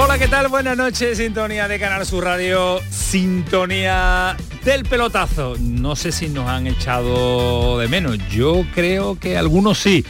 Hola, 0.00 0.16
¿qué 0.16 0.28
tal? 0.28 0.46
Buenas 0.46 0.76
noches, 0.76 1.18
sintonía 1.18 1.66
de 1.66 1.80
Canal 1.80 2.06
Sur 2.06 2.22
Radio, 2.22 2.80
sintonía 2.88 4.36
del 4.64 4.84
pelotazo. 4.84 5.56
No 5.58 5.96
sé 5.96 6.12
si 6.12 6.28
nos 6.28 6.48
han 6.48 6.68
echado 6.68 7.80
de 7.80 7.88
menos, 7.88 8.16
yo 8.28 8.64
creo 8.76 9.18
que 9.18 9.36
algunos 9.36 9.78
sí, 9.78 10.06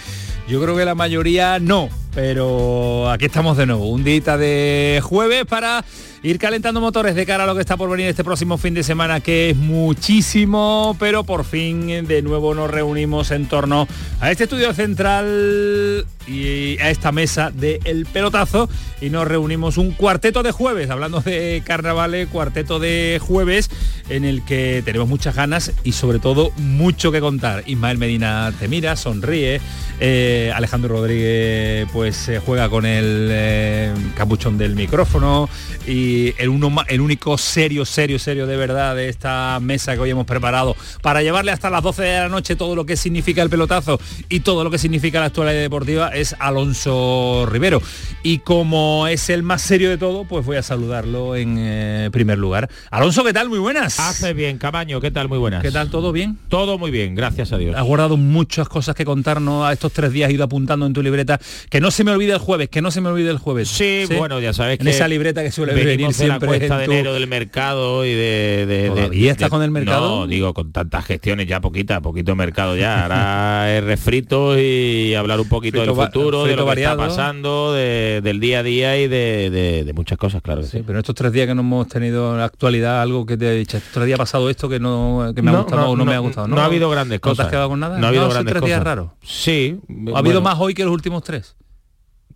yo 0.47 0.61
creo 0.61 0.77
que 0.77 0.85
la 0.85 0.95
mayoría 0.95 1.59
no, 1.59 1.89
pero 2.15 3.11
aquí 3.11 3.25
estamos 3.25 3.57
de 3.57 3.65
nuevo, 3.65 3.89
un 3.89 4.05
día 4.05 4.37
de 4.37 5.01
jueves 5.03 5.47
para 5.47 5.83
ir 6.23 6.39
calentando 6.39 6.81
motores 6.81 7.15
de 7.15 7.25
cara 7.27 7.45
a 7.45 7.47
lo 7.47 7.55
que 7.55 7.61
está 7.61 7.77
por 7.77 7.91
venir 7.91 8.07
este 8.07 8.25
próximo 8.25 8.59
fin 8.59 8.75
de 8.75 8.83
semana, 8.83 9.21
que 9.21 9.51
es 9.51 9.57
muchísimo, 9.57 10.97
pero 10.99 11.25
por 11.25 11.45
fin 11.45 12.07
de 12.07 12.23
nuevo 12.23 12.55
nos 12.55 12.71
reunimos 12.71 13.31
en 13.31 13.47
torno 13.47 13.87
a 14.21 14.31
este 14.31 14.45
estudio 14.45 14.73
central 14.73 16.07
y 16.27 16.79
a 16.79 16.91
esta 16.91 17.13
mesa 17.13 17.51
de 17.51 17.81
El 17.85 18.07
Pelotazo 18.07 18.69
y 19.01 19.11
nos 19.11 19.27
reunimos 19.27 19.79
un 19.79 19.93
cuarteto 19.93 20.43
de 20.43 20.53
jueves, 20.53 20.91
hablando 20.91 21.21
de 21.21 21.63
carnavales, 21.65 22.29
cuarteto 22.29 22.79
de 22.79 23.21
jueves 23.23 23.71
en 24.09 24.25
el 24.25 24.45
que 24.45 24.83
tenemos 24.85 25.09
muchas 25.09 25.35
ganas 25.35 25.73
y 25.85 25.93
sobre 25.93 26.19
todo 26.19 26.51
mucho 26.57 27.13
que 27.13 27.21
contar. 27.21 27.63
Ismael 27.67 27.99
Medina 27.99 28.53
te 28.59 28.69
mira, 28.69 28.97
sonríe, 28.97 29.61
eh, 30.01 30.53
Alejandro 30.55 30.97
Rodríguez 30.97 31.89
pues 31.93 32.29
eh, 32.29 32.41
juega 32.45 32.69
con 32.69 32.85
el 32.87 33.29
eh, 33.31 33.95
capuchón 34.15 34.59
del 34.59 34.75
micrófono 34.75 35.49
y 35.87 36.08
el, 36.39 36.49
uno, 36.49 36.75
el 36.89 37.01
único 37.01 37.39
serio, 37.39 37.85
serio, 37.85 38.19
serio 38.19 38.47
de 38.47 38.57
verdad 38.57 38.97
de 38.97 39.09
esta 39.09 39.59
mesa 39.61 39.95
que 39.95 40.01
hoy 40.01 40.11
hemos 40.11 40.27
preparado 40.27 40.77
para 41.03 41.23
llevarle 41.23 41.53
hasta 41.53 41.71
las 41.71 41.83
12 41.83 42.03
de 42.03 42.19
la 42.21 42.29
noche 42.29 42.57
todo 42.57 42.75
lo 42.75 42.87
que 42.87 42.97
significa 42.97 43.43
el 43.43 43.51
pelotazo 43.51 44.01
y 44.29 44.41
todo 44.41 44.65
lo 44.65 44.71
que 44.71 44.79
significa 44.79 45.21
la 45.21 45.27
actualidad 45.27 45.61
deportiva 45.61 46.09
es 46.09 46.35
Alonso 46.39 47.47
Rivero. 47.51 47.83
Y 48.23 48.39
como 48.39 49.07
es 49.07 49.31
el 49.31 49.43
más 49.43 49.63
serio 49.63 49.91
de 49.91 49.99
todo, 49.99 50.25
pues 50.25 50.45
voy 50.45 50.57
a 50.57 50.63
saludarlo 50.63 51.37
en 51.37 51.57
eh, 51.59 52.09
primer 52.13 52.39
lugar. 52.39 52.69
Alonso, 52.91 53.25
¿qué 53.25 53.33
tal? 53.33 53.49
Muy 53.49 53.59
buenas. 53.59 53.99
Hace 54.01 54.33
bien, 54.33 54.59
Camaño, 54.59 55.01
¿qué 55.01 55.11
tal? 55.11 55.29
Muy 55.29 55.39
buenas. 55.39 55.63
¿Qué 55.63 55.71
tal? 55.71 55.91
¿Todo 55.91 56.13
bien? 56.13 56.39
Todo 56.49 56.79
muy 56.79 56.91
bien, 56.91 57.15
gracias 57.15 57.53
a 57.53 57.59
Dios. 57.59 57.77
Has 57.77 57.85
guardado 57.85 58.17
muchas 58.17 58.69
cosas 58.69 58.95
que 58.95 59.05
contarnos 59.05 59.67
a 59.67 59.73
estos 59.73 59.93
tres 59.93 60.13
días, 60.13 60.31
he 60.31 60.35
ido 60.35 60.45
apuntando 60.45 60.87
en 60.87 60.93
tu 60.93 61.03
libreta. 61.03 61.41
Que 61.71 61.81
no 61.81 61.91
se 61.91 62.05
me 62.05 62.11
olvide 62.11 62.33
el 62.33 62.39
jueves, 62.39 62.69
que 62.69 62.83
no 62.83 62.91
se 62.91 63.01
me 63.01 63.09
olvide 63.09 63.31
el 63.31 63.39
jueves. 63.39 63.69
Sí, 63.69 64.05
bueno, 64.17 64.41
ya 64.41 64.53
sabes 64.53 64.79
en 64.81 64.87
que 64.87 64.91
esa 64.91 65.09
libreta 65.09 65.43
que 65.43 65.51
suele 65.51 65.75
venir 66.05 66.15
siempre 66.15 66.47
la 66.47 66.57
cuesta 66.59 66.75
en 66.85 66.91
de 66.91 66.97
enero 66.97 67.15
del 67.15 67.27
mercado 67.27 68.05
y 68.05 68.11
de... 68.15 68.67
de 68.67 68.89
¿Todavía 68.89 69.23
de- 69.25 69.29
estás 69.31 69.47
de- 69.47 69.51
con 69.51 69.63
el 69.63 69.71
mercado? 69.71 70.21
No, 70.21 70.27
digo, 70.27 70.55
con 70.55 70.73
tantas 70.73 71.05
gestiones 71.05 71.47
ya 71.47 71.61
poquita, 71.61 72.01
poquito 72.01 72.35
mercado 72.37 72.77
ya. 72.77 73.03
Ahora 73.03 73.77
es 73.77 73.85
refrito 73.85 74.59
y 74.59 75.15
hablar 75.15 75.41
un 75.41 75.49
poquito 75.49 75.79
Frito 75.83 75.95
del 75.95 76.07
futuro, 76.07 76.45
de 76.45 76.57
lo 76.57 76.63
que 76.63 76.69
variado. 76.69 77.03
está 77.03 77.09
pasando, 77.09 77.73
de- 77.73 78.21
del 78.23 78.41
día 78.41 78.61
a 78.61 78.63
día 78.63 78.99
y 78.99 79.09
de, 79.09 79.93
muchas 79.95 80.19
cosas, 80.19 80.43
claro. 80.43 80.61
que 80.61 80.67
Sí, 80.67 80.79
sí. 80.79 80.83
pero 80.87 80.99
en 80.99 81.01
estos 81.01 81.15
tres 81.15 81.33
días 81.33 81.47
que 81.47 81.55
no 81.55 81.61
hemos 81.63 81.89
tenido 81.89 82.33
en 82.33 82.39
la 82.39 82.45
actualidad 82.45 83.01
algo 83.03 83.27
que 83.27 83.37
te 83.37 83.49
he 83.51 83.59
dicho, 83.59 83.77
estos 83.77 83.93
tres 83.93 84.07
días 84.07 84.19
ha 84.19 84.23
pasado 84.23 84.49
esto 84.51 84.69
que 84.69 84.79
no 84.81 85.33
que 85.35 85.43
me 85.43 85.51
ha 85.51 85.53
No, 85.55 85.63
gustado 85.63 85.83
no, 85.83 85.91
o 85.91 85.97
no, 85.97 86.05
me 86.05 86.15
ha 86.15 86.19
gustado. 86.19 86.47
no 86.49 86.61
ha 86.61 86.65
habido 86.65 86.89
grandes 86.91 87.17
¿No 87.17 87.21
te 87.21 87.29
cosas. 87.31 87.47
has 87.47 87.51
quedado 87.51 87.69
con 87.69 87.81
nada? 87.81 87.99
No 87.99 88.07
ha 88.07 88.09
habido 88.11 88.29
grandes 88.29 88.53
tres 88.55 88.65
días 88.65 88.79
cosas. 88.79 88.85
raros. 88.85 89.11
Sí. 89.23 89.77
¿Ha 89.89 89.93
habido 90.19 90.23
bueno, 90.23 90.41
más 90.43 90.57
hoy 90.61 90.75
que 90.75 90.85
los 90.85 90.93
últimos 90.93 91.23
tres? 91.23 91.57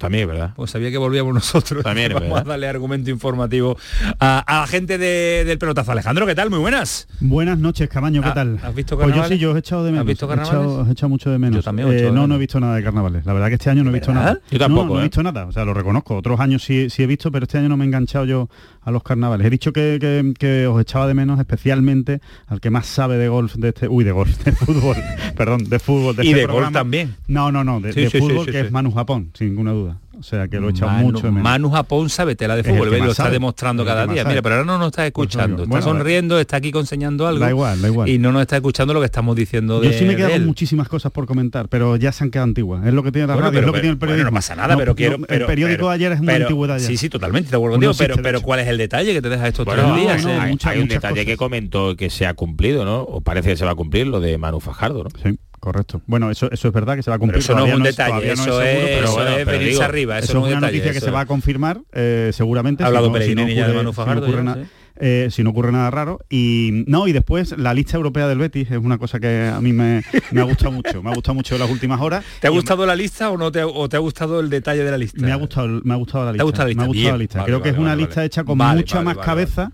También, 0.02 0.26
¿verdad? 0.28 0.50
Pues 0.56 0.70
sabía 0.72 0.90
que 0.90 0.98
volvíamos 0.98 1.32
nosotros. 1.32 1.82
También 1.84 2.12
Vamos 2.14 2.40
a 2.40 2.44
darle 2.44 2.66
argumento 2.68 3.08
informativo 3.10 3.76
a, 4.18 4.40
a 4.40 4.60
la 4.62 4.66
gente 4.66 4.98
de- 4.98 5.44
del 5.46 5.58
pelotazo. 5.58 5.92
Alejandro, 5.92 6.26
¿qué 6.26 6.34
tal? 6.34 6.50
Muy 6.50 6.58
buenas. 6.58 7.06
Buenas 7.20 7.56
noches, 7.58 7.88
Camaño, 7.88 8.20
¿qué 8.20 8.28
Ah, 8.30 8.34
tal? 8.34 8.58
¿has 8.62 8.74
visto 8.74 8.96
Pues 8.96 9.06
yo 9.06 9.10
carnavales? 9.12 9.38
sí, 9.38 9.40
yo 9.42 9.50
os 9.50 9.56
he 9.56 9.60
echado 9.60 9.82
de 9.84 9.90
¿Has 9.90 9.92
menos. 9.92 10.06
visto 10.06 10.26
He 10.26 10.28
carnavales? 10.28 10.60
echado- 10.60 10.82
os 10.82 10.88
he 10.88 10.92
echado 10.92 11.08
mucho 11.08 11.30
de 11.30 11.38
menos. 11.38 11.56
Yo 11.56 11.62
también 11.62 11.88
he 11.88 11.92
Eh, 11.98 12.02
de 12.02 12.12
no, 12.12 12.26
no 12.26 12.34
he 12.34 12.38
visto 12.38 12.58
nada 12.60 12.74
de 12.76 12.82
carnavales. 12.82 13.24
La 13.24 13.32
verdad 13.32 13.48
que 13.48 13.54
este 13.54 13.70
año 13.70 13.84
no 13.84 13.90
he 13.90 13.92
visto 13.94 14.08
verdad? 14.08 14.24
nada. 14.24 14.40
Yo 14.50 14.58
tampoco, 14.58 14.86
No, 14.88 14.94
no 14.94 14.98
he 14.98 15.02
¿eh? 15.02 15.04
visto 15.04 15.22
nada. 15.22 15.46
O 15.46 15.52
sea, 15.52 15.64
lo 15.64 15.72
reconozco. 15.74 16.16
Otros 16.16 16.40
años 16.40 16.62
sí, 16.64 16.90
sí 16.90 17.02
he 17.04 17.06
visto, 17.06 17.30
pero 17.30 17.44
este 17.44 17.58
año 17.58 17.68
no 17.68 17.76
me 17.76 17.84
he 17.84 17.86
enganchado 17.86 18.24
yo 18.24 18.48
a 18.84 18.90
los 18.90 19.02
carnavales. 19.02 19.46
He 19.46 19.50
dicho 19.50 19.72
que, 19.72 19.98
que- 20.00 20.34
que 20.38 20.66
os 20.66 20.80
echaba 20.80 21.06
de 21.06 21.14
menos 21.14 21.38
especialmente 21.38 22.20
al 22.46 22.60
que 22.60 22.70
más 22.70 22.86
sabe 22.86 23.16
de 23.16 23.28
golf 23.28 23.54
de 23.54 23.68
este... 23.68 23.88
Uy, 23.88 24.04
de 24.04 24.12
golf, 24.12 24.36
de 24.44 24.52
fútbol. 24.52 24.96
Perdón, 25.36 25.68
de 25.68 25.78
fútbol. 25.78 26.16
De 26.16 26.24
Y 26.24 26.28
este 26.30 26.40
de 26.40 26.46
golf 26.46 26.72
también. 26.72 27.14
No, 27.28 27.52
no, 27.52 27.62
no, 27.64 27.80
de, 27.80 27.92
Sí, 27.92 28.00
de 28.02 28.10
sí, 28.10 28.18
sí, 28.18 28.18
fútbol 28.18 28.46
sí, 28.46 28.52
que 28.52 28.60
es 28.60 28.70
Manu 28.72 28.90
Japón, 28.92 29.30
sin 29.34 29.48
ninguna 29.48 29.72
duda. 29.72 29.98
O 30.18 30.22
sea, 30.22 30.46
que 30.46 30.56
lo 30.60 30.70
Manu, 30.72 31.02
mucho 31.04 31.22
de 31.26 31.30
menos. 31.30 31.42
Manu 31.42 31.70
Japón 31.70 32.08
sabe 32.10 32.36
tela 32.36 32.54
de 32.54 32.60
Es 32.60 32.66
fútbol, 32.68 32.90
más 32.90 32.98
lo 33.00 33.10
está 33.12 33.22
sabe. 33.24 33.32
demostrando 33.32 33.82
Es 33.82 33.88
cada 33.88 34.06
día. 34.06 34.22
sabe. 34.22 34.34
Mira, 34.34 34.42
pero 34.42 34.54
ahora 34.56 34.66
no 34.66 34.78
nos 34.78 34.88
está 34.88 35.06
escuchando. 35.06 35.56
Pues, 35.56 35.68
bueno, 35.68 35.78
está 35.80 35.88
bueno. 35.90 36.00
sonriendo, 36.00 36.38
está 36.38 36.56
aquí 36.58 36.70
enseñando 36.74 37.26
algo. 37.26 37.40
Da 37.40 37.50
igual, 37.50 37.80
da 37.80 37.88
igual. 37.88 38.08
Y 38.08 38.18
no 38.18 38.30
nos 38.30 38.42
está 38.42 38.56
escuchando 38.56 38.92
lo 38.94 39.00
que 39.00 39.06
estamos 39.06 39.34
diciendo 39.34 39.80
de 39.80 39.90
Yo 39.90 39.98
sí 39.98 40.04
me 40.04 40.16
con 40.16 40.30
él. 40.30 40.44
muchísimas 40.46 40.88
cosas 40.88 41.12
por 41.12 41.26
comentar, 41.26 41.68
pero 41.68 41.96
ya 41.96 42.12
se 42.12 42.24
han 42.24 42.30
quedado 42.30 42.44
antiguas. 42.44 42.86
Es 42.86 42.92
lo 42.92 43.02
que 43.02 43.10
tiene 43.10 43.26
la 43.26 43.34
Bueno, 43.34 43.48
radio, 43.48 43.56
pero- 43.60 43.60
es 43.60 43.66
lo 43.66 43.72
que 43.72 43.80
tiene 43.80 43.92
el 43.92 43.96
bueno, 43.96 44.10
periodismo. 44.12 44.30
no 44.30 44.34
pasa 44.36 44.54
nada, 44.54 44.76
pero 44.76 44.94
quiero... 44.94 45.16
el 45.16 45.22
pero- 45.26 45.46
periódico 45.46 45.76
pero- 45.78 45.88
de 45.88 45.94
ayer 45.94 46.12
es 46.12 46.20
una 46.20 46.34
antigüedad 46.34 46.78
ya. 46.78 46.86
Sí, 46.86 46.96
sí, 46.96 47.08
totalmente, 47.08 47.50
de 47.50 47.56
acuerdo 47.56 47.74
contigo, 47.74 47.92
pero, 47.98 48.16
pero. 48.22 48.42
¿cuál 48.42 48.60
es 48.60 48.68
el 48.68 48.78
detalle 48.78 49.12
que 49.14 49.22
te 49.22 49.28
deja 49.30 49.48
estos 49.48 49.64
Bueno, 49.64 49.82
tres 49.82 49.94
no, 49.94 50.00
días? 50.00 50.22
no, 50.24 50.30
eh? 50.30 50.34
no, 50.62 50.70
hay, 50.70 50.78
un 50.80 50.88
detalle 50.88 51.24
que 51.24 51.36
comentó 51.36 51.96
que 51.96 52.10
se 52.10 52.26
ha 52.26 52.34
cumplido, 52.34 52.84
¿no? 52.84 53.00
O 53.02 53.20
parece 53.22 53.48
que 53.50 53.56
se 53.56 53.64
va 53.64 53.70
a 53.72 53.74
cumplir 53.74 54.06
lo 54.06 54.20
de 54.20 54.36
Manu 54.38 54.60
Fajardo, 54.60 55.04
¿no? 55.04 55.10
Sí, 55.22 55.38
correcto. 55.62 56.02
Bueno, 56.06 56.28
eso, 56.30 56.50
eso 56.50 56.66
es 56.68 56.74
verdad 56.74 56.96
que 56.96 57.02
se 57.04 57.10
va 57.10 57.14
a 57.14 57.18
Pero 57.18 57.20
cumplir. 57.20 57.42
eso 57.44 57.54
no 57.54 57.64
es 57.66 57.74
un 57.74 57.86
es- 57.86 57.96
detalle, 57.96 58.08
todavía 58.10 58.34
no 58.34 58.42
eso 58.42 58.60
es, 58.62 58.68
seguro, 58.68 58.86
pero 58.88 59.04
eso 59.04 59.12
bueno, 59.14 59.30
es 59.30 59.36
pero 59.36 59.46
venirse 59.52 59.70
digo, 59.70 59.82
arriba, 59.82 60.18
eso, 60.18 60.24
Eso 60.24 60.32
no 60.34 60.38
es 60.40 60.44
una 60.52 60.54
detalle. 60.56 60.72
noticia 60.72 60.92
que 60.92 60.98
eso 60.98 61.06
se 61.06 61.12
va 61.12 61.20
a 61.20 61.26
confirmar, 61.26 61.80
eh, 61.92 62.30
seguramente. 62.32 62.82
Ha 62.82 62.88
hablado 62.88 63.06
si 63.06 63.12
no, 63.12 63.20
si 63.22 63.34
no 63.34 63.42
ya 63.48 63.68
de 63.68 63.72
ocurre- 63.72 63.76
Manu 63.76 63.80
si 63.80 63.84
no 63.86 63.92
Fajardo, 63.92 64.26
ocurre 64.26 64.66
eh, 65.04 65.28
si 65.30 65.42
no 65.42 65.50
ocurre 65.50 65.72
nada 65.72 65.90
raro. 65.90 66.18
Y 66.30 66.84
no, 66.86 67.06
y 67.08 67.12
después 67.12 67.56
la 67.58 67.72
lista 67.74 67.96
europea 67.96 68.28
del 68.28 68.38
Betis 68.38 68.70
es 68.70 68.78
una 68.78 68.98
cosa 68.98 69.18
que 69.20 69.48
a 69.52 69.60
mí 69.60 69.72
me, 69.72 70.02
me 70.32 70.40
ha 70.40 70.44
gustado 70.44 70.70
mucho. 70.72 71.02
Me 71.02 71.10
ha 71.10 71.14
gustado 71.14 71.34
mucho 71.34 71.54
en 71.54 71.60
las 71.62 71.70
últimas 71.70 72.00
horas. 72.00 72.24
¿Te 72.40 72.46
ha 72.46 72.50
Y 72.50 72.54
gustado 72.54 72.84
la 72.84 72.94
lista 72.94 73.30
o 73.30 73.38
no 73.38 73.50
te 73.50 73.60
ha, 73.60 73.66
o 73.66 73.88
te 73.88 73.96
ha 73.96 74.00
gustado 74.00 74.38
el 74.40 74.50
detalle 74.50 74.84
de 74.84 74.90
la 74.90 74.98
lista? 74.98 75.20
Me 75.24 75.32
ha 75.32 75.36
gustado, 75.36 75.80
me 75.82 75.94
ha 75.94 75.96
gustado 75.96 76.24
la 76.26 76.32
¿Te 76.32 76.34
lista. 76.34 76.42
ha 76.42 76.44
gustado 76.44 76.64
la 76.64 76.68
lista? 76.68 76.80
Me 76.80 76.84
ha 76.84 76.86
gustado 76.88 77.02
Bien. 77.02 77.12
la 77.14 77.18
lista. 77.18 77.38
Vale, 77.38 77.46
creo 77.46 77.62
que 77.62 77.70
vale, 77.70 77.78
es 77.78 77.86
una 77.86 77.96
lista 77.96 78.24
hecha 78.24 78.44
con 78.44 78.58
mucha 78.58 79.02
más 79.02 79.16
cabeza. 79.18 79.72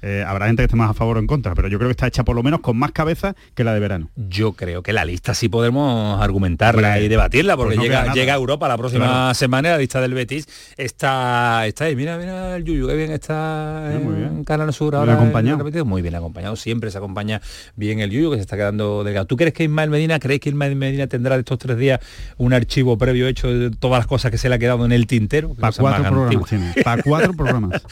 Eh, 0.00 0.24
habrá 0.26 0.46
gente 0.46 0.62
que 0.62 0.64
esté 0.64 0.76
más 0.76 0.90
a 0.90 0.94
favor 0.94 1.16
o 1.16 1.20
en 1.20 1.26
contra, 1.26 1.54
pero 1.54 1.68
yo 1.68 1.78
creo 1.78 1.88
que 1.88 1.92
está 1.92 2.06
hecha 2.06 2.24
por 2.24 2.34
lo 2.34 2.42
menos 2.42 2.60
con 2.60 2.76
más 2.76 2.92
cabeza 2.92 3.34
que 3.54 3.62
la 3.64 3.74
de 3.74 3.80
verano. 3.80 4.08
Yo 4.16 4.52
creo 4.52 4.82
que 4.82 4.92
la 4.92 5.04
lista 5.04 5.34
sí 5.34 5.48
podemos 5.48 6.20
argumentarla 6.20 6.98
y 7.00 7.08
debatirla, 7.08 7.56
porque 7.56 7.76
pues 7.76 7.88
no 7.88 8.12
llega, 8.14 8.32
a 8.32 8.36
Europa 8.36 8.66
la 8.68 8.78
próxima 8.78 9.04
Claro. 9.06 9.34
semana, 9.34 9.70
la 9.70 9.78
lista 9.78 10.00
del 10.00 10.14
Betis 10.14 10.46
está, 10.76 11.66
está 11.66 11.84
ahí. 11.84 11.96
Mira, 11.96 12.16
mira 12.18 12.56
el 12.56 12.64
Yuyu, 12.64 12.86
que 12.88 12.96
bien 12.96 13.12
está 13.12 13.90
Sí, 13.92 13.98
muy 14.04 14.14
en 14.14 14.20
bien. 14.20 14.44
Canal 14.44 14.72
Sur 14.72 14.90
Bien 14.92 15.00
ahora. 15.00 15.14
acompañado. 15.14 15.84
Muy 15.84 16.02
bien 16.02 16.14
acompañado, 16.14 16.56
siempre 16.56 16.90
se 16.90 16.98
acompaña 16.98 17.40
bien 17.76 18.00
el 18.00 18.10
Yuyu, 18.10 18.30
que 18.30 18.36
se 18.36 18.42
está 18.42 18.56
quedando 18.56 19.04
delgado. 19.04 19.26
¿Tú 19.26 19.36
crees 19.36 19.52
que 19.54 19.64
Ismael 19.64 19.90
Medina, 19.90 20.18
crees 20.18 20.40
que 20.40 20.48
Ismael 20.48 20.74
Medina 20.76 21.06
tendrá 21.06 21.36
de 21.36 21.40
estos 21.40 21.58
tres 21.58 21.76
días 21.78 22.00
un 22.38 22.52
archivo 22.52 22.98
previo 22.98 23.26
hecho 23.28 23.48
de 23.52 23.70
todas 23.70 23.98
las 24.00 24.06
cosas 24.06 24.30
que 24.30 24.38
se 24.38 24.48
le 24.48 24.54
ha 24.56 24.58
quedado 24.58 24.84
en 24.84 24.92
el 24.92 25.06
tintero? 25.06 25.54
Para 25.54 25.72
cuatro 25.72 26.02
programas. 26.04 26.50
Para 26.84 27.02
cuatro 27.02 27.32
programas. 27.34 27.82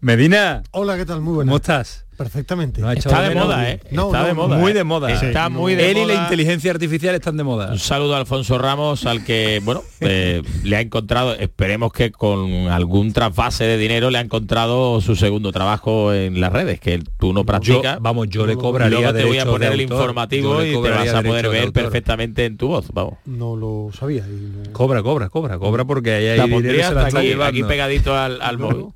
Medina, 0.00 0.62
Hola, 0.72 0.96
¿qué 0.96 1.04
tal? 1.06 1.20
Muy 1.20 1.34
¿cómo 1.36 1.50
buenas. 1.52 1.62
estás? 1.62 2.02
Perfectamente. 2.16 2.80
¿No 2.80 2.88
ha 2.88 2.94
hecho 2.94 3.10
Está 3.10 3.28
de 3.28 3.34
moda, 3.34 3.70
¿eh? 3.70 3.78
No, 3.90 4.06
Está 4.06 4.22
no, 4.22 4.26
de 4.28 4.32
moda. 4.32 4.56
Muy 4.56 4.70
¿eh? 4.70 4.74
de 4.74 4.84
moda. 4.84 5.12
Está 5.12 5.48
Sí, 5.48 5.52
muy 5.52 5.74
de 5.74 5.90
Él 5.90 5.98
y 5.98 6.04
la 6.06 6.14
inteligencia 6.14 6.70
artificial 6.70 7.14
están 7.14 7.36
de 7.36 7.44
moda. 7.44 7.70
Un 7.72 7.78
saludo 7.78 8.14
a 8.14 8.18
Alfonso 8.20 8.56
Ramos, 8.56 9.04
al 9.04 9.22
que, 9.22 9.60
bueno, 9.62 9.82
eh, 10.00 10.40
le 10.64 10.76
ha 10.76 10.80
encontrado, 10.80 11.34
esperemos 11.34 11.92
que 11.92 12.12
con 12.12 12.68
algún 12.68 13.12
trasvase 13.12 13.64
de 13.64 13.76
dinero 13.76 14.08
le 14.10 14.16
ha 14.16 14.22
encontrado 14.22 15.02
su 15.02 15.14
segundo 15.14 15.52
trabajo 15.52 16.14
en 16.14 16.40
las 16.40 16.54
redes, 16.54 16.80
que 16.80 17.02
tú 17.18 17.34
no 17.34 17.40
Yo, 17.40 17.44
practicas. 17.46 17.98
vamos, 18.00 18.28
yo 18.30 18.46
le 18.46 18.54
y 18.54 18.56
cobraría 18.56 18.98
luego 18.98 19.12
te 19.12 19.24
voy 19.26 19.38
a 19.38 19.44
poner 19.44 19.72
el 19.72 19.80
autor. 19.82 19.96
informativo 19.98 20.64
y 20.64 20.72
te 20.72 20.90
vas 20.90 21.08
a 21.12 21.22
poder 21.22 21.50
ver 21.50 21.72
perfectamente 21.72 22.46
en 22.46 22.56
tu 22.56 22.68
voz, 22.68 22.86
vamos. 22.94 23.18
No 23.26 23.56
lo 23.56 23.90
sabía. 23.92 24.24
y 24.26 24.70
Cobra, 24.72 25.02
cobra, 25.02 25.28
cobra, 25.28 25.58
cobra 25.58 25.84
porque 25.84 26.12
ahí 26.14 26.26
hay 26.28 26.38
La 26.38 26.46
dinero 26.46 26.88
se 26.88 26.94
la 26.94 27.08
está 27.08 27.46
aquí, 27.48 27.62
pegadito 27.62 28.16
al, 28.16 28.40
al 28.40 28.56
móvil. 28.56 28.86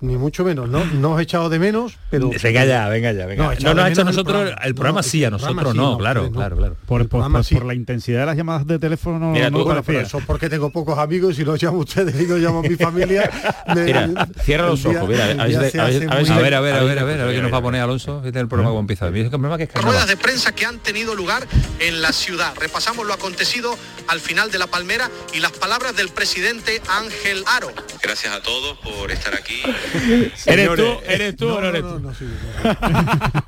Ni 0.00 0.16
mucho 0.16 0.44
menos, 0.44 0.68
¿no? 0.68 0.84
No 0.84 1.12
os 1.12 1.20
he 1.20 1.22
echado 1.22 1.48
de 1.48 1.58
menos, 1.58 1.96
pero... 2.10 2.30
Venga 2.42 2.64
ya, 2.66 2.88
venga 2.88 3.12
ya, 3.12 3.24
venga. 3.26 3.44
No, 3.44 3.54
No, 3.60 3.74
nos 3.74 3.84
ha 3.84 3.88
hecho 3.90 4.00
el 4.02 4.06
nosotros, 4.06 4.36
programa. 4.36 4.62
el 4.64 4.74
programa 4.74 4.98
No, 5.00 5.02
sí, 5.02 5.24
a 5.24 5.30
nosotros 5.30 5.74
no, 5.74 5.96
claro, 5.98 6.30
claro, 6.30 6.56
claro. 6.56 6.76
Por, 6.86 7.00
por- 7.02 7.08
Programa 7.08 7.38
por- 7.38 7.44
sí. 7.46 7.54
por 7.54 7.64
la 7.64 7.74
intensidad 7.74 8.20
de 8.20 8.26
las 8.26 8.36
llamadas 8.36 8.66
de 8.66 8.78
teléfono 8.78 9.30
Mira, 9.32 9.48
no 9.50 9.58
tú- 9.58 9.64
Bueno, 9.64 9.82
parecía. 9.82 9.94
pero 10.00 10.06
eso 10.06 10.18
es 10.18 10.24
porque 10.26 10.48
tengo 10.50 10.70
pocos 10.70 10.98
amigos 10.98 11.38
y 11.38 11.44
los 11.44 11.62
llamo 11.62 11.78
a 11.78 11.80
ustedes 11.80 12.14
y 12.20 12.26
los 12.26 12.38
llamo 12.38 12.58
a 12.58 12.62
mi 12.62 12.76
familia. 12.76 13.30
me- 13.74 13.84
Mira, 13.84 14.28
cierra 14.42 14.66
los 14.66 14.84
ojos, 14.84 15.08
mira, 15.08 15.24
a 15.24 15.28
ver 15.28 15.40
a 15.40 15.46
ver 15.46 15.80
a 15.80 15.84
ver 15.86 16.32
A 16.32 16.40
ver, 16.40 16.54
a 16.54 16.60
ver, 16.60 16.60
a 16.60 16.60
ver, 16.60 16.78
a 16.78 16.82
está, 16.90 17.04
ver, 17.04 17.20
a 17.20 17.24
ver 17.24 17.34
qué 17.36 17.42
nos 17.42 17.52
va 17.52 17.56
a 17.58 17.62
poner 17.62 17.80
Alonso. 17.80 18.18
Este 18.18 18.30
es 18.30 18.42
el 18.42 18.48
programa 18.48 18.78
empieza. 18.78 19.06
El 19.08 19.30
problema 19.30 19.56
que 19.56 19.64
es 19.64 19.70
carnaval. 19.70 19.92
ruedas 19.94 20.08
de 20.08 20.16
prensa 20.16 20.52
que 20.54 20.66
han 20.66 20.78
tenido 20.78 21.14
lugar 21.14 21.46
en 21.80 22.02
la 22.02 22.12
ciudad. 22.12 22.52
Repasamos 22.60 23.06
lo 23.06 23.14
acontecido 23.14 23.76
al 24.08 24.20
final 24.20 24.50
de 24.50 24.58
la 24.58 24.66
palmera 24.66 25.10
y 25.32 25.40
las 25.40 25.52
palabras 25.52 25.96
del 25.96 26.10
presidente 26.10 26.82
Ángel 26.88 27.42
Aro. 27.46 27.68
Gracias 28.02 28.34
a 28.34 28.42
todos 28.42 28.76
por 28.78 29.10
estar 29.10 29.34
aquí 29.34 29.62
¿Eres 30.46 30.68
tú? 30.76 30.82
¿Eres 31.08 31.36
tú 31.36 31.48
o 31.48 31.60
no 31.60 31.68
eres 31.68 31.82
tú? 31.82 32.00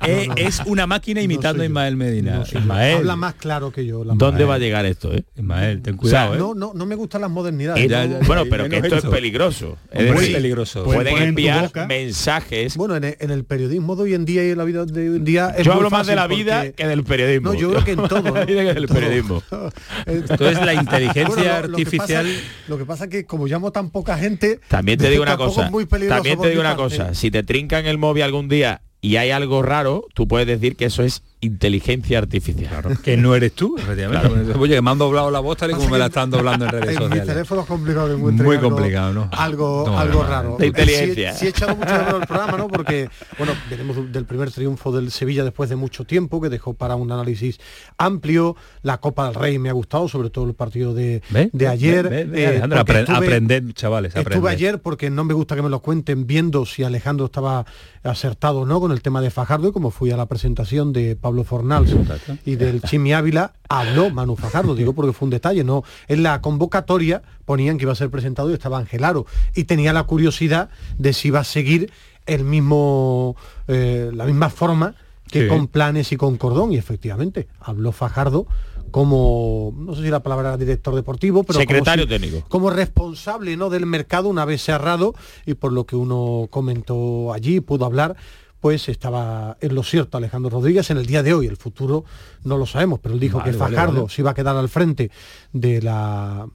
es 0.35 0.61
una 0.65 0.87
máquina 0.87 1.21
imitando 1.21 1.63
a. 1.63 1.65
Ismael 1.65 1.95
Medina. 1.95 2.43
Ismael, 2.51 2.97
Habla 2.97 3.15
más 3.15 3.33
claro 3.35 3.71
que 3.71 3.85
yo. 3.85 4.03
la 4.03 4.13
¿Dónde 4.15 4.45
va 4.45 4.55
a 4.55 4.57
llegar 4.59 4.85
esto, 4.85 5.13
eh? 5.13 5.23
Ismael, 5.35 5.81
ten 5.81 5.97
cuidado, 5.97 6.35
¿eh? 6.35 6.37
No, 6.37 6.53
no, 6.53 6.71
no 6.73 6.85
me 6.85 6.95
gustan 6.95 7.21
las 7.21 7.29
modernidades. 7.29 7.83
Eh, 7.83 7.87
ya, 7.87 8.05
no. 8.07 8.19
ya, 8.19 8.25
bueno, 8.27 8.43
pero 8.49 8.67
que 8.69 8.77
esto 8.77 8.95
es 8.97 9.03
es 9.03 9.09
peligroso. 9.09 9.77
Es 9.91 10.13
Muy 10.13 10.29
peligroso. 10.31 10.83
Pueden 10.83 11.07
en 11.17 11.19
tu 11.19 11.23
enviar 11.29 11.71
mensajes. 11.87 12.75
Bueno, 12.77 12.95
en 12.95 13.03
el, 13.03 13.17
en 13.19 13.31
el 13.31 13.43
periodismo 13.45 13.95
de 13.95 14.03
hoy 14.03 14.13
en 14.13 14.25
día 14.25 14.45
y 14.45 14.51
en 14.51 14.57
la 14.57 14.63
vida 14.63 14.85
de 14.85 15.09
hoy 15.09 15.17
en 15.17 15.25
día 15.25 15.53
es 15.57 15.65
yo 15.65 15.73
hablo 15.73 15.89
más 15.89 16.07
de 16.07 16.15
la 16.15 16.27
vida 16.27 16.71
que 16.71 16.87
del 16.87 17.03
periodismo. 17.03 17.53
No, 17.53 17.59
yo 17.59 17.69
creo 17.71 17.83
que 17.85 17.91
en 17.91 17.97
todo. 18.07 18.21
¿no? 18.21 18.33
Del 18.45 18.87
periodismo. 18.87 19.43
Entonces 20.05 20.65
la 20.65 20.73
inteligencia 20.73 21.25
Bueno, 21.27 21.43
lo- 21.43 21.67
lo 21.67 21.75
que 21.77 21.81
artificial... 21.83 22.25
pasa- 22.25 22.39
Lo 22.67 22.77
que 22.77 22.85
pasa 22.85 23.03
es 23.05 23.09
que 23.09 23.25
como 23.25 23.47
llamo 23.47 23.71
tan 23.71 23.89
poca 23.89 24.17
gente, 24.17 24.59
También 24.67 24.97
te 24.99 25.09
digo 25.09 25.23
una 25.23 25.37
cosa. 25.37 25.65
es 25.65 25.71
muy 25.71 25.85
peligroso 25.85 26.21
También 26.29 26.41
te 26.41 26.49
digo 26.49 26.61
una 26.61 26.75
cosa. 26.75 27.13
Si 27.13 27.31
te 27.31 27.43
trincan 27.43 27.85
el 27.85 27.97
móvil 27.97 28.23
algún 28.23 28.49
día 28.49 28.81
y 29.01 29.15
hay 29.17 29.31
algo 29.31 29.61
raro, 29.61 30.05
tú 30.13 30.27
puedes 30.27 30.47
decir 30.47 30.75
que 30.75 30.85
eso 30.85 31.03
es 31.03 31.23
inteligencia 31.41 32.17
artificial. 32.17 32.97
que 33.03 33.15
no 33.17 33.33
eres 33.35 33.53
tú, 33.53 33.77
efectivamente. 33.77 34.53
Oye, 34.57 34.75
que 34.75 34.81
me 34.81 34.91
han 34.91 34.97
doblado 34.97 35.31
la 35.31 35.39
voz 35.39 35.57
tal 35.57 35.71
y 35.71 35.73
como 35.73 35.89
me 35.89 35.97
la 35.97 36.07
están 36.07 36.29
doblando 36.29 36.65
en 36.65 36.71
redes 36.71 36.89
En 36.89 36.95
mi 36.95 37.01
sociales. 37.03 37.27
teléfono 37.27 37.61
es 37.61 37.67
complicado 37.67 38.07
que 38.07 38.13
encuentre 38.15 38.45
Muy 38.45 38.57
complicado, 38.57 39.13
¿no? 39.13 39.29
Algo, 39.31 39.83
No, 39.87 39.97
algo 39.97 40.23
no, 40.23 40.29
raro. 40.29 40.57
De 40.59 40.67
inteligencia. 40.67 41.31
Sí, 41.33 41.39
sí 41.39 41.45
he 41.45 41.49
echado 41.49 41.75
mucho 41.77 41.91
de 41.93 41.99
menos 41.99 42.21
el 42.21 42.27
programa, 42.27 42.57
¿no? 42.57 42.67
Porque, 42.67 43.09
bueno, 43.37 43.53
venimos 43.69 44.11
del 44.11 44.25
primer 44.25 44.51
triunfo 44.51 44.91
del 44.91 45.11
Sevilla 45.11 45.43
después 45.45 45.69
de 45.69 45.75
mucho 45.77 46.03
tiempo, 46.03 46.41
que 46.41 46.49
dejó 46.49 46.73
para 46.73 46.95
un 46.95 47.09
análisis 47.11 47.57
amplio. 47.97 48.55
La 48.81 48.97
Copa 48.99 49.25
del 49.27 49.35
Rey 49.35 49.59
me 49.59 49.69
ha 49.69 49.73
gustado, 49.73 50.09
sobre 50.09 50.29
todo 50.29 50.45
el 50.45 50.55
partido 50.55 50.93
de, 50.93 51.21
¿Ve? 51.29 51.49
de 51.53 51.67
ayer. 51.67 52.09
Ve, 52.09 52.25
ve, 52.25 52.43
eh, 52.43 52.61
estuve- 52.63 53.05
aprended, 53.15 53.71
chavales, 53.73 54.09
Estuve 54.09 54.21
aprended. 54.35 54.49
ayer 54.49 54.81
porque 54.81 55.09
no 55.09 55.23
me 55.23 55.33
gusta 55.33 55.55
que 55.55 55.61
me 55.61 55.69
lo 55.69 55.79
cuenten 55.81 56.27
viendo 56.27 56.65
si 56.65 56.83
Alejandro 56.83 57.25
estaba 57.27 57.65
acertado 58.03 58.59
o 58.61 58.65
no 58.65 58.79
con 58.79 58.91
el 58.91 59.01
tema 59.01 59.21
de 59.21 59.29
Fajardo 59.29 59.69
y 59.69 59.71
como 59.71 59.89
fui 59.91 60.11
a 60.11 60.17
la 60.17 60.25
presentación 60.25 60.91
de 60.93 61.15
Pablo 61.15 61.28
Fornals 61.43 61.93
y 62.45 62.55
del 62.55 62.81
Chimi 62.81 63.13
Ávila, 63.13 63.53
habló 63.69 64.09
Manu 64.09 64.35
Fajardo, 64.35 64.75
digo 64.75 64.93
porque 64.93 65.13
fue 65.13 65.25
un 65.27 65.29
detalle, 65.31 65.63
no. 65.63 65.83
En 66.07 66.23
la 66.23 66.41
convocatoria 66.41 67.21
ponían 67.45 67.77
que 67.77 67.83
iba 67.83 67.91
a 67.93 67.95
ser 67.95 68.09
presentado 68.09 68.49
y 68.51 68.53
estaba 68.53 68.77
Angelaro 68.77 69.25
y 69.55 69.63
tenía 69.65 69.93
la 69.93 70.03
curiosidad 70.03 70.69
de 70.97 71.13
si 71.13 71.29
iba 71.29 71.39
a 71.39 71.43
seguir 71.43 71.91
el 72.25 72.43
mismo 72.43 73.35
eh, 73.67 74.11
la 74.13 74.25
misma 74.25 74.49
forma 74.49 74.95
que 75.31 75.43
Sí. 75.43 75.47
con 75.47 75.67
planes 75.67 76.11
y 76.11 76.17
con 76.17 76.37
cordón 76.37 76.71
y 76.73 76.77
efectivamente 76.77 77.47
habló 77.59 77.91
Fajardo 77.91 78.47
como 78.91 79.73
no 79.77 79.95
sé 79.95 80.01
si 80.03 80.09
la 80.09 80.21
palabra 80.23 80.49
era 80.49 80.57
director 80.57 80.95
deportivo 80.95 81.43
pero 81.43 81.59
como 81.59 81.67
Secretario 81.69 82.03
si- 82.05 82.09
técnico. 82.09 82.43
como 82.49 82.69
responsable 82.71 83.55
¿no? 83.55 83.69
del 83.69 83.85
mercado 83.85 84.27
una 84.29 84.45
vez 84.45 84.63
cerrado 84.63 85.13
y 85.45 85.53
por 85.53 85.71
lo 85.71 85.85
que 85.85 85.95
uno 85.95 86.47
comentó 86.49 87.31
allí, 87.33 87.59
pudo 87.59 87.85
hablar, 87.85 88.15
pues 88.59 88.89
estaba 88.89 89.57
en 89.61 89.75
lo 89.75 89.83
cierto 89.83 90.17
Alejandro 90.17 90.49
Rodríguez 90.49 90.89
en 90.89 90.97
el 90.97 91.05
día 91.05 91.23
de 91.23 91.33
hoy, 91.33 91.47
el 91.47 91.57
futuro 91.57 92.03
no 92.43 92.57
lo 92.57 92.65
sabemos, 92.65 92.99
pero 93.01 93.13
él 93.13 93.19
dijo 93.19 93.37
Vale, 93.39 93.51
que 93.51 93.57
vale, 93.57 93.75
Fajardo 93.75 94.01
vale. 94.03 94.13
se 94.13 94.21
iba 94.21 94.31
a 94.31 94.33
quedar 94.33 94.55
al 94.55 94.69
frente 94.69 95.11
de 95.53 95.81
la 95.81 96.47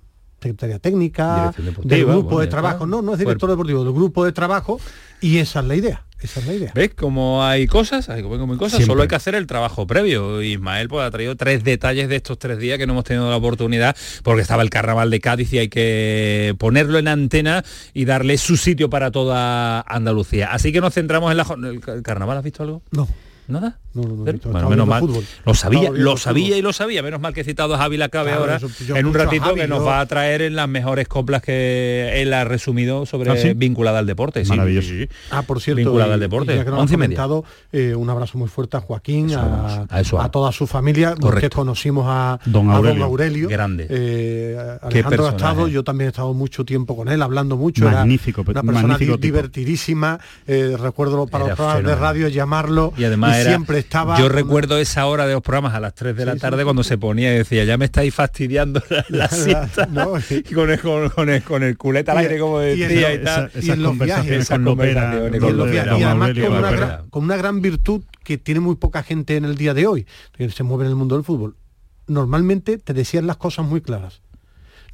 Secretaría 0.44 0.78
Técnica, 0.78 1.54
del 1.82 2.04
grupo 2.04 2.40
de 2.40 2.46
trabajo, 2.46 2.86
no, 2.86 3.02
no 3.02 3.14
es 3.14 3.18
director 3.18 3.48
deportivo, 3.50 3.82
del 3.82 3.92
grupo 3.92 4.24
de 4.24 4.32
trabajo 4.32 4.78
y 5.20 5.38
esa 5.38 5.60
es 5.60 5.66
la 5.66 5.74
idea, 5.74 6.04
esa 6.20 6.40
es 6.40 6.46
la 6.46 6.52
idea. 6.52 6.72
¿Ves 6.74 6.90
cómo 6.94 7.42
hay 7.42 7.66
cosas? 7.66 8.10
Hay 8.10 8.22
como 8.22 8.34
hay 8.34 8.58
cosas, 8.58 8.76
Siempre. 8.76 8.86
solo 8.86 9.02
hay 9.02 9.08
que 9.08 9.14
hacer 9.14 9.34
el 9.34 9.46
trabajo 9.46 9.86
previo. 9.86 10.42
Ismael 10.42 10.88
pues 10.88 11.06
ha 11.06 11.10
traído 11.10 11.34
tres 11.34 11.64
detalles 11.64 12.10
de 12.10 12.16
estos 12.16 12.38
tres 12.38 12.58
días 12.58 12.76
que 12.76 12.86
no 12.86 12.92
hemos 12.92 13.04
tenido 13.04 13.30
la 13.30 13.36
oportunidad 13.36 13.96
porque 14.22 14.42
estaba 14.42 14.62
el 14.62 14.68
carnaval 14.68 15.10
de 15.10 15.20
Cádiz 15.20 15.50
y 15.54 15.58
hay 15.58 15.68
que 15.68 16.54
ponerlo 16.58 16.98
en 16.98 17.08
antena 17.08 17.64
y 17.94 18.04
darle 18.04 18.36
su 18.36 18.58
sitio 18.58 18.90
para 18.90 19.10
toda 19.10 19.80
Andalucía. 19.80 20.52
Así 20.52 20.72
que 20.72 20.82
nos 20.82 20.92
centramos 20.92 21.30
en 21.30 21.38
la 21.38 21.46
el 21.70 22.02
carnaval, 22.02 22.36
¿has 22.36 22.44
visto 22.44 22.62
algo? 22.62 22.82
No, 22.90 23.08
¿Nada? 23.46 23.78
No, 23.92 24.02
no, 24.02 24.08
no 24.16 24.24
bueno, 24.50 24.70
menos 24.70 24.88
mal. 24.88 25.00
fútbol. 25.00 25.24
Lo 25.44 25.54
sabía, 25.54 25.90
lo 25.92 26.16
sabía 26.16 26.56
y 26.56 26.62
lo 26.62 26.72
sabía. 26.72 27.02
Menos 27.02 27.20
mal 27.20 27.32
que 27.32 27.42
he 27.42 27.44
citado 27.44 27.74
a 27.74 27.78
Javi 27.78 27.96
Cabe 28.08 28.30
Claro, 28.30 28.40
ahora 28.40 28.58
en 28.98 29.06
un 29.06 29.14
ratito 29.14 29.44
Javi, 29.44 29.60
que 29.60 29.68
nos 29.68 29.86
va 29.86 30.00
a 30.00 30.06
traer 30.06 30.42
en 30.42 30.56
las 30.56 30.68
mejores 30.68 31.06
coplas 31.06 31.42
que 31.42 32.20
él 32.20 32.32
ha 32.32 32.44
resumido 32.44 33.06
sobre 33.06 33.30
¿Ah, 33.30 33.36
sí? 33.36 33.52
vinculada 33.54 34.00
al 34.00 34.06
deporte. 34.06 34.44
Maravilloso. 34.46 34.88
sí, 34.88 35.04
sí. 35.04 35.08
Ah, 35.30 35.42
por 35.42 35.60
cierto, 35.60 35.76
Vinculada 35.78 36.10
y- 36.10 36.14
al 36.14 36.20
deporte. 36.20 36.56
ya 36.56 36.64
que 36.64 36.70
nos 36.70 36.90
comentado, 36.90 37.44
eh, 37.70 37.94
un 37.94 38.10
abrazo 38.10 38.36
muy 38.38 38.48
fuerte 38.48 38.76
a 38.78 38.80
Joaquín, 38.80 39.30
Eso 39.30 39.38
a, 39.40 39.86
a 39.88 40.00
eso 40.00 40.20
a 40.20 40.28
toda 40.30 40.50
su 40.50 40.66
familia, 40.66 41.10
los 41.10 41.16
que 41.16 41.22
Correcto. 41.22 41.56
conocimos 41.58 42.06
a 42.08 42.40
Don 42.46 42.70
a 42.70 42.76
Aurelio. 42.76 43.04
Aurelio. 43.04 43.48
Grande. 43.48 43.86
Eh, 43.90 44.76
Alejandro 44.82 45.26
ha 45.26 45.30
estado, 45.30 45.68
yo 45.68 45.84
también 45.84 46.06
he 46.06 46.10
estado 46.10 46.32
mucho 46.34 46.64
tiempo 46.64 46.96
con 46.96 47.08
él, 47.08 47.22
hablando 47.22 47.56
mucho. 47.56 47.86
era 47.86 47.98
Magnífico, 47.98 48.42
una 48.42 48.62
persona 48.62 48.88
magnífico 48.88 49.16
divertidísima. 49.18 50.18
eh, 50.46 50.76
recuerdo 50.80 51.26
para 51.26 51.44
Era 51.44 51.52
los 51.52 51.56
programas 51.56 51.84
de 51.84 51.94
radio 51.96 52.28
llamarlo 52.28 52.92
Y 52.96 53.04
además 53.04 53.33
era, 53.40 53.50
siempre 53.50 53.78
estaba. 53.78 54.18
yo 54.18 54.24
con- 54.26 54.32
recuerdo 54.32 54.78
esa 54.78 55.06
hora 55.06 55.26
de 55.26 55.34
los 55.34 55.42
programas 55.42 55.74
a 55.74 55.80
las 55.80 55.94
3 55.94 56.16
de 56.16 56.26
la 56.26 56.34
Sí, 56.34 56.40
tarde 56.40 56.58
sí, 56.58 56.64
cuando 56.64 56.82
sí. 56.82 56.88
se 56.90 56.98
ponía 56.98 57.34
y 57.34 57.38
decía, 57.38 57.64
ya 57.64 57.76
me 57.76 57.84
estáis 57.86 58.14
fastidiando 58.14 58.82
la, 58.90 59.04
la 59.08 59.28
siesta. 59.28 59.86
No, 59.90 60.14
y 60.30 60.42
con 60.54 60.70
el, 60.70 60.80
con, 60.80 61.08
con 61.10 61.30
el, 61.30 61.42
con 61.42 61.62
el 61.62 61.76
culete 61.76 62.10
al 62.10 62.18
aire, 62.18 62.38
como 62.38 62.58
decía 62.60 63.14
y, 63.14 63.22
tal. 63.24 63.50
Y 63.60 63.70
en 63.70 63.82
los 63.82 63.98
viajes, 63.98 64.48
con 67.10 67.24
una 67.24 67.36
gran 67.36 67.60
virtud 67.60 68.02
que 68.22 68.38
tiene 68.38 68.60
muy 68.60 68.76
poca 68.76 69.02
gente 69.02 69.36
en 69.36 69.44
el 69.44 69.56
día 69.56 69.74
de 69.74 69.86
hoy, 69.86 70.06
que 70.32 70.48
se 70.50 70.62
mueve 70.62 70.84
en 70.84 70.90
el 70.90 70.96
mundo 70.96 71.14
del 71.16 71.24
fútbol. 71.24 71.56
Normalmente 72.06 72.78
te 72.78 72.92
decían 72.92 73.26
las 73.26 73.36
cosas 73.36 73.66
muy 73.66 73.80
claras. 73.80 74.20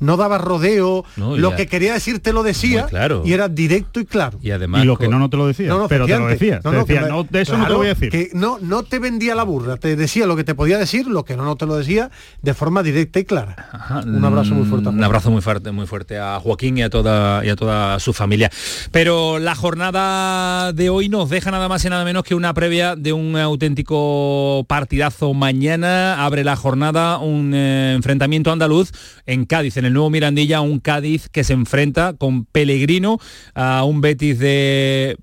No 0.00 0.16
daba 0.16 0.38
rodeo, 0.38 1.04
No, 1.16 1.36
lo 1.36 1.50
ya. 1.50 1.56
que 1.56 1.66
quería 1.66 1.92
decir 1.94 2.18
te 2.20 2.32
lo 2.32 2.42
decía 2.42 2.86
claro. 2.86 3.22
y 3.24 3.32
era 3.32 3.48
directo 3.48 4.00
y 4.00 4.06
claro. 4.06 4.38
Y 4.42 4.50
además 4.50 4.82
Y 4.82 4.86
lo 4.86 4.96
que 4.98 5.08
no, 5.08 5.18
no 5.18 5.30
te 5.30 5.36
lo 5.36 5.46
decía, 5.46 5.68
No, 5.68 5.78
no, 5.78 5.88
pero 5.88 6.06
te 6.06 6.18
lo 6.18 6.26
decía. 6.26 6.60
No, 6.64 6.70
te 6.70 6.76
decía, 6.78 7.00
me- 7.02 7.08
no, 7.08 7.24
de 7.24 7.40
eso 7.42 7.56
no 7.56 7.66
te 7.66 7.74
voy 7.74 7.86
a 7.86 7.90
decir. 7.90 8.10
Que 8.10 8.30
no, 8.32 8.58
no 8.60 8.82
te 8.82 8.98
vendía 8.98 9.34
la 9.34 9.42
burra, 9.44 9.76
te 9.76 9.94
decía 9.96 10.26
lo 10.26 10.36
que 10.36 10.44
te 10.44 10.54
podía 10.54 10.78
decir, 10.78 11.06
lo 11.06 11.24
que 11.24 11.36
no, 11.36 11.44
no 11.44 11.56
te 11.56 11.66
lo 11.66 11.76
decía 11.76 12.10
de 12.42 12.54
forma 12.54 12.82
directa 12.82 13.20
y 13.20 13.24
clara. 13.24 13.68
Ajá, 13.72 14.00
Un 14.00 14.24
abrazo 14.24 14.54
muy 14.54 14.66
fuerte. 14.66 14.88
Un 14.88 15.04
abrazo 15.04 15.30
muy 15.30 15.42
fuerte, 15.42 15.70
muy 15.70 15.86
fuerte 15.86 16.18
a 16.18 16.40
Joaquín 16.40 16.78
y 16.78 16.82
a 16.82 16.90
toda 16.90 17.44
y 17.44 17.48
a 17.50 17.56
toda 17.56 17.98
su 18.00 18.12
familia. 18.12 18.50
Pero 18.90 19.38
la 19.38 19.54
jornada 19.54 20.72
de 20.72 20.88
hoy 20.90 21.08
nos 21.08 21.28
deja 21.30 21.50
nada 21.50 21.68
más 21.68 21.84
y 21.84 21.90
nada 21.90 22.04
menos 22.04 22.24
que 22.24 22.34
una 22.34 22.54
previa 22.54 22.96
de 22.96 23.12
un 23.12 23.36
auténtico 23.36 24.64
partidazo 24.68 25.34
mañana. 25.34 26.24
Abre 26.24 26.44
la 26.44 26.56
jornada 26.56 27.18
un 27.18 27.52
eh, 27.54 27.92
enfrentamiento 27.94 28.50
andaluz 28.52 28.92
en 29.26 29.44
Cádiz, 29.46 29.76
en 29.76 29.84
el 29.84 29.89
nuevo 29.92 30.10
Mirandilla, 30.10 30.60
un 30.60 30.80
Cádiz 30.80 31.28
que 31.28 31.44
se 31.44 31.52
enfrenta 31.52 32.14
con 32.14 32.44
Pellegrino 32.44 33.18
a 33.54 33.84
un 33.84 34.00
Betis 34.00 34.38
de 34.38 35.16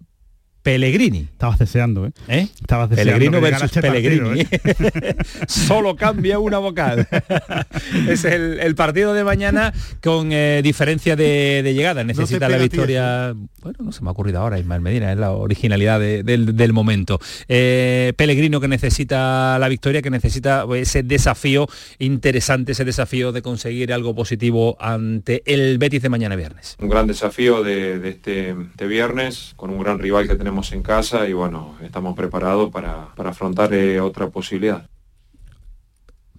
Pellegrini. 0.72 1.20
Estabas 1.32 1.60
deseando, 1.60 2.06
¿eh? 2.08 2.12
¿Eh? 2.28 2.48
Estabas 2.60 2.90
deseando 2.90 3.14
Pellegrino 3.14 3.40
versus 3.42 3.64
este 3.64 3.82
Pellegrini. 3.82 4.44
partido, 4.44 5.16
Solo 5.48 5.96
cambia 5.96 6.40
una 6.40 6.58
vocal. 6.58 7.08
es 8.10 8.26
el, 8.26 8.60
el 8.60 8.76
partido 8.76 9.14
de 9.14 9.24
mañana 9.24 9.74
con 10.04 10.32
eh, 10.34 10.60
diferencia 10.62 11.16
de, 11.16 11.62
de 11.64 11.74
llegada. 11.74 12.04
Necesita 12.04 12.50
la 12.50 12.58
victoria. 12.58 13.34
Bueno, 13.62 13.78
no 13.82 13.92
se 13.94 14.02
me 14.04 14.10
ha 14.10 14.12
ocurrido 14.12 14.40
ahora, 14.40 14.60
Ismael 14.60 14.82
Medina, 14.82 15.12
es 15.12 15.18
la 15.18 15.32
originalidad 15.32 16.00
de- 16.00 16.24
del, 16.24 16.56
del 16.56 16.74
momento. 16.74 17.20
Eh, 17.48 18.14
Pellegrino 18.18 18.60
que 18.60 18.68
necesita 18.68 19.58
la 19.60 19.68
victoria, 19.70 20.02
que 20.02 20.10
necesita 20.10 20.66
pues, 20.66 20.90
ese 20.90 21.04
desafío 21.04 21.68
interesante, 22.00 22.74
ese 22.74 22.84
desafío 22.86 23.32
de 23.32 23.42
conseguir 23.42 23.94
algo 23.94 24.16
positivo 24.16 24.76
ante 24.80 25.44
el 25.46 25.78
Betis 25.78 26.02
de 26.02 26.10
mañana 26.10 26.36
viernes. 26.36 26.76
un 26.80 26.90
gran 26.90 27.08
desafío 27.08 27.64
de, 27.64 28.00
de 28.00 28.10
este, 28.10 28.56
de 28.76 28.88
viernes 28.88 29.54
con 29.56 29.70
un 29.70 29.80
gran 29.82 30.00
rival 30.00 30.28
que 30.28 30.36
tenemos 30.36 30.57
en 30.72 30.82
casa 30.82 31.28
y 31.28 31.34
bueno, 31.34 31.76
estamos 31.84 32.16
preparados 32.16 32.72
para, 32.72 33.14
para 33.16 33.30
afrontar 33.30 33.74
eh, 33.74 34.00
otra 34.02 34.30
posibilidad. 34.30 34.88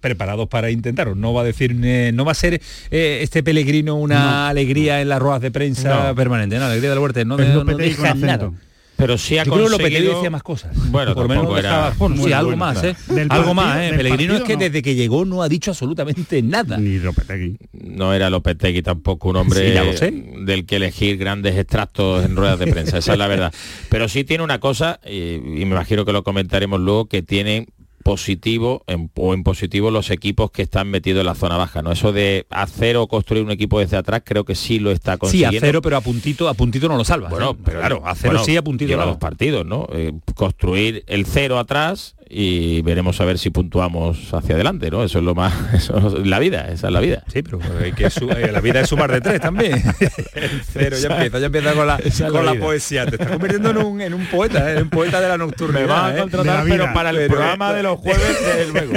preparados 0.01 0.47
para 0.47 0.69
intentarlo. 0.71 1.13
No 1.15 1.33
va 1.33 1.41
a 1.41 1.43
decir, 1.43 1.75
eh, 1.83 2.11
no 2.13 2.23
va 2.23 2.31
a 2.31 2.35
ser 2.35 2.61
eh, 2.91 3.19
este 3.21 3.43
Pellegrino 3.43 3.95
una 3.95 4.47
alegría 4.47 5.01
en 5.01 5.09
las 5.09 5.19
ruedas 5.19 5.41
de 5.41 5.51
prensa 5.51 6.07
No. 6.09 6.15
permanente, 6.15 6.57
¿no? 6.57 6.65
alegría 6.65 6.89
del 6.91 6.99
Huerta, 6.99 7.23
no, 7.25 7.37
Es 7.37 7.53
de- 7.65 7.75
deja 7.75 8.13
nada. 8.13 8.51
Pero 8.99 9.17
sí 9.17 9.37
ha 9.39 9.45
Yo 9.45 9.53
creo 9.53 9.65
que 9.65 9.71
conseguido... 9.71 9.89
Lopetegui 10.01 10.15
decía 10.15 10.29
más 10.29 10.43
cosas. 10.43 10.91
Bueno, 10.91 11.15
por 11.15 11.23
lo 11.23 11.29
menos 11.29 11.57
era- 11.57 11.93
bueno, 11.97 12.15
sí, 12.23 12.31
algo 12.33 12.49
bueno, 12.51 12.57
más, 12.65 12.79
claro. 12.79 12.89
¿eh? 12.89 12.95
Algo 13.09 13.27
partido- 13.29 13.53
más, 13.55 13.77
¿eh? 13.77 13.93
Pellegrino 13.97 14.35
es 14.35 14.43
que 14.43 14.53
no. 14.53 14.59
desde 14.59 14.81
que 14.81 14.95
llegó 14.95 15.25
no 15.25 15.41
ha 15.41 15.49
dicho 15.49 15.71
absolutamente 15.71 16.41
nada. 16.41 16.77
Ni 16.77 16.99
Lopetegui. 16.99 17.57
no 17.73 18.13
era 18.13 18.29
Lopetegui 18.29 18.81
tampoco 18.83 19.29
un 19.29 19.37
hombre 19.37 19.67
Sí, 19.69 19.73
ya 19.73 19.83
lo 19.85 19.93
sé. 19.93 20.11
del 20.11 20.65
que 20.65 20.75
elegir 20.75 21.17
grandes 21.17 21.55
extractos 21.57 22.25
en 22.25 22.35
ruedas 22.35 22.59
de 22.59 22.67
prensa, 22.67 22.97
esa 22.99 23.13
es 23.13 23.17
la 23.17 23.27
verdad. 23.27 23.53
Pero 23.89 24.07
sí 24.09 24.23
tiene 24.25 24.43
una 24.43 24.59
cosa, 24.59 24.99
eh, 25.03 25.41
y 25.43 25.65
me 25.65 25.71
imagino 25.75 26.03
que 26.05 26.11
lo 26.11 26.23
comentaremos 26.23 26.79
luego, 26.79 27.07
que 27.07 27.21
tiene 27.23 27.67
positivo 28.03 28.83
en- 28.87 29.11
o 29.15 29.33
en 29.33 29.43
positivo 29.43 29.91
los 29.91 30.09
equipos 30.11 30.51
que 30.51 30.61
están 30.61 30.89
metidos 30.89 31.19
en 31.21 31.25
la 31.27 31.35
zona 31.35 31.57
baja, 31.57 31.81
¿no? 31.81 31.91
Eso 31.91 32.11
de 32.11 32.45
hacer 32.49 32.97
o 32.97 33.07
construir 33.07 33.43
un 33.43 33.51
equipo 33.51 33.79
desde 33.79 33.97
atrás 33.97 34.21
creo 34.25 34.45
que 34.45 34.55
sí 34.55 34.79
lo 34.79 34.91
está 34.91 35.13
Sí, 35.13 35.19
consiguiendo. 35.19 35.57
a 35.57 35.61
cero, 35.61 35.81
pero 35.81 35.97
a 35.97 36.01
puntito, 36.01 36.47
a 36.49 36.53
puntito 36.53 36.87
no 36.87 36.97
lo 36.97 37.03
salva. 37.05 37.29
Bueno, 37.29 37.51
¿eh? 37.51 37.61
pero 37.63 37.79
claro, 37.79 38.01
a 38.05 38.15
cero 38.15 38.31
bueno, 38.33 38.45
sí, 38.45 38.57
a 38.57 38.63
puntito 38.63 38.89
lleva 38.89 39.03
no. 39.05 39.11
dos 39.11 39.19
partidos, 39.19 39.65
¿no? 39.65 39.87
Eh, 39.93 40.13
construir 40.35 41.03
el 41.07 41.25
cero 41.25 41.59
atrás 41.59 42.15
y 42.31 42.81
veremos 42.83 43.19
a 43.21 43.25
ver 43.25 43.39
si 43.39 43.49
puntuamos 43.49 44.33
hacia 44.33 44.53
adelante, 44.55 44.91
¿no? 44.91 45.03
Eso 45.03 45.17
es 45.19 45.25
lo 45.25 45.33
más, 45.33 45.53
eso 45.73 45.97
es 46.19 46.27
la 46.27 46.37
vida, 46.39 46.67
esa 46.71 46.87
es 46.87 46.93
la 46.93 46.99
vida. 46.99 47.23
Sí, 47.33 47.41
pero 47.41 47.59
hay 47.83 47.91
que 47.93 48.09
su- 48.11 48.29
eh, 48.29 48.51
la 48.51 48.61
vida 48.61 48.81
es 48.81 48.89
sumar 48.89 49.11
de 49.11 49.19
tres 49.21 49.41
también. 49.41 49.73
El 50.35 50.61
cero 50.71 50.95
ya 51.01 51.07
empieza, 51.09 51.39
ya 51.39 51.45
empieza 51.47 51.73
con 51.73 51.87
la, 51.87 51.95
es 51.97 52.21
con 52.21 52.45
la 52.45 52.53
la 52.53 52.59
poesía. 52.59 53.05
Te 53.05 53.15
estás 53.15 53.29
convirtiendo 53.31 53.71
en 53.71 53.77
un, 53.77 54.01
en 54.01 54.13
un 54.13 54.25
poeta, 54.27 54.69
¿eh? 54.71 54.77
en 54.77 54.83
un 54.83 54.89
poeta 54.89 55.19
de 55.21 55.27
la 55.27 55.37
nocturnidad. 55.37 55.81
Me 55.81 55.87
van 55.87 56.05
a 56.05 56.17
¿eh? 56.17 56.21
contratar, 56.21 56.63
De 56.63 56.69
la 56.69 56.75
pero 56.83 56.93
para 56.93 57.09
el 57.09 57.15
Pero- 57.17 57.29
programa 57.33 57.73
de 57.73 57.83
los 57.83 57.99
jueves, 57.99 58.37
desde 58.57 58.71
luego. 58.71 58.93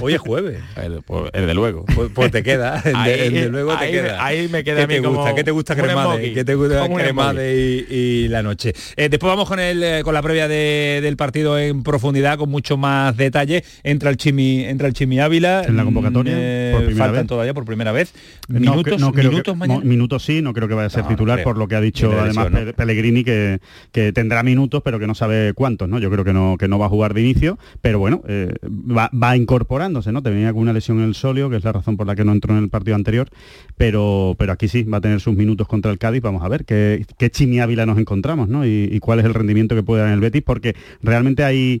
Hoy 0.00 0.14
es 0.14 0.20
jueves. 0.20 0.60
El- 0.82 1.02
pues, 1.02 1.32
Desde 1.32 1.54
luego. 1.54 1.84
Pues, 1.94 2.10
pues 2.14 2.30
te 2.30 2.42
queda, 2.42 2.80
de, 2.80 2.92
Ahí- 2.94 3.30
de 3.30 3.48
luego 3.48 3.76
te 3.76 3.84
ahí- 3.84 3.90
queda. 3.92 4.24
ahí 4.24 4.48
me 4.48 4.62
queda 4.64 4.76
¿Qué 4.76 4.82
a 4.82 4.86
mí 4.86 4.94
te 4.94 5.00
gusta? 5.00 5.22
como 5.22 5.34
¿Qué 5.34 5.44
te 5.44 5.50
gusta 5.50 5.74
cremade? 5.76 6.32
¿Qué 6.32 6.44
te 6.44 6.54
gusta 6.54 6.88
cremade 6.88 7.56
y, 7.88 7.94
y 7.94 8.28
la 8.28 8.42
noche? 8.42 8.72
Eh, 8.96 9.08
después 9.08 9.28
vamos 9.30 9.48
con 9.48 9.58
el 9.60 9.82
eh, 9.82 10.02
con 10.04 10.14
la 10.14 10.22
previa 10.22 10.48
de- 10.48 11.00
del 11.02 11.16
partido 11.16 11.58
en 11.58 11.82
profundidad 11.82 12.35
con 12.36 12.50
mucho 12.50 12.76
más 12.76 13.16
detalle. 13.16 13.64
Entra 13.82 14.10
el 14.10 14.16
Chimi, 14.16 14.64
entra 14.64 14.88
el 14.88 14.94
Chimi 14.94 15.18
Ávila 15.20 15.62
En 15.64 15.76
la 15.76 15.84
convocatoria, 15.84 16.34
Mm, 16.36 16.72
por 16.72 16.84
primera 16.86 17.04
faltan 17.06 17.22
vez. 17.22 17.26
todavía 17.26 17.54
por 17.54 17.64
primera 17.64 17.92
vez. 17.92 18.12
Minutos, 18.48 18.94
cre- 18.94 18.98
no 19.00 19.12
creo 19.12 19.30
minutos 19.30 19.54
que- 19.54 19.58
mañana. 19.58 19.84
minutos 19.84 20.24
sí, 20.24 20.42
no 20.42 20.52
creo 20.52 20.68
que 20.68 20.74
vaya 20.74 20.86
a 20.86 20.90
ser 20.90 21.02
No, 21.04 21.08
titular 21.08 21.42
por 21.42 21.56
lo 21.58 21.68
que 21.68 21.76
ha 21.76 21.80
dicho 21.80 22.12
además 22.18 22.48
Pellegrini 22.76 23.24
que, 23.24 23.58
que 23.92 24.12
tendrá 24.12 24.42
minutos 24.42 24.82
pero 24.84 24.98
que 24.98 25.06
no 25.06 25.14
sabe 25.14 25.52
cuántos, 25.54 25.88
¿no? 25.88 25.98
Yo 25.98 26.10
creo 26.10 26.24
que 26.24 26.32
no, 26.32 26.56
que 26.58 26.68
no 26.68 26.78
va 26.78 26.86
a 26.86 26.88
jugar 26.88 27.14
de 27.14 27.22
inicio, 27.22 27.58
pero 27.80 27.98
bueno, 27.98 28.22
eh, 28.28 28.52
va, 28.64 29.10
va 29.12 29.36
incorporándose, 29.36 30.12
¿no? 30.12 30.22
Tenía 30.22 30.52
con 30.52 30.62
una 30.62 30.72
lesión 30.72 30.98
en 30.98 31.04
el 31.04 31.14
solio, 31.14 31.50
que 31.50 31.56
es 31.56 31.64
la 31.64 31.72
razón 31.72 31.96
por 31.96 32.06
la 32.06 32.14
que 32.16 32.24
no 32.24 32.32
entró 32.32 32.56
en 32.56 32.62
el 32.64 32.68
partido 32.70 32.94
anterior, 32.96 33.28
pero, 33.76 34.34
pero 34.38 34.52
aquí 34.52 34.68
sí, 34.68 34.82
va 34.84 34.98
a 34.98 35.00
tener 35.00 35.20
sus 35.20 35.34
minutos 35.36 35.66
contra 35.68 35.90
el 35.92 35.98
Cádiz, 35.98 36.22
vamos 36.22 36.42
a 36.42 36.48
ver 36.48 36.64
qué, 36.64 37.04
qué 37.18 37.30
Chimi 37.30 37.60
Ávila 37.60 37.86
nos 37.86 37.98
encontramos, 37.98 38.48
¿no? 38.48 38.66
Y, 38.66 38.88
y 38.92 38.98
cuál 39.00 39.18
es 39.20 39.24
el 39.24 39.34
rendimiento 39.34 39.74
que 39.74 39.82
puede 39.82 40.00
dar 40.02 40.08
en 40.08 40.14
el 40.14 40.20
Betis, 40.20 40.42
porque 40.42 40.74
realmente 41.02 41.44
hay 41.44 41.80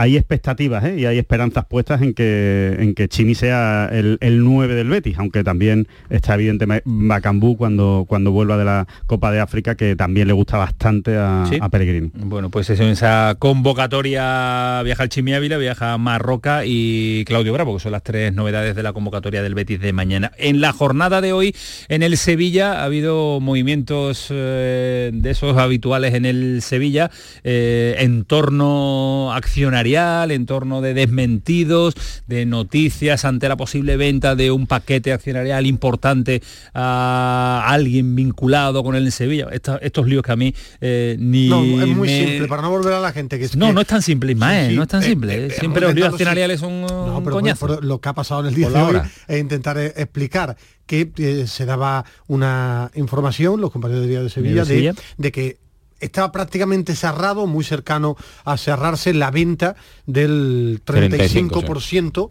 hay 0.00 0.16
expectativas 0.16 0.82
¿eh? 0.84 0.96
y 0.98 1.04
hay 1.04 1.18
esperanzas 1.18 1.66
puestas 1.66 2.00
en 2.00 2.14
que 2.14 2.74
en 2.78 2.94
que 2.94 3.06
Chimi 3.06 3.34
sea 3.34 3.86
el, 3.92 4.16
el 4.22 4.42
9 4.42 4.74
del 4.74 4.88
Betis, 4.88 5.18
aunque 5.18 5.44
también 5.44 5.88
está 6.08 6.34
evidentemente 6.34 6.82
Bacambú 6.86 7.58
cuando, 7.58 8.06
cuando 8.08 8.32
vuelva 8.32 8.56
de 8.56 8.64
la 8.64 8.86
Copa 9.06 9.30
de 9.30 9.40
África, 9.40 9.74
que 9.74 9.96
también 9.96 10.26
le 10.26 10.32
gusta 10.32 10.56
bastante 10.56 11.18
a, 11.18 11.44
Sí. 11.50 11.58
a 11.60 11.68
Pellegrini. 11.68 12.10
Bueno, 12.14 12.48
pues 12.48 12.70
eso, 12.70 12.82
en 12.82 12.90
esa 12.90 13.36
convocatoria 13.38 14.80
viaja 14.84 15.02
el 15.02 15.08
Chimi 15.10 15.34
Ávila, 15.34 15.58
viaja 15.58 15.98
Marroca 15.98 16.62
y 16.64 17.24
Claudio 17.26 17.52
Bravo, 17.52 17.74
que 17.74 17.82
son 17.82 17.92
las 17.92 18.02
tres 18.02 18.32
novedades 18.32 18.74
de 18.76 18.82
la 18.82 18.92
convocatoria 18.94 19.42
del 19.42 19.54
Betis 19.54 19.80
de 19.80 19.92
mañana. 19.92 20.32
En 20.38 20.62
la 20.62 20.72
jornada 20.72 21.20
de 21.20 21.32
hoy, 21.34 21.54
en 21.88 22.02
el 22.02 22.16
Sevilla, 22.16 22.80
ha 22.80 22.84
habido 22.84 23.38
movimientos 23.40 24.28
eh, 24.30 25.10
de 25.12 25.30
esos 25.30 25.58
habituales 25.58 26.14
en 26.14 26.24
el 26.24 26.62
Sevilla, 26.62 27.10
eh, 27.44 27.96
en 27.98 28.24
torno 28.24 29.32
en 29.96 30.46
torno 30.46 30.80
de 30.80 30.94
desmentidos, 30.94 31.94
de 32.28 32.46
noticias 32.46 33.24
ante 33.24 33.48
la 33.48 33.56
posible 33.56 33.96
venta 33.96 34.36
de 34.36 34.50
un 34.52 34.66
paquete 34.68 35.12
accionarial 35.12 35.66
importante 35.66 36.42
a 36.74 37.64
alguien 37.66 38.14
vinculado 38.14 38.84
con 38.84 38.94
el 38.94 39.10
Sevilla. 39.10 39.48
Esta- 39.52 39.78
estos 39.78 40.06
líos 40.06 40.22
que 40.22 40.32
a 40.32 40.36
mí 40.36 40.54
eh, 40.80 41.16
ni 41.18 41.48
No, 41.48 41.62
es 41.82 41.88
muy 41.88 42.08
me- 42.08 42.26
simple, 42.26 42.48
para 42.48 42.62
no 42.62 42.70
volver 42.70 42.92
a 42.94 43.00
la 43.00 43.12
gente 43.12 43.38
que 43.38 43.46
es 43.46 43.56
no, 43.56 43.68
que- 43.68 43.72
no 43.72 43.80
es 43.80 43.86
tan 43.86 44.02
simple, 44.02 44.32
Sí, 44.34 44.38
sí, 44.68 44.76
no 44.76 44.82
es 44.82 44.88
tan 44.88 45.02
eh, 45.02 45.06
simple. 45.06 45.46
eh, 45.46 45.50
Siempre 45.50 45.82
los 45.82 45.94
líos 45.94 46.08
accionariales 46.10 46.60
son 46.60 46.82
No, 46.82 47.18
un 47.18 47.24
pero 47.24 47.36
coñazo. 47.36 47.66
por- 47.66 47.76
por 47.76 47.84
lo 47.84 48.00
que 48.00 48.08
ha 48.08 48.14
pasado 48.14 48.40
en 48.42 48.46
el 48.46 48.54
día 48.54 48.70
de 48.70 48.80
hoy 48.80 49.00
es 49.28 49.40
intentar 49.40 49.76
explicar 49.78 50.56
que 50.86 51.10
eh, 51.18 51.44
se 51.46 51.66
daba 51.66 52.04
una 52.26 52.90
información, 52.94 53.60
los 53.60 53.70
compañeros 53.70 54.02
de 54.04 54.08
Día 54.08 54.22
de 54.22 54.30
Sevilla, 54.30 54.60
de 54.62 54.66
Sevilla. 54.66 54.92
de, 54.92 54.98
de 55.18 55.32
que 55.32 55.58
estaba 56.00 56.32
prácticamente 56.32 56.96
cerrado, 56.96 57.46
muy 57.46 57.64
cercano 57.64 58.16
a 58.44 58.56
cerrarse 58.56 59.14
la 59.14 59.30
venta 59.30 59.76
del 60.06 60.82
35% 60.84 62.30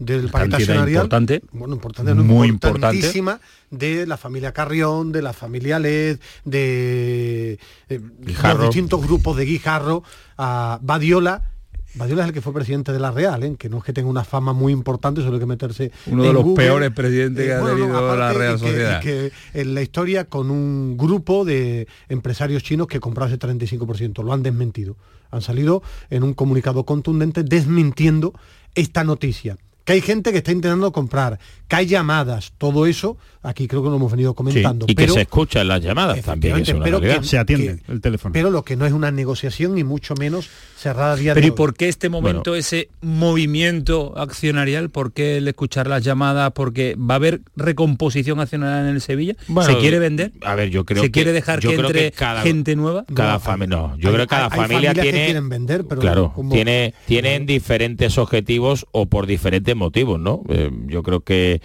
del 0.00 0.30
paquete 0.30 0.56
accionarial. 0.56 1.04
importante. 1.04 1.42
Bueno, 1.52 1.74
importante, 1.74 2.14
no, 2.14 2.24
Muy 2.24 2.48
importantísima, 2.48 3.40
de 3.70 4.06
la 4.06 4.16
familia 4.16 4.52
Carrión, 4.52 5.12
de 5.12 5.22
la 5.22 5.32
familia 5.32 5.78
Led, 5.78 6.18
de 6.44 7.58
eh, 7.88 8.00
los 8.20 8.60
distintos 8.62 9.02
grupos 9.02 9.36
de 9.36 9.44
Guijarro, 9.44 10.02
a 10.36 10.78
Badiola. 10.82 11.44
Badiola 11.94 12.22
es 12.22 12.28
el 12.28 12.34
que 12.34 12.40
fue 12.40 12.52
presidente 12.52 12.92
de 12.92 13.00
la 13.00 13.10
Real, 13.10 13.42
¿eh? 13.42 13.56
que 13.58 13.68
no 13.68 13.78
es 13.78 13.84
que 13.84 13.92
tenga 13.92 14.08
una 14.08 14.22
fama 14.24 14.52
muy 14.52 14.72
importante, 14.72 15.22
solo 15.22 15.34
hay 15.34 15.40
que 15.40 15.46
meterse 15.46 15.90
Uno 16.06 16.22
de 16.22 16.28
en 16.28 16.34
los 16.34 16.44
Google. 16.44 16.64
peores 16.64 16.90
presidentes 16.92 17.46
que 17.46 17.52
ha 17.52 17.60
bueno, 17.60 17.76
tenido 17.76 18.16
la 18.16 18.32
Real 18.32 18.56
y 18.56 18.60
que- 18.60 18.66
Sociedad. 18.68 19.00
y 19.00 19.04
que 19.04 19.32
en 19.54 19.74
la 19.74 19.82
historia 19.82 20.24
con 20.26 20.50
un 20.50 20.96
grupo 20.96 21.44
de 21.44 21.88
empresarios 22.08 22.62
chinos 22.62 22.86
que 22.86 23.00
compraron 23.00 23.28
ese 23.32 23.38
35%, 23.38 24.22
lo 24.22 24.32
han 24.32 24.42
desmentido. 24.42 24.96
Han 25.32 25.42
salido 25.42 25.82
en 26.10 26.22
un 26.22 26.34
comunicado 26.34 26.84
contundente 26.84 27.42
desmintiendo 27.42 28.32
esta 28.74 29.04
noticia. 29.04 29.56
Que 29.84 29.94
hay 29.94 30.00
gente 30.02 30.30
que 30.30 30.38
está 30.38 30.52
intentando 30.52 30.92
comprar, 30.92 31.40
que 31.66 31.74
hay 31.74 31.86
llamadas, 31.86 32.52
todo 32.58 32.86
eso, 32.86 33.16
aquí 33.42 33.66
creo 33.66 33.82
que 33.82 33.88
lo 33.88 33.96
hemos 33.96 34.12
venido 34.12 34.34
comentando. 34.34 34.84
Y 34.86 34.94
que 34.94 35.02
pero, 35.02 35.14
se 35.14 35.22
escuchan 35.22 35.66
las 35.66 35.80
llamadas 35.82 36.20
también, 36.22 36.56
que 36.56 36.62
es 36.62 36.68
una 36.68 36.84
pero 36.84 37.00
realidad. 37.00 37.22
que- 37.22 37.26
Se 37.28 37.38
atiende 37.38 37.80
que- 37.84 37.92
el 37.92 38.00
teléfono. 38.00 38.32
pero 38.32 38.50
lo 38.50 38.62
que 38.62 38.76
no 38.76 38.86
es 38.86 38.92
una 38.92 39.10
negociación 39.10 39.78
y 39.78 39.82
mucho 39.84 40.14
menos 40.14 40.48
cerrada 40.80 41.14
día 41.16 41.34
Pero 41.34 41.44
de 41.46 41.48
¿y 41.48 41.54
por 41.54 41.74
qué 41.74 41.88
este 41.88 42.08
momento, 42.08 42.54
ese 42.54 42.88
movimiento 43.02 44.14
accionarial? 44.16 44.88
¿Por 44.90 45.12
qué 45.12 45.36
el 45.36 45.46
escuchar 45.48 45.86
las 45.86 46.02
llamadas? 46.02 46.52
Porque 46.54 46.96
va 46.96 47.14
a 47.14 47.16
haber 47.16 47.42
recomposición 47.54 48.40
accionarial 48.40 48.88
en 48.88 48.94
el 48.94 49.00
Sevilla. 49.00 49.34
Bueno, 49.46 49.70
¿Se 49.70 49.78
quiere 49.78 49.98
vender? 49.98 50.32
A 50.42 50.54
ver, 50.54 50.70
yo 50.70 50.84
creo 50.86 51.02
¿Se 51.02 51.08
que- 51.08 51.12
quiere 51.12 51.32
dejar 51.32 51.60
que 51.60 51.74
entre 51.74 51.92
que 51.92 52.12
cada- 52.12 52.42
gente 52.42 52.76
nueva? 52.76 53.04
Cada 53.14 53.34
No, 53.34 53.40
familia, 53.40 53.76
no, 53.76 53.96
yo 53.98 54.08
hay- 54.08 54.14
creo 54.14 54.26
que 54.26 54.30
cada 54.30 54.44
hay- 54.46 54.50
hay 54.52 54.60
familia 54.68 54.94
que 54.94 55.02
tiene, 55.02 55.24
quieren 55.26 55.48
vender, 55.50 55.84
pero 55.86 56.00
claro, 56.00 56.32
como- 56.34 56.52
tiene, 56.52 56.94
tienen 57.06 57.44
diferentes 57.46 58.16
objetivos 58.16 58.86
o 58.92 59.06
por 59.06 59.26
diferentes 59.26 59.76
motivos, 59.76 60.18
¿no? 60.18 60.42
Eh, 60.48 60.70
yo 60.86 61.02
creo 61.02 61.20
que 61.20 61.60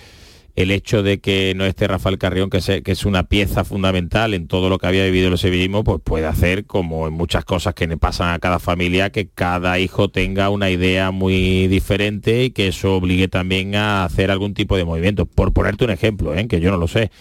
el 0.55 0.71
hecho 0.71 1.03
de 1.03 1.19
que 1.19 1.53
no 1.55 1.65
esté 1.65 1.87
Rafael 1.87 2.17
Carrión, 2.17 2.49
que, 2.49 2.81
es 2.85 3.05
una 3.05 3.23
pieza 3.23 3.65
fundamental 3.65 4.33
en 4.33 4.47
todo 4.47 4.69
lo 4.69 4.77
que 4.77 4.87
había 4.87 5.03
vivido 5.03 5.27
el 5.27 5.37
sevillismo, 5.37 5.83
pues 5.83 5.99
puede 6.01 6.27
hacer, 6.27 6.65
como 6.65 7.07
en 7.07 7.13
muchas 7.13 7.43
cosas 7.43 7.73
que 7.73 7.87
le 7.87 7.97
pasan 7.97 8.33
a 8.33 8.39
cada 8.39 8.59
familia, 8.59 9.09
que 9.09 9.27
cada 9.27 9.79
hijo 9.79 10.09
tenga 10.09 10.49
una 10.49 10.69
idea 10.69 11.11
muy 11.11 11.67
diferente 11.67 12.45
y 12.45 12.51
que 12.51 12.69
eso 12.69 12.95
obligue 12.95 13.27
también 13.27 13.75
a 13.75 14.05
hacer 14.05 14.31
algún 14.31 14.53
tipo 14.53 14.77
de 14.77 14.85
movimiento. 14.85 15.25
Por 15.25 15.51
ponerte 15.51 15.83
un 15.83 15.91
ejemplo, 15.91 16.33
¿eh? 16.33 16.47
que 16.47 16.61
yo 16.61 16.71
no 16.71 16.77
lo 16.77 16.87
sé. 16.87 17.11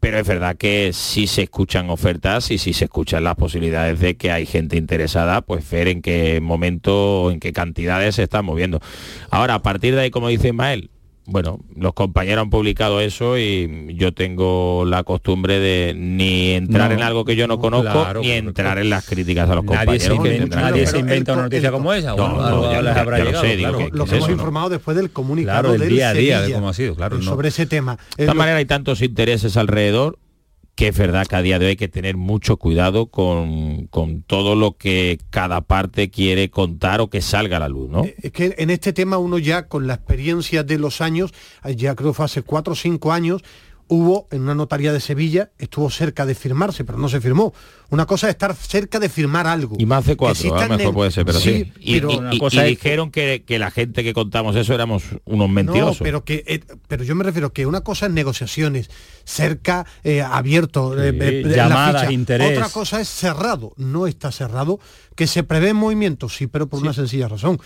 Pero 0.00 0.18
es 0.18 0.28
verdad 0.28 0.56
que 0.56 0.92
si 0.92 1.26
se 1.26 1.42
escuchan 1.42 1.90
ofertas 1.90 2.52
y 2.52 2.58
si 2.58 2.72
se 2.72 2.84
escuchan 2.84 3.24
las 3.24 3.34
posibilidades 3.34 3.98
de 3.98 4.16
que 4.16 4.30
hay 4.30 4.46
gente 4.46 4.76
interesada, 4.76 5.40
pues 5.40 5.68
ver 5.68 5.88
en 5.88 6.02
qué 6.02 6.40
momento 6.40 7.32
en 7.32 7.40
qué 7.40 7.52
cantidades 7.52 8.14
se 8.14 8.24
están 8.24 8.44
moviendo. 8.44 8.78
Ahora, 9.30 9.54
a 9.54 9.62
partir 9.62 9.96
de 9.96 10.02
ahí, 10.02 10.10
como 10.10 10.28
dice 10.28 10.48
Ismael, 10.48 10.90
bueno, 11.30 11.58
los 11.76 11.92
compañeros 11.92 12.42
han 12.42 12.48
publicado 12.50 13.00
eso 13.00 13.36
y 13.36 13.88
yo 13.94 14.12
tengo 14.12 14.84
la 14.86 15.04
costumbre 15.04 15.58
de 15.60 15.92
ni 15.94 16.52
entrar 16.52 16.88
No, 16.88 16.96
en 16.96 17.02
algo 17.02 17.24
que 17.26 17.36
yo 17.36 17.46
no 17.46 17.56
no, 17.56 17.60
conozco, 17.60 17.92
claro, 18.02 18.20
ni 18.22 18.30
entrar 18.30 18.78
en 18.78 18.88
las 18.88 19.04
críticas 19.06 19.48
a 19.50 19.54
los 19.56 19.64
Nadie 19.66 20.00
se 20.00 20.08
compañeros. 20.08 20.22
que 20.22 20.34
inventa, 20.34 20.60
nadie 20.60 20.86
se 20.86 20.98
inventa 20.98 21.32
una 21.34 21.42
noticia 21.42 21.68
el- 21.68 21.72
como 21.74 21.92
esa. 21.92 22.16
No, 22.16 22.24
o 22.24 22.28
no, 22.28 22.44
algo 22.46 22.72
ya- 22.72 22.80
les 22.82 22.94
ya- 22.94 23.00
habrá 23.02 23.18
ya 23.18 23.24
lo 23.24 23.30
llegado, 23.30 23.44
sé, 23.46 23.56
digo 23.56 23.68
claro. 23.70 23.78
que- 23.78 23.96
lo 23.98 24.04
¿qué 24.04 24.10
que 24.10 24.16
es 24.16 24.22
hemos 24.22 24.28
eso, 24.28 24.28
no? 24.28 24.32
informado 24.32 24.68
después 24.70 24.96
del 24.96 25.10
comunicado 25.10 25.58
Claro, 25.60 25.72
del 25.72 25.80
del 25.82 25.88
día 25.90 26.08
a 26.08 26.14
día, 26.14 26.40
de 26.40 26.52
cómo 26.54 26.68
ha 26.70 26.74
sido, 26.74 26.94
claro, 26.94 27.16
no. 27.18 27.22
sobre 27.22 27.48
ese 27.48 27.66
tema. 27.66 27.96
De 28.16 28.24
esta 28.24 28.32
lo- 28.34 28.38
manera 28.38 28.56
hay 28.56 28.64
tantos 28.66 29.02
intereses 29.02 29.56
alrededor 29.58 30.18
que 30.78 30.86
es 30.86 30.96
verdad 30.96 31.26
que 31.26 31.34
a 31.34 31.42
día 31.42 31.58
de 31.58 31.64
hoy 31.64 31.70
hay 31.70 31.76
que 31.76 31.88
tener 31.88 32.16
mucho 32.16 32.56
cuidado 32.56 33.06
con, 33.06 33.88
con 33.88 34.22
todo 34.22 34.54
lo 34.54 34.76
que 34.76 35.18
cada 35.28 35.60
parte 35.60 36.08
quiere 36.08 36.50
contar 36.50 37.00
o 37.00 37.10
que 37.10 37.20
salga 37.20 37.56
a 37.56 37.60
la 37.60 37.68
luz, 37.68 37.90
¿no? 37.90 38.04
Eh, 38.04 38.14
Es 38.22 38.30
que 38.30 38.54
en 38.58 38.70
este 38.70 38.92
tema 38.92 39.18
uno 39.18 39.38
ya 39.38 39.66
con 39.66 39.88
la 39.88 39.94
experiencia 39.94 40.62
de 40.62 40.78
los 40.78 41.00
años, 41.00 41.32
eh, 41.64 41.74
ya 41.74 41.96
creo 41.96 42.14
fue 42.14 42.26
hace 42.26 42.42
cuatro 42.42 42.74
o 42.74 42.76
cinco 42.76 43.10
años, 43.12 43.42
hubo 43.88 44.28
en 44.30 44.42
una 44.42 44.54
notaría 44.54 44.92
de 44.92 45.00
Sevilla, 45.00 45.50
estuvo 45.58 45.88
cerca 45.90 46.26
de 46.26 46.34
firmarse, 46.34 46.84
pero 46.84 46.98
no 46.98 47.08
se 47.08 47.20
firmó. 47.20 47.52
Una 47.90 48.04
cosa 48.06 48.26
es 48.28 48.32
estar 48.32 48.54
cerca 48.54 48.98
de 48.98 49.08
firmar 49.08 49.46
algo. 49.46 49.76
Y 49.78 49.86
más 49.86 50.04
de 50.04 50.14
cuatro, 50.16 50.42
Que 50.42 50.48
a 50.48 50.50
lo 50.52 50.56
existan 50.58 50.76
mejor 50.78 50.94
puede 50.94 51.10
ser, 51.10 51.24
pero 51.24 51.38
sí. 51.40 51.72
Y, 51.80 51.94
pero- 51.94 52.10
y- 52.12 52.16
una 52.18 52.34
y- 52.34 52.38
cosa 52.38 52.56
y 52.56 52.58
es- 52.60 52.66
dijeron 52.78 53.10
que, 53.10 53.44
que 53.46 53.58
la 53.58 53.70
gente 53.70 54.04
que 54.04 54.12
contamos 54.12 54.54
eso 54.56 54.74
éramos 54.74 55.04
unos 55.24 55.48
mentirosos. 55.48 56.00
No, 56.00 56.04
pero 56.04 56.24
que 56.24 56.44
eh, 56.46 56.60
pero 56.86 57.02
yo 57.04 57.14
me 57.14 57.24
refiero 57.24 57.52
que 57.52 57.64
una 57.64 57.80
cosa 57.80 58.06
es 58.06 58.12
negociaciones, 58.12 58.90
cerca, 59.24 59.86
eh, 60.04 60.20
abierto, 60.22 61.00
eh, 61.02 61.10
Sí, 61.12 61.18
eh, 61.50 61.54
llamadas, 61.56 62.10
interés. 62.10 62.58
Otra 62.58 62.68
cosa 62.70 63.00
es 63.00 63.08
cerrado, 63.08 63.72
no 63.76 64.06
está 64.06 64.30
cerrado, 64.32 64.78
que 65.16 65.26
se 65.26 65.42
prevé 65.42 65.72
movimientos, 65.72 66.36
sí, 66.36 66.46
pero 66.46 66.68
por 66.68 66.80
una 66.82 66.92
sencilla 66.92 67.28
razón. 67.28 67.58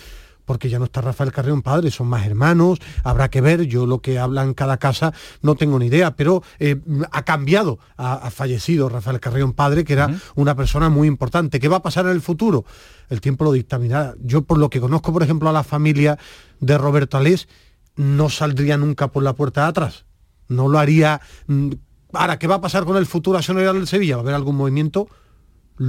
Porque 0.45 0.69
ya 0.69 0.79
no 0.79 0.87
está 0.87 1.01
Rafael 1.01 1.33
Carrión 1.33 1.63
padre, 1.63 1.91
son 1.91 2.09
más 2.09 2.27
hermanos, 2.27 2.79
habrá 3.05 3.31
que 3.31 3.41
ver, 3.41 3.63
yo 3.63 3.87
lo 3.87 4.01
que 4.01 4.19
habla 4.19 4.43
en 4.43 4.55
cada 4.55 4.77
casa 4.77 5.13
no 5.41 5.55
tengo 5.55 5.79
ni 5.79 5.87
idea, 5.87 6.17
pero 6.17 6.43
eh, 6.59 6.81
ha 7.11 7.25
cambiado, 7.25 7.79
ha, 7.97 8.15
ha 8.15 8.31
fallecido 8.31 8.89
Rafael 8.89 9.21
Carrión 9.21 9.53
padre, 9.53 9.85
que 9.85 9.93
era 9.93 10.11
una 10.35 10.55
persona 10.55 10.89
muy 10.89 11.09
importante. 11.09 11.61
¿Qué 11.61 11.69
va 11.69 11.77
a 11.77 11.83
pasar 11.83 12.07
en 12.07 12.13
el 12.13 12.21
futuro? 12.21 12.65
El 13.09 13.21
tiempo 13.21 13.45
lo 13.45 13.53
dictaminará. 13.53 14.15
Yo 14.21 14.43
por 14.43 14.59
lo 14.59 14.71
que 14.71 14.81
conozco, 14.81 15.13
por 15.13 15.23
ejemplo, 15.23 15.49
a 15.49 15.53
la 15.53 15.65
familia 15.65 16.19
de 16.61 16.79
Roberto 16.79 17.17
Alés, 17.17 17.49
no 17.97 18.31
saldría 18.31 18.77
nunca 18.77 19.09
por 19.09 19.23
la 19.23 19.35
puerta 19.35 19.63
de 19.63 19.69
atrás. 19.69 20.05
No 20.49 20.69
lo 20.69 20.79
haría. 20.79 21.21
mm, 21.47 21.71
Ahora, 22.15 22.39
¿qué 22.39 22.47
va 22.47 22.57
a 22.57 22.61
pasar 22.61 22.85
con 22.85 22.97
el 22.97 23.07
futuro 23.07 23.39
accionarial 23.39 23.75
del 23.75 23.87
Sevilla? 23.87 24.17
¿Va 24.17 24.21
a 24.21 24.25
haber 24.25 24.35
algún 24.35 24.57
movimiento? 24.57 25.09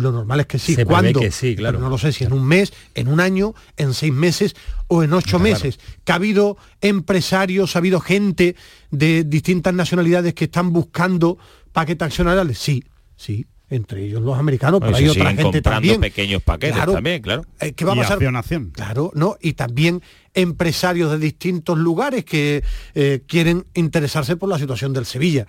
Lo 0.01 0.12
normal 0.12 0.39
es 0.41 0.45
que 0.47 0.59
sí. 0.59 0.75
Se 0.75 0.85
¿Cuándo? 0.85 1.19
que 1.19 1.31
sí, 1.31 1.55
claro. 1.55 1.77
Pero 1.77 1.83
no 1.85 1.89
lo 1.89 1.97
sé 1.97 2.12
si 2.12 2.23
en 2.23 2.33
un 2.33 2.45
mes, 2.45 2.73
en 2.95 3.07
un 3.07 3.19
año, 3.19 3.53
en 3.77 3.93
seis 3.93 4.12
meses 4.13 4.55
o 4.88 5.03
en 5.03 5.13
ocho 5.13 5.38
meses. 5.39 5.79
Que 6.03 6.12
ha 6.12 6.15
habido 6.15 6.57
empresarios, 6.81 7.75
ha 7.75 7.79
habido 7.79 8.00
gente 8.00 8.55
de 8.91 9.23
distintas 9.23 9.73
nacionalidades 9.73 10.33
que 10.33 10.45
están 10.45 10.71
buscando 10.73 11.38
paquetes 11.71 12.05
accionariales. 12.07 12.57
Sí, 12.57 12.83
sí. 13.15 13.45
Entre 13.69 14.05
ellos 14.05 14.21
los 14.21 14.38
americanos, 14.38 14.81
pero 14.81 14.95
hay 14.95 15.07
otra 15.07 15.27
gente 15.29 15.43
comprando 15.43 15.71
también. 15.71 16.00
pequeños 16.01 16.43
paquetes 16.43 16.75
Claro. 16.75 16.93
también, 16.93 17.21
claro. 17.23 17.43
Eh, 17.59 17.71
¿Qué 17.73 17.85
va 17.85 17.93
a 17.93 17.95
Y 17.95 18.00
pasar? 18.00 18.23
acción. 18.35 18.69
Claro, 18.71 19.12
¿no? 19.15 19.35
Y 19.41 19.53
también 19.53 20.01
empresarios 20.35 21.09
de 21.12 21.17
distintos 21.17 21.77
lugares 21.79 22.23
que 22.23 22.63
eh, 22.93 23.23
quieren 23.27 23.65
interesarse 23.73 24.35
por 24.35 24.50
la 24.50 24.59
situación 24.59 24.93
del 24.93 25.05
Sevilla. 25.07 25.47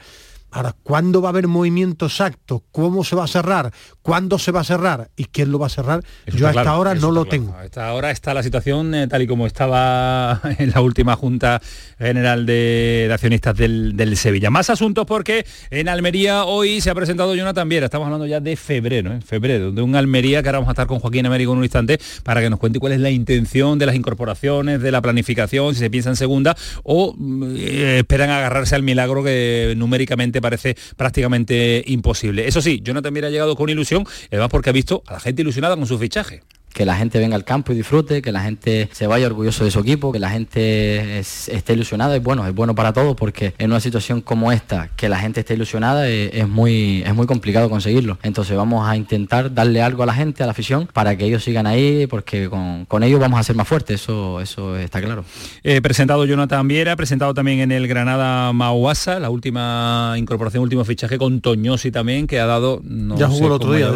Ahora, 0.55 0.73
¿cuándo 0.85 1.21
va 1.21 1.31
a 1.31 1.33
haber 1.33 1.49
movimiento 1.49 2.07
exacto? 2.07 2.63
¿Cómo 2.71 3.03
se 3.03 3.17
va 3.17 3.25
a 3.25 3.27
cerrar? 3.27 3.73
¿Cuándo 4.03 4.39
se 4.39 4.53
va 4.53 4.61
a 4.61 4.65
cerrar? 4.65 5.11
¿Y 5.17 5.25
quién 5.25 5.51
lo 5.51 5.59
va 5.59 5.67
a 5.67 5.69
cerrar? 5.69 6.05
Eso 6.27 6.39
Yo 6.39 6.47
hasta 6.47 6.63
claro, 6.63 6.77
ahora 6.77 6.95
no 6.95 7.11
lo 7.11 7.25
claro. 7.25 7.29
tengo. 7.29 7.57
A 7.57 7.65
esta 7.65 7.93
hora 7.93 8.13
está 8.13 8.33
la 8.35 8.45
situación 8.45 8.95
eh, 8.95 9.09
tal 9.09 9.23
y 9.23 9.27
como 9.27 9.49
estaba 9.49 10.41
en 10.59 10.71
la 10.71 10.81
última 10.81 11.17
Junta 11.17 11.61
General 11.99 12.47
de, 12.47 13.07
de 13.09 13.13
Accionistas 13.13 13.57
del, 13.57 13.97
del 13.97 14.17
Sevilla. 14.17 14.49
Más 14.49 14.71
asuntos 14.71 15.07
porque 15.07 15.45
en 15.71 15.89
Almería 15.89 16.45
hoy 16.45 16.81
se 16.81 16.89
ha 16.89 16.95
presentado 16.95 17.35
Jonathan 17.35 17.69
Viera. 17.69 17.87
Estamos 17.87 18.07
hablando 18.07 18.27
ya 18.27 18.39
de 18.39 18.55
febrero, 18.55 19.13
¿eh? 19.13 19.21
febrero, 19.27 19.73
de 19.73 19.83
un 19.83 19.97
Almería 19.97 20.41
que 20.41 20.51
ahora 20.51 20.59
vamos 20.59 20.69
a 20.69 20.75
estar 20.75 20.87
con 20.87 21.01
Joaquín 21.01 21.27
Américo 21.27 21.51
en 21.51 21.59
un 21.59 21.65
instante 21.65 21.99
para 22.23 22.41
que 22.41 22.49
nos 22.49 22.61
cuente 22.61 22.79
cuál 22.79 22.93
es 22.93 23.01
la 23.01 23.11
intención 23.11 23.81
de 23.81 23.87
las 23.87 23.97
incorporaciones, 23.97 24.81
de 24.81 24.93
la 24.93 25.03
planificación, 25.03 25.75
si 25.75 25.81
se 25.81 25.91
piensa 25.91 26.11
en 26.11 26.17
segunda 26.17 26.57
o 26.85 27.13
mm, 27.19 27.57
eh, 27.57 27.99
esperan 27.99 28.31
agarrarse 28.31 28.77
al 28.77 28.85
milagro 28.85 29.25
que 29.25 29.75
numéricamente 29.77 30.44
parece 30.45 30.77
prácticamente 30.99 31.83
imposible. 31.87 32.47
Eso 32.47 32.61
sí, 32.61 32.81
Jonathan 32.85 33.15
Viera 33.15 33.29
ha 33.29 33.31
llegado 33.31 33.57
con 33.57 33.71
ilusión, 33.71 34.05
además 34.31 34.51
porque 34.51 34.69
ha 34.69 34.75
visto 34.75 35.03
a 35.07 35.15
la 35.15 35.21
gente 35.21 35.41
ilusionada 35.41 35.75
con 35.75 35.87
su 35.87 35.99
fichaje. 35.99 36.43
Que 36.75 36.85
la 36.85 36.95
gente 36.97 37.19
venga 37.19 37.37
al 37.37 37.45
campo 37.45 37.73
y 37.73 37.77
disfrute, 37.77 38.21
que 38.21 38.33
la 38.33 38.43
gente 38.43 38.91
se 38.93 39.07
vaya 39.07 39.27
orgulloso 39.27 39.65
de 39.65 39.71
su 39.71 39.79
equipo, 39.81 40.13
que 40.13 40.19
la 40.19 40.29
gente 40.29 41.19
es- 41.21 41.49
esté 41.49 41.73
ilusionada, 41.73 42.15
es 42.17 42.23
bueno, 42.23 42.47
es 42.47 42.55
bueno 42.55 42.75
para 42.75 42.93
todos 42.93 43.17
porque 43.17 43.55
en 43.59 43.71
una 43.71 43.81
situación 43.81 44.21
como 44.21 44.53
esta, 44.53 44.91
que 44.97 45.09
la 45.09 45.19
gente 45.19 45.41
esté 45.41 45.55
ilusionada 45.55 46.09
eh, 46.11 46.31
es, 46.41 46.49
muy, 46.49 47.03
es 47.07 47.15
muy 47.15 47.27
complicado 47.27 47.71
conseguirlo. 47.71 48.19
Entonces 48.23 48.57
vamos 48.57 48.87
a 48.87 48.97
intentar 48.97 49.55
darle 49.55 49.81
algo 49.81 50.03
a 50.03 50.07
la 50.07 50.15
gente, 50.15 50.43
a 50.43 50.47
la 50.47 50.53
afición, 50.53 50.89
para 50.93 51.17
que 51.17 51.25
ellos 51.25 51.45
sigan 51.45 51.67
ahí, 51.67 52.07
porque 52.09 52.49
con, 52.51 52.85
con 52.87 53.03
ellos 53.05 53.21
vamos 53.21 53.39
a 53.39 53.45
ser 53.45 53.57
más 53.57 53.69
fuertes, 53.69 54.03
eso, 54.03 54.41
eso 54.41 54.77
está 54.77 55.01
claro. 55.01 55.25
Eh, 55.63 55.81
presentado 55.81 56.25
Jonathan 56.27 56.67
Viera, 56.67 56.97
presentado 56.97 57.33
también 57.35 57.61
en 57.61 57.71
el 57.73 57.87
Granada 57.87 58.53
Mauasa, 58.53 59.21
la 59.21 59.31
última 59.31 60.15
incorporación, 60.19 60.63
último 60.63 60.85
fichaje 60.85 61.19
con 61.19 61.41
Toñosi 61.41 61.91
también, 61.93 62.27
que 62.27 62.41
ha 62.41 62.47
dado 62.47 62.81
no 62.85 63.17
Ya 63.17 63.29
jugó 63.29 63.47
el 63.47 63.53
otro 63.53 63.73
día, 63.73 63.91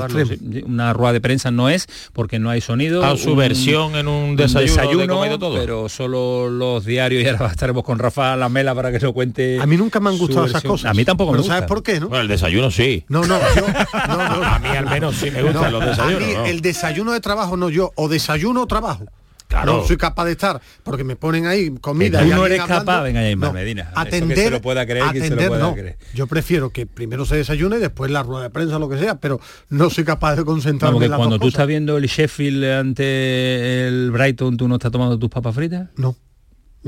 una 0.64 0.92
rueda 0.92 1.12
de 1.12 1.20
prensa 1.20 1.50
no 1.50 1.68
es, 1.68 1.88
porque 2.12 2.38
no 2.38 2.50
hay 2.50 2.60
sonido. 2.68 3.04
A 3.04 3.16
su 3.16 3.34
versión 3.34 3.96
en 3.96 4.06
un 4.08 4.36
desayuno 4.36 5.00
de 5.00 5.08
comido 5.08 5.38
todo. 5.38 5.54
pero 5.58 5.88
solo 5.88 6.48
los 6.50 6.84
diarios 6.84 7.22
y 7.24 7.26
ahora 7.28 7.46
estaremos 7.50 7.82
con 7.82 7.98
Rafa 7.98 8.36
Lamela 8.36 8.74
para 8.74 8.92
que 8.92 8.98
nos 8.98 9.12
cuente. 9.12 9.58
A 9.60 9.66
mí 9.66 9.76
nunca 9.76 10.00
me 10.00 10.10
han 10.10 10.18
gustado 10.18 10.44
esas 10.44 10.54
versión. 10.62 10.72
cosas. 10.72 10.90
A 10.90 10.94
mí 10.94 11.04
tampoco 11.04 11.32
Pero 11.32 11.38
me 11.42 11.46
gusta. 11.48 11.54
¿Sabes 11.54 11.68
por 11.68 11.82
qué, 11.82 11.98
no? 11.98 12.08
Bueno, 12.08 12.22
el 12.22 12.28
desayuno 12.28 12.70
sí. 12.70 13.04
No, 13.08 13.24
no, 13.24 13.38
yo, 13.56 13.62
no, 14.08 14.16
no. 14.16 14.44
A 14.44 14.58
mí 14.58 14.68
al 14.68 14.86
menos 14.86 15.16
sí 15.16 15.30
me 15.30 15.42
gustan 15.42 15.62
No, 15.72 15.78
los 15.80 15.84
desayunos. 15.86 16.22
a 16.22 16.26
mí 16.26 16.34
¿no? 16.34 16.44
el 16.46 16.60
desayuno 16.60 17.12
de 17.12 17.20
trabajo 17.20 17.56
no 17.56 17.70
yo, 17.70 17.90
o 17.96 18.08
desayuno 18.08 18.62
o 18.62 18.66
trabajo. 18.66 19.06
Claro. 19.48 19.78
No 19.78 19.86
soy 19.86 19.96
capaz 19.96 20.26
de 20.26 20.32
estar, 20.32 20.60
porque 20.82 21.04
me 21.04 21.16
ponen 21.16 21.46
ahí 21.46 21.70
comida. 21.80 22.18
Que 22.20 22.26
tú 22.26 22.30
y 22.32 22.34
no 22.34 22.44
eres 22.46 22.62
capaz, 22.64 23.02
venga 23.02 23.28
Ismael 23.28 23.52
No, 23.52 23.58
Medina. 23.58 23.82
Eso 23.84 23.92
que 23.94 24.00
Atender, 24.00 24.38
se 24.38 24.50
lo 24.50 24.60
pueda 24.60 24.84
creer, 24.86 25.04
que 25.10 25.20
se 25.20 25.30
lo 25.30 25.34
atender, 25.36 25.48
pueda 25.48 25.62
no. 25.62 25.72
creer. 25.74 25.96
Yo 26.14 26.26
prefiero 26.26 26.70
que 26.70 26.86
primero 26.86 27.24
se 27.24 27.36
desayune 27.36 27.76
y 27.78 27.80
después 27.80 28.10
la 28.10 28.22
rueda 28.22 28.42
de 28.44 28.50
prensa, 28.50 28.78
lo 28.78 28.88
que 28.90 28.98
sea, 28.98 29.18
pero 29.18 29.40
no 29.70 29.88
soy 29.90 30.04
capaz 30.04 30.36
de 30.36 30.44
concentrarme 30.44 30.92
Vamos, 30.96 31.00
que 31.00 31.04
en 31.06 31.10
las 31.12 31.18
cuando 31.18 31.34
dos 31.36 31.40
tú 31.40 31.46
cosas. 31.46 31.54
estás 31.54 31.66
viendo 31.66 31.96
el 31.96 32.04
Sheffield 32.06 32.64
ante 32.64 33.88
el 33.88 34.10
Brighton, 34.10 34.56
¿tú 34.58 34.68
no 34.68 34.74
estás 34.76 34.92
tomando 34.92 35.18
tus 35.18 35.30
papas 35.30 35.54
fritas? 35.54 35.88
No. 35.96 36.14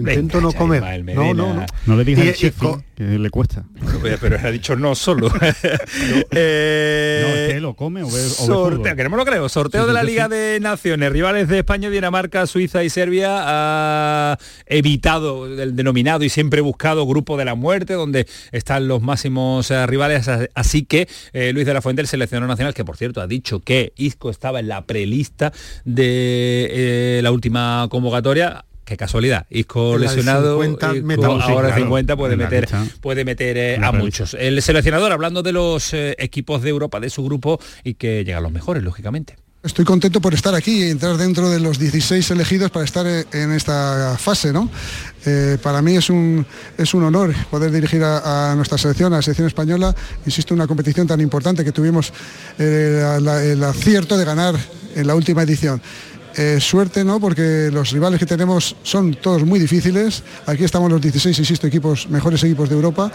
Intento 0.00 0.38
Venga, 0.38 0.52
no 0.52 0.58
comer. 0.58 0.78
Ismael 0.98 1.04
No, 1.14 1.34
no, 1.34 1.54
no. 1.54 1.66
No 1.86 1.96
le 1.96 2.04
digas 2.04 2.42
al 2.42 2.52
co- 2.54 2.82
que 2.96 3.02
le 3.04 3.30
cuesta. 3.30 3.64
Pero, 4.02 4.18
pero 4.20 4.38
ha 4.38 4.50
dicho 4.50 4.76
no 4.76 4.94
solo. 4.94 5.30
Eh, 6.32 7.24
No, 7.26 7.34
es 7.36 7.52
que 7.54 7.60
lo 7.60 7.74
come 7.74 8.02
o 8.02 8.06
ve, 8.06 8.12
o 8.12 8.14
ve 8.14 8.20
sorteo, 8.30 8.96
que 8.96 9.04
no 9.04 9.10
me 9.10 9.16
lo 9.16 9.24
creo. 9.24 9.48
Sorteo 9.48 9.82
Sí, 9.82 9.88
de 9.88 9.92
la 9.94 10.00
sí, 10.02 10.06
Liga 10.06 10.24
sí. 10.26 10.30
de 10.34 10.60
Naciones. 10.60 11.12
Rivales 11.12 11.48
de 11.48 11.58
España, 11.58 11.90
Dinamarca, 11.90 12.46
Suiza 12.46 12.84
y 12.84 12.90
Serbia 12.90 13.28
ha 13.42 14.38
evitado 14.66 15.46
el 15.46 15.76
denominado 15.76 16.24
y 16.24 16.28
siempre 16.28 16.60
buscado 16.60 17.06
grupo 17.06 17.36
de 17.36 17.44
la 17.44 17.54
muerte, 17.54 17.94
donde 17.94 18.26
están 18.52 18.88
los 18.88 19.02
máximos 19.02 19.70
eh, 19.70 19.86
rivales. 19.86 20.28
Así 20.54 20.84
que 20.84 21.08
eh, 21.32 21.52
Luis 21.52 21.66
de 21.66 21.74
la 21.74 21.82
Fuente, 21.82 22.02
el 22.02 22.08
seleccionador 22.08 22.48
nacional, 22.48 22.74
que 22.74 22.84
por 22.84 22.96
cierto 22.96 23.20
ha 23.20 23.26
dicho 23.26 23.60
que 23.60 23.92
Isco 23.96 24.30
estaba 24.30 24.60
en 24.60 24.68
la 24.68 24.84
prelista 24.86 25.52
de 25.84 26.68
eh, 27.18 27.20
la 27.22 27.30
última 27.32 27.86
convocatoria. 27.90 28.64
Qué 28.90 28.96
casualidad, 28.96 29.46
Isco 29.50 29.96
lesionado, 29.96 30.60
50 30.60 30.94
Isco 30.96 31.06
meta- 31.06 31.22
Sí, 31.28 31.52
ahora 31.52 31.68
claro. 31.68 31.82
50 31.84 32.16
puede 32.16 32.36
meter, 32.36 32.68
puede 33.00 33.24
meter 33.24 33.56
eh, 33.56 33.76
la 33.78 33.86
a 33.86 33.92
muchos. 33.92 34.34
El 34.34 34.60
seleccionador 34.60 35.12
hablando 35.12 35.44
de 35.44 35.52
los 35.52 35.94
eh, 35.94 36.16
equipos 36.18 36.60
de 36.62 36.70
Europa, 36.70 36.98
de 36.98 37.08
su 37.08 37.22
grupo 37.24 37.60
y 37.84 37.94
que 37.94 38.24
llegan 38.24 38.42
los 38.42 38.50
mejores, 38.50 38.82
lógicamente. 38.82 39.36
Estoy 39.62 39.84
contento 39.84 40.20
por 40.20 40.34
estar 40.34 40.56
aquí 40.56 40.86
y 40.86 40.90
entrar 40.90 41.16
dentro 41.18 41.48
de 41.50 41.60
los 41.60 41.78
16 41.78 42.28
elegidos 42.32 42.72
para 42.72 42.84
estar 42.84 43.06
eh, 43.06 43.26
en 43.32 43.52
esta 43.52 44.16
fase, 44.18 44.52
¿no? 44.52 44.68
Eh, 45.24 45.56
para 45.62 45.80
mí 45.82 45.94
es 45.96 46.10
un, 46.10 46.44
es 46.76 46.92
un 46.92 47.04
honor 47.04 47.32
poder 47.48 47.70
dirigir 47.70 48.02
a, 48.02 48.50
a 48.50 48.56
nuestra 48.56 48.76
selección, 48.76 49.12
a 49.12 49.16
la 49.18 49.22
selección 49.22 49.46
española, 49.46 49.94
insisto, 50.26 50.52
una 50.52 50.66
competición 50.66 51.06
tan 51.06 51.20
importante 51.20 51.62
que 51.64 51.70
tuvimos 51.70 52.12
eh, 52.58 52.98
la- 53.00 53.20
la- 53.20 53.44
el 53.44 53.62
acierto 53.62 54.18
de 54.18 54.24
ganar 54.24 54.56
en 54.96 55.06
la 55.06 55.14
última 55.14 55.44
edición. 55.44 55.80
Eh, 56.36 56.58
suerte, 56.60 57.04
¿no? 57.04 57.18
Porque 57.20 57.70
los 57.72 57.90
rivales 57.90 58.18
que 58.18 58.26
tenemos 58.26 58.76
son 58.82 59.14
todos 59.14 59.44
muy 59.44 59.58
difíciles. 59.58 60.22
Aquí 60.46 60.64
estamos 60.64 60.90
los 60.90 61.00
16, 61.00 61.38
insisto, 61.38 61.66
equipos, 61.66 62.08
mejores 62.08 62.42
equipos 62.44 62.68
de 62.68 62.76
Europa. 62.76 63.10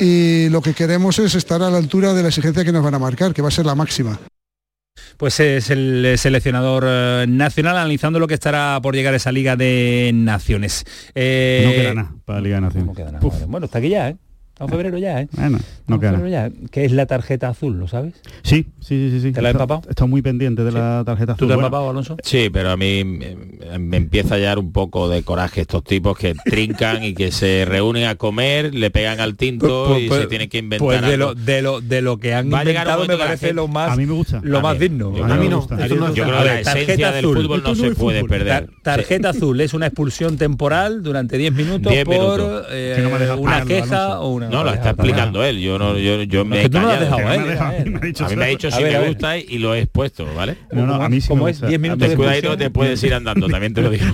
Y 0.00 0.48
lo 0.48 0.60
que 0.62 0.74
queremos 0.74 1.18
es 1.18 1.34
estar 1.34 1.62
a 1.62 1.70
la 1.70 1.78
altura 1.78 2.14
de 2.14 2.22
la 2.22 2.28
exigencia 2.28 2.64
que 2.64 2.72
nos 2.72 2.82
van 2.84 2.94
a 2.94 2.98
marcar, 2.98 3.32
que 3.32 3.42
va 3.42 3.48
a 3.48 3.52
ser 3.52 3.66
la 3.66 3.74
máxima. 3.74 4.18
Pues 5.16 5.40
es 5.40 5.70
el 5.70 6.04
eh, 6.04 6.16
seleccionador 6.16 6.84
eh, 6.86 7.26
nacional 7.28 7.76
analizando 7.76 8.18
lo 8.20 8.28
que 8.28 8.34
estará 8.34 8.78
por 8.80 8.94
llegar 8.94 9.14
a 9.14 9.16
esa 9.16 9.32
Liga 9.32 9.56
de 9.56 10.12
Naciones. 10.14 10.84
Eh, 11.14 11.62
No 11.64 11.72
queda 11.72 11.94
nada 11.94 12.14
para 12.24 12.38
la 12.38 12.42
Liga 12.44 12.56
de 12.56 12.60
Naciones. 12.62 13.46
Bueno, 13.48 13.66
está 13.66 13.78
aquí 13.78 13.88
ya, 13.88 14.10
¿eh? 14.10 14.16
Estamos 14.58 14.72
en 14.72 14.76
febrero 14.78 14.98
ya, 14.98 15.20
¿eh? 15.20 15.28
Bueno, 15.36 15.58
no 15.86 16.00
queda 16.00 16.28
ya. 16.28 16.50
¿Qué 16.72 16.84
es 16.84 16.90
la 16.90 17.06
tarjeta 17.06 17.48
azul, 17.48 17.78
lo 17.78 17.86
sabes? 17.86 18.14
Sí, 18.42 18.66
sí, 18.80 19.08
sí, 19.12 19.20
sí. 19.20 19.30
¿Te 19.32 19.40
la 19.40 19.50
Está- 19.50 19.62
empapado? 19.62 19.82
He 19.86 19.90
estado 19.90 20.08
muy 20.08 20.20
pendiente 20.20 20.64
de 20.64 20.72
la 20.72 21.04
tarjeta 21.06 21.34
¿Tú 21.36 21.44
azul. 21.44 21.46
te 21.46 21.52
has 21.52 21.56
Bueno, 21.58 21.66
empapado, 21.68 21.90
Alonso? 21.90 22.16
Sí, 22.24 22.50
pero 22.52 22.70
a 22.72 22.76
mí 22.76 23.04
me, 23.04 23.36
me 23.78 23.96
empieza 23.98 24.34
a 24.34 24.38
dar 24.40 24.58
un 24.58 24.72
poco 24.72 25.08
de 25.08 25.22
coraje 25.22 25.60
estos 25.60 25.84
tipos 25.84 26.18
que 26.18 26.34
trincan 26.44 27.04
y 27.04 27.14
que 27.14 27.30
se 27.30 27.66
reúnen 27.68 28.08
a 28.08 28.16
comer, 28.16 28.74
le 28.74 28.90
pegan 28.90 29.20
al 29.20 29.36
tinto 29.36 29.86
Pues- 29.90 30.02
y 30.02 30.08
pues- 30.08 30.22
se 30.22 30.26
tienen 30.26 30.48
que 30.48 30.58
inventar 30.58 30.84
Pues 30.88 31.00
de 31.02 31.14
algo. 31.14 31.26
lo, 31.28 31.34
de 31.36 31.62
lo, 31.62 31.80
de 31.80 32.02
lo 32.02 32.18
que 32.18 32.34
han 32.34 32.52
Va 32.52 32.62
inventado 32.62 33.02
me 33.02 33.14
que 33.16 33.16
parece 33.16 33.52
lo 33.52 33.68
más, 33.68 33.92
A 33.92 33.96
mí 33.96 34.06
me 34.06 34.14
gusta. 34.14 34.40
lo 34.42 34.58
A 34.58 34.60
más 34.62 34.72
mí- 34.74 34.88
digno. 34.88 35.16
yo 35.16 35.24
A 35.24 35.36
mí 35.36 35.48
no. 35.48 35.68
Yo 35.68 36.24
creo 36.24 36.36
A 36.36 36.42
que 36.42 36.48
la 36.48 36.62
tarjeta 36.62 36.80
esencia 36.80 37.12
del 37.12 37.24
azul. 37.26 37.36
fútbol 37.42 37.62
no 37.62 37.74
se 37.76 37.90
puede 37.92 38.24
perder. 38.24 38.66
Tar- 38.66 38.68
tarjeta 38.82 39.28
azul 39.30 39.60
es 39.60 39.72
una 39.72 39.86
expulsión 39.86 40.36
temporal 40.36 41.00
durante 41.04 41.38
10 41.38 41.52
minutos 41.52 41.92
10 41.92 42.04
por 42.06 42.66
eh, 42.72 42.94
Que 42.96 43.36
una 43.36 43.64
queja 43.64 44.18
o 44.18 44.30
una... 44.32 44.47
No, 44.50 44.64
lo 44.64 44.72
está 44.72 44.90
explicando 44.90 45.44
él. 45.44 45.60
Yo 45.60 45.78
no, 45.78 45.96
yo, 45.98 46.22
yo 46.22 46.40
No, 46.40 46.44
me 46.50 46.62
he 46.62 46.68
no 46.68 46.80
callado. 46.82 47.16
a 47.16 47.70
me 47.84 47.96
ha 47.96 48.00
dicho 48.00 48.24
A 48.24 48.28
mí 48.28 48.36
me 48.36 48.44
ha 48.44 48.48
dicho 48.48 48.68
A 48.68 48.70
si 48.70 48.82
me 48.82 49.08
gusta 49.08 49.38
y 49.38 49.58
lo 49.58 49.74
he 49.74 49.80
expuesto, 49.80 50.26
¿vale? 50.34 50.56
No, 50.72 50.86
no, 50.86 50.94
a 50.94 51.08
mí 51.08 51.20
sí 51.20 51.28
¿Cómo 51.28 51.44
me 51.44 51.50
es? 51.50 51.56
gusta. 51.58 51.68
10 51.68 51.80
minutos 51.80 52.08
de 52.08 52.56
te 52.56 52.70
puedes 52.70 53.02
ir 53.02 53.14
andando, 53.14 53.48
también 53.48 53.74
te 53.74 53.82
lo 53.82 53.90
digo. 53.90 54.04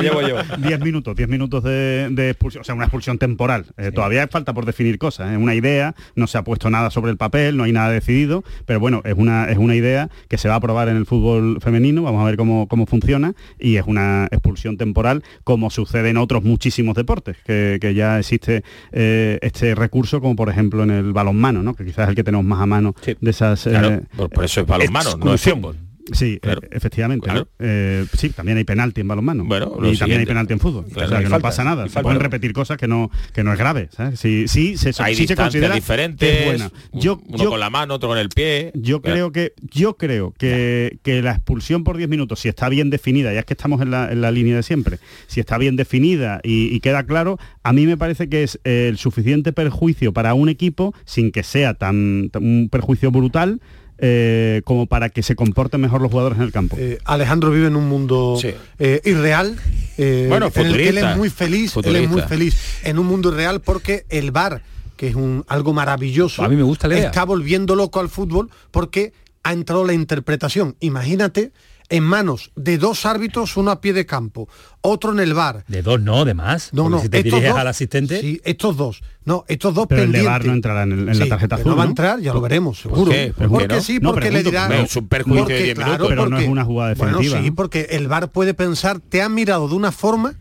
llevo 0.00 0.22
yo. 0.22 0.36
10 0.58 0.80
minutos, 0.80 1.16
10 1.16 1.28
minutos 1.28 1.64
de, 1.64 2.28
expulsión, 2.30 2.62
o 2.62 2.64
sea, 2.64 2.74
una 2.74 2.84
expulsión 2.84 3.18
temporal. 3.18 3.66
Eh, 3.76 3.92
Todavía 3.92 4.26
falta 4.28 4.52
por 4.54 4.66
definir 4.66 4.98
cosas, 4.98 5.32
es 5.32 5.38
una 5.38 5.54
idea, 5.54 5.94
no 6.14 6.26
se 6.26 6.38
ha 6.38 6.44
puesto 6.44 6.70
nada 6.70 6.90
sobre 6.90 7.10
el 7.10 7.16
papel, 7.16 7.56
no 7.56 7.64
hay 7.64 7.72
nada 7.72 7.90
decidido, 7.90 8.44
pero 8.66 8.80
bueno, 8.80 9.02
es 9.04 9.14
una, 9.16 9.46
es 9.50 9.58
una 9.58 9.74
idea 9.74 10.08
que 10.28 10.38
se 10.38 10.48
va 10.48 10.54
a 10.54 10.58
aprobar 10.58 10.88
en 10.88 10.96
el 10.96 11.06
fútbol 11.06 11.60
femenino, 11.60 12.02
vamos 12.02 12.22
a 12.22 12.24
ver 12.26 12.36
cómo, 12.36 12.68
cómo 12.68 12.86
funciona, 12.86 13.34
y 13.58 13.76
es 13.76 13.84
una 13.86 14.28
expulsión 14.30 14.76
temporal 14.76 15.22
como 15.44 15.70
sucede 15.70 16.10
en 16.10 16.16
otros 16.16 16.44
muchísimos 16.44 16.94
deportes, 16.94 17.36
que, 17.44 17.78
que 17.80 17.94
ya 17.94 18.18
existe 18.18 18.62
eh, 18.92 19.27
este 19.42 19.74
recurso, 19.74 20.20
como 20.20 20.34
por 20.36 20.48
ejemplo 20.48 20.82
en 20.84 20.90
el 20.90 21.12
balonmano, 21.12 21.62
¿no? 21.62 21.74
que 21.74 21.84
quizás 21.84 22.04
es 22.04 22.08
el 22.10 22.14
que 22.14 22.24
tenemos 22.24 22.46
más 22.46 22.60
a 22.60 22.66
mano 22.66 22.94
Sí. 23.02 23.16
de 23.20 23.30
esas... 23.30 23.66
eh, 23.66 23.70
Claro, 23.70 24.00
por, 24.16 24.30
por 24.30 24.44
eso 24.44 24.60
es 24.62 24.66
balonmano, 24.66 25.16
no 25.18 25.34
es 25.34 25.42
fútbol. 25.42 25.76
Sí, 26.12 26.38
Claro. 26.40 26.60
eh, 26.64 26.68
efectivamente. 26.72 27.24
Claro. 27.24 27.40
¿no? 27.58 27.66
Eh, 27.66 28.04
sí, 28.16 28.30
también 28.30 28.58
hay 28.58 28.64
penalti 28.64 29.00
en 29.00 29.08
balonmano. 29.08 29.44
Bueno, 29.44 29.76
y 29.84 29.96
también 29.96 30.20
hay 30.20 30.26
penalti 30.26 30.52
en 30.52 30.60
fútbol. 30.60 30.86
Claro, 30.86 31.06
o 31.06 31.10
sea, 31.10 31.22
que 31.22 31.28
no 31.28 31.40
pasa 31.40 31.64
nada. 31.64 31.88
Se 31.88 32.00
pueden 32.02 32.20
repetir 32.20 32.52
cosas 32.52 32.76
que 32.78 32.88
no, 32.88 33.10
que 33.32 33.44
no 33.44 33.52
es 33.52 33.58
grave. 33.58 33.88
¿sabes? 33.92 34.18
Sí, 34.20 34.46
sí, 34.48 34.76
se, 34.76 34.88
Hay 35.02 35.14
sí 35.14 35.26
se 35.26 35.34
distancias 35.34 35.36
considera 35.38 35.74
diferentes, 35.74 36.28
que 36.28 36.38
es 36.40 36.46
buena. 36.46 36.70
un- 36.92 37.00
Yo, 37.00 37.20
uno 37.26 37.38
yo, 37.44 37.50
con 37.50 37.60
la 37.60 37.70
mano, 37.70 37.94
otro 37.94 38.08
con 38.08 38.18
el 38.18 38.28
pie. 38.28 38.70
yo 38.74 39.00
Claro. 39.00 39.30
creo 39.30 39.32
que 39.32 39.52
yo 39.70 39.96
creo 39.96 40.32
que, 40.38 40.98
que 41.02 41.22
la 41.22 41.32
expulsión 41.32 41.84
por 41.84 41.96
10 41.96 42.08
minutos, 42.08 42.40
si 42.40 42.48
está 42.48 42.68
bien 42.68 42.90
definida, 42.90 43.32
ya 43.32 43.40
es 43.40 43.44
que 43.46 43.54
estamos 43.54 43.80
en 43.82 43.90
la, 43.90 44.10
en 44.12 44.20
la 44.20 44.30
línea 44.30 44.56
de 44.56 44.62
siempre, 44.62 44.98
si 45.26 45.40
está 45.40 45.58
bien 45.58 45.76
definida 45.76 46.40
y, 46.42 46.74
y 46.74 46.80
queda 46.80 47.04
claro, 47.04 47.38
a 47.62 47.72
mí 47.72 47.86
me 47.86 47.96
parece 47.96 48.28
que 48.28 48.42
es 48.42 48.58
eh, 48.64 48.86
el 48.88 48.98
suficiente 48.98 49.52
perjuicio 49.52 50.12
para 50.12 50.34
un 50.34 50.48
equipo, 50.48 50.94
sin 51.04 51.30
que 51.32 51.42
sea 51.42 51.74
tan, 51.74 52.30
tan- 52.30 52.42
un 52.44 52.68
perjuicio 52.70 53.10
brutal, 53.10 53.60
eh, 53.98 54.62
como 54.64 54.86
para 54.86 55.08
que 55.10 55.22
se 55.22 55.34
comporten 55.34 55.80
mejor 55.80 56.00
los 56.00 56.10
jugadores 56.10 56.38
en 56.38 56.44
el 56.44 56.52
campo. 56.52 56.76
Eh, 56.78 56.98
Alejandro 57.04 57.50
vive 57.50 57.66
en 57.66 57.76
un 57.76 57.88
mundo 57.88 58.38
eh, 58.78 59.00
irreal. 59.04 59.56
eh, 59.96 60.26
Bueno, 60.28 60.50
en 60.54 60.66
el 60.66 60.76
que 60.76 60.88
él 60.88 60.98
es 60.98 61.16
muy 61.16 61.30
feliz, 61.30 61.74
él 61.84 61.96
es 61.96 62.08
muy 62.08 62.22
feliz 62.22 62.56
en 62.84 62.98
un 62.98 63.06
mundo 63.06 63.30
irreal 63.30 63.60
porque 63.60 64.04
el 64.08 64.30
VAR, 64.30 64.62
que 64.96 65.08
es 65.08 65.14
un 65.14 65.44
algo 65.48 65.72
maravilloso, 65.72 66.42
A 66.44 66.48
mí 66.48 66.56
me 66.56 66.62
gusta 66.62 66.88
la 66.88 66.94
idea. 66.96 67.06
está 67.06 67.24
volviendo 67.24 67.74
loco 67.76 68.00
al 68.00 68.08
fútbol 68.08 68.50
porque 68.70 69.12
ha 69.42 69.52
entrado 69.52 69.84
la 69.84 69.92
interpretación. 69.92 70.76
Imagínate 70.80 71.52
en 71.90 72.04
manos 72.04 72.50
de 72.54 72.76
dos 72.78 73.06
árbitros, 73.06 73.56
uno 73.56 73.70
a 73.70 73.80
pie 73.80 73.92
de 73.94 74.04
campo, 74.04 74.48
otro 74.82 75.12
en 75.12 75.20
el 75.20 75.32
VAR. 75.34 75.64
De 75.68 75.80
dos 75.82 76.00
no, 76.00 76.24
de 76.24 76.34
más. 76.34 76.70
No, 76.72 76.88
no, 76.90 77.00
si 77.00 77.08
te 77.08 77.18
estos 77.18 77.32
diriges 77.32 77.50
dos- 77.52 77.60
al 77.60 77.66
asistente. 77.68 78.20
Sí, 78.20 78.40
estos 78.44 78.76
dos. 78.76 79.02
No, 79.24 79.44
estos 79.48 79.74
dos 79.74 79.86
Pero 79.88 80.02
el 80.02 80.12
de. 80.12 80.22
VAR 80.22 80.44
no 80.44 80.52
entrará 80.52 80.82
en, 80.82 80.92
el- 80.92 81.08
en 81.08 81.14
Sí, 81.14 81.20
la 81.20 81.28
tarjeta 81.30 81.56
azul. 81.56 81.70
no 81.70 81.76
va 81.76 81.84
a 81.84 81.86
entrar, 81.86 82.20
ya 82.20 82.32
lo 82.34 82.40
veremos, 82.40 82.80
seguro. 82.80 83.10
qué? 83.10 83.32
¿Por 83.36 83.48
porque 83.48 83.68
no? 83.68 83.80
sí, 83.80 83.98
No, 84.00 84.10
porque 84.12 84.30
le 84.30 84.42
porque 84.44 84.82
es 84.82 84.96
un 84.96 85.08
perjuicio 85.08 85.40
porque, 85.44 85.54
de 85.54 85.62
10 85.62 85.74
claro, 85.76 85.90
minutos. 85.92 86.08
Pero 86.10 86.28
no 86.28 86.38
es 86.38 86.48
una 86.48 86.64
jugada 86.64 86.94
Bueno, 86.94 87.12
definitiva, 87.18 87.40
sí, 87.42 87.48
¿no? 87.50 87.54
porque 87.56 87.86
el 87.90 88.06
VAR 88.08 88.30
puede 88.32 88.54
pensar, 88.54 89.00
te 89.00 89.22
han 89.22 89.34
mirado 89.34 89.68
de 89.68 89.74
una 89.74 89.90
forma 89.92 90.34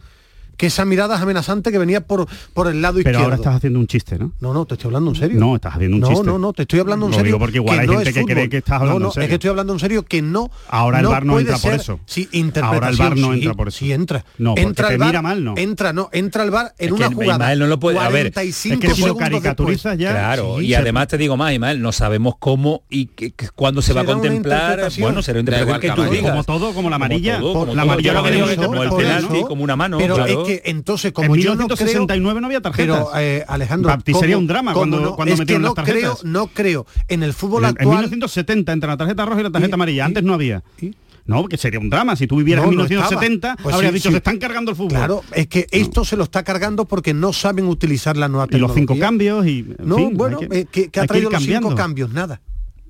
que 0.57 0.65
esa 0.67 0.83
mirada 0.85 1.15
es 1.15 1.21
amenazante 1.21 1.71
que 1.71 1.77
venía 1.77 2.01
por, 2.01 2.27
por 2.53 2.67
el 2.67 2.81
lado 2.81 2.95
Pero 2.95 3.01
izquierdo. 3.09 3.23
ahora 3.23 3.35
estás 3.35 3.55
haciendo 3.55 3.79
un 3.79 3.87
chiste, 3.87 4.17
¿no? 4.17 4.33
No, 4.39 4.53
no, 4.53 4.65
te 4.65 4.73
estoy 4.73 4.87
hablando 4.89 5.11
en 5.11 5.15
serio. 5.15 5.39
No, 5.39 5.55
estás 5.55 5.75
haciendo 5.75 5.95
un 5.97 6.01
no, 6.01 6.07
chiste. 6.09 6.25
No, 6.25 6.37
no, 6.39 6.53
te 6.53 6.63
estoy 6.63 6.79
hablando 6.79 7.05
en 7.05 7.11
Lo 7.11 7.17
serio. 7.17 7.27
digo 7.29 7.39
porque 7.39 7.57
igual 7.57 7.79
hay 7.79 7.87
no 7.87 7.93
gente 7.93 8.13
que 8.13 8.25
cree 8.25 8.49
que 8.49 8.57
estás 8.57 8.81
hablando 8.81 8.99
No, 8.99 8.99
no, 8.99 9.07
en 9.09 9.11
serio. 9.13 9.23
es 9.25 9.29
que 9.29 9.35
estoy 9.35 9.49
hablando 9.51 9.73
en 9.73 9.79
serio 9.79 10.03
que 10.03 10.21
no. 10.21 10.49
Ahora 10.69 10.99
el 10.99 11.05
VAR 11.07 11.25
no 11.25 11.39
entra 11.39 11.57
por 11.57 11.73
eso. 11.73 11.99
Sí, 12.05 12.27
Ahora 12.61 12.89
el 12.89 12.95
VAR 12.97 13.15
no 13.17 13.27
sí, 13.33 13.39
entra 13.39 13.53
por 13.53 13.67
eso. 13.67 13.77
Sí, 13.77 13.91
entra. 13.91 14.25
No, 14.37 14.55
entra 14.57 14.89
el 14.89 14.97
VAR, 14.97 15.07
mira 15.09 15.21
mal, 15.21 15.43
¿no. 15.43 15.53
Entra, 15.57 15.93
no, 15.93 16.09
entra 16.11 16.43
el 16.43 16.51
VAR 16.51 16.73
en 16.77 16.87
Es 16.87 16.87
que 16.87 16.93
una 16.93 17.07
jugada. 17.15 17.33
Ismael 17.35 17.59
no 17.59 17.67
lo 17.67 17.79
puede- 17.79 17.99
a 17.99 18.09
ver, 18.09 18.31
45 18.33 18.73
es 18.73 18.79
que 18.89 18.95
si 18.95 19.05
lo 19.07 19.15
caricaturizas 19.15 19.97
ya... 19.97 20.11
Claro, 20.11 20.55
Sí, 20.59 20.65
y 20.67 20.73
además 20.73 21.07
te 21.07 21.17
digo 21.17 21.37
más, 21.37 21.53
Ismael, 21.53 21.81
no 21.81 21.91
sabemos 21.91 22.35
cómo 22.39 22.83
y 22.89 23.09
cuándo 23.55 23.81
se 23.81 23.93
va 23.93 24.01
a 24.01 24.05
contemplar. 24.05 24.89
Bueno, 24.99 25.21
será 25.21 25.39
una 25.39 25.51
interpretación 25.51 25.79
que 25.81 25.91
tú 25.91 26.03
digas. 26.11 26.31
Como 26.31 26.43
todo, 26.43 26.73
como 26.73 26.89
la 26.89 26.95
amarilla, 26.95 27.39
como 27.39 27.65
la 27.67 27.71
todo. 27.73 27.81
amarilla 27.81 28.07
Yo 28.07 28.13
lo 28.13 28.23
que 28.23 28.31
digo 28.31 28.45
Por 28.45 28.53
es 28.53 28.57
como 28.67 28.83
el 28.83 28.89
penalti, 28.91 29.41
como 29.43 29.63
una 29.63 29.75
mano. 29.75 29.97
Pero 29.97 30.15
claro. 30.15 30.46
Que 30.47 30.61
entonces, 30.65 31.11
como 31.11 31.35
en 31.35 31.41
yo 31.41 31.49
no 31.55 31.67
creo 31.67 31.77
1969 31.77 32.41
no 32.41 32.47
había 32.47 32.61
tarjetas. 32.61 32.97
Pero 33.13 33.19
eh, 33.19 33.45
Alejandro, 33.47 33.89
Bapti, 33.89 34.13
sería 34.13 34.35
¿cómo- 34.35 34.41
un 34.41 34.47
drama 34.47 34.73
cuando- 34.73 34.99
no? 34.99 35.15
cuando 35.15 35.33
es 35.33 35.37
que 35.39 35.41
metieron 35.43 35.61
no 35.61 35.67
las 35.69 35.75
tarjetas. 35.75 36.19
creo, 36.19 36.31
no 36.31 36.47
creo 36.47 36.85
en 37.07 37.23
el 37.23 37.33
fútbol 37.33 37.63
en, 37.63 37.69
en 37.69 37.75
actual. 37.77 37.97
1970 37.99 38.71
entre 38.73 38.87
la 38.89 38.97
tarjeta 38.97 39.25
roja 39.25 39.41
y 39.41 39.43
la 39.43 39.51
tarjeta 39.51 39.71
Y- 39.71 39.75
amarilla. 39.75 40.05
Antes 40.05 40.23
no 40.23 40.33
había. 40.33 40.63
y- 40.81 40.91
No, 41.25 41.41
porque 41.41 41.57
sería 41.57 41.79
un 41.79 41.89
drama. 41.89 42.15
Si 42.15 42.25
tú 42.25 42.37
vivieras 42.37 42.63
No, 42.65 42.71
en 42.71 42.77
no 42.77 42.83
1970, 42.83 43.49
estaba. 43.49 43.63
Pues 43.63 43.75
habrías 43.75 43.91
sí, 43.91 43.95
dicho, 43.95 44.09
sí. 44.09 44.13
se 44.13 44.17
están 44.19 44.37
cargando 44.37 44.71
el 44.71 44.77
fútbol. 44.77 44.91
Claro, 44.97 45.23
es 45.33 45.47
que 45.47 45.67
esto 45.71 46.05
se 46.05 46.15
lo 46.15 46.23
está 46.23 46.43
cargando 46.43 46.85
porque 46.85 47.13
no 47.13 47.33
saben 47.33 47.65
utilizar 47.67 48.15
la 48.15 48.29
nueva 48.29 48.45
Y 48.49 48.57
los 48.57 48.73
tecnología. 48.73 48.81
cinco 48.81 48.97
cambios 48.97 49.45
y... 49.45 49.59
en 49.59 49.75
No, 49.83 49.97
fin, 49.97 50.11
bueno, 50.15 50.39
que- 50.39 50.45
eh, 50.59 50.67
¿qué, 50.71 50.89
qué 50.89 50.99
ha 50.99 51.03
que 51.03 51.07
traído 51.09 51.29
los 51.29 51.43
cinco 51.43 51.75
cambios? 51.75 52.11
Nada. 52.13 52.39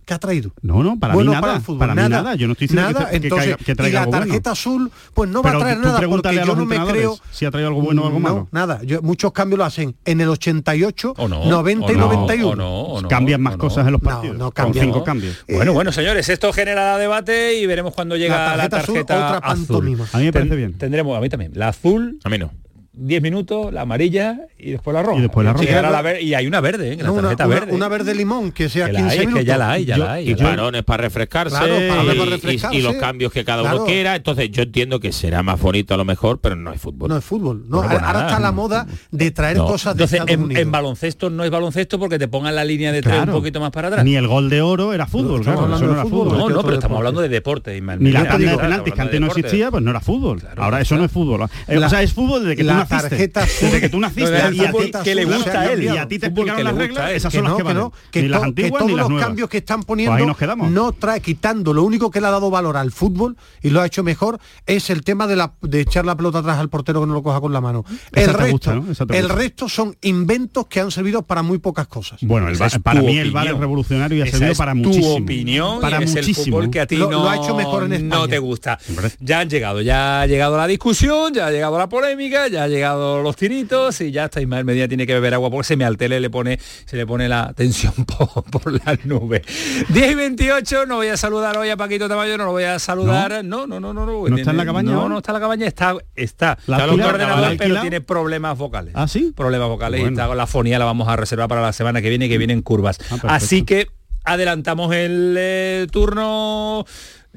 ¿Qué 0.08 0.14
ha 0.14 0.20
traído? 0.20 0.52
No, 0.62 0.84
no, 0.84 0.98
para 0.98 1.14
bueno 1.16 1.32
mí 1.32 1.36
nada. 1.36 1.42
para 1.42 1.58
el 1.58 1.62
fútbol, 1.62 1.80
para 1.80 1.94
mí 1.94 2.02
nada. 2.10 2.34
Yo 2.36 2.48
no 2.48 2.54
estoy 2.54 2.68
diciendo 2.70 2.94
nada, 2.94 3.10
que, 3.12 3.20
que, 3.20 3.28
entonces, 3.28 3.50
caiga- 3.58 3.66
que 3.66 3.72
y 3.74 3.76
traiga 3.76 3.94
la 3.94 4.00
algo 4.04 4.12
bueno. 4.12 4.26
tarjeta 4.28 4.52
azul, 4.52 4.92
pues 5.14 5.30
no 5.30 5.42
va 5.44 5.50
Pero 5.50 5.58
a 5.58 5.62
traer 5.66 5.78
nada 5.80 6.00
porque 6.08 6.36
yo 6.46 6.56
no 6.56 6.66
me 6.66 6.80
creo 6.86 7.20
si 7.30 7.44
ha 7.46 7.52
traído 7.52 7.68
algo 7.68 7.82
bueno 7.82 8.04
o 8.04 8.06
algo 8.08 8.20
no, 8.20 8.24
malo. 8.24 8.48
nada. 8.54 8.80
Yo, 8.84 9.02
muchos 9.02 9.34
cambios 9.34 9.58
lo 9.60 9.66
hacen 9.66 9.98
en 10.06 10.22
el 10.22 10.30
88, 10.30 11.14
O 11.18 11.28
no, 11.28 11.44
90 11.46 11.92
y 11.92 11.96
o 11.96 11.98
no, 11.98 12.06
91. 12.08 12.48
o 12.52 12.56
no, 12.56 12.82
o 12.84 13.02
no, 13.02 13.08
Cambian 13.10 13.42
más 13.42 13.56
o 13.56 13.58
no. 13.58 13.62
cosas 13.64 13.86
en 13.86 13.92
los 13.92 14.02
partidos. 14.02 14.38
no 14.38 14.46
con 14.46 14.52
cambian. 14.54 14.86
cinco 14.86 15.00
No. 15.00 15.04
cambios. 15.04 15.44
Bueno, 15.50 15.74
bueno, 15.74 15.92
señores, 15.92 16.30
esto 16.30 16.54
genera 16.54 16.98
debate 16.98 17.60
y 17.60 17.66
veremos 17.66 17.94
cuando 17.94 18.16
llega 18.16 18.38
La 18.38 18.56
la 18.56 18.70
tarjeta 18.70 18.78
azul, 18.78 19.06
tarjeta, 19.06 19.38
otra 19.38 19.38
azul. 19.50 19.68
pantomima. 19.68 20.06
A 20.14 20.18
mí 20.20 20.24
me 20.24 20.32
parece 20.32 20.56
bien. 20.56 20.78
Tendremos, 20.78 21.18
a 21.18 21.20
mí 21.20 21.28
también, 21.28 21.52
la 21.54 21.68
azul, 21.68 22.18
A 22.24 22.30
mí 22.30 22.38
no. 22.38 22.50
10 22.98 23.22
minutos, 23.22 23.72
la 23.74 23.82
amarilla 23.82 24.40
y 24.58 24.72
después 24.72 24.94
la 24.94 25.04
roja. 25.04 25.20
Y 25.20 25.22
después 25.22 25.46
la 25.46 25.54
roja. 25.54 25.64
Llegará 25.66 25.90
la 25.92 26.02
ver- 26.02 26.22
y 26.22 26.34
hay 26.34 26.48
una 26.48 26.60
verde, 26.62 26.94
¿eh? 26.94 26.98
la 26.98 27.04
No, 27.08 27.14
tarjeta 27.16 27.46
una- 27.46 27.56
verde. 27.60 27.74
una 27.74 27.88
verde 27.88 28.16
limón 28.16 28.52
que 28.52 28.70
sea 28.70 28.88
Que 28.88 28.94
la 28.94 29.00
15 29.00 29.14
hay, 29.14 29.20
es 29.20 29.26
minutos. 29.28 29.40
que 29.40 29.46
ya 29.46 29.58
la 29.58 29.72
hay, 29.72 29.86
ya 29.86 29.98
Yo- 29.98 30.04
la 30.06 30.14
hay. 30.14 30.30
y 30.32 30.36
parones 30.36 30.84
para 30.84 31.04
refrescarse, 31.04 31.56
Claro, 31.58 31.76
y- 31.86 31.90
para 31.90 32.04
y- 32.04 32.30
refrescarse. 32.30 32.78
y 32.78 32.82
los 32.82 32.96
cambios 32.96 33.32
que 33.32 33.46
cada 33.46 33.64
uno 33.64 33.86
quiera. 33.86 34.16
Entonces 34.16 34.50
yo 34.52 34.64
entiendo 34.64 35.00
que 35.00 35.12
será 35.12 35.44
más 35.44 35.60
bonito 35.62 35.94
a 35.94 35.98
lo 35.98 36.06
mejor, 36.06 36.40
pero 36.40 36.56
no 36.56 36.74
es 36.74 36.82
fútbol. 36.82 37.10
No 37.10 37.18
es 37.18 37.24
fútbol. 37.24 37.66
No, 37.70 37.82
ahora 37.84 38.00
nada. 38.00 38.28
está 38.28 38.40
la 38.40 38.52
moda 38.52 38.88
de 39.12 39.32
traer 39.32 39.58
No. 39.58 39.66
cosas 39.68 39.96
de 39.96 40.04
Entonces, 40.04 40.20
Estados 40.20 40.32
en, 40.34 40.44
Unidos. 40.44 40.62
en 40.64 40.72
baloncesto 40.72 41.30
no 41.30 41.44
es 41.44 41.52
baloncesto 41.52 42.00
porque 42.00 42.18
te 42.18 42.28
pongan 42.28 42.56
la 42.56 42.66
línea 42.66 42.92
de 42.92 43.02
tres 43.02 43.16
Claro. 43.16 43.34
un 43.34 43.40
poquito 43.40 43.60
más 43.60 43.72
para 43.72 43.90
atrás. 43.90 44.04
Ni 44.04 44.16
el 44.16 44.28
gol 44.28 44.50
de 44.50 44.62
oro 44.62 44.94
era 44.94 45.06
fútbol, 45.06 45.42
estamos 45.42 45.44
claro, 45.44 45.60
hablando 45.62 45.76
eso 45.78 45.86
no 45.86 45.92
de 45.94 46.00
era 46.02 46.10
fútbol. 46.10 46.26
No, 46.26 46.32
¿qué 46.48 46.54
no, 46.54 46.60
otro 46.60 46.62
pero 46.64 46.74
estamos 46.76 46.82
deporte? 46.82 46.98
hablando 46.98 47.22
de 47.22 47.30
deporte. 47.30 47.82
Ni 48.00 48.12
la 48.12 48.28
tanda 48.28 48.52
de 48.52 48.58
penaltis 48.58 48.94
que 48.94 49.02
antes 49.02 49.20
no 49.22 49.28
de 49.28 49.40
existía, 49.40 49.72
pues 49.72 49.84
no 49.84 49.92
era 49.92 50.00
fútbol. 50.02 50.42
Ahora 50.58 50.82
eso 50.82 50.96
no 50.98 51.06
es 51.06 51.12
fútbol. 51.12 51.48
Eh, 51.68 51.78
o 51.78 51.90
sea, 51.90 52.02
es 52.02 52.14
fútbol 52.14 52.42
desde 52.44 52.56
que 52.56 52.64
naciste. 52.90 53.10
tarjeta 53.10 53.42
azul- 53.44 53.62
desde 53.62 53.82
que 53.82 53.90
tú 53.90 54.00
naciste 54.00 54.32
y 54.54 54.66
a 54.66 54.72
ti- 54.72 54.92
que 55.04 55.16
le 55.16 55.26
gusta 55.26 55.62
a 55.62 55.72
él. 55.74 55.84
y 55.84 55.88
a 55.90 56.08
ti 56.08 56.20
te 56.20 56.26
explicaron 56.28 56.58
que 56.58 56.64
las 56.64 56.74
le 56.74 56.80
reglas, 56.80 56.90
gusta 56.98 57.06
a 57.06 57.10
él. 57.12 57.16
esas 57.18 57.34
son 57.34 57.44
las 57.44 57.52
no, 57.76 57.92
que 57.92 57.98
que, 58.12 58.22
ni 58.24 58.28
las 58.30 58.44
antiguas 58.44 58.84
ni 58.86 58.92
las 58.94 58.98
los 59.02 59.10
nuevas. 59.10 59.26
cambios 59.28 59.50
que 59.50 59.58
están 59.58 59.78
Pues 59.80 59.88
poniendo 59.88 60.26
nos 60.26 60.38
quedamos. 60.38 60.72
no 60.72 60.92
trae 60.94 61.22
quitando 61.22 61.74
lo 61.74 61.84
único 61.84 62.10
que 62.12 62.22
le 62.22 62.28
ha 62.28 62.32
dado 62.32 62.50
valor 62.50 62.78
al 62.78 62.92
fútbol 62.92 63.38
y 63.62 63.70
lo 63.70 63.82
ha 63.82 63.86
hecho 63.86 64.04
mejor 64.04 64.40
es 64.66 64.90
el 64.90 65.04
tema 65.04 65.28
de 65.28 65.36
la 65.36 65.54
de 65.62 65.82
echar 65.82 66.06
la 66.06 66.16
pelota 66.16 66.40
atrás 66.40 66.58
al 66.58 66.70
portero 66.70 67.02
que 67.02 67.08
no 67.08 67.14
lo 67.14 67.24
coja 67.24 67.40
con 67.42 67.54
la 67.54 67.62
mano 67.62 67.84
el 68.14 68.34
resto 68.34 68.84
el 69.10 69.30
resto 69.30 69.70
son 69.70 69.96
inventos 70.02 70.68
que 70.68 70.80
han 70.80 70.92
servido 70.92 71.22
para 71.24 71.42
muy 71.42 71.58
pocas 71.60 71.88
cosas 71.88 72.20
Bueno, 72.22 72.48
el 72.50 72.62
es 72.62 72.80
para 72.80 73.02
mí 73.02 73.18
el 73.18 73.32
VAR 73.32 73.48
es 73.48 73.58
revolucionario 73.58 74.18
y 74.18 74.22
ha 74.22 74.26
Esa 74.26 74.32
servido 74.38 74.52
es 74.54 74.58
para 74.58 74.72
tu 74.74 74.78
muchísimo. 74.80 75.16
opinión 75.16 75.82
para 75.82 76.00
y 76.00 76.04
es 76.04 76.10
muchísimo. 76.16 76.46
el 76.46 76.52
fútbol 76.64 76.72
que 76.72 76.80
a 76.82 76.88
ti 76.88 76.96
Lo- 76.96 77.10
no, 77.10 77.24
lo 77.24 77.30
ha 77.30 77.36
hecho 77.38 77.56
mejor 77.56 77.84
en 77.84 77.94
España. 77.94 78.16
no 78.16 78.28
te 78.28 78.40
gusta. 78.40 78.78
Ya 79.20 79.40
han 79.42 79.50
llegado, 79.50 79.82
ya 79.82 80.22
ha 80.22 80.26
llegado 80.28 80.58
la 80.58 80.68
discusión, 80.68 81.34
ya 81.34 81.48
ha 81.48 81.52
llegado 81.52 81.78
la 81.78 81.88
polémica, 81.90 82.48
ya 82.48 82.64
ha 82.64 82.68
llegado 82.68 82.77
los 82.82 83.36
tiritos 83.36 84.02
y 84.02 84.12
ya 84.12 84.26
está 84.26 84.42
Ismael 84.42 84.66
Medina 84.66 84.88
tiene 84.88 85.06
que 85.06 85.14
beber 85.14 85.34
agua 85.34 85.50
porque 85.50 85.68
se 85.68 85.76
me 85.76 85.86
altele 85.86 86.20
le 86.20 86.30
pone 86.30 86.60
se 86.86 86.98
le 86.98 87.06
pone 87.06 87.28
la 87.28 87.54
tensión 87.54 87.94
por, 88.06 88.44
por 88.44 88.86
las 88.86 89.06
nubes. 89.06 89.42
10 89.90 90.12
y 90.12 90.16
28, 90.16 90.86
no 90.86 90.96
voy 90.98 91.08
a 91.08 91.18
saludar 91.18 91.58
hoy 91.58 91.70
a 91.70 91.78
Paquito 91.78 92.08
Tamayo, 92.08 92.38
no 92.38 92.46
lo 92.46 92.52
voy 92.52 92.64
a 92.64 92.80
saludar. 92.80 93.44
No, 93.44 93.68
no, 93.68 93.80
no, 93.80 93.94
no. 93.94 94.06
¿No, 94.06 94.28
¿No 94.28 94.38
está 94.38 94.52
en 94.52 94.58
la 94.58 94.66
cabaña 94.66 94.92
No, 94.92 95.10
no 95.10 95.18
está 95.18 95.32
en 95.32 95.34
la 95.34 95.40
cabaña, 95.40 95.68
está 95.68 95.96
está 96.16 96.58
¿La 96.68 96.78
está 96.86 97.56
pero 97.58 97.82
tiene 97.82 98.02
problemas 98.02 98.58
vocales. 98.58 98.94
¿Ah, 98.96 99.08
sí? 99.08 99.34
Problemas 99.36 99.68
vocales 99.68 100.00
y 100.00 100.04
Bueno. 100.04 100.22
está, 100.22 100.34
la 100.34 100.48
fonía 100.48 100.80
la 100.80 100.86
vamos 100.86 101.08
a 101.08 101.16
reservar 101.16 101.48
para 101.48 101.62
la 101.62 101.74
semana 101.74 102.02
que 102.02 102.10
viene 102.10 102.30
que 102.30 102.38
vienen 102.38 102.62
curvas. 102.62 103.00
Ah. 103.12 103.36
Así 103.36 103.64
que 103.64 103.88
adelantamos 104.24 104.94
el 104.94 105.36
eh, 105.38 105.88
turno 105.92 106.86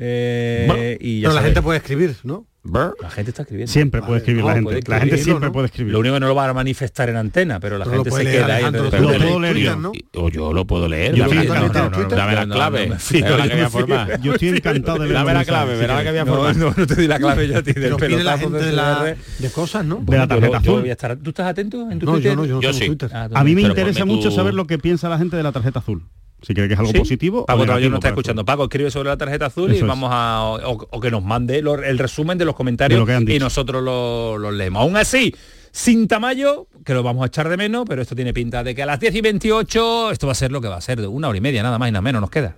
eh, 0.00 0.64
Bueno, 0.66 0.82
y 1.00 1.20
ya 1.20 1.28
pero 1.28 1.40
la 1.40 1.46
gente 1.46 1.62
puede 1.62 1.78
escribir 1.78 2.16
¿no? 2.24 2.46
La 2.62 3.10
gente 3.10 3.30
está 3.30 3.42
escribiendo. 3.42 3.72
Siempre 3.72 4.02
puede 4.02 4.18
escribir 4.18 4.44
la 4.44 4.50
No, 4.50 4.54
gente. 4.56 4.82
puede 4.82 4.82
La 4.86 5.00
gente 5.00 5.16
siempre 5.16 5.46
¿no? 5.48 5.52
puede 5.52 5.66
escribir. 5.66 5.92
Lo 5.94 6.00
único 6.00 6.14
que 6.14 6.20
no 6.20 6.28
lo 6.28 6.34
va 6.34 6.46
a 6.46 6.52
manifestar 6.52 7.08
en 7.08 7.16
antena, 7.16 7.58
pero 7.58 7.78
la 7.78 7.86
Pero 7.86 8.04
gente 8.04 8.10
se 8.10 8.22
queda 8.30 8.56
ahí. 8.56 8.64
Lo 8.70 8.90
puedo 8.90 9.40
leer 9.40 9.56
yo. 9.56 9.76
¿no? 9.76 9.92
O 10.14 10.28
yo 10.28 10.52
lo 10.52 10.66
puedo 10.66 10.86
leer. 10.86 11.14
Yo 11.14 11.24
dame, 11.26 11.36
la- 11.36 11.44
no, 11.44 11.54
no, 11.54 11.60
no, 11.60 11.72
no, 11.72 11.90
no, 11.90 11.98
no, 12.02 12.08
dame 12.16 12.34
la 12.34 12.44
No, 12.46 12.54
clave. 12.54 12.86
no 12.88 12.96
yo 14.22 14.32
estoy 14.34 14.48
encantado 14.56 14.98
de 14.98 15.04
leer 15.06 15.14
Dame 15.14 15.32
la 15.32 15.44
clave, 15.46 15.76
verá 15.78 15.94
la 15.96 16.02
que 16.02 16.10
voy 16.10 16.18
a 16.18 16.24
No, 16.26 16.34
formar. 16.34 16.56
no, 16.56 16.74
no 16.76 16.86
te 16.86 16.94
doy 16.96 17.06
la 17.06 17.18
clave 17.18 17.48
yo 17.48 17.58
a 17.58 17.62
ti 17.62 17.72
del 17.72 17.96
pelotazo 17.96 18.50
de, 18.50 19.50
cosas 19.54 19.84
¿no? 19.86 20.02
De 20.06 20.18
la 20.18 20.28
tarjeta 20.28 20.58
azul. 20.58 20.80
voy 20.82 20.90
a 20.90 20.92
estar- 20.92 21.16
¿Tú 21.16 21.30
estás 21.30 21.46
atento 21.46 21.90
en 21.90 21.98
tu 21.98 22.06
no 22.06 22.12
Twitter? 22.12 22.36
no 22.36 22.44
yo 22.44 22.54
no 22.56 22.60
Yo 22.60 22.72
sí. 22.74 22.86
Twitter 22.86 23.10
Ah, 23.12 23.28
A 23.32 23.42
mí 23.44 23.54
me 23.54 23.62
interesa 23.62 24.04
mucho 24.04 24.30
saber 24.30 24.52
lo 24.52 24.66
que 24.66 24.78
piensa 24.78 25.08
la 25.08 25.16
gente 25.18 25.36
de 25.36 25.42
la 25.42 25.52
tarjeta 25.52 25.78
azul. 25.78 26.02
Si 26.42 26.54
cree 26.54 26.68
que 26.68 26.74
es 26.74 26.80
algo 26.80 26.92
¿Sí? 26.92 26.98
positivo 26.98 27.44
Paco 27.46 27.64
todavía 27.66 27.88
no 27.90 27.96
está 27.96 28.08
escuchando. 28.08 28.44
Paco 28.44 28.64
escribe 28.64 28.90
sobre 28.90 29.10
la 29.10 29.16
tarjeta 29.16 29.46
azul 29.46 29.72
y 29.72 29.76
es. 29.76 29.86
vamos 29.86 30.10
a 30.12 30.42
o, 30.44 30.86
o 30.90 31.00
que 31.00 31.10
nos 31.10 31.22
mande 31.22 31.60
lo- 31.62 31.74
el 31.82 31.98
resumen 31.98 32.38
de 32.38 32.44
los 32.46 32.54
comentarios 32.54 32.96
De 32.96 33.00
lo 33.00 33.06
que 33.06 33.14
han 33.14 33.28
y 33.30 33.38
nosotros 33.38 33.82
lo- 33.82 34.38
los 34.38 34.52
leemos. 34.54 34.80
Aún 34.82 34.96
así, 34.96 35.34
sin 35.70 36.08
Tamayo, 36.08 36.66
que 36.84 36.94
lo 36.94 37.02
vamos 37.02 37.22
a 37.24 37.26
echar 37.26 37.48
de 37.48 37.56
menos, 37.56 37.84
pero 37.86 38.00
esto 38.02 38.14
tiene 38.16 38.32
pinta 38.32 38.64
de 38.64 38.74
que 38.74 38.82
a 38.82 38.86
las 38.86 38.98
10 39.00 39.14
y 39.14 39.20
28 39.20 40.10
esto 40.10 40.26
va 40.26 40.32
a 40.32 40.34
ser 40.34 40.50
lo 40.50 40.60
que 40.60 40.68
va 40.68 40.76
a 40.76 40.80
ser, 40.80 41.00
de 41.00 41.06
una 41.06 41.28
hora 41.28 41.36
y 41.38 41.40
media, 41.42 41.62
nada 41.62 41.78
más 41.78 41.88
y 41.88 41.92
nada 41.92 42.02
menos 42.02 42.20
nos 42.22 42.30
queda. 42.30 42.56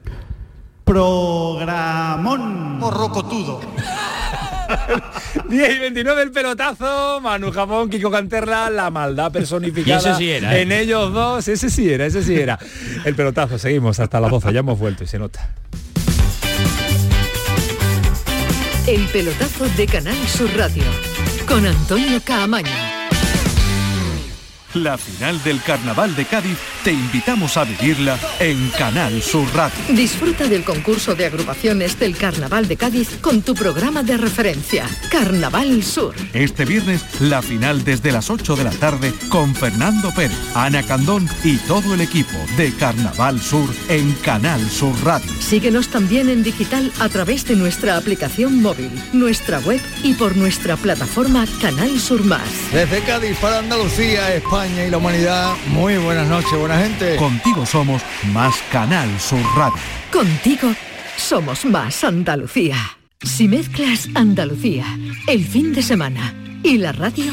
Programón. 0.84 2.78
Porrocotudo 2.80 3.60
10 5.48 5.76
y 5.76 5.78
29 5.78 6.22
el 6.22 6.30
pelotazo, 6.30 7.20
Manu 7.20 7.52
Jamón, 7.52 7.90
Kiko 7.90 8.10
Canterla, 8.10 8.70
la 8.70 8.90
maldad 8.90 9.32
personificada 9.32 9.96
Y 9.96 10.10
ese 10.10 10.14
sí 10.14 10.30
era, 10.30 10.56
¿eh? 10.56 10.62
en 10.62 10.72
ellos 10.72 11.12
dos, 11.12 11.48
ese 11.48 11.70
sí 11.70 11.90
era, 11.90 12.06
ese 12.06 12.22
sí 12.22 12.34
era. 12.34 12.58
El 13.04 13.14
pelotazo, 13.14 13.58
seguimos 13.58 14.00
hasta 14.00 14.20
las 14.20 14.30
12, 14.30 14.52
ya 14.52 14.60
hemos 14.60 14.78
vuelto 14.78 15.04
y 15.04 15.06
se 15.06 15.18
nota. 15.18 15.48
El 18.86 19.06
pelotazo 19.06 19.68
de 19.76 19.86
Canal 19.86 20.16
Sur 20.26 20.50
Radio 20.56 20.84
con 21.46 21.64
Antonio 21.66 22.20
Caamaño. 22.24 22.91
La 24.74 24.96
final 24.96 25.42
del 25.44 25.60
Carnaval 25.62 26.16
de 26.16 26.24
Cádiz 26.24 26.56
te 26.82 26.92
invitamos 26.92 27.58
a 27.58 27.64
vivirla 27.64 28.18
en 28.40 28.70
Canal 28.70 29.20
Sur 29.22 29.46
Radio. 29.54 29.76
Disfruta 29.90 30.46
del 30.48 30.64
concurso 30.64 31.14
de 31.14 31.26
agrupaciones 31.26 31.98
del 31.98 32.16
Carnaval 32.16 32.66
de 32.68 32.78
Cádiz 32.78 33.18
con 33.20 33.42
tu 33.42 33.54
programa 33.54 34.02
de 34.02 34.16
referencia, 34.16 34.88
Carnaval 35.10 35.82
Sur. 35.82 36.14
Este 36.32 36.64
viernes 36.64 37.04
la 37.20 37.42
final 37.42 37.84
desde 37.84 38.12
las 38.12 38.30
8 38.30 38.56
de 38.56 38.64
la 38.64 38.70
tarde 38.70 39.12
con 39.28 39.54
Fernando 39.54 40.10
Pérez, 40.14 40.38
Ana 40.54 40.82
Candón 40.82 41.28
y 41.44 41.58
todo 41.58 41.92
el 41.92 42.00
equipo 42.00 42.38
de 42.56 42.72
Carnaval 42.72 43.42
Sur 43.42 43.68
en 43.90 44.12
Canal 44.24 44.66
Sur 44.70 44.94
Radio. 45.04 45.30
Síguenos 45.38 45.88
también 45.88 46.30
en 46.30 46.42
digital 46.42 46.90
a 46.98 47.10
través 47.10 47.44
de 47.44 47.56
nuestra 47.56 47.98
aplicación 47.98 48.62
móvil, 48.62 48.90
nuestra 49.12 49.58
web 49.58 49.82
y 50.02 50.14
por 50.14 50.34
nuestra 50.34 50.78
plataforma 50.78 51.44
Canal 51.60 52.00
Sur 52.00 52.24
Más. 52.24 52.72
Desde 52.72 53.02
Cádiz 53.02 53.36
para 53.36 53.58
Andalucía, 53.58 54.34
España 54.34 54.61
España 54.62 54.86
y 54.86 54.90
la 54.90 54.98
humanidad, 54.98 55.54
muy 55.68 55.96
buenas 55.96 56.28
noches, 56.28 56.56
buena 56.56 56.78
gente. 56.78 57.16
Contigo 57.16 57.66
somos 57.66 58.00
más 58.32 58.54
Canal 58.70 59.08
Sur 59.18 59.40
Radio. 59.56 59.74
Contigo 60.12 60.72
somos 61.16 61.64
más 61.64 62.04
Andalucía. 62.04 62.76
Si 63.20 63.48
mezclas 63.48 64.08
Andalucía, 64.14 64.86
el 65.26 65.44
fin 65.44 65.72
de 65.72 65.82
semana 65.82 66.32
y 66.62 66.78
la 66.78 66.92
radio, 66.92 67.32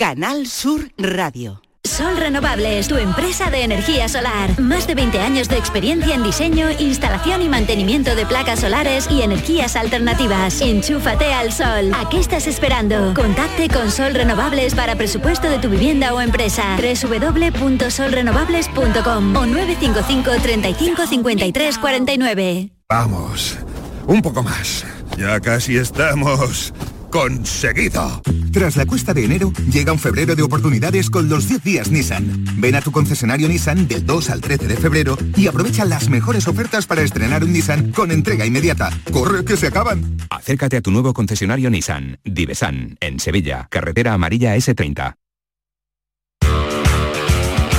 Canal 0.00 0.46
Sur 0.46 0.90
Radio. 0.96 1.60
Sol 1.84 2.16
Renovables, 2.16 2.88
tu 2.88 2.96
empresa 2.96 3.50
de 3.50 3.64
energía 3.64 4.08
solar. 4.08 4.58
Más 4.58 4.86
de 4.86 4.94
20 4.94 5.20
años 5.20 5.50
de 5.50 5.58
experiencia 5.58 6.14
en 6.14 6.22
diseño, 6.22 6.70
instalación 6.70 7.42
y 7.42 7.50
mantenimiento 7.50 8.14
de 8.14 8.24
placas 8.24 8.60
solares 8.60 9.10
y 9.10 9.20
energías 9.20 9.76
alternativas. 9.76 10.62
Enchúfate 10.62 11.34
al 11.34 11.52
sol. 11.52 11.92
¿A 11.94 12.08
qué 12.08 12.18
estás 12.18 12.46
esperando? 12.46 13.12
Contacte 13.12 13.68
con 13.68 13.90
Sol 13.90 14.14
Renovables 14.14 14.74
para 14.74 14.96
presupuesto 14.96 15.50
de 15.50 15.58
tu 15.58 15.68
vivienda 15.68 16.14
o 16.14 16.22
empresa. 16.22 16.78
www.solrenovables.com 16.78 19.36
o 19.36 19.44
955 19.44 20.30
35 20.40 21.06
53 21.08 21.76
49. 21.76 22.70
Vamos, 22.88 23.58
un 24.06 24.22
poco 24.22 24.42
más. 24.42 24.86
Ya 25.18 25.38
casi 25.40 25.76
estamos 25.76 26.72
conseguido. 27.10 28.22
Tras 28.52 28.76
la 28.76 28.86
cuesta 28.86 29.12
de 29.12 29.24
enero, 29.24 29.52
llega 29.70 29.92
un 29.92 29.98
febrero 29.98 30.34
de 30.34 30.42
oportunidades 30.42 31.10
con 31.10 31.28
los 31.28 31.48
10 31.48 31.62
días 31.62 31.90
Nissan. 31.90 32.44
Ven 32.56 32.74
a 32.74 32.80
tu 32.80 32.92
concesionario 32.92 33.48
Nissan 33.48 33.86
del 33.86 34.06
2 34.06 34.30
al 34.30 34.40
13 34.40 34.66
de 34.66 34.76
febrero 34.76 35.18
y 35.36 35.46
aprovecha 35.46 35.84
las 35.84 36.08
mejores 36.08 36.48
ofertas 36.48 36.86
para 36.86 37.02
estrenar 37.02 37.44
un 37.44 37.52
Nissan 37.52 37.92
con 37.92 38.10
entrega 38.10 38.46
inmediata. 38.46 38.90
¡Corre, 39.12 39.44
que 39.44 39.56
se 39.56 39.66
acaban! 39.66 40.16
Acércate 40.30 40.76
a 40.78 40.80
tu 40.80 40.90
nuevo 40.90 41.12
concesionario 41.12 41.70
Nissan, 41.70 42.18
Divesan, 42.24 42.96
en 43.00 43.20
Sevilla, 43.20 43.66
carretera 43.70 44.14
amarilla 44.14 44.56
S30. 44.56 45.14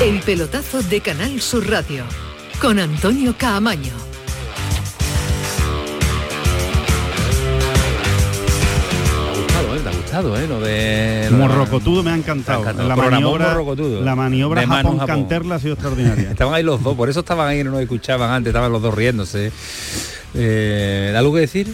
El 0.02 0.20
pelotazo 0.22 0.82
de 0.82 1.00
Canal 1.02 1.42
Sur 1.42 1.70
Radio, 1.70 2.06
con 2.60 2.80
Antonio 2.80 3.36
Caamaño. 3.38 4.11
Gustado, 10.12 10.38
¿eh? 10.38 10.48
Lo 10.48 10.60
de... 10.60 11.30
Morrocotudo 11.32 12.04
me 12.04 12.12
ha 12.12 12.16
encantado. 12.16 12.62
Me 12.62 12.68
ha 12.68 12.72
encantado. 12.72 12.90
La 12.90 12.96
maniobra, 13.12 13.48
morrocotudo. 13.50 14.02
la 14.02 14.16
maniobra 14.16 14.62
Japón, 14.68 14.98
Japón. 15.00 15.08
Canterla 15.08 15.56
ha 15.56 15.60
sido 15.60 15.74
extraordinaria. 15.74 16.30
Estaban 16.32 16.54
ahí 16.54 16.64
los 16.64 16.82
dos, 16.84 16.96
por 16.96 17.10
eso 17.10 17.22
estaban 17.22 17.48
ahí, 17.48 17.64
no 17.64 17.72
nos 17.72 17.82
escuchaban 17.82 18.30
antes, 18.32 18.52
estaban 18.52 18.72
los 18.72 18.82
dos 18.82 18.94
riéndose. 18.94 19.52
Eh, 20.34 21.14
¿Algo 21.18 21.34
que 21.34 21.40
decir? 21.42 21.74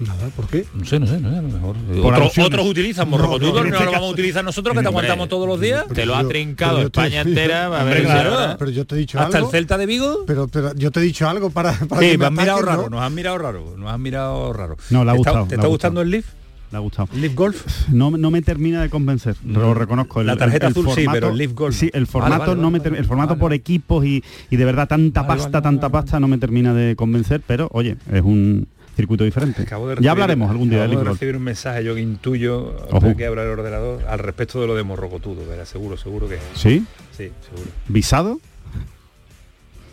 Nada, 0.00 0.28
¿por 0.36 0.46
qué? 0.46 0.64
No 0.74 0.84
sé, 0.84 1.00
no 1.00 1.08
sé, 1.08 1.18
no 1.18 1.28
sé, 1.28 1.38
a 1.38 1.42
lo 1.42 1.48
mejor. 1.48 1.74
Otros, 2.04 2.66
utilizan 2.68 3.10
No, 3.10 3.16
morrocotudo, 3.16 3.54
no, 3.54 3.60
no, 3.64 3.66
este 3.66 3.72
lo 3.80 3.86
vamos 3.86 3.92
caso- 3.94 4.04
a 4.06 4.10
utilizar 4.10 4.44
nosotros 4.44 4.76
que 4.76 4.80
te 4.82 4.86
Hombre, 4.86 5.06
aguantamos 5.06 5.28
todos 5.28 5.48
los 5.48 5.60
días. 5.60 5.86
Te 5.92 6.06
lo 6.06 6.14
ha 6.14 6.22
trincado 6.28 6.76
te- 6.78 6.84
España 6.84 7.22
entera. 7.22 7.66
A 7.66 7.82
ver 7.82 8.04
claro. 8.04 8.56
Pero 8.60 8.70
yo 8.70 8.86
te 8.86 8.94
he 8.94 8.98
dicho 8.98 9.18
Hasta 9.18 9.38
algo. 9.38 9.48
el 9.48 9.52
Celta 9.52 9.76
de 9.76 9.86
Vigo. 9.86 10.18
Pero, 10.24 10.46
pero 10.46 10.72
yo 10.76 10.92
te 10.92 11.00
he 11.00 11.02
dicho 11.02 11.28
algo 11.28 11.50
para, 11.50 11.72
para 11.88 12.00
Sí, 12.00 12.10
que 12.12 12.18
me 12.18 12.26
han 12.26 12.34
mirado 12.34 12.62
raro, 12.62 12.82
¿no? 12.84 12.90
nos 12.90 13.00
han 13.02 13.12
mirado 13.12 13.38
raro, 13.38 13.74
nos 13.76 13.90
han 13.90 14.00
mirado 14.00 14.52
raro. 14.52 14.76
No, 14.90 15.04
le 15.04 15.10
ha 15.10 15.14
¿Te 15.14 15.18
está- 15.18 15.30
gustado, 15.32 15.46
¿Te 15.48 15.54
está 15.56 15.66
gustando 15.66 16.00
el 16.02 16.10
Leaf? 16.10 16.26
Le 16.70 16.76
ha 16.76 16.80
gustado. 16.80 17.08
¿Leaf 17.14 17.34
Golf? 17.34 17.88
No, 17.88 18.10
no 18.10 18.30
me 18.30 18.42
termina 18.42 18.82
de 18.82 18.90
convencer, 18.90 19.36
lo 19.44 19.72
reconozco. 19.72 20.22
La 20.22 20.36
tarjeta 20.36 20.66
azul 20.66 20.86
sí, 20.94 21.06
pero 21.10 21.30
el 21.30 21.38
Leaf 21.38 21.52
Golf 21.54 21.74
Sí, 21.74 21.90
el 21.94 22.02
no. 22.02 22.06
formato, 22.06 22.38
Vale, 22.40 22.48
vale, 22.50 22.60
no 22.62 22.70
me 22.70 22.78
vale, 22.78 22.90
ter- 22.90 22.98
el 22.98 23.04
formato 23.06 23.38
por 23.38 23.52
equipos 23.54 24.04
y, 24.04 24.22
y 24.50 24.56
de 24.56 24.64
verdad 24.66 24.86
tanta 24.86 25.22
Vale, 25.22 25.34
pasta, 25.40 25.50
vale, 25.60 25.62
tanta 25.62 25.88
pasta 25.88 26.20
no 26.20 26.28
me 26.28 26.36
termina 26.38 26.74
de 26.74 26.94
convencer, 26.96 27.40
pero 27.46 27.68
oye, 27.72 27.96
es 28.12 28.20
un 28.22 28.68
circuito 28.96 29.24
diferente. 29.24 29.62
Acabo 29.62 29.88
de 29.88 29.94
ya 29.94 30.00
recibir- 30.00 30.10
hablaremos 30.10 30.50
algún 30.50 30.68
día 30.68 30.78
acabo 30.80 30.90
de 30.90 30.94
Leaf 30.96 31.06
Golf. 31.06 31.16
recibir 31.20 31.36
un 31.36 31.42
mensaje, 31.44 31.84
yo 31.84 31.94
que 31.94 32.00
intuyo, 32.02 32.76
que 33.16 33.24
abra 33.26 33.44
el 33.44 33.48
ordenador, 33.48 34.04
al 34.06 34.18
respecto 34.18 34.60
de 34.60 34.66
lo 34.66 34.74
de 34.74 34.82
Morrocotudo, 34.82 35.46
verá, 35.48 35.64
seguro, 35.64 35.96
seguro 35.96 36.28
que 36.28 36.36
¿Sí? 36.54 36.84
Sí, 37.16 37.30
seguro. 37.48 37.70
¿Visado? 37.88 38.40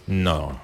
No. 0.08 0.60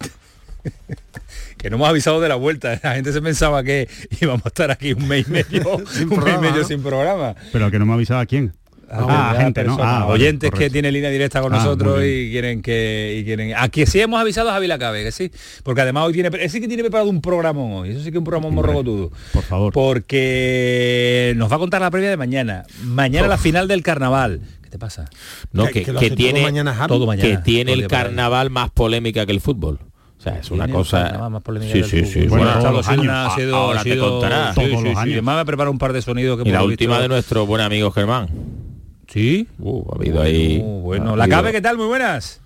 Que 1.56 1.70
no 1.70 1.76
hemos 1.76 1.88
avisado 1.88 2.20
de 2.20 2.28
la 2.28 2.34
vuelta, 2.36 2.78
la 2.82 2.94
gente 2.94 3.12
se 3.12 3.22
pensaba 3.22 3.62
que 3.64 3.88
íbamos 4.20 4.44
a 4.44 4.48
estar 4.48 4.70
aquí 4.70 4.92
un 4.92 5.08
mes 5.08 5.26
y 5.26 5.30
medio, 5.30 5.68
un 5.76 5.82
mes 5.84 6.00
y 6.00 6.04
programa, 6.06 6.40
medio 6.40 6.62
¿no? 6.62 6.68
sin 6.68 6.82
programa. 6.82 7.34
Pero 7.52 7.70
que 7.70 7.78
no 7.78 7.86
me 7.86 7.92
ha 7.92 7.94
avisado 7.94 8.20
a 8.20 8.26
quién. 8.26 8.52
Ah, 8.88 9.32
Ah, 9.34 9.40
gente, 9.40 9.64
¿no? 9.64 9.76
Ah, 9.80 10.04
vale, 10.04 10.12
oyentes 10.12 10.48
que 10.52 10.70
tienen 10.70 10.94
línea 10.94 11.10
directa 11.10 11.40
con 11.40 11.52
Ah, 11.52 11.56
nosotros 11.56 12.04
y 12.04 12.30
quieren 12.30 12.62
que 12.62 13.16
y 13.18 13.24
quieren 13.24 13.52
aquí 13.56 13.84
sí 13.84 13.98
hemos 14.00 14.20
avisado 14.20 14.48
a 14.50 14.52
Javi 14.52 14.68
Lacabe 14.68 15.02
que 15.02 15.10
sí 15.10 15.28
porque 15.64 15.80
además 15.80 16.04
hoy 16.06 16.12
tiene 16.12 16.28
ese 16.34 16.50
sí 16.50 16.60
que 16.60 16.68
tiene 16.68 16.84
preparado 16.84 17.10
un 17.10 17.20
programa 17.20 17.62
hoy 17.64 17.90
eso 17.90 17.98
sí 17.98 18.04
que 18.04 18.10
es 18.10 18.18
un 18.18 18.24
programa 18.24 18.48
morrocotudo 18.54 19.10
por 19.32 19.42
favor 19.42 19.72
porque 19.72 21.34
nos 21.36 21.50
va 21.50 21.56
a 21.56 21.58
contar 21.58 21.80
la 21.80 21.90
previa 21.90 22.10
de 22.10 22.16
mañana 22.16 22.64
mañana 22.84 23.26
la 23.26 23.38
final 23.38 23.66
del 23.66 23.82
carnaval 23.82 24.40
¿qué 24.62 24.68
te 24.70 24.78
pasa? 24.78 25.06
No, 25.52 25.64
Que- 25.66 25.72
que, 25.72 25.82
que 25.86 25.92
lo 25.92 25.98
que 25.98 26.06
hace 26.06 26.14
todo 26.14 26.24
tiene 26.24 26.42
mañana. 26.42 26.86
Todo 26.86 27.06
mañana, 27.06 27.28
que 27.28 27.36
tiene 27.38 27.72
el 27.72 27.88
carnaval 27.88 28.50
más 28.50 28.70
polémica 28.70 29.26
que 29.26 29.32
el 29.32 29.40
fútbol. 29.40 29.80
Sea, 30.32 30.40
es 30.40 30.50
una 30.50 30.68
cosa. 30.68 31.28
más 31.30 31.42
polémica 31.42 31.72
sí, 31.72 31.82
sí, 31.84 32.04
sí. 32.04 32.26
Bueno, 32.26 32.44
Bueno, 32.44 32.52
todos 32.60 32.66
ha 32.66 32.72
los 32.72 32.86
sido 32.86 33.00
años. 33.02 33.32
ha 33.32 33.36
sido- 33.36 33.56
Ahora 33.56 33.80
ha 33.80 33.84
te 33.84 33.90
sido- 33.92 34.10
contará. 34.10 34.48
sí, 34.48 34.54
Todos 34.56 34.66
sí, 34.68 34.72
los 34.74 34.82
sí. 34.82 34.88
años. 34.88 35.12
Además 35.12 35.36
me 35.38 35.44
prepara 35.46 35.70
un 35.70 35.78
par 35.78 35.92
de 35.92 36.02
sonidos 36.02 36.42
que 36.42 36.48
y 36.48 36.52
la 36.52 36.62
última 36.64 36.94
visto. 36.94 37.02
de 37.02 37.08
nuestro 37.08 37.46
buen 37.46 37.62
amigo 37.62 37.90
Germán. 37.92 38.28
sí 39.08 39.46
Uh, 39.58 39.84
ha 39.92 39.96
habido 39.96 40.20
ahí. 40.22 40.60
Uh, 40.62 40.80
bueno 40.80 41.12
ha 41.12 41.16
la 41.16 41.24
habido- 41.24 41.36
cabe 41.38 41.52
qué 41.52 41.60
tal 41.60 41.76
muy 41.76 41.86
buenas 41.86 42.40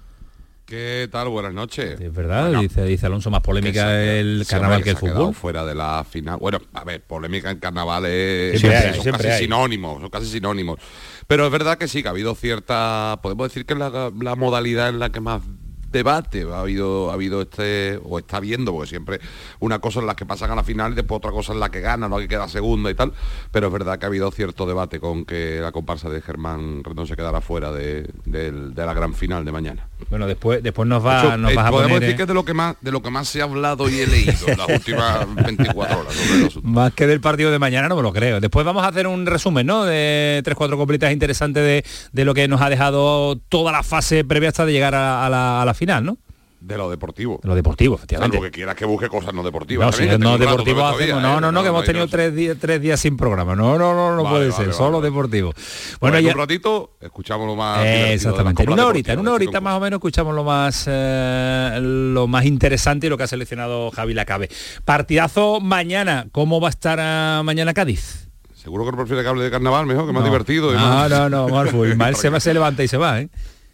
¿Qué 0.66 1.08
tal? 1.10 1.28
Buenas 1.30 1.52
noches. 1.52 2.00
es 2.00 2.14
verdad 2.14 2.44
Bueno, 2.44 2.60
dice 2.62 2.84
dice 2.84 3.06
Alonso 3.06 3.28
más 3.28 3.40
polémica 3.40 3.86
que 3.86 3.90
se- 3.90 4.20
el 4.20 4.46
carnaval 4.48 4.84
que 4.84 4.90
el 4.90 4.96
se 4.98 5.08
ha 5.08 5.10
fútbol 5.14 5.34
fuera 5.34 5.66
de 5.66 5.74
la 5.74 6.04
final. 6.08 6.36
Bueno, 6.38 6.60
a 6.74 6.84
ver, 6.84 7.00
polémica 7.02 7.50
en 7.50 7.58
carnaval 7.58 8.06
es 8.06 8.60
Siempre 8.60 8.78
son 8.80 8.88
hay, 8.90 8.94
son 8.94 9.02
siempre 9.02 9.22
casi 9.24 9.34
hay. 9.34 9.42
sinónimos, 9.46 10.00
son 10.00 10.10
casi 10.10 10.26
sinónimos. 10.26 10.78
Pero 11.26 11.44
es 11.44 11.50
verdad 11.50 11.76
que 11.76 11.88
sí, 11.88 12.02
que 12.02 12.08
ha 12.08 12.12
habido 12.12 12.36
cierta, 12.36 13.18
podemos 13.20 13.48
decir 13.48 13.66
que 13.66 13.72
es 13.72 13.80
la, 13.80 14.12
la 14.20 14.36
modalidad 14.36 14.90
en 14.90 15.00
la 15.00 15.10
que 15.10 15.18
más 15.18 15.42
debate 15.90 16.46
ha 16.50 16.60
habido 16.60 17.10
ha 17.10 17.14
habido 17.14 17.42
este 17.42 18.00
o 18.04 18.18
está 18.18 18.40
viendo 18.40 18.72
porque 18.72 18.88
siempre 18.88 19.20
una 19.60 19.78
cosa 19.78 20.00
en 20.00 20.06
la 20.06 20.14
que 20.14 20.26
pasan 20.26 20.50
a 20.50 20.54
la 20.54 20.64
final 20.64 20.92
y 20.92 20.94
después 20.96 21.18
otra 21.18 21.30
cosa 21.30 21.52
en 21.52 21.60
la 21.60 21.70
que 21.70 21.80
gana 21.80 22.08
no 22.08 22.18
que 22.18 22.28
queda 22.28 22.48
segunda 22.48 22.90
y 22.90 22.94
tal 22.94 23.12
pero 23.50 23.68
es 23.68 23.72
verdad 23.72 23.98
que 23.98 24.06
ha 24.06 24.08
habido 24.08 24.30
cierto 24.30 24.66
debate 24.66 25.00
con 25.00 25.24
que 25.24 25.60
la 25.60 25.72
comparsa 25.72 26.08
de 26.08 26.20
Germán 26.20 26.82
Rendón 26.84 27.06
se 27.06 27.16
quedara 27.16 27.40
fuera 27.40 27.72
de, 27.72 28.08
la 28.26 28.94
gran 28.94 29.14
final 29.14 29.44
de 29.44 29.52
mañana 29.52 29.88
bueno 30.08 30.26
después 30.26 30.62
después 30.62 30.88
nos 30.88 31.04
va 31.04 31.20
hecho, 31.20 31.36
nos 31.36 31.52
eh, 31.52 31.54
vas 31.54 31.66
a 31.66 31.70
podemos 31.70 31.92
poner 31.92 32.00
decir 32.00 32.14
eh, 32.14 32.16
que 32.16 32.22
es 32.22 32.28
de 32.28 32.34
lo 32.34 32.44
que 32.44 32.54
más 32.54 32.76
de 32.80 32.92
lo 32.92 33.02
que 33.02 33.10
más 33.10 33.28
se 33.28 33.40
ha 33.40 33.44
hablado 33.44 33.88
y 33.88 34.00
he 34.00 34.06
leído 34.06 34.48
en 34.48 34.58
las 34.58 34.68
últimas 34.80 35.34
24 35.34 36.00
horas 36.00 36.14
sobre 36.14 36.46
el. 36.46 36.62
Más 36.62 36.92
que 36.92 37.06
del 37.06 37.20
partido 37.20 37.50
de 37.50 37.58
mañana 37.58 37.88
no 37.88 37.96
me 37.96 38.02
lo 38.02 38.12
creo. 38.12 38.40
Después 38.40 38.64
vamos 38.64 38.84
a 38.84 38.88
hacer 38.88 39.06
un 39.06 39.26
resumen, 39.26 39.66
¿no? 39.66 39.84
De 39.84 40.40
tres, 40.44 40.56
cuatro 40.56 40.76
completas 40.76 41.12
interesantes 41.12 41.62
de, 41.62 41.84
de 42.12 42.24
lo 42.24 42.34
que 42.34 42.48
nos 42.48 42.60
ha 42.60 42.68
dejado 42.68 43.36
toda 43.48 43.72
la 43.72 43.82
fase 43.82 44.24
previa 44.24 44.48
hasta 44.48 44.66
de 44.66 44.72
llegar 44.72 44.94
a, 44.94 45.26
a 45.26 45.30
la, 45.30 45.62
a 45.62 45.64
la 45.64 45.74
final, 45.74 45.79
¿no? 45.86 46.18
De 46.60 46.76
lo 46.76 46.90
deportivo. 46.90 47.40
De 47.42 47.48
lo 47.48 47.54
deportivo, 47.54 47.94
efectivamente. 47.94 48.38
Que 48.38 48.50
quieras 48.50 48.74
que 48.74 48.84
busque 48.84 49.08
cosas 49.08 49.32
no 49.32 49.42
deportivas. 49.42 49.86
No, 49.86 49.96
también, 49.96 50.20
no 50.20 50.36
deportivo 50.36 50.80
todavía, 50.80 51.04
hacemos. 51.14 51.20
¿eh? 51.20 51.26
No, 51.26 51.40
no, 51.40 51.52
no, 51.52 51.62
que 51.62 51.68
hemos 51.70 51.84
tenido 51.86 52.06
tres 52.06 52.34
días, 52.34 52.54
tres 52.60 52.82
días 52.82 53.00
sin 53.00 53.16
programa. 53.16 53.56
No, 53.56 53.78
no, 53.78 53.94
no, 53.94 54.14
no 54.14 54.22
Vale, 54.24 54.28
puede 54.28 54.50
vale, 54.50 54.52
ser. 54.52 54.66
vale, 54.66 54.76
solo 54.76 55.00
deportivo. 55.00 55.52
Bueno, 55.54 55.96
Bueno, 56.00 56.16
en 56.18 56.24
ya. 56.26 56.32
un 56.32 56.38
ratito 56.38 56.96
escuchamos 57.00 57.46
lo 57.46 57.56
más 57.56 57.82
Eh, 57.86 58.12
exactamente. 58.12 58.62
En 58.62 58.68
una 58.72 58.84
horita, 58.84 59.14
en 59.14 59.20
una 59.20 59.32
horita 59.32 59.58
más 59.62 59.78
o 59.78 59.80
menos 59.80 59.96
escuchamos 59.96 60.34
lo 60.34 60.44
más 60.44 60.84
eh, 60.86 61.78
lo 61.80 62.26
más 62.26 62.44
interesante 62.44 63.06
y 63.06 63.10
lo 63.10 63.16
que 63.16 63.22
ha 63.24 63.26
seleccionado 63.26 63.90
Javi 63.90 64.12
Lacabe. 64.12 64.50
Partidazo 64.84 65.60
mañana. 65.60 66.26
¿Cómo 66.30 66.60
va 66.60 66.68
a 66.68 66.70
estar 66.70 66.98
ah, 67.00 67.40
mañana 67.42 67.72
Cádiz? 67.72 68.28
Seguro 68.54 68.84
que 68.84 68.90
no 68.90 68.98
prefiere 68.98 69.22
que 69.22 69.28
hable 69.30 69.44
de 69.44 69.50
carnaval 69.50 69.86
mejor, 69.86 70.06
que 70.06 70.12
más 70.12 70.24
divertido. 70.24 70.72
y 70.74 70.76
No, 70.76 70.80
más- 70.86 71.08
no, 71.10 71.30
no, 71.30 71.48
Marfu. 71.48 71.86
Ismael 71.86 72.16
se, 72.16 72.28
va, 72.28 72.38
se 72.38 72.52
levanta 72.52 72.84
y 72.84 72.88
se 72.88 72.98
va, 72.98 73.18
¿eh? 73.22 73.30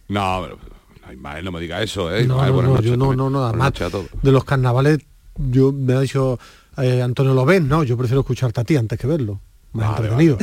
No, 0.07 0.40
pero, 0.45 0.57
no, 0.57 0.65
Ismael, 1.12 1.45
no 1.45 1.53
me 1.53 1.61
diga 1.61 1.83
eso, 1.83 2.14
¿eh? 2.14 2.25
No, 2.27 2.37
Ismael, 2.37 2.53
no, 2.53 2.62
no, 2.62 2.69
noches 2.69 2.87
yo 2.87 2.97
no, 2.97 3.45
además 3.45 3.73
de 4.23 4.33
los 4.33 4.45
carnavales, 4.45 4.99
yo 5.37 5.73
me 5.73 5.95
ha 5.95 6.01
dicho 6.01 6.38
eh, 6.79 7.03
Antonio 7.03 7.35
Lobén, 7.35 7.69
no, 7.69 7.85
yo 7.85 7.97
prefiero 7.97 8.21
escucharte 8.21 8.61
a 8.61 8.64
ti 8.64 8.77
antes 8.77 8.99
que 8.99 9.07
verlo. 9.07 9.40
Más 9.73 9.90
Vale, 9.90 10.09
entretenido. 10.09 10.38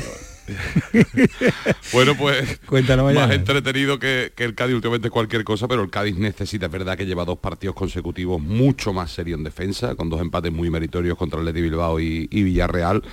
bueno, 1.93 2.15
pues 2.17 2.59
Cuéntanos 2.65 3.13
más 3.13 3.31
entretenido 3.31 3.97
que, 3.97 4.33
que 4.35 4.43
el 4.43 4.55
Cádiz 4.55 4.75
últimamente 4.75 5.09
cualquier 5.09 5.43
cosa, 5.43 5.67
pero 5.67 5.81
el 5.83 5.89
Cádiz 5.89 6.17
necesita, 6.17 6.65
es 6.65 6.71
verdad 6.71 6.97
que 6.97 7.05
lleva 7.05 7.23
dos 7.23 7.37
partidos 7.37 7.75
consecutivos 7.75 8.41
mucho 8.41 8.93
más 8.93 9.11
serio 9.11 9.35
en 9.35 9.43
defensa, 9.43 9.95
con 9.95 10.09
dos 10.09 10.21
empates 10.21 10.51
muy 10.51 10.69
meritorios 10.69 11.17
contra 11.17 11.39
el 11.39 11.45
Leti 11.45 11.61
Bilbao 11.61 11.99
y, 11.99 12.27
y 12.29 12.43
Villarreal, 12.43 13.03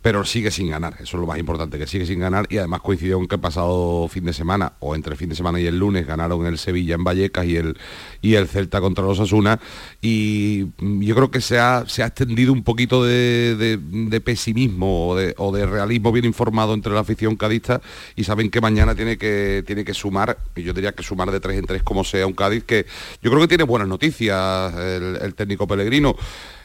pero 0.00 0.24
sigue 0.24 0.50
sin 0.50 0.70
ganar, 0.70 0.94
eso 0.94 1.16
es 1.16 1.20
lo 1.20 1.26
más 1.26 1.38
importante, 1.38 1.78
que 1.78 1.86
sigue 1.86 2.06
sin 2.06 2.20
ganar 2.20 2.46
y 2.50 2.58
además 2.58 2.80
coincidió 2.82 3.18
en 3.18 3.26
que 3.26 3.34
el 3.34 3.40
pasado 3.40 4.06
fin 4.08 4.24
de 4.24 4.32
semana, 4.32 4.74
o 4.78 4.94
entre 4.94 5.16
fin 5.16 5.28
de 5.28 5.34
semana 5.34 5.60
y 5.60 5.66
el 5.66 5.78
lunes, 5.78 6.06
ganaron 6.06 6.46
el 6.46 6.56
Sevilla 6.58 6.94
en 6.94 7.04
Vallecas 7.04 7.44
y 7.46 7.56
el, 7.56 7.76
y 8.22 8.34
el 8.34 8.46
Celta 8.48 8.80
contra 8.80 9.04
los 9.04 9.18
Asuna 9.20 9.58
y 10.00 10.66
yo 10.78 11.14
creo 11.14 11.30
que 11.30 11.40
se 11.40 11.58
ha, 11.58 11.84
se 11.86 12.02
ha 12.02 12.06
extendido 12.06 12.52
un 12.52 12.62
poquito 12.62 13.04
de, 13.04 13.56
de- 13.56 14.20
pesimismo 14.20 15.08
o 15.08 15.52
de, 15.52 15.66
realismo 15.66 16.12
bien 16.12 16.24
informado 16.24 16.74
entre 16.74 16.92
la 16.92 17.00
afición 17.00 17.36
cadista 17.36 17.80
y 18.16 18.24
saben 18.24 18.50
que 18.50 18.60
mañana 18.60 18.94
tiene 18.94 19.16
que, 19.16 19.62
tiene 19.66 19.84
que 19.84 19.94
sumar, 19.94 20.38
y 20.56 20.62
yo 20.62 20.72
diría 20.72 20.92
que 20.92 21.02
sumar 21.02 21.30
de 21.30 21.40
tres 21.40 21.58
en 21.58 21.66
tres 21.66 21.82
como 21.82 22.04
sea 22.04 22.26
un 22.26 22.32
Cádiz 22.34 22.64
que 22.64 22.86
yo 23.22 23.30
creo 23.30 23.40
que 23.42 23.48
tiene 23.48 23.64
buenas 23.64 23.88
noticias 23.88 24.74
el, 24.74 25.18
el 25.20 25.34
técnico 25.34 25.66
Pellegrino. 25.66 26.14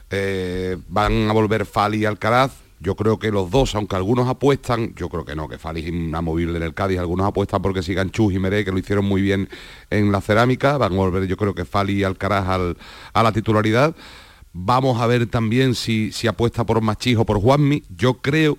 Eh, 0.10 0.78
van 0.90 1.30
a 1.30 1.34
volver 1.34 1.66
Fali 1.66 1.98
y 2.00 2.06
Alcaraz. 2.06 2.52
Yo 2.84 2.96
creo 2.96 3.18
que 3.18 3.32
los 3.32 3.50
dos, 3.50 3.76
aunque 3.76 3.96
algunos 3.96 4.28
apuestan, 4.28 4.94
yo 4.96 5.08
creo 5.08 5.24
que 5.24 5.36
no, 5.36 5.48
que 5.48 5.58
Fali 5.58 5.80
es 5.80 5.88
inamovible 5.88 6.58
en 6.58 6.64
el 6.64 6.74
Cádiz, 6.74 7.00
algunos 7.00 7.26
apuestan 7.26 7.62
porque 7.62 7.82
sigan 7.82 8.12
Chus 8.12 8.34
y 8.34 8.40
Meré, 8.40 8.66
que 8.66 8.72
lo 8.72 8.78
hicieron 8.78 9.06
muy 9.06 9.22
bien 9.22 9.48
en 9.90 10.12
la 10.12 10.20
cerámica, 10.20 10.78
van 10.78 10.92
a 10.92 10.96
volver 10.98 11.26
yo 11.26 11.38
creo 11.38 11.56
que 11.56 11.64
Fali 11.64 11.94
y 11.94 12.04
Alcaraz 12.04 12.46
al- 12.50 12.78
a 13.14 13.24
la 13.24 13.32
titularidad. 13.32 13.96
Vamos 14.52 15.02
a 15.02 15.08
ver 15.08 15.28
también 15.28 15.76
si, 15.76 16.12
si 16.12 16.28
apuesta 16.28 16.66
por 16.66 16.82
Machís 16.82 17.18
o 17.18 17.26
por 17.26 17.40
Juanmi. 17.40 17.84
Yo 17.90 18.16
creo 18.16 18.58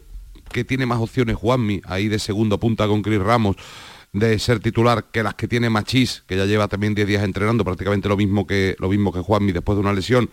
que 0.51 0.65
tiene 0.65 0.87
más 0.87 1.01
opciones 1.01 1.37
Juanmi, 1.37 1.83
ahí 1.85 2.09
de 2.09 2.19
segundo 2.19 2.59
punta 2.59 2.87
con 2.89 3.03
Cris 3.03 3.21
Ramos, 3.21 3.57
de 4.15 4.39
ser 4.39 4.59
titular 4.61 5.05
que 5.13 5.23
las 5.23 5.35
que 5.35 5.49
tiene 5.49 5.69
Machís, 5.69 6.25
que 6.27 6.37
ya 6.37 6.47
lleva 6.47 6.67
también 6.69 6.95
10 6.95 7.07
días 7.07 7.25
entrenando, 7.25 7.63
prácticamente 7.63 8.09
lo 8.09 8.17
mismo 8.17 8.47
que, 8.47 8.75
lo 8.79 8.89
mismo 8.89 9.13
que 9.13 9.21
Juanmi 9.21 9.53
después 9.53 9.77
de 9.77 9.81
una 9.83 9.93
lesión, 9.93 10.31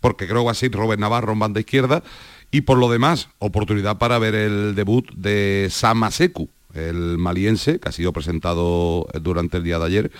porque 0.00 0.26
creo 0.26 0.40
que 0.40 0.46
va 0.46 0.52
a 0.52 0.54
ser 0.54 0.72
Robert 0.72 1.00
Navarro 1.00 1.32
en 1.32 1.38
banda 1.40 1.60
izquierda. 1.60 2.02
Y 2.50 2.62
por 2.62 2.78
lo 2.78 2.90
demás, 2.90 3.28
oportunidad 3.38 3.98
para 3.98 4.18
ver 4.18 4.34
el 4.34 4.74
debut 4.74 5.10
de 5.14 5.68
Sama 5.70 6.10
Seku, 6.10 6.48
el 6.74 7.18
maliense, 7.18 7.78
que 7.78 7.88
ha 7.88 7.92
sido 7.92 8.12
presentado 8.12 9.06
durante 9.20 9.58
el 9.58 9.64
día 9.64 9.78
de 9.78 9.84
ayer 9.84 10.10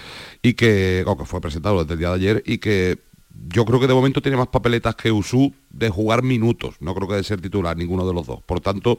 y 0.42 0.54
que, 0.54 1.04
o 1.06 1.16
que 1.16 1.24
fue 1.24 1.40
presentado 1.40 1.82
desde 1.82 1.94
el 1.94 1.98
día 1.98 2.08
de 2.08 2.14
ayer 2.14 2.42
y 2.44 2.58
que 2.58 2.98
yo 3.46 3.64
creo 3.64 3.78
que 3.80 3.86
de 3.86 3.94
momento 3.94 4.20
tiene 4.20 4.36
más 4.36 4.48
papeletas 4.48 4.96
que 4.96 5.12
Usú 5.12 5.54
de 5.70 5.90
jugar 5.90 6.22
minutos, 6.22 6.76
no 6.80 6.94
creo 6.94 7.08
que 7.08 7.14
de 7.14 7.22
ser 7.22 7.40
titular 7.40 7.76
ninguno 7.76 8.06
de 8.06 8.12
los 8.12 8.26
dos. 8.26 8.42
Por 8.42 8.60
tanto, 8.60 8.98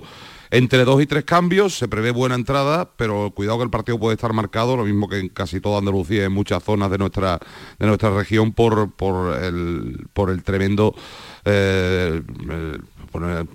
entre 0.49 0.85
dos 0.85 1.01
y 1.01 1.05
tres 1.05 1.25
cambios 1.25 1.77
se 1.77 1.87
prevé 1.87 2.11
buena 2.11 2.35
entrada, 2.35 2.89
pero 2.95 3.31
cuidado 3.35 3.57
que 3.57 3.65
el 3.65 3.69
partido 3.69 3.99
puede 3.99 4.15
estar 4.15 4.31
marcado, 4.33 4.77
lo 4.77 4.85
mismo 4.85 5.09
que 5.09 5.19
en 5.19 5.29
casi 5.29 5.59
toda 5.59 5.79
Andalucía, 5.79 6.23
en 6.23 6.31
muchas 6.31 6.63
zonas 6.63 6.89
de 6.89 6.97
nuestra, 6.97 7.39
de 7.79 7.87
nuestra 7.87 8.11
región, 8.11 8.53
por, 8.53 8.91
por, 8.91 9.35
el, 9.43 10.07
por 10.13 10.29
el 10.29 10.41
tremendo 10.43 10.95
eh, 11.43 12.21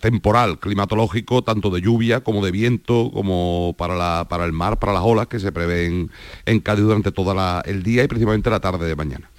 temporal 0.00 0.58
climatológico, 0.58 1.42
tanto 1.42 1.70
de 1.70 1.80
lluvia 1.80 2.22
como 2.22 2.44
de 2.44 2.50
viento, 2.50 3.10
como 3.12 3.74
para, 3.78 3.94
la, 3.94 4.26
para 4.28 4.44
el 4.44 4.52
mar, 4.52 4.78
para 4.78 4.92
las 4.92 5.02
olas 5.02 5.26
que 5.28 5.40
se 5.40 5.52
prevén 5.52 6.10
en 6.46 6.60
Cádiz 6.60 6.84
durante 6.84 7.12
todo 7.12 7.34
el 7.64 7.82
día 7.82 8.04
y 8.04 8.08
principalmente 8.08 8.50
la 8.50 8.60
tarde 8.60 8.86
de 8.86 8.96
mañana. 8.96 9.30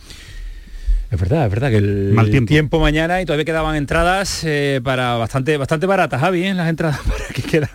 Es 1.11 1.19
verdad, 1.19 1.45
es 1.45 1.51
verdad 1.51 1.69
que 1.69 1.77
el 1.77 2.11
Mal 2.13 2.29
tiempo. 2.45 2.79
mañana 2.79 3.21
y 3.21 3.25
todavía 3.25 3.45
quedaban 3.45 3.75
entradas 3.75 4.41
eh, 4.43 4.81
para 4.83 5.15
bastante 5.15 5.55
bastante 5.55 5.85
baratas, 5.85 6.19
Javi, 6.19 6.43
¿eh? 6.43 6.53
las 6.53 6.67
entradas 6.67 6.99
para 7.07 7.25
que 7.33 7.41
quedan 7.43 7.69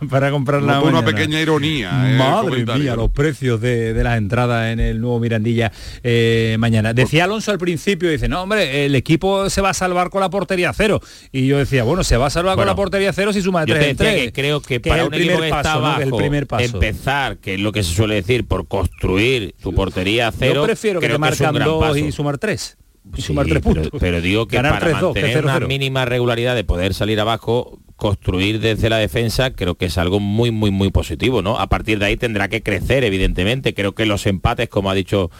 para 0.10 0.30
comprarlas 0.30 0.84
una 0.84 1.04
pequeña 1.04 1.40
ironía. 1.40 1.90
eh, 2.12 2.16
Madre 2.18 2.50
comentario. 2.50 2.82
mía, 2.84 2.94
los 2.94 3.10
precios 3.10 3.60
de, 3.60 3.92
de 3.94 4.04
las 4.04 4.18
entradas 4.18 4.72
en 4.72 4.78
el 4.80 5.00
nuevo 5.00 5.18
Mirandilla 5.18 5.72
eh, 6.04 6.56
mañana. 6.60 6.92
Decía 6.92 7.24
Alonso 7.24 7.50
al 7.50 7.58
principio, 7.58 8.10
dice, 8.10 8.28
no, 8.28 8.42
hombre, 8.42 8.84
el 8.84 8.94
equipo 8.94 9.48
se 9.50 9.60
va 9.62 9.70
a 9.70 9.74
salvar 9.74 10.10
con 10.10 10.20
la 10.20 10.30
portería 10.30 10.72
cero. 10.72 11.00
Y 11.32 11.46
yo 11.46 11.58
decía, 11.58 11.82
bueno, 11.82 12.04
se 12.04 12.16
va 12.18 12.26
a 12.26 12.30
salvar 12.30 12.56
con 12.56 12.66
la 12.66 12.76
portería 12.76 13.12
cero 13.12 13.32
si 13.32 13.40
suma 13.42 13.64
de 13.64 13.72
tres 13.72 13.78
te 13.84 13.90
en 13.90 13.96
decía 13.96 14.12
tres. 14.12 14.24
que 14.26 14.32
creo 14.32 14.60
que, 14.60 14.80
Que 14.80 14.90
para 14.90 15.06
un 15.06 15.14
el 15.14 15.20
equipo 15.22 15.36
primer 15.38 15.50
que 15.50 15.56
está 15.56 15.62
paso, 15.72 15.80
¿no? 15.80 15.86
abajo, 15.86 16.02
El 16.02 16.10
primer 16.12 16.46
paso. 16.46 16.64
empezar, 16.64 17.38
que 17.38 17.54
es 17.54 17.60
lo 17.60 17.72
que 17.72 17.82
se 17.82 17.94
suele 17.94 18.14
decir, 18.16 18.46
por 18.46 18.68
construir 18.68 19.54
tu 19.62 19.74
portería 19.74 20.28
a 20.28 20.32
cero, 20.32 20.54
Yo 20.60 20.64
prefiero 20.64 21.00
que 21.00 21.06
creo 21.06 21.16
te 21.16 21.20
marcan 21.20 21.54
dos 21.54 21.80
paso. 21.80 21.96
y 21.98 22.12
sumar 22.12 22.38
tres. 22.38 22.75
Y 23.14 23.22
Sí, 23.22 23.28
sumar 23.28 23.46
tres 23.46 23.62
puntos. 23.62 23.88
Pero, 23.98 24.20
digo 24.20 24.46
que 24.46 24.56
Ganar 24.56 24.78
para 24.80 24.92
3-2, 25.00 25.14
que 25.14 25.20
mantener 25.22 25.44
una 25.44 25.58
0-0. 25.58 25.66
mínima 25.68 26.04
regularidad 26.04 26.54
de 26.54 26.64
poder 26.64 26.94
salir 26.94 27.20
abajo, 27.20 27.78
construir 27.96 28.60
desde 28.60 28.90
la 28.90 28.98
defensa, 28.98 29.52
creo 29.52 29.74
que 29.76 29.86
es 29.86 29.98
algo 29.98 30.20
muy, 30.20 30.50
muy, 30.50 30.70
muy 30.70 30.90
positivo, 30.90 31.42
¿no? 31.42 31.58
A 31.58 31.68
partir 31.68 31.98
de 31.98 32.06
ahí 32.06 32.16
tendrá 32.16 32.48
que 32.48 32.62
crecer, 32.62 33.04
evidentemente. 33.04 33.74
Creo 33.74 33.94
que 33.94 34.06
los 34.06 34.26
empates, 34.26 34.68
como 34.68 34.90
ha 34.90 34.94
dicho, 34.94 35.30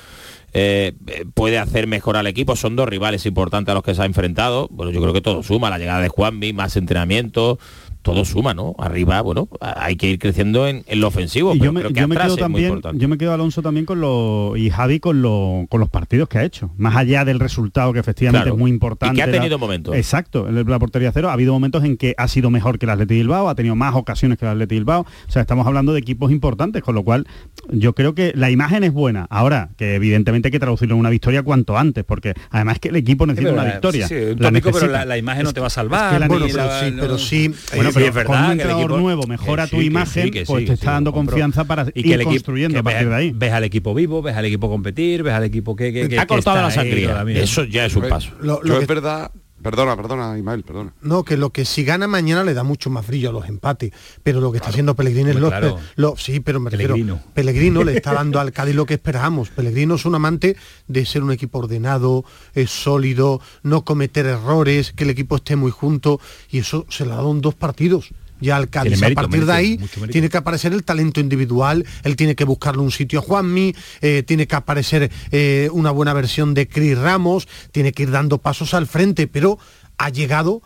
eh, 0.54 0.94
puede 1.34 1.58
hacer 1.58 1.86
mejor 1.86 2.16
al 2.16 2.26
equipo. 2.26 2.56
Son 2.56 2.76
dos 2.76 2.88
rivales 2.88 3.26
importantes 3.26 3.72
a 3.72 3.74
los 3.74 3.82
que 3.82 3.94
se 3.94 4.00
ha 4.00 4.06
enfrentado. 4.06 4.68
Bueno, 4.70 4.90
yo 4.90 5.02
creo 5.02 5.12
que 5.12 5.20
todo 5.20 5.42
suma. 5.42 5.68
La 5.68 5.78
llegada 5.78 6.00
de 6.00 6.08
Juanmi, 6.08 6.54
más 6.54 6.76
entrenamiento, 6.76 7.58
todo 8.06 8.24
suma, 8.24 8.54
¿no? 8.54 8.74
Arriba, 8.78 9.20
bueno, 9.20 9.48
hay 9.60 9.96
que 9.96 10.08
ir 10.10 10.18
creciendo 10.20 10.68
en, 10.68 10.84
en 10.86 11.00
lo 11.00 11.08
ofensivo. 11.08 11.54
Y 11.54 11.58
pero 11.58 11.64
yo 11.66 11.72
me, 11.72 11.80
creo 11.80 11.92
que 11.92 12.00
yo 12.00 12.08
me 12.08 12.14
atrás 12.14 12.26
quedo 12.28 12.34
es 12.36 12.40
muy 12.40 12.42
también, 12.54 12.68
importante. 12.70 13.02
yo 13.02 13.08
me 13.08 13.18
quedo 13.18 13.32
Alonso 13.32 13.62
también 13.62 13.84
con 13.84 14.00
lo 14.00 14.54
y 14.56 14.70
Javi 14.70 15.00
con 15.00 15.22
lo, 15.22 15.66
con 15.68 15.80
los 15.80 15.88
partidos 15.90 16.28
que 16.28 16.38
ha 16.38 16.44
hecho. 16.44 16.70
Más 16.76 16.94
allá 16.96 17.24
del 17.24 17.40
resultado 17.40 17.92
que 17.92 17.98
efectivamente 17.98 18.44
Claro. 18.44 18.54
es 18.54 18.58
muy 18.60 18.70
importante. 18.70 19.14
Y 19.14 19.16
que 19.16 19.22
ha 19.22 19.26
la- 19.26 19.32
tenido 19.32 19.58
momentos. 19.58 19.94
Exacto, 19.96 20.48
en 20.48 20.54
la 20.68 20.78
portería 20.78 21.10
cero 21.12 21.30
ha 21.30 21.32
habido 21.32 21.52
momentos 21.52 21.82
en 21.84 21.96
que 21.96 22.14
ha 22.16 22.28
sido 22.28 22.48
mejor 22.50 22.78
que 22.78 22.86
el 22.86 22.90
Atleti 22.90 23.14
Bilbao, 23.14 23.48
ha 23.48 23.54
tenido 23.56 23.74
más 23.74 23.94
ocasiones 23.96 24.38
que 24.38 24.44
el 24.44 24.52
Atleti 24.52 24.76
Bilbao. 24.76 25.00
O 25.00 25.30
sea, 25.32 25.42
estamos 25.42 25.66
hablando 25.66 25.92
de 25.92 25.98
equipos 25.98 26.30
importantes, 26.30 26.82
con 26.82 26.94
lo 26.94 27.02
cual 27.02 27.26
yo 27.70 27.94
creo 27.94 28.14
que 28.14 28.32
la 28.36 28.50
imagen 28.50 28.84
es 28.84 28.92
buena. 28.92 29.26
Ahora, 29.30 29.70
que 29.76 29.96
evidentemente 29.96 30.48
hay 30.48 30.52
que 30.52 30.60
traducirlo 30.60 30.94
en 30.94 31.00
una 31.00 31.10
victoria 31.10 31.42
cuanto 31.42 31.76
antes, 31.76 32.04
porque 32.04 32.34
además 32.50 32.78
que 32.78 32.88
el 32.88 32.96
equipo 32.96 33.26
necesita 33.26 33.50
pero 33.50 33.54
una 33.60 33.64
la- 33.68 33.72
victoria. 33.74 34.06
sí, 34.06 34.14
sí, 34.14 34.20
un 34.32 34.40
La 34.40 34.52
pero 34.52 34.86
la- 34.86 35.04
la 35.04 35.18
imagen 35.18 35.42
no 35.44 35.52
te 35.52 35.60
va 35.60 35.66
a 35.66 35.68
Es 35.68 35.72
salvar, 35.74 36.12
que 36.14 36.18
la 36.20 36.26
ni 36.28 36.32
Bueno, 36.36 36.46
pero 36.52 36.68
sí, 36.80 36.90
no- 36.90 37.02
pero 37.02 37.18
sí. 37.18 37.50
Bueno, 37.74 37.90
eh, 37.90 37.92
pero 37.96 38.06
es 38.08 38.14
verdad 38.14 38.26
con 38.26 38.36
un 38.38 38.42
que 38.46 38.46
el 38.46 38.60
entrenador 38.60 38.84
equipo- 38.90 39.00
nuevo 39.00 39.26
mejora 39.26 39.66
tu 39.66 39.80
imagen, 39.82 40.30
pues 40.46 40.64
te 40.66 40.72
está 40.74 40.76
sí, 40.76 40.86
dando 40.86 41.12
confianza 41.12 41.64
para 41.64 41.84
y 41.94 42.00
ir 42.00 42.04
que 42.06 42.14
el 42.14 42.20
equipo 42.20 42.30
construyendo 42.30 42.74
que 42.74 42.78
a 42.80 42.82
partir 42.82 43.00
ves, 43.02 43.08
de 43.10 43.14
ahí. 43.16 43.32
ves 43.34 43.52
al 43.52 43.64
equipo 43.64 43.94
vivo, 43.94 44.22
ves 44.22 44.36
al 44.36 44.44
equipo 44.44 44.68
competir, 44.68 45.22
ves 45.22 45.34
al 45.34 45.44
equipo 45.44 45.74
que, 45.76 45.92
que, 45.92 46.08
que 46.08 46.18
ha 46.18 46.22
que 46.22 46.26
cortado 46.26 46.56
está 46.56 46.62
la 46.68 46.70
sangría. 46.70 47.24
Eso 47.42 47.64
ya 47.64 47.84
es 47.86 47.96
un 47.96 48.08
paso. 48.08 48.30
Lo- 48.40 48.60
lo 48.62 48.66
Yo 48.68 48.76
que- 48.76 48.82
es 48.82 48.88
verdad, 48.88 49.30
perdona, 49.70 49.96
perdona, 49.96 50.38
Ismael, 50.38 50.62
perdona. 50.62 50.92
No, 51.02 51.24
que 51.24 51.36
lo 51.36 51.50
que 51.50 51.64
si 51.64 51.84
gana 51.84 52.06
mañana 52.06 52.44
le 52.44 52.54
da 52.54 52.62
mucho 52.62 52.88
más 52.90 53.06
brillo 53.06 53.30
a 53.30 53.32
los 53.32 53.48
empates, 53.48 53.92
pero 54.22 54.40
lo 54.40 54.50
que 54.52 54.58
está 54.58 54.70
haciendo 54.70 54.94
Pellegrini 54.94 55.30
es 55.30 55.36
lo, 55.36 55.48
claro. 55.48 55.78
lo- 55.96 56.16
sí, 56.16 56.40
pero 56.40 56.60
me 56.60 56.70
refiero, 56.70 56.94
Pellegrino. 56.94 57.20
Pellegrino 57.34 57.84
le 57.84 57.96
está 57.96 58.12
dando 58.14 58.40
al 58.40 58.52
Cádiz 58.52 58.74
lo 58.74 58.86
que 58.86 58.94
esperábamos. 58.94 59.50
Pellegrino 59.50 59.96
es 59.96 60.04
un 60.04 60.14
amante 60.14 60.56
de 60.86 61.04
ser 61.04 61.22
un 61.22 61.32
equipo 61.32 61.58
ordenado, 61.58 62.24
es 62.54 62.70
sólido, 62.70 63.40
no 63.62 63.84
cometer 63.84 64.26
errores, 64.26 64.92
que 64.92 65.04
el 65.04 65.10
equipo 65.10 65.36
esté 65.36 65.56
muy 65.56 65.70
junto 65.70 66.20
y 66.50 66.58
eso 66.60 66.86
se 66.88 67.04
lo 67.04 67.12
ha 67.12 67.16
dado 67.16 67.32
en 67.32 67.40
dos 67.40 67.54
partidos. 67.54 68.10
Ya 68.40 68.56
al 68.56 68.68
Cádiz, 68.68 68.92
Tiene 68.92 69.00
mérito, 69.00 69.20
a 69.20 69.22
partir 69.24 69.46
de 69.46 69.52
ahí 69.52 69.80
tiene 70.10 70.28
que 70.28 70.36
aparecer 70.36 70.72
el 70.72 70.84
talento 70.84 71.20
individual, 71.20 71.86
él 72.02 72.16
tiene 72.16 72.34
que 72.34 72.44
buscarle 72.44 72.82
un 72.82 72.90
sitio 72.90 73.20
a 73.20 73.22
Juanmi, 73.22 73.74
eh, 74.02 74.22
tiene 74.26 74.46
que 74.46 74.56
aparecer 74.56 75.10
eh, 75.30 75.70
una 75.72 75.90
buena 75.90 76.12
versión 76.12 76.52
de 76.52 76.68
Cris 76.68 76.98
Ramos, 76.98 77.48
tiene 77.72 77.92
que 77.92 78.02
ir 78.02 78.10
dando 78.10 78.38
pasos 78.38 78.74
al 78.74 78.86
frente, 78.86 79.26
pero 79.26 79.58
ha 79.96 80.10
llegado 80.10 80.62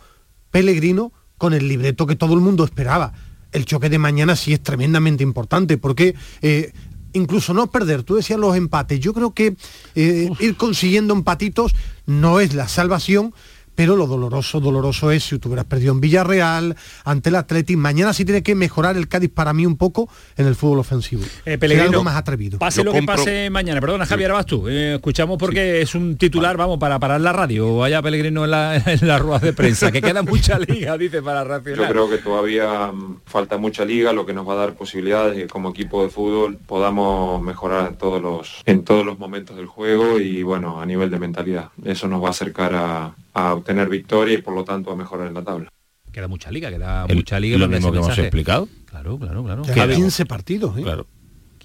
Pellegrino 0.51 1.13
con 1.37 1.53
el 1.53 1.67
libreto 1.67 2.05
que 2.05 2.15
todo 2.15 2.33
el 2.33 2.41
mundo 2.41 2.63
esperaba. 2.63 3.13
El 3.51 3.65
choque 3.65 3.89
de 3.89 3.97
mañana 3.97 4.35
sí 4.35 4.53
es 4.53 4.61
tremendamente 4.61 5.23
importante 5.23 5.77
porque 5.77 6.15
eh, 6.41 6.71
incluso 7.13 7.53
no 7.53 7.67
perder, 7.67 8.03
tú 8.03 8.15
decías 8.15 8.39
los 8.39 8.55
empates, 8.55 8.99
yo 8.99 9.13
creo 9.13 9.33
que 9.33 9.55
eh, 9.95 10.29
ir 10.39 10.55
consiguiendo 10.55 11.13
empatitos 11.13 11.73
no 12.05 12.39
es 12.39 12.53
la 12.53 12.67
salvación, 12.67 13.33
pero 13.81 13.95
lo 13.95 14.05
doloroso, 14.05 14.59
doloroso 14.59 15.09
es 15.09 15.23
si 15.23 15.39
tú 15.39 15.49
hubieras 15.49 15.65
perdido 15.65 15.91
en 15.91 15.99
Villarreal, 16.01 16.75
ante 17.03 17.29
el 17.29 17.35
Atleti, 17.35 17.75
mañana 17.75 18.13
sí 18.13 18.25
tiene 18.25 18.43
que 18.43 18.53
mejorar 18.53 18.95
el 18.95 19.07
Cádiz 19.07 19.31
para 19.33 19.53
mí 19.53 19.65
un 19.65 19.75
poco 19.75 20.07
en 20.37 20.45
el 20.45 20.53
fútbol 20.53 20.77
ofensivo. 20.77 21.23
Eh, 21.23 21.29
Ser 21.45 21.59
Pellegrino, 21.59 21.89
algo 21.89 22.03
más 22.03 22.15
atrevido. 22.15 22.59
Pase 22.59 22.81
Yo 22.81 22.83
lo 22.83 22.93
que 22.93 23.01
pase 23.01 23.49
mañana. 23.49 23.81
Perdona, 23.81 24.05
Javier, 24.05 24.33
vas 24.33 24.45
tú. 24.45 24.67
Eh, 24.67 24.93
escuchamos 24.97 25.39
porque 25.39 25.81
es 25.81 25.95
un 25.95 26.15
titular, 26.15 26.57
vamos, 26.57 26.77
para 26.77 26.99
parar 26.99 27.21
la 27.21 27.33
radio. 27.33 27.77
Vaya 27.77 28.03
Pellegrino 28.03 28.45
en 28.45 28.51
la, 28.51 28.75
en 28.85 29.07
la 29.07 29.17
rueda 29.17 29.39
de 29.39 29.53
prensa, 29.53 29.91
que 29.91 29.99
queda 29.99 30.21
mucha 30.21 30.59
liga, 30.67 30.95
dice, 30.95 31.23
para 31.23 31.41
Yo 31.41 31.47
reaccionar. 31.47 31.91
creo 31.91 32.07
que 32.07 32.19
todavía 32.19 32.91
mm, 32.91 33.21
falta 33.25 33.57
mucha 33.57 33.83
liga, 33.83 34.13
lo 34.13 34.27
que 34.27 34.33
nos 34.33 34.47
va 34.47 34.53
a 34.53 34.57
dar 34.57 34.75
posibilidades 34.75 35.35
de 35.35 35.41
que 35.41 35.47
como 35.47 35.71
equipo 35.71 36.03
de 36.03 36.11
fútbol 36.11 36.59
podamos 36.67 37.41
mejorar 37.41 37.87
en 37.87 37.95
todos 37.95 38.21
los, 38.21 38.61
en 38.67 38.83
todos 38.83 39.03
los 39.03 39.17
momentos 39.17 39.57
del 39.57 39.65
juego 39.65 40.19
y 40.19 40.43
bueno, 40.43 40.79
a 40.79 40.85
nivel 40.85 41.09
de 41.09 41.17
mentalidad. 41.17 41.69
Eso 41.83 42.07
nos 42.07 42.21
va 42.21 42.27
a 42.27 42.29
acercar 42.29 42.75
a, 42.75 43.15
a 43.33 43.53
obtener 43.53 43.89
victoria 43.89 44.35
y 44.37 44.41
por 44.41 44.53
lo 44.55 44.63
tanto 44.63 44.91
a 44.91 44.95
mejorar 44.95 45.27
en 45.27 45.33
la 45.33 45.43
tabla. 45.43 45.69
Queda 46.11 46.27
mucha 46.27 46.51
liga, 46.51 46.69
queda 46.69 47.05
El- 47.07 47.15
mucha 47.15 47.39
liga. 47.39 47.57
lo 47.57 47.67
mismo 47.69 47.91
que 47.91 47.97
hemos 47.99 48.17
explicado. 48.17 48.67
Claro, 48.85 49.17
claro, 49.17 49.43
claro. 49.43 49.61
Queda- 49.63 49.87
15 49.95 50.25
partidos, 50.25 50.77
¿eh? 50.77 50.81
Claro. 50.83 51.07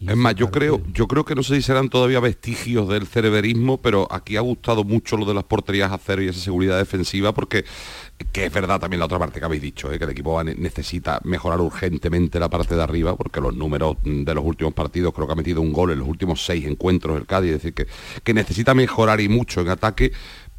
Es 0.06 0.14
más, 0.14 0.34
yo 0.34 0.50
creo, 0.50 0.82
yo 0.92 1.08
creo 1.08 1.24
que 1.24 1.34
no 1.34 1.42
sé 1.42 1.54
si 1.56 1.62
serán 1.62 1.88
todavía 1.88 2.20
vestigios 2.20 2.86
del 2.86 3.06
cereberismo, 3.06 3.78
pero 3.78 4.06
aquí 4.10 4.36
ha 4.36 4.40
gustado 4.42 4.84
mucho 4.84 5.16
lo 5.16 5.24
de 5.24 5.32
las 5.32 5.44
porterías 5.44 5.90
a 5.90 5.96
cero 5.96 6.20
y 6.22 6.28
esa 6.28 6.38
seguridad 6.38 6.76
defensiva, 6.76 7.32
porque 7.32 7.64
que 8.30 8.44
es 8.44 8.52
verdad 8.52 8.78
también 8.78 8.98
la 9.00 9.06
otra 9.06 9.18
parte 9.18 9.38
que 9.40 9.46
habéis 9.46 9.62
dicho, 9.62 9.90
¿eh? 9.90 9.96
que 9.98 10.04
el 10.04 10.10
equipo 10.10 10.44
necesita 10.44 11.18
mejorar 11.24 11.62
urgentemente 11.62 12.38
la 12.38 12.50
parte 12.50 12.76
de 12.76 12.82
arriba, 12.82 13.16
porque 13.16 13.40
los 13.40 13.54
números 13.56 13.96
de 14.04 14.34
los 14.34 14.44
últimos 14.44 14.74
partidos 14.74 15.14
creo 15.14 15.26
que 15.26 15.32
ha 15.32 15.36
metido 15.36 15.62
un 15.62 15.72
gol 15.72 15.90
en 15.92 15.98
los 16.00 16.08
últimos 16.08 16.44
seis 16.44 16.66
encuentros 16.66 17.18
el 17.18 17.24
Cádiz, 17.26 17.52
es 17.52 17.62
decir, 17.62 17.72
que, 17.72 17.86
que 18.22 18.34
necesita 18.34 18.74
mejorar 18.74 19.22
y 19.22 19.30
mucho 19.30 19.62
en 19.62 19.68
ataque. 19.70 20.12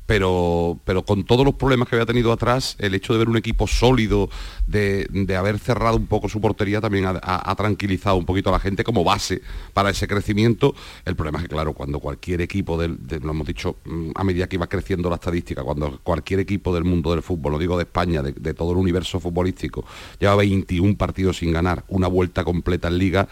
Pero, 0.08 0.80
pero 0.86 1.04
con 1.04 1.26
todos 1.26 1.46
los 1.46 1.54
problemas 1.56 1.88
que 1.90 1.96
había 1.96 2.06
tenido 2.06 2.32
atrás, 2.32 2.78
el 2.80 2.96
hecho 2.96 3.12
de 3.14 3.20
ver 3.20 3.30
un 3.30 3.36
equipo 3.38 3.68
sólido, 3.68 4.30
de, 4.66 5.06
de 5.12 5.36
haber 5.36 5.60
cerrado 5.60 5.98
un 5.98 6.08
poco 6.08 6.30
su 6.30 6.40
portería, 6.42 6.80
también 6.82 7.06
ha, 7.06 7.56
tranquilizado 7.56 8.16
un 8.16 8.26
poquito 8.26 8.48
a 8.50 8.54
la 8.54 8.60
gente 8.60 8.86
como 8.86 9.04
base 9.04 9.42
para 9.74 9.90
ese 9.90 10.08
crecimiento. 10.08 10.74
El 11.06 11.16
problema 11.18 11.40
es 11.40 11.44
que, 11.44 11.50
claro, 11.50 11.74
cuando 11.74 12.00
cualquier 12.00 12.40
equipo, 12.42 12.78
del, 12.80 13.06
de- 13.06 13.20
lo 13.20 13.32
hemos 13.32 13.46
dicho 13.46 13.76
mm, 13.84 14.12
a 14.16 14.24
medida 14.24 14.48
que 14.48 14.56
iba 14.56 14.68
creciendo 14.68 15.10
la 15.10 15.16
estadística, 15.16 15.62
cuando 15.62 16.00
cualquier 16.02 16.40
equipo 16.40 16.74
del 16.74 16.86
mundo 16.86 17.12
del 17.12 17.22
fútbol, 17.22 17.52
lo 17.52 17.60
digo 17.60 17.76
de 17.78 17.84
España, 17.84 18.24
de 18.24 18.54
todo 18.54 18.72
el 18.72 18.78
universo 18.78 19.20
futbolístico, 19.20 19.84
lleva 20.20 20.36
21 20.38 20.96
partidos 20.98 21.38
sin 21.40 21.52
ganar, 21.52 21.84
una 21.90 22.08
vuelta 22.08 22.46
completa 22.46 22.88
en 22.88 22.98
liga, 22.98 23.28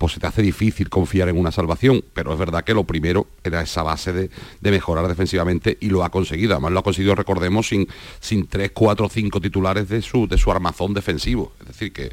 pues 0.00 0.14
se 0.14 0.18
te 0.18 0.26
hace 0.26 0.40
difícil 0.40 0.88
confiar 0.88 1.28
en 1.28 1.36
una 1.36 1.52
salvación, 1.52 2.02
pero 2.14 2.32
es 2.32 2.38
verdad 2.38 2.64
que 2.64 2.72
lo 2.72 2.84
primero 2.84 3.26
era 3.44 3.60
esa 3.60 3.82
base 3.82 4.14
de, 4.14 4.30
de 4.58 4.70
mejorar 4.70 5.06
defensivamente 5.06 5.76
y 5.78 5.90
lo 5.90 6.02
ha 6.02 6.08
conseguido. 6.08 6.54
Además 6.54 6.72
lo 6.72 6.78
ha 6.78 6.82
conseguido, 6.82 7.14
recordemos, 7.14 7.68
sin, 7.68 7.86
sin 8.18 8.46
3, 8.46 8.70
4, 8.72 9.10
5 9.10 9.40
titulares 9.42 9.90
de 9.90 10.00
su, 10.00 10.26
de 10.26 10.38
su 10.38 10.50
armazón 10.50 10.94
defensivo. 10.94 11.52
Es 11.60 11.66
decir, 11.66 11.92
que, 11.92 12.10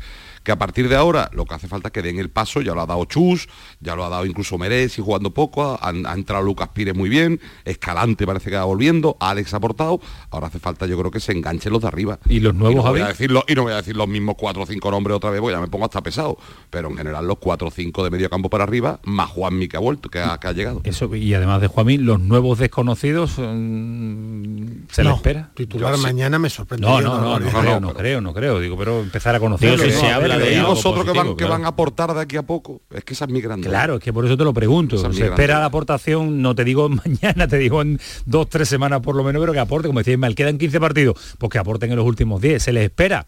que 0.48 0.54
a 0.54 0.58
partir 0.58 0.88
de 0.88 0.96
ahora 0.96 1.30
lo 1.34 1.44
que 1.44 1.56
hace 1.56 1.68
falta 1.68 1.90
es 1.90 1.92
que 1.92 2.02
den 2.02 2.20
el 2.20 2.30
paso, 2.30 2.62
ya 2.62 2.74
lo 2.74 2.80
ha 2.82 2.86
dado 2.86 3.04
Chus, 3.04 3.50
ya 3.82 3.98
lo 3.98 4.06
ha 4.06 4.10
dado 4.10 4.26
incluso 4.26 4.58
Merez 4.58 4.98
y 4.98 5.02
jugando 5.02 5.34
poco, 5.34 5.78
ha, 5.82 5.90
ha 5.90 6.14
entrado 6.14 6.42
Lucas 6.42 6.70
Pires 6.70 6.96
muy 6.96 7.10
bien, 7.10 7.42
Escalante 7.66 8.26
parece 8.26 8.50
que 8.50 8.56
va 8.56 8.64
volviendo, 8.64 9.18
Alex 9.20 9.54
ha 9.54 9.58
aportado, 9.58 10.00
ahora 10.30 10.48
hace 10.48 10.60
falta 10.60 10.86
yo 10.86 10.98
creo 10.98 11.12
que 11.12 11.20
se 11.20 11.34
enganchen 11.34 11.74
los 11.74 11.82
de 11.82 11.90
arriba. 11.90 12.18
¿Y 12.30 12.40
los 12.40 12.56
nuevos, 12.56 12.72
y 12.72 12.76
no 12.78 12.82
voy 12.84 13.02
a 13.02 13.04
Javi? 13.04 13.12
decirlo 13.12 13.44
y 13.46 13.56
no 13.56 13.64
voy 13.64 13.74
a 13.74 13.76
decir 13.76 13.98
los 13.98 14.08
mismos 14.08 14.36
cuatro 14.40 14.64
o 14.64 14.66
cinco 14.66 14.90
nombres 14.90 15.18
otra 15.18 15.32
vez, 15.32 15.42
porque 15.42 15.56
ya 15.58 15.60
me 15.60 15.68
pongo 15.68 15.84
hasta 15.84 16.02
pesado. 16.02 16.38
Pero 16.70 16.88
en 16.92 16.96
general 16.96 17.28
los 17.28 17.40
cuatro 17.40 17.68
o 17.68 17.72
cinco 17.72 18.06
de 18.06 18.10
medio 18.10 18.30
campo 18.30 18.50
para 18.50 18.64
arriba, 18.64 19.02
más 19.04 19.30
Juanmi 19.30 19.68
que 19.68 19.76
ha 19.76 19.82
vuelto, 19.82 20.08
que 20.08 20.20
ha, 20.20 20.40
que 20.40 20.48
ha 20.48 20.54
llegado. 20.54 20.80
Eso, 20.86 21.14
y 21.14 21.34
además 21.34 21.60
de 21.60 21.68
Juanmi, 21.68 21.98
los 21.98 22.22
nuevos 22.22 22.58
desconocidos 22.60 23.34
mm, 23.38 24.88
se 24.92 25.04
le 25.04 25.10
No, 25.10 25.16
espera. 25.18 25.50
titular 25.56 25.92
Yo 25.92 25.98
sí. 25.98 26.04
mañana 26.04 26.40
me 26.40 26.50
sorprende. 26.50 26.88
No, 26.88 27.02
no, 27.02 27.20
no, 27.20 27.38
no, 27.38 27.50
creo, 27.50 27.80
no 27.82 27.94
creo, 27.94 28.22
no 28.22 28.34
creo. 28.34 28.60
Digo, 28.62 28.78
pero 28.78 29.02
empezar 29.02 29.36
a 29.36 29.40
conocerlo. 29.42 29.76
Digo, 29.76 29.86
¿no? 29.88 29.92
si 29.94 30.00
se 30.00 30.12
A 30.12 30.16
habla 30.16 30.37
de 30.38 30.56
algo 30.58 30.70
vosotros 30.70 31.06
que 31.06 31.12
van, 31.12 31.30
que 31.30 31.36
claro. 31.36 31.54
van 31.54 31.66
a 31.66 31.70
aportar 31.70 32.14
de 32.14 32.22
aquí 32.22 32.38
a 32.38 32.44
poco, 32.44 32.82
es 32.92 33.04
que 33.04 33.14
esa 33.14 33.26
es 33.26 33.32
mi 33.32 33.42
grande. 33.42 33.68
Claro, 33.68 33.96
es 33.96 34.04
que 34.04 34.14
por 34.14 34.26
eso 34.26 34.38
te 34.38 34.44
lo 34.44 34.54
pregunto. 34.54 34.96
Es 34.96 35.02
Se 35.02 35.08
gran 35.08 35.32
espera 35.32 35.60
la 35.60 35.66
aportación, 35.66 36.42
no 36.42 36.56
te 36.56 36.64
digo 36.64 36.90
mañana, 37.06 37.48
te 37.48 37.58
digo 37.58 37.82
en 37.82 38.00
dos, 38.26 38.50
tres 38.50 38.70
semanas 38.70 39.02
por 39.02 39.16
lo 39.16 39.24
menos, 39.24 39.42
pero 39.42 39.54
que 39.54 39.60
aporte, 39.60 39.88
como 39.88 40.00
decía 40.00 40.14
Ismael, 40.14 40.36
quedan 40.36 40.58
15 40.58 40.80
partidos, 40.80 41.36
pues 41.38 41.52
que 41.52 41.58
aporten 41.58 41.92
en 41.92 41.98
los 41.98 42.06
últimos 42.06 42.42
10, 42.42 42.62
se 42.62 42.74
les 42.74 42.86
espera. 42.86 43.26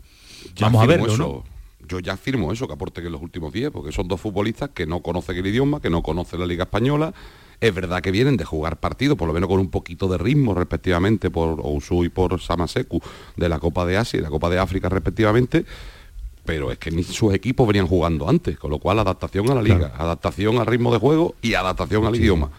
Ya 0.55 0.67
Vamos 0.67 0.83
a 0.83 0.85
verlo, 0.85 1.07
eso. 1.07 1.17
¿no? 1.17 1.59
Yo 1.89 1.99
ya 1.99 2.13
afirmo 2.13 2.53
eso, 2.53 2.67
que 2.67 2.73
aporten 2.73 3.05
en 3.05 3.11
los 3.11 3.21
últimos 3.21 3.51
10, 3.51 3.71
porque 3.71 3.91
son 3.91 4.07
dos 4.07 4.21
futbolistas 4.21 4.69
que 4.69 4.85
no 4.85 5.01
conocen 5.01 5.37
el 5.37 5.47
idioma, 5.47 5.81
que 5.81 5.89
no 5.89 6.03
conocen 6.03 6.39
la 6.39 6.45
Liga 6.45 6.65
Española. 6.65 7.13
Es 7.61 7.73
verdad 7.73 8.01
que 8.01 8.11
vienen 8.11 8.37
de 8.37 8.45
jugar 8.45 8.77
partidos, 8.77 9.17
por 9.17 9.27
lo 9.27 9.33
menos 9.33 9.49
con 9.49 9.59
un 9.59 9.69
poquito 9.69 10.07
de 10.07 10.17
ritmo, 10.19 10.53
respectivamente, 10.53 11.31
por 11.31 11.59
Ousu 11.59 12.05
y 12.05 12.09
por 12.09 12.39
Samaseku, 12.39 13.01
de 13.35 13.49
la 13.49 13.59
Copa 13.59 13.85
de 13.85 13.97
Asia 13.97 14.19
y 14.19 14.21
la 14.21 14.29
Copa 14.29 14.49
de 14.49 14.59
África, 14.59 14.87
respectivamente. 14.87 15.65
Pero 16.49 16.71
es 16.71 16.77
que 16.79 16.89
ni 16.91 17.03
sus 17.03 17.33
equipos 17.33 17.67
venían 17.67 17.85
jugando 17.87 18.27
antes, 18.27 18.57
con 18.57 18.71
lo 18.71 18.79
cual 18.79 18.97
adaptación 18.99 19.49
a 19.51 19.55
la 19.55 19.61
liga, 19.61 19.93
adaptación 19.97 20.57
al 20.57 20.65
ritmo 20.65 20.91
de 20.91 20.97
juego 20.99 21.35
y 21.41 21.53
adaptación 21.53 22.05
al 22.05 22.15
idioma. 22.15 22.49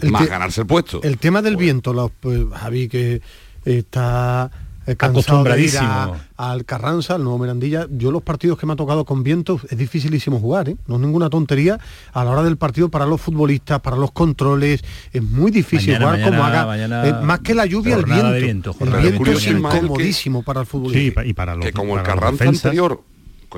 El 0.00 0.10
más 0.10 0.26
ganarse 0.28 0.60
el 0.62 0.66
puesto. 0.66 1.00
El 1.02 1.18
tema 1.18 1.40
del 1.42 1.56
viento, 1.56 1.92
los, 1.92 2.10
pues, 2.20 2.40
Javi, 2.54 2.88
que 2.88 3.20
está 3.64 4.50
eh, 4.86 4.96
cansado 4.96 5.44
de 5.44 5.62
ir 5.62 5.76
a, 5.78 5.80
Acostumbradísimo. 6.04 6.16
al 6.38 6.64
Carranza, 6.64 7.14
al 7.16 7.22
nuevo 7.24 7.38
Mirandilla. 7.38 7.86
Yo 7.90 8.10
los 8.10 8.22
partidos 8.22 8.58
que 8.58 8.64
me 8.66 8.72
ha 8.72 8.76
tocado 8.76 9.04
con 9.04 9.22
viento 9.22 9.60
es 9.68 9.76
dificilísimo 9.76 10.38
jugar, 10.40 10.70
¿eh? 10.70 10.76
no 10.86 10.94
es 10.96 11.00
ninguna 11.02 11.28
tontería. 11.28 11.78
A 12.12 12.24
la 12.24 12.30
hora 12.30 12.42
del 12.42 12.56
partido 12.56 12.88
para 12.88 13.04
los 13.06 13.20
futbolistas, 13.20 13.80
para 13.80 13.96
los 13.96 14.10
controles, 14.12 14.82
es 15.12 15.22
muy 15.22 15.50
difícil 15.50 15.92
Mañana, 15.94 16.12
jugar 16.16 16.30
como 16.30 16.44
haga. 16.44 16.66
mañana, 16.66 17.06
eh, 17.06 17.12
más 17.22 17.40
que 17.40 17.54
la 17.54 17.66
lluvia, 17.66 17.96
el 17.96 18.04
viento. 18.04 18.32
de 18.32 18.40
viento, 18.40 18.76
el 18.80 18.90
viento 19.02 19.30
es 19.32 19.44
que- 19.44 19.50
incomodísimo 19.50 20.42
para 20.42 20.60
el 20.60 20.66
futbolista. 20.66 21.24
y 21.26 21.32
para 21.34 21.54
los 21.56 21.66
que 21.66 21.72
como 21.72 21.96
el 21.96 22.02
para 22.02 22.14
Carranza 22.14 22.44
defensas. 22.44 22.64
anterior 22.66 23.02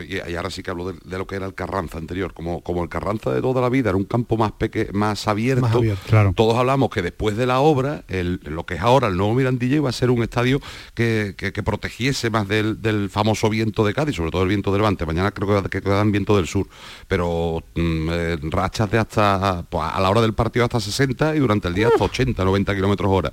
y 0.00 0.34
ahora 0.36 0.50
sí 0.50 0.62
que 0.62 0.70
hablo 0.70 0.92
de, 0.92 0.98
de 1.04 1.18
lo 1.18 1.26
que 1.26 1.36
era 1.36 1.46
el 1.46 1.54
Carranza 1.54 1.98
anterior 1.98 2.32
como, 2.32 2.62
como 2.62 2.82
el 2.82 2.88
Carranza 2.88 3.30
de 3.32 3.40
toda 3.42 3.60
la 3.60 3.68
vida 3.68 3.90
era 3.90 3.96
un 3.98 4.04
campo 4.04 4.36
más 4.36 4.52
peque, 4.52 4.88
más 4.92 5.28
abierto, 5.28 5.62
Más 5.62 5.74
abierto. 5.74 6.02
Claro. 6.08 6.32
todos 6.34 6.56
hablamos 6.56 6.88
que 6.90 7.02
después 7.02 7.36
de 7.36 7.46
la 7.46 7.60
obra 7.60 8.04
el- 8.08 8.40
lo 8.44 8.64
que 8.64 8.74
es 8.74 8.80
ahora 8.80 9.08
el 9.08 9.16
nuevo 9.16 9.34
Mirandilla 9.34 9.76
iba 9.76 9.88
a 9.88 9.92
ser 9.92 10.10
un 10.10 10.22
estadio 10.22 10.60
que, 10.94 11.34
que- 11.36 11.52
que 11.52 11.62
protegiese 11.62 12.30
más 12.30 12.48
del, 12.48 12.80
del 12.80 13.10
famoso 13.10 13.50
viento 13.50 13.84
de 13.84 13.92
Cádiz 13.94 14.16
sobre 14.16 14.30
todo 14.30 14.42
el 14.42 14.48
viento 14.48 14.70
de 14.72 14.78
Levante 14.78 15.04
mañana 15.04 15.30
creo 15.32 15.62
que, 15.62 15.68
que 15.68 15.82
quedan 15.82 16.12
viento 16.12 16.36
del 16.36 16.46
sur 16.46 16.66
pero 17.08 17.62
mm, 17.74 18.08
eh, 18.10 18.38
rachas 18.42 18.90
de 18.90 18.98
hasta 18.98 19.64
pues, 19.68 19.84
a 19.92 20.00
la 20.00 20.10
hora 20.10 20.20
del 20.20 20.34
partido 20.34 20.64
hasta 20.64 20.80
60 20.80 21.36
y 21.36 21.38
durante 21.40 21.68
el 21.68 21.74
día 21.74 21.88
hasta 21.88 22.04
80 22.04 22.44
90 22.44 22.74
kilómetros 22.74 23.10
hora 23.10 23.32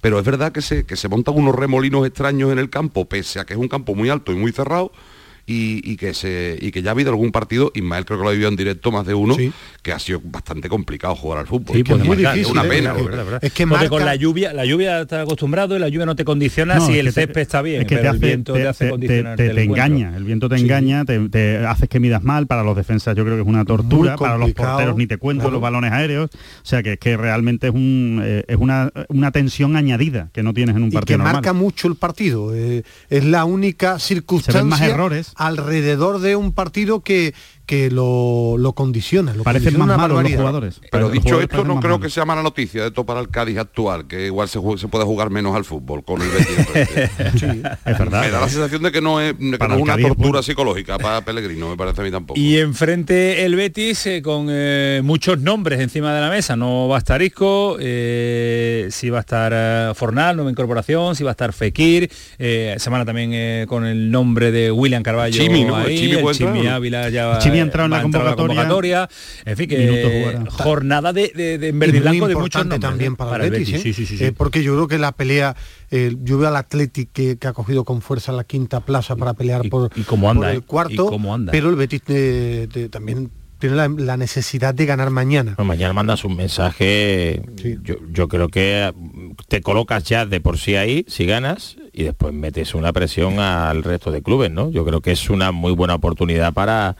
pero 0.00 0.18
es 0.18 0.24
verdad 0.24 0.50
que 0.50 0.62
se, 0.62 0.86
que 0.86 0.96
se 0.96 1.08
montan 1.08 1.34
unos 1.36 1.54
remolinos 1.54 2.06
extraños 2.06 2.50
en 2.52 2.58
el 2.58 2.70
campo, 2.70 3.04
pese 3.04 3.38
a 3.38 3.44
que 3.44 3.52
es 3.52 3.58
un 3.60 3.68
campo 3.68 3.94
muy 3.94 4.08
alto 4.08 4.32
y 4.32 4.34
muy 4.36 4.50
cerrado, 4.50 4.92
y, 5.46 5.80
y 5.90 5.96
que 5.96 6.14
se 6.14 6.58
y 6.60 6.70
que 6.70 6.82
ya 6.82 6.90
ha 6.90 6.92
habido 6.92 7.10
algún 7.10 7.32
partido, 7.32 7.72
Ismael 7.74 8.04
creo 8.04 8.18
que 8.18 8.22
lo 8.24 8.28
ha 8.30 8.32
vivido 8.32 8.48
en 8.48 8.56
directo 8.56 8.90
más 8.92 9.06
de 9.06 9.14
uno, 9.14 9.36
que 9.82 9.92
ha 9.92 9.98
sido 9.98 10.20
bastante 10.24 10.68
complicado 10.68 11.14
jugar 11.14 11.38
al 11.40 11.46
fútbol. 11.46 11.76
Sí, 11.76 11.84
pues 11.84 12.00
es 12.02 12.08
marca, 12.08 12.34
es 12.36 12.46
una 12.46 12.62
es 12.62 12.68
pena. 12.68 12.94
es 12.96 13.04
verdad. 13.04 13.38
Es 13.44 13.52
que 13.52 13.66
Porque 13.66 13.76
marca- 13.84 13.88
con 13.90 14.04
la 14.04 14.14
lluvia, 14.16 14.52
la 14.52 14.64
lluvia 14.64 15.00
está 15.02 15.22
acostumbrado 15.22 15.76
y 15.76 15.78
la 15.78 15.88
lluvia 15.88 16.06
no 16.06 16.16
te 16.16 16.24
condiciona 16.24 16.76
No, 16.76 16.86
si 16.86 16.92
es 16.92 16.98
el 17.00 17.06
te- 17.06 17.12
césped 17.12 17.40
está 17.40 17.62
bien, 17.62 17.82
es 17.82 17.86
que 17.86 17.96
pero 17.96 18.02
te 18.02 18.08
el 18.08 18.16
hace, 18.16 18.26
viento 18.26 18.52
te, 18.52 18.60
te- 18.60 18.68
hace 18.68 18.84
te- 18.84 18.90
condicionar 18.90 19.36
te- 19.36 19.46
el 19.46 19.54
te 19.56 19.62
encuentro. 19.62 19.84
engaña, 19.86 20.16
el 20.16 20.24
viento 20.24 20.48
te 20.48 20.56
engaña, 20.56 21.04
te, 21.04 21.28
te 21.28 21.58
haces 21.66 21.88
que 21.88 22.00
midas 22.00 22.22
mal, 22.22 22.46
para 22.46 22.62
los 22.62 22.76
defensas 22.76 23.16
yo 23.16 23.24
creo 23.24 23.36
que 23.36 23.42
es 23.42 23.48
una 23.48 23.64
tortura, 23.64 24.16
para 24.16 24.36
los 24.38 24.52
porteros 24.52 24.96
ni 24.96 25.06
te 25.06 25.16
cuento 25.16 25.42
claro. 25.42 25.52
los 25.52 25.60
balones 25.60 25.92
aéreos, 25.92 26.30
o 26.32 26.64
sea 26.66 26.82
que, 26.82 26.96
que 26.98 27.16
realmente 27.16 27.68
es 27.68 27.74
un 27.74 28.20
eh, 28.24 28.44
es 28.48 28.56
una, 28.56 28.90
una 29.08 29.30
tensión 29.32 29.76
añadida 29.76 30.28
que 30.32 30.42
no 30.42 30.52
tienes 30.54 30.76
en 30.76 30.82
un 30.82 30.88
y 30.88 30.90
que 30.90 30.96
partido 30.96 31.18
normal. 31.18 31.34
marca 31.34 31.52
mucho 31.52 31.88
el 31.88 31.96
partido. 31.96 32.54
eh, 32.54 32.82
es 33.08 33.24
la 33.24 33.44
única 33.44 33.98
circunstancia 33.98 34.64
más 34.64 34.80
errores. 34.82 35.32
Alrededor 35.40 36.20
de 36.20 36.36
un 36.36 36.52
partido 36.52 37.00
que, 37.00 37.34
que 37.70 37.88
lo, 37.88 38.56
lo 38.58 38.72
condiciona. 38.72 39.32
Lo 39.32 39.44
Parecen 39.44 39.74
condiciona 39.74 39.96
más 39.96 40.06
una 40.08 40.08
malos 40.08 40.22
los 40.28 40.40
jugadores. 40.40 40.80
Pero 40.90 41.04
Los 41.04 41.12
dicho 41.12 41.24
jugadores 41.26 41.50
esto, 41.52 41.64
no 41.64 41.78
creo 41.78 41.92
malos. 41.92 42.00
que 42.00 42.10
sea 42.10 42.24
mala 42.24 42.42
noticia 42.42 42.80
de 42.82 42.88
esto 42.88 43.06
para 43.06 43.20
el 43.20 43.28
Cádiz 43.28 43.58
actual, 43.58 44.08
que 44.08 44.26
igual 44.26 44.48
se, 44.48 44.58
puede 44.58 45.04
jugar 45.04 45.30
menos 45.30 45.54
al 45.54 45.64
fútbol 45.64 46.02
con 46.02 46.20
el 46.20 46.28
Betis. 46.30 46.58
enfrente. 46.58 47.70
Es 47.86 47.96
verdad. 47.98 48.22
Me 48.22 48.30
da 48.30 48.40
la 48.40 48.48
sensación 48.48 48.82
de 48.82 48.90
que 48.90 49.00
no 49.00 49.20
es, 49.20 49.38
de 49.38 49.50
que 49.52 49.58
Para 49.58 49.68
no 49.68 49.74
es 49.74 49.78
el 49.78 49.82
una 49.84 49.92
Cádiz 49.92 50.06
tortura 50.08 50.28
bueno. 50.30 50.42
psicológica 50.42 50.98
para 50.98 51.20
Pellegrino, 51.24 51.68
me 51.68 51.76
parece 51.76 52.00
a 52.00 52.04
mí 52.04 52.10
tampoco. 52.10 52.40
Y 52.40 52.58
enfrente 52.58 53.44
el 53.44 53.54
Betis 53.54 54.04
eh, 54.06 54.20
con 54.20 54.48
eh, 54.50 55.00
muchos 55.04 55.38
nombres 55.38 55.78
encima 55.78 56.12
de 56.12 56.20
la 56.20 56.28
mesa. 56.28 56.56
No 56.56 56.88
va 56.88 56.96
a 56.96 56.98
estar 56.98 57.22
Isco, 57.22 57.76
eh, 57.80 58.88
si 58.90 59.10
va 59.10 59.18
a 59.18 59.20
estar 59.20 59.52
eh, 59.54 59.92
Fornal, 59.94 60.34
nueva 60.34 60.50
incorporación, 60.50 61.14
si 61.14 61.22
va 61.22 61.30
a 61.30 61.32
estar 61.32 61.52
Fekir, 61.52 62.10
eh, 62.38 62.74
semana 62.78 63.04
también 63.04 63.30
eh, 63.32 63.66
con 63.68 63.84
el 63.86 64.10
nombre 64.10 64.50
de 64.50 64.72
William 64.72 65.02
Carballo 65.02 65.36
Chimi, 65.40 65.64
¿no? 65.64 65.78
El 65.80 65.86
ahí, 65.86 65.98
Chimi 65.98 66.12
el 66.12 66.20
puede 66.20 66.36
entrar, 66.36 66.54
Chimi 66.54 66.66
¿no? 66.66 66.74
Ávila 66.74 67.08
ya 67.10 67.26
va, 67.26 67.38
Chimi 67.60 67.92
ha 67.98 68.00
entrado 68.02 68.20
en 68.20 68.20
la 68.30 68.34
convocatoria. 68.36 69.08
En 69.44 69.56
fin, 69.56 69.68
que 69.68 70.38
jornada 70.50 71.12
de, 71.12 71.32
de, 71.34 71.58
de 71.58 71.68
en 71.68 71.78
verde 71.78 71.98
y 71.98 72.00
muy 72.00 72.02
blanco 72.02 72.28
de 72.28 72.34
muchos 72.36 72.62
nombres. 72.62 72.80
también 72.80 73.12
¿eh? 73.12 73.16
para, 73.16 73.44
el 73.44 73.50
Betis, 73.50 73.72
¿eh? 73.74 73.78
Sí, 73.78 73.92
sí, 73.92 74.06
sí, 74.06 74.16
sí. 74.18 74.24
Eh, 74.24 74.32
porque 74.36 74.62
yo 74.62 74.74
creo 74.74 74.88
que 74.88 74.98
la 74.98 75.12
pelea, 75.12 75.56
eh, 75.90 76.14
yo 76.22 76.38
veo 76.38 76.48
al 76.48 76.56
Athletic 76.56 77.10
que, 77.12 77.36
que 77.38 77.46
ha 77.48 77.52
cogido 77.52 77.84
con 77.84 78.00
fuerza 78.02 78.32
la 78.32 78.44
quinta 78.44 78.80
plaza 78.80 79.16
para 79.16 79.34
pelear 79.34 79.68
por, 79.68 79.90
y 79.96 80.02
cómo 80.02 80.30
anda, 80.30 80.46
por 80.46 80.50
el 80.54 80.62
cuarto, 80.62 80.92
Y 80.92 80.96
cómo 81.08 81.34
anda. 81.34 81.52
pero 81.52 81.68
el 81.70 81.76
Betis 81.76 82.02
de- 82.06 82.88
también 82.90 83.30
tiene 83.58 83.76
la, 83.76 83.88
la 83.88 84.16
necesidad 84.16 84.74
de 84.74 84.86
ganar 84.86 85.10
mañana. 85.10 85.54
Mañana 85.62 85.92
mandas 85.92 86.24
un 86.24 86.34
mensaje, 86.34 87.42
yo, 87.82 87.96
yo 88.10 88.26
creo 88.26 88.48
que 88.48 88.90
te 89.48 89.60
colocas 89.60 90.04
ya 90.04 90.24
de 90.24 90.40
por 90.40 90.56
sí 90.56 90.76
ahí, 90.76 91.04
si 91.08 91.26
ganas, 91.26 91.76
y 91.92 92.04
después 92.04 92.32
metes 92.32 92.74
una 92.74 92.92
presión 92.94 93.38
al 93.38 93.82
resto 93.82 94.10
de 94.10 94.22
clubes, 94.22 94.50
¿no? 94.50 94.70
Yo 94.70 94.84
creo 94.86 95.02
que 95.02 95.12
es 95.12 95.28
una 95.28 95.52
muy 95.52 95.72
buena 95.72 95.94
oportunidad 95.94 96.54
para... 96.54 96.96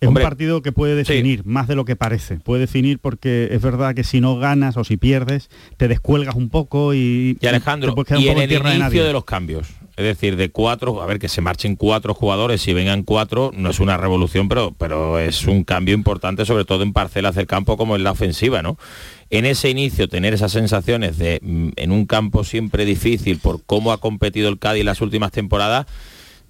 Es 0.00 0.06
Hombre, 0.06 0.22
un 0.22 0.30
partido 0.30 0.62
que 0.62 0.70
puede 0.70 0.94
definir 0.94 1.44
más 1.44 1.66
de 1.66 1.74
lo 1.74 1.84
que 1.84 1.96
parece. 1.96 2.36
Puede 2.36 2.60
definir 2.62 3.00
porque 3.00 3.48
es 3.50 3.60
verdad 3.60 3.94
que 3.94 4.04
si 4.04 4.20
no 4.20 4.36
ganas 4.36 4.76
o 4.76 4.84
si 4.84 4.96
pierdes, 4.96 5.50
te 5.76 5.88
descuelgas 5.88 6.36
un 6.36 6.50
poco 6.50 6.94
y, 6.94 7.36
Y 7.40 7.46
Alejandro, 7.46 7.94
te 7.94 8.18
y 8.18 8.28
en 8.28 8.38
el 8.38 8.48
de 8.48 8.56
inicio 8.56 8.78
nadie. 8.78 9.02
de 9.02 9.12
los 9.12 9.24
cambios, 9.24 9.70
es 9.96 10.04
decir, 10.04 10.36
de 10.36 10.50
cuatro, 10.50 11.02
a 11.02 11.06
ver, 11.06 11.18
que 11.18 11.28
se 11.28 11.40
marchen 11.40 11.74
cuatro 11.74 12.14
jugadores, 12.14 12.62
si 12.62 12.72
vengan 12.72 13.02
cuatro, 13.02 13.50
no 13.56 13.70
es 13.70 13.80
una 13.80 13.96
revolución, 13.96 14.48
pero, 14.48 14.72
pero 14.78 15.18
es 15.18 15.46
un 15.46 15.64
cambio 15.64 15.96
importante, 15.96 16.44
sobre 16.46 16.64
todo 16.64 16.84
en 16.84 16.92
parcelas 16.92 17.34
del 17.34 17.48
campo 17.48 17.76
como 17.76 17.96
en 17.96 18.04
la 18.04 18.12
ofensiva, 18.12 18.62
¿no? 18.62 18.78
En 19.30 19.46
ese 19.46 19.68
inicio, 19.68 20.08
tener 20.08 20.32
esas 20.32 20.52
sensaciones 20.52 21.18
de 21.18 21.40
mm, 21.42 21.70
en 21.74 21.90
un 21.90 22.06
campo 22.06 22.44
siempre 22.44 22.84
difícil 22.84 23.38
por 23.38 23.64
cómo 23.64 23.90
ha 23.90 23.98
competido 23.98 24.48
el 24.48 24.60
Cádiz 24.60 24.84
las 24.84 25.00
últimas 25.00 25.32
temporadas, 25.32 25.86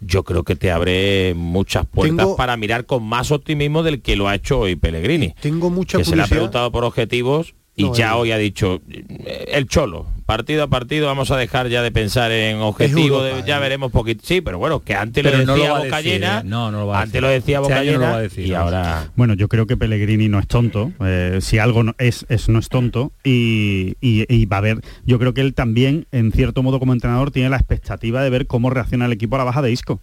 yo 0.00 0.22
creo 0.24 0.44
que 0.44 0.54
te 0.56 0.70
abre 0.70 1.34
muchas 1.34 1.86
puertas 1.86 2.18
Tengo- 2.18 2.36
para 2.36 2.56
mirar 2.56 2.86
con 2.86 3.02
más 3.02 3.30
optimismo 3.32 3.82
del 3.82 4.00
que 4.00 4.16
lo 4.16 4.28
ha 4.28 4.34
hecho 4.34 4.60
hoy 4.60 4.76
Pellegrini. 4.76 5.34
Tengo 5.40 5.70
mucha 5.70 5.98
que 5.98 6.04
se 6.04 6.14
le 6.16 6.22
ha 6.22 6.26
preguntado 6.26 6.70
por 6.70 6.84
objetivos 6.84 7.54
y 7.78 7.84
No, 7.84 7.94
ya 7.94 8.16
hoy 8.16 8.32
ha 8.32 8.36
dicho 8.38 8.82
eh, 8.90 9.44
el 9.52 9.66
cholo 9.68 10.06
partido 10.26 10.64
a 10.64 10.66
partido 10.66 11.06
vamos 11.06 11.30
a 11.30 11.36
dejar 11.38 11.68
ya 11.68 11.80
de 11.80 11.90
pensar 11.90 12.30
en 12.32 12.60
Europa, 12.60 13.22
de- 13.22 13.42
ya 13.46 13.58
veremos 13.60 13.90
poquito 13.90 14.20
sí 14.26 14.42
pero 14.42 14.58
bueno 14.58 14.80
que 14.80 14.94
antes 14.94 15.24
Pero 15.24 15.38
lo 15.38 15.44
no 15.46 15.52
decía 15.54 15.68
lo 15.68 15.74
a 15.76 15.78
boca 15.78 15.96
decir, 15.96 16.12
llena 16.12 16.38
¿eh? 16.40 16.42
No, 16.44 16.70
no 16.70 16.80
lo 16.80 16.86
va 16.88 16.98
a 16.98 17.02
antes 17.02 17.12
decir. 17.14 17.22
lo 17.22 17.28
decía 17.28 17.56
Este 17.58 17.62
boca 17.62 17.74
no 17.84 17.98
lo 18.12 18.18
decir, 18.18 18.46
y 18.46 18.50
no. 18.50 18.58
ahora 18.58 19.10
Bueno, 19.16 19.32
yo 19.34 19.48
creo 19.48 19.66
que 19.66 19.76
Pellegrini 19.78 20.28
no 20.28 20.38
es 20.38 20.46
tonto. 20.48 20.92
eh, 21.00 21.38
si 21.40 21.58
algo 21.58 21.82
no 21.84 21.94
es, 21.98 22.26
es 22.28 22.48
no 22.50 22.58
es 22.58 22.68
tonto 22.68 23.12
y, 23.24 23.94
y- 24.02 24.26
y 24.28 24.44
va 24.46 24.58
a 24.58 24.60
ver. 24.60 24.80
Yo 25.06 25.18
creo 25.18 25.32
que 25.32 25.40
él 25.40 25.54
también, 25.54 26.06
en 26.12 26.32
cierto 26.32 26.62
modo, 26.62 26.78
como 26.80 26.92
entrenador, 26.92 27.30
tiene 27.30 27.48
la 27.48 27.56
expectativa 27.56 28.22
de 28.22 28.28
ver 28.30 28.46
cómo 28.46 28.68
reacciona 28.70 29.06
el 29.06 29.12
equipo 29.12 29.36
a 29.36 29.38
la 29.38 29.44
baja 29.44 29.62
de 29.62 29.70
Isco. 29.72 30.00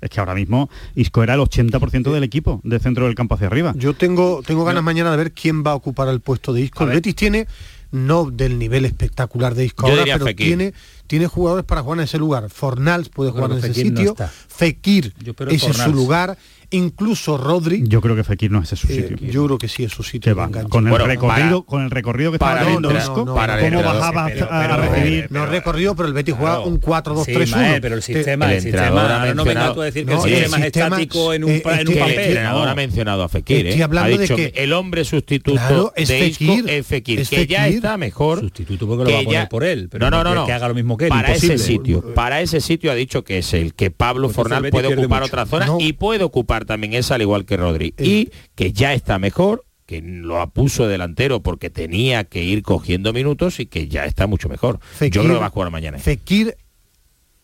Es 0.00 0.10
que 0.10 0.20
ahora 0.20 0.34
mismo 0.34 0.68
Isco 0.94 1.22
era 1.22 1.34
el 1.34 1.40
80% 1.40 2.12
del 2.12 2.22
equipo, 2.22 2.60
de 2.64 2.78
centro 2.78 3.06
del 3.06 3.14
campo 3.14 3.34
hacia 3.34 3.46
arriba. 3.46 3.72
Yo 3.76 3.94
tengo, 3.94 4.42
tengo 4.46 4.64
ganas 4.64 4.82
mañana 4.82 5.10
de 5.10 5.16
ver 5.16 5.32
quién 5.32 5.64
va 5.64 5.72
a 5.72 5.74
ocupar 5.74 6.08
el 6.08 6.20
puesto 6.20 6.52
de 6.52 6.62
Isco. 6.62 6.84
El. 6.84 6.90
Betis 6.90 7.14
tiene, 7.14 7.46
no 7.90 8.30
del 8.30 8.58
nivel 8.58 8.84
espectacular 8.84 9.54
de 9.54 9.64
Isco 9.66 9.86
Yo 9.86 9.92
ahora, 9.92 10.04
pero 10.14 10.26
Fekir. 10.26 10.46
tiene, 10.46 10.74
tiene 11.06 11.26
jugadores 11.26 11.64
para 11.64 11.82
jugar 11.82 11.98
en 11.98 12.04
ese 12.04 12.18
lugar. 12.18 12.50
Fornals 12.50 13.08
puede 13.08 13.30
jugar 13.30 13.52
en 13.52 13.58
ese 13.58 13.68
Fekir 13.68 13.86
sitio. 13.86 14.16
Fekir, 14.48 15.14
ese 15.48 15.70
es 15.70 15.76
su 15.76 15.92
lugar. 15.92 16.36
Incluso 16.70 17.36
Rodri. 17.36 17.84
Yo 17.86 18.00
creo 18.00 18.16
que 18.16 18.24
Fekir 18.24 18.50
no 18.50 18.60
es 18.60 18.72
ese 18.72 18.76
su 18.86 18.92
eh, 18.92 19.08
sitio. 19.08 19.16
yo 19.30 19.44
creo 19.46 19.58
que 19.58 19.68
sí 19.68 19.84
es 19.84 19.92
su 19.92 20.02
sitio. 20.02 20.34
va, 20.34 20.48
con 20.68 20.84
el 20.86 20.90
Bueno, 20.90 21.06
recorrido, 21.06 21.62
para- 21.62 21.66
con 21.66 21.82
el 21.84 21.90
recorrido 21.90 22.32
que 22.32 22.38
para 22.38 22.60
estaba 22.62 22.80
no, 22.80 23.34
para 23.34 23.60
cómo 23.60 23.82
bajaba 23.82 24.26
pero- 24.26 24.46
a 24.50 24.60
pero- 24.60 24.76
recibir. 24.94 25.26
no 25.30 25.46
recorrido, 25.46 25.94
pero 25.96 26.08
el 26.08 26.14
Betis 26.14 26.34
juega 26.36 26.56
Claro. 26.56 26.68
un 26.70 26.80
4-2-3-1. 26.80 27.46
Sí, 27.46 27.52
Mael, 27.52 27.80
pero 27.80 27.94
el 27.94 28.00
Te- 28.04 28.14
sistema, 28.14 28.46
el 28.46 28.50
el 28.52 28.56
entrenador 28.66 28.88
sistema, 28.88 29.00
ha 29.00 29.20
ahora 29.20 29.34
no 29.34 29.44
vengas 29.44 29.46
mencionado- 29.46 29.74
tú 29.74 29.80
a 29.80 29.84
decir 29.84 30.06
que 30.06 30.12
el 30.12 30.18
el 30.18 30.22
sistema 30.24 30.56
es 30.58 30.64
estático 30.66 31.32
en 31.34 31.44
un, 31.44 31.50
eh, 31.50 31.62
en 31.64 31.88
un 31.88 31.94
el 31.96 32.10
entrenador 32.18 32.68
ha 32.68 32.74
mencionado 32.74 33.22
a 33.22 33.28
Fekir 33.28 33.66
Estoy 33.66 33.80
¿eh? 33.80 33.84
hablando 33.84 34.06
ha 34.14 34.16
de 34.16 34.22
dicho 34.22 34.36
que- 34.36 34.52
el 34.56 34.72
hombre 34.72 35.04
sustituto 35.04 35.56
Claro, 35.58 35.92
es 35.96 36.08
de 36.08 36.26
Isco 36.26 36.44
Fekir, 36.44 36.70
es 36.70 36.86
Fekir 36.86 37.26
que 37.28 37.46
ya 37.46 37.68
está 37.68 37.96
mejor 37.96 38.40
Sustituto 38.40 38.86
porque 38.86 39.04
lo 39.04 39.10
va 39.10 39.16
a 39.16 39.20
que 39.20 39.24
poner 39.26 39.48
por 39.48 39.64
él, 39.64 39.88
pero 39.90 40.04
no 40.10 40.10
no 40.10 40.24
no, 40.24 40.30
que- 40.30 40.34
no. 40.36 40.46
que 40.46 40.52
haga 40.52 40.68
lo 40.68 40.74
mismo 40.74 40.96
que 40.96 41.04
él, 41.04 41.10
para 41.10 41.32
ese 41.34 41.58
sitio 41.58 42.14
para 42.14 42.40
ese 42.40 42.60
sitio 42.60 42.90
ha 42.90 42.94
dicho 42.94 43.22
que 43.24 43.38
es 43.38 43.52
el 43.54 43.74
que 43.74 43.90
Pablo 43.90 44.28
Pues 44.28 44.36
Fornal 44.36 44.68
puede 44.70 44.94
ocupar 44.96 45.22
otra 45.22 45.46
zona 45.46 45.68
y 45.78 45.92
puede 45.92 46.24
ocupar 46.24 46.55
también 46.64 46.94
esa 46.94 47.16
al 47.16 47.22
igual 47.22 47.44
que 47.44 47.56
Rodri 47.56 47.94
Eh. 47.98 48.06
y 48.06 48.30
que 48.54 48.72
ya 48.72 48.94
está 48.94 49.18
mejor 49.18 49.64
que 49.84 50.00
lo 50.02 50.44
puso 50.50 50.88
delantero 50.88 51.40
porque 51.42 51.70
tenía 51.70 52.24
que 52.24 52.42
ir 52.42 52.62
cogiendo 52.62 53.12
minutos 53.12 53.60
y 53.60 53.66
que 53.66 53.86
ya 53.88 54.04
está 54.04 54.26
mucho 54.26 54.48
mejor 54.48 54.80
Fekir- 54.98 55.10
yo 55.12 55.22
creo 55.22 55.34
que 55.34 55.40
va 55.40 55.46
a 55.46 55.50
jugar 55.50 55.70
mañana. 55.70 55.98
Fekir 55.98 56.56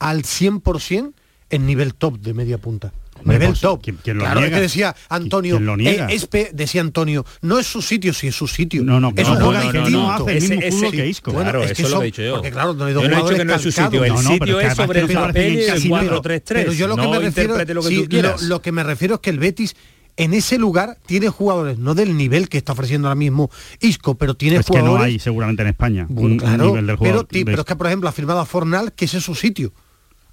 al 0.01 0.23
100% 0.25 1.13
en 1.51 1.67
nivel 1.67 1.95
top 1.95 2.19
de 2.19 2.35
media 2.35 2.59
punta. 2.59 2.93
Nivel 3.25 3.59
top. 3.59 3.83
¿quién- 3.83 3.99
quién 4.03 4.19
lo 4.19 4.25
claro, 4.25 4.41
niega? 4.41 4.57
es 4.57 4.59
que 4.59 4.63
decía 4.63 4.97
Antonio, 5.09 5.57
¿Quién 5.57 5.67
lo 5.67 5.77
niega? 5.77 6.07
eh, 6.11 6.15
es 6.15 6.27
pe- 6.27 6.51
decía 6.53 6.81
Antonio, 6.81 7.25
no 7.43 7.59
es 7.59 7.67
su 7.67 7.83
sitio, 7.83 8.13
sí 8.13 8.29
es 8.29 8.35
su 8.35 8.47
sitio. 8.47 8.83
No, 8.85 9.01
no, 9.01 9.13
eso 9.17 9.35
no, 9.39 9.45
juega 9.47 9.65
no, 9.65 9.73
no, 9.73 9.91
no, 9.91 10.13
hace 10.13 10.33
el 10.37 10.41
mismo 10.43 10.61
fútbol 10.71 10.91
que 10.93 11.07
Isco. 11.09 11.33
Bueno, 11.33 11.51
Claro, 11.51 11.65
es 11.65 11.79
eso 11.79 11.89
lo 11.89 12.03
he 12.03 12.07
dicho 12.07 12.23
yo. 12.23 12.35
Porque 12.35 12.51
claro, 12.51 12.75
no 12.75 12.85
hay 12.85 12.93
dos 12.95 13.03
Yo 13.03 13.09
no 13.09 13.15
he 13.15 13.17
dicho 13.17 13.21
jugadores 13.27 13.39
que 13.39 13.45
no 13.45 13.55
es 13.55 13.63
su 13.63 13.73
sitio, 13.73 14.05
el 14.05 14.13
No, 14.15 14.23
no, 14.23 14.31
sitio 14.31 14.61
es 14.61 14.75
sobre 14.75 15.01
el 15.01 15.09
papel 15.13 15.59
el 15.59 15.91
nada. 15.91 16.03
4-3-3. 16.23 16.43
Pero 16.45 16.73
yo 16.73 16.87
lo 16.89 16.97
que 16.97 17.03
no 17.03 17.11
me 17.11 17.19
refiero, 17.19 17.57
lo 17.59 17.83
que 17.83 17.89
sí, 17.89 18.03
tú 18.03 18.09
quieras. 18.09 18.43
Lo, 18.43 18.49
lo 18.49 18.63
que 18.63 18.73
me 18.73 18.83
refiero 18.83 19.15
es 19.17 19.21
que 19.21 19.31
el 19.31 19.39
Betis 19.39 19.77
en 20.19 20.35
ese 20.35 20.59
lugar 20.59 20.99
tiene 21.07 21.29
jugadores, 21.31 21.79
no 21.79 21.95
del 21.95 22.17
nivel 22.19 22.51
que 22.51 22.59
está 22.59 22.73
ofreciendo 22.75 23.09
ahora 23.09 23.15
mismo 23.15 23.51
Isco, 23.81 24.15
pero 24.19 24.35
tiene 24.35 24.57
Es 24.59 24.67
que 24.67 24.75
no 24.75 24.81
jugadores 24.81 25.07
hay 25.07 25.19
seguramente 25.19 25.63
en 25.63 25.69
España 25.69 26.07
un, 26.09 26.15
Bueno, 26.15 26.29
un 26.33 26.37
claro, 26.39 26.65
nivel 26.67 26.87
del 26.87 26.99
pero, 26.99 27.11
jugador. 27.11 27.27
ti- 27.29 27.39
de 27.39 27.45
pero 27.47 27.61
es 27.61 27.67
que 27.67 27.77
por 27.77 27.87
ejemplo 27.87 28.09
ha 28.11 28.13
firmado 28.13 28.41
a 28.41 28.45
Fornal 28.45 28.93
que 28.93 29.07
ese 29.07 29.19
es 29.19 29.25
su 29.25 29.35
sitio 29.35 29.73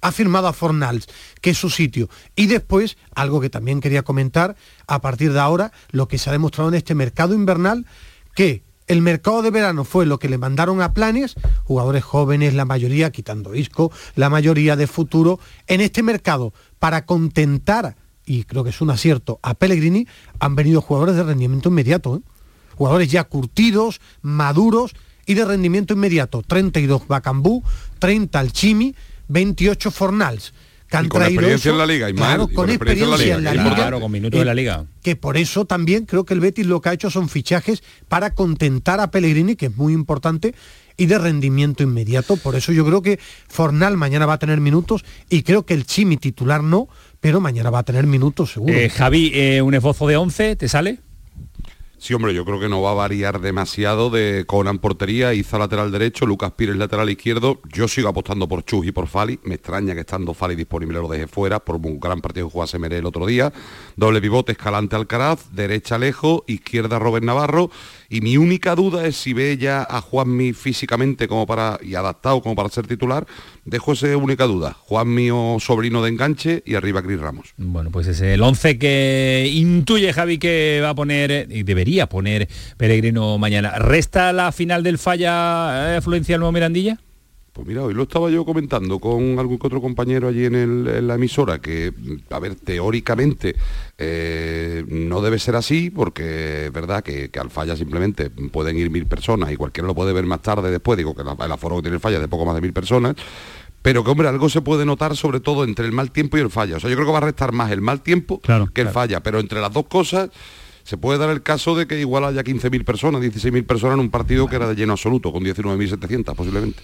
ha 0.00 0.12
firmado 0.12 0.48
a 0.48 0.52
Fornals 0.52 1.06
que 1.40 1.50
es 1.50 1.58
su 1.58 1.70
sitio 1.70 2.08
y 2.36 2.46
después 2.46 2.96
algo 3.14 3.40
que 3.40 3.50
también 3.50 3.80
quería 3.80 4.02
comentar 4.02 4.56
a 4.86 5.00
partir 5.00 5.32
de 5.32 5.40
ahora 5.40 5.72
lo 5.90 6.08
que 6.08 6.18
se 6.18 6.30
ha 6.30 6.32
demostrado 6.32 6.68
en 6.70 6.76
este 6.76 6.94
mercado 6.94 7.34
invernal 7.34 7.86
que 8.34 8.62
el 8.90 9.02
mercado 9.02 9.42
de 9.42 9.52
verano 9.52 9.84
fue 9.84 10.04
lo 10.04 10.18
que 10.18 10.28
le 10.28 10.36
mandaron 10.36 10.82
a 10.82 10.92
planes, 10.94 11.36
jugadores 11.62 12.02
jóvenes, 12.02 12.54
la 12.54 12.64
mayoría, 12.64 13.12
quitando 13.12 13.54
Isco, 13.54 13.92
la 14.16 14.28
mayoría 14.28 14.74
de 14.74 14.88
futuro, 14.88 15.38
en 15.68 15.80
este 15.80 16.02
mercado, 16.02 16.52
para 16.80 17.06
contentar, 17.06 17.94
y 18.26 18.42
creo 18.42 18.64
que 18.64 18.70
es 18.70 18.80
un 18.80 18.90
acierto, 18.90 19.38
a 19.44 19.54
Pellegrini, 19.54 20.08
han 20.40 20.56
venido 20.56 20.80
jugadores 20.80 21.14
de 21.14 21.22
rendimiento 21.22 21.68
inmediato. 21.68 22.16
¿eh? 22.16 22.20
Jugadores 22.74 23.12
ya 23.12 23.22
curtidos, 23.22 24.00
maduros 24.22 24.96
y 25.24 25.34
de 25.34 25.44
rendimiento 25.44 25.94
inmediato. 25.94 26.42
32 26.42 27.06
Bacambú, 27.06 27.62
30 28.00 28.40
Alchimi, 28.40 28.96
28 29.30 29.90
Fornals. 29.90 30.52
que 30.88 30.96
han 30.96 31.06
Y 31.06 31.08
con 31.08 31.20
traído 31.20 31.40
experiencia 31.40 31.68
eso, 31.68 31.74
en 31.74 31.78
la 31.78 31.86
liga, 31.86 32.12
claro, 32.12 32.42
y 32.42 32.46
con, 32.46 32.54
con 32.66 32.70
experiencia 32.70 33.04
en 33.04 33.10
la 33.10 33.16
en 33.16 33.22
liga, 33.22 33.44
la 33.44 33.50
que 33.50 33.58
liga. 33.58 33.76
Claro, 33.76 34.00
con 34.00 34.12
minutos 34.12 34.40
en 34.40 34.46
la 34.46 34.54
liga. 34.54 34.86
Que 35.02 35.14
por 35.14 35.36
eso 35.36 35.64
también 35.64 36.04
creo 36.04 36.24
que 36.24 36.34
el 36.34 36.40
Betis 36.40 36.66
lo 36.66 36.80
que 36.80 36.88
ha 36.88 36.92
hecho 36.92 37.10
son 37.10 37.28
fichajes 37.28 37.82
para 38.08 38.34
contentar 38.34 38.98
a 38.98 39.10
Pellegrini, 39.12 39.54
que 39.54 39.66
es 39.66 39.76
muy 39.76 39.92
importante, 39.92 40.54
y 40.96 41.06
de 41.06 41.18
rendimiento 41.18 41.82
inmediato. 41.82 42.36
Por 42.36 42.56
eso 42.56 42.72
yo 42.72 42.84
creo 42.84 43.02
que 43.02 43.20
Fornal 43.48 43.96
mañana 43.96 44.26
va 44.26 44.34
a 44.34 44.38
tener 44.38 44.60
minutos 44.60 45.04
y 45.28 45.44
creo 45.44 45.64
que 45.64 45.74
el 45.74 45.86
Chimi 45.86 46.16
titular 46.16 46.62
no, 46.62 46.88
pero 47.20 47.40
mañana 47.40 47.70
va 47.70 47.78
a 47.78 47.84
tener 47.84 48.06
minutos 48.06 48.52
seguro. 48.52 48.74
Eh, 48.74 48.90
Javi, 48.90 49.30
eh, 49.32 49.62
un 49.62 49.74
esbozo 49.74 50.06
de 50.08 50.16
11, 50.16 50.56
¿te 50.56 50.68
sale? 50.68 50.98
Sí, 52.00 52.14
hombre, 52.14 52.32
yo 52.32 52.46
creo 52.46 52.58
que 52.58 52.70
no 52.70 52.80
va 52.80 52.92
a 52.92 52.94
variar 52.94 53.42
demasiado 53.42 54.08
de 54.08 54.46
Conan 54.46 54.78
portería, 54.78 55.34
Iza 55.34 55.58
lateral 55.58 55.92
derecho, 55.92 56.24
Lucas 56.24 56.52
Pires 56.52 56.76
lateral 56.76 57.10
izquierdo. 57.10 57.60
Yo 57.70 57.88
sigo 57.88 58.08
apostando 58.08 58.48
por 58.48 58.64
Chus 58.64 58.86
y 58.86 58.90
por 58.90 59.06
Fali. 59.06 59.38
Me 59.44 59.56
extraña 59.56 59.92
que 59.92 60.00
estando 60.00 60.32
Fali 60.32 60.54
disponible 60.54 60.98
lo 60.98 61.08
deje 61.08 61.26
fuera 61.26 61.60
por 61.60 61.76
un 61.76 62.00
gran 62.00 62.22
partido 62.22 62.46
que 62.48 62.52
jugase 62.54 62.78
Meré 62.78 62.96
el 62.96 63.04
otro 63.04 63.26
día. 63.26 63.52
Doble 63.96 64.22
pivote, 64.22 64.52
Escalante 64.52 64.96
Alcaraz, 64.96 65.52
derecha 65.52 65.96
Alejo, 65.96 66.42
izquierda 66.46 66.98
Robert 66.98 67.22
Navarro. 67.22 67.70
Y 68.12 68.22
mi 68.22 68.36
única 68.36 68.74
duda 68.74 69.06
es 69.06 69.16
si 69.16 69.32
ve 69.32 69.56
ya 69.56 69.86
a 69.88 70.00
Juanmi 70.00 70.52
físicamente 70.52 71.28
como 71.28 71.46
para 71.46 71.78
y 71.80 71.94
adaptado 71.94 72.42
como 72.42 72.56
para 72.56 72.68
ser 72.68 72.88
titular. 72.88 73.24
Dejo 73.64 73.92
esa 73.92 74.16
única 74.16 74.46
duda. 74.46 74.76
Juanmi 74.80 75.30
o 75.30 75.58
sobrino 75.60 76.02
de 76.02 76.10
enganche 76.10 76.62
y 76.66 76.74
arriba 76.74 77.02
Cris 77.02 77.20
Ramos. 77.20 77.54
Bueno, 77.56 77.92
pues 77.92 78.08
es 78.08 78.20
el 78.20 78.42
11 78.42 78.78
que 78.78 79.48
intuye 79.54 80.12
Javi 80.12 80.38
que 80.38 80.80
va 80.82 80.90
a 80.90 80.94
poner, 80.96 81.30
eh, 81.30 81.46
y 81.48 81.62
debería 81.62 82.08
poner 82.08 82.48
Peregrino 82.76 83.38
mañana. 83.38 83.78
¿Resta 83.78 84.32
la 84.32 84.50
final 84.50 84.82
del 84.82 84.98
falla 84.98 85.96
eh, 85.96 86.00
Fluencia 86.00 86.36
nuevo 86.36 86.50
Mirandilla? 86.50 86.98
Pues 87.60 87.68
mira, 87.68 87.82
hoy 87.84 87.92
lo 87.92 88.04
estaba 88.04 88.30
yo 88.30 88.42
comentando 88.46 88.98
con 88.98 89.38
algún 89.38 89.58
otro 89.60 89.82
compañero 89.82 90.28
allí 90.28 90.46
en, 90.46 90.54
el- 90.54 90.88
en 90.88 91.06
la 91.06 91.16
emisora, 91.16 91.58
que, 91.60 91.92
a 92.30 92.38
ver, 92.38 92.54
teóricamente 92.54 93.54
eh, 93.98 94.82
no 94.88 95.20
debe 95.20 95.38
ser 95.38 95.56
así, 95.56 95.90
porque 95.90 96.64
es 96.68 96.72
verdad 96.72 97.02
que, 97.04 97.28
que 97.28 97.38
al 97.38 97.50
falla 97.50 97.76
simplemente 97.76 98.30
pueden 98.30 98.78
ir 98.78 98.88
mil 98.90 99.04
personas 99.04 99.52
y 99.52 99.56
cualquiera 99.56 99.86
lo 99.86 99.94
puede 99.94 100.14
ver 100.14 100.24
más 100.24 100.40
tarde 100.40 100.70
después, 100.70 100.96
digo 100.96 101.14
que 101.14 101.22
la- 101.22 101.36
el 101.38 101.52
aforo 101.52 101.76
que 101.76 101.82
tiene 101.82 101.96
el 101.96 102.00
falla 102.00 102.16
es 102.16 102.22
de 102.22 102.28
poco 102.28 102.46
más 102.46 102.54
de 102.54 102.62
mil 102.62 102.72
personas, 102.72 103.14
pero 103.82 104.02
que 104.04 104.10
hombre, 104.10 104.28
algo 104.28 104.48
se 104.48 104.62
puede 104.62 104.86
notar 104.86 105.14
sobre 105.14 105.40
todo 105.40 105.64
entre 105.64 105.84
el 105.84 105.92
mal 105.92 106.12
tiempo 106.12 106.38
y 106.38 106.40
el 106.40 106.48
falla. 106.48 106.78
O 106.78 106.80
sea, 106.80 106.88
yo 106.88 106.96
creo 106.96 107.08
que 107.08 107.12
va 107.12 107.18
a 107.18 107.22
restar 107.22 107.52
más 107.52 107.70
el 107.72 107.82
mal 107.82 108.00
tiempo 108.00 108.40
que 108.72 108.80
el 108.80 108.88
falla, 108.88 109.22
pero 109.22 109.38
entre 109.38 109.60
las 109.60 109.70
dos 109.70 109.84
cosas 109.86 110.30
se 110.82 110.96
puede 110.96 111.18
dar 111.18 111.28
el 111.28 111.42
caso 111.42 111.76
de 111.76 111.86
que 111.86 112.00
igual 112.00 112.24
haya 112.24 112.42
15.000 112.42 112.84
personas, 112.84 113.20
16.000 113.20 113.64
personas 113.66 113.94
en 113.94 114.00
un 114.00 114.10
partido 114.10 114.48
que 114.48 114.56
era 114.56 114.66
de 114.66 114.74
lleno 114.74 114.94
absoluto, 114.94 115.30
con 115.30 115.44
19.700 115.44 116.34
posiblemente. 116.34 116.80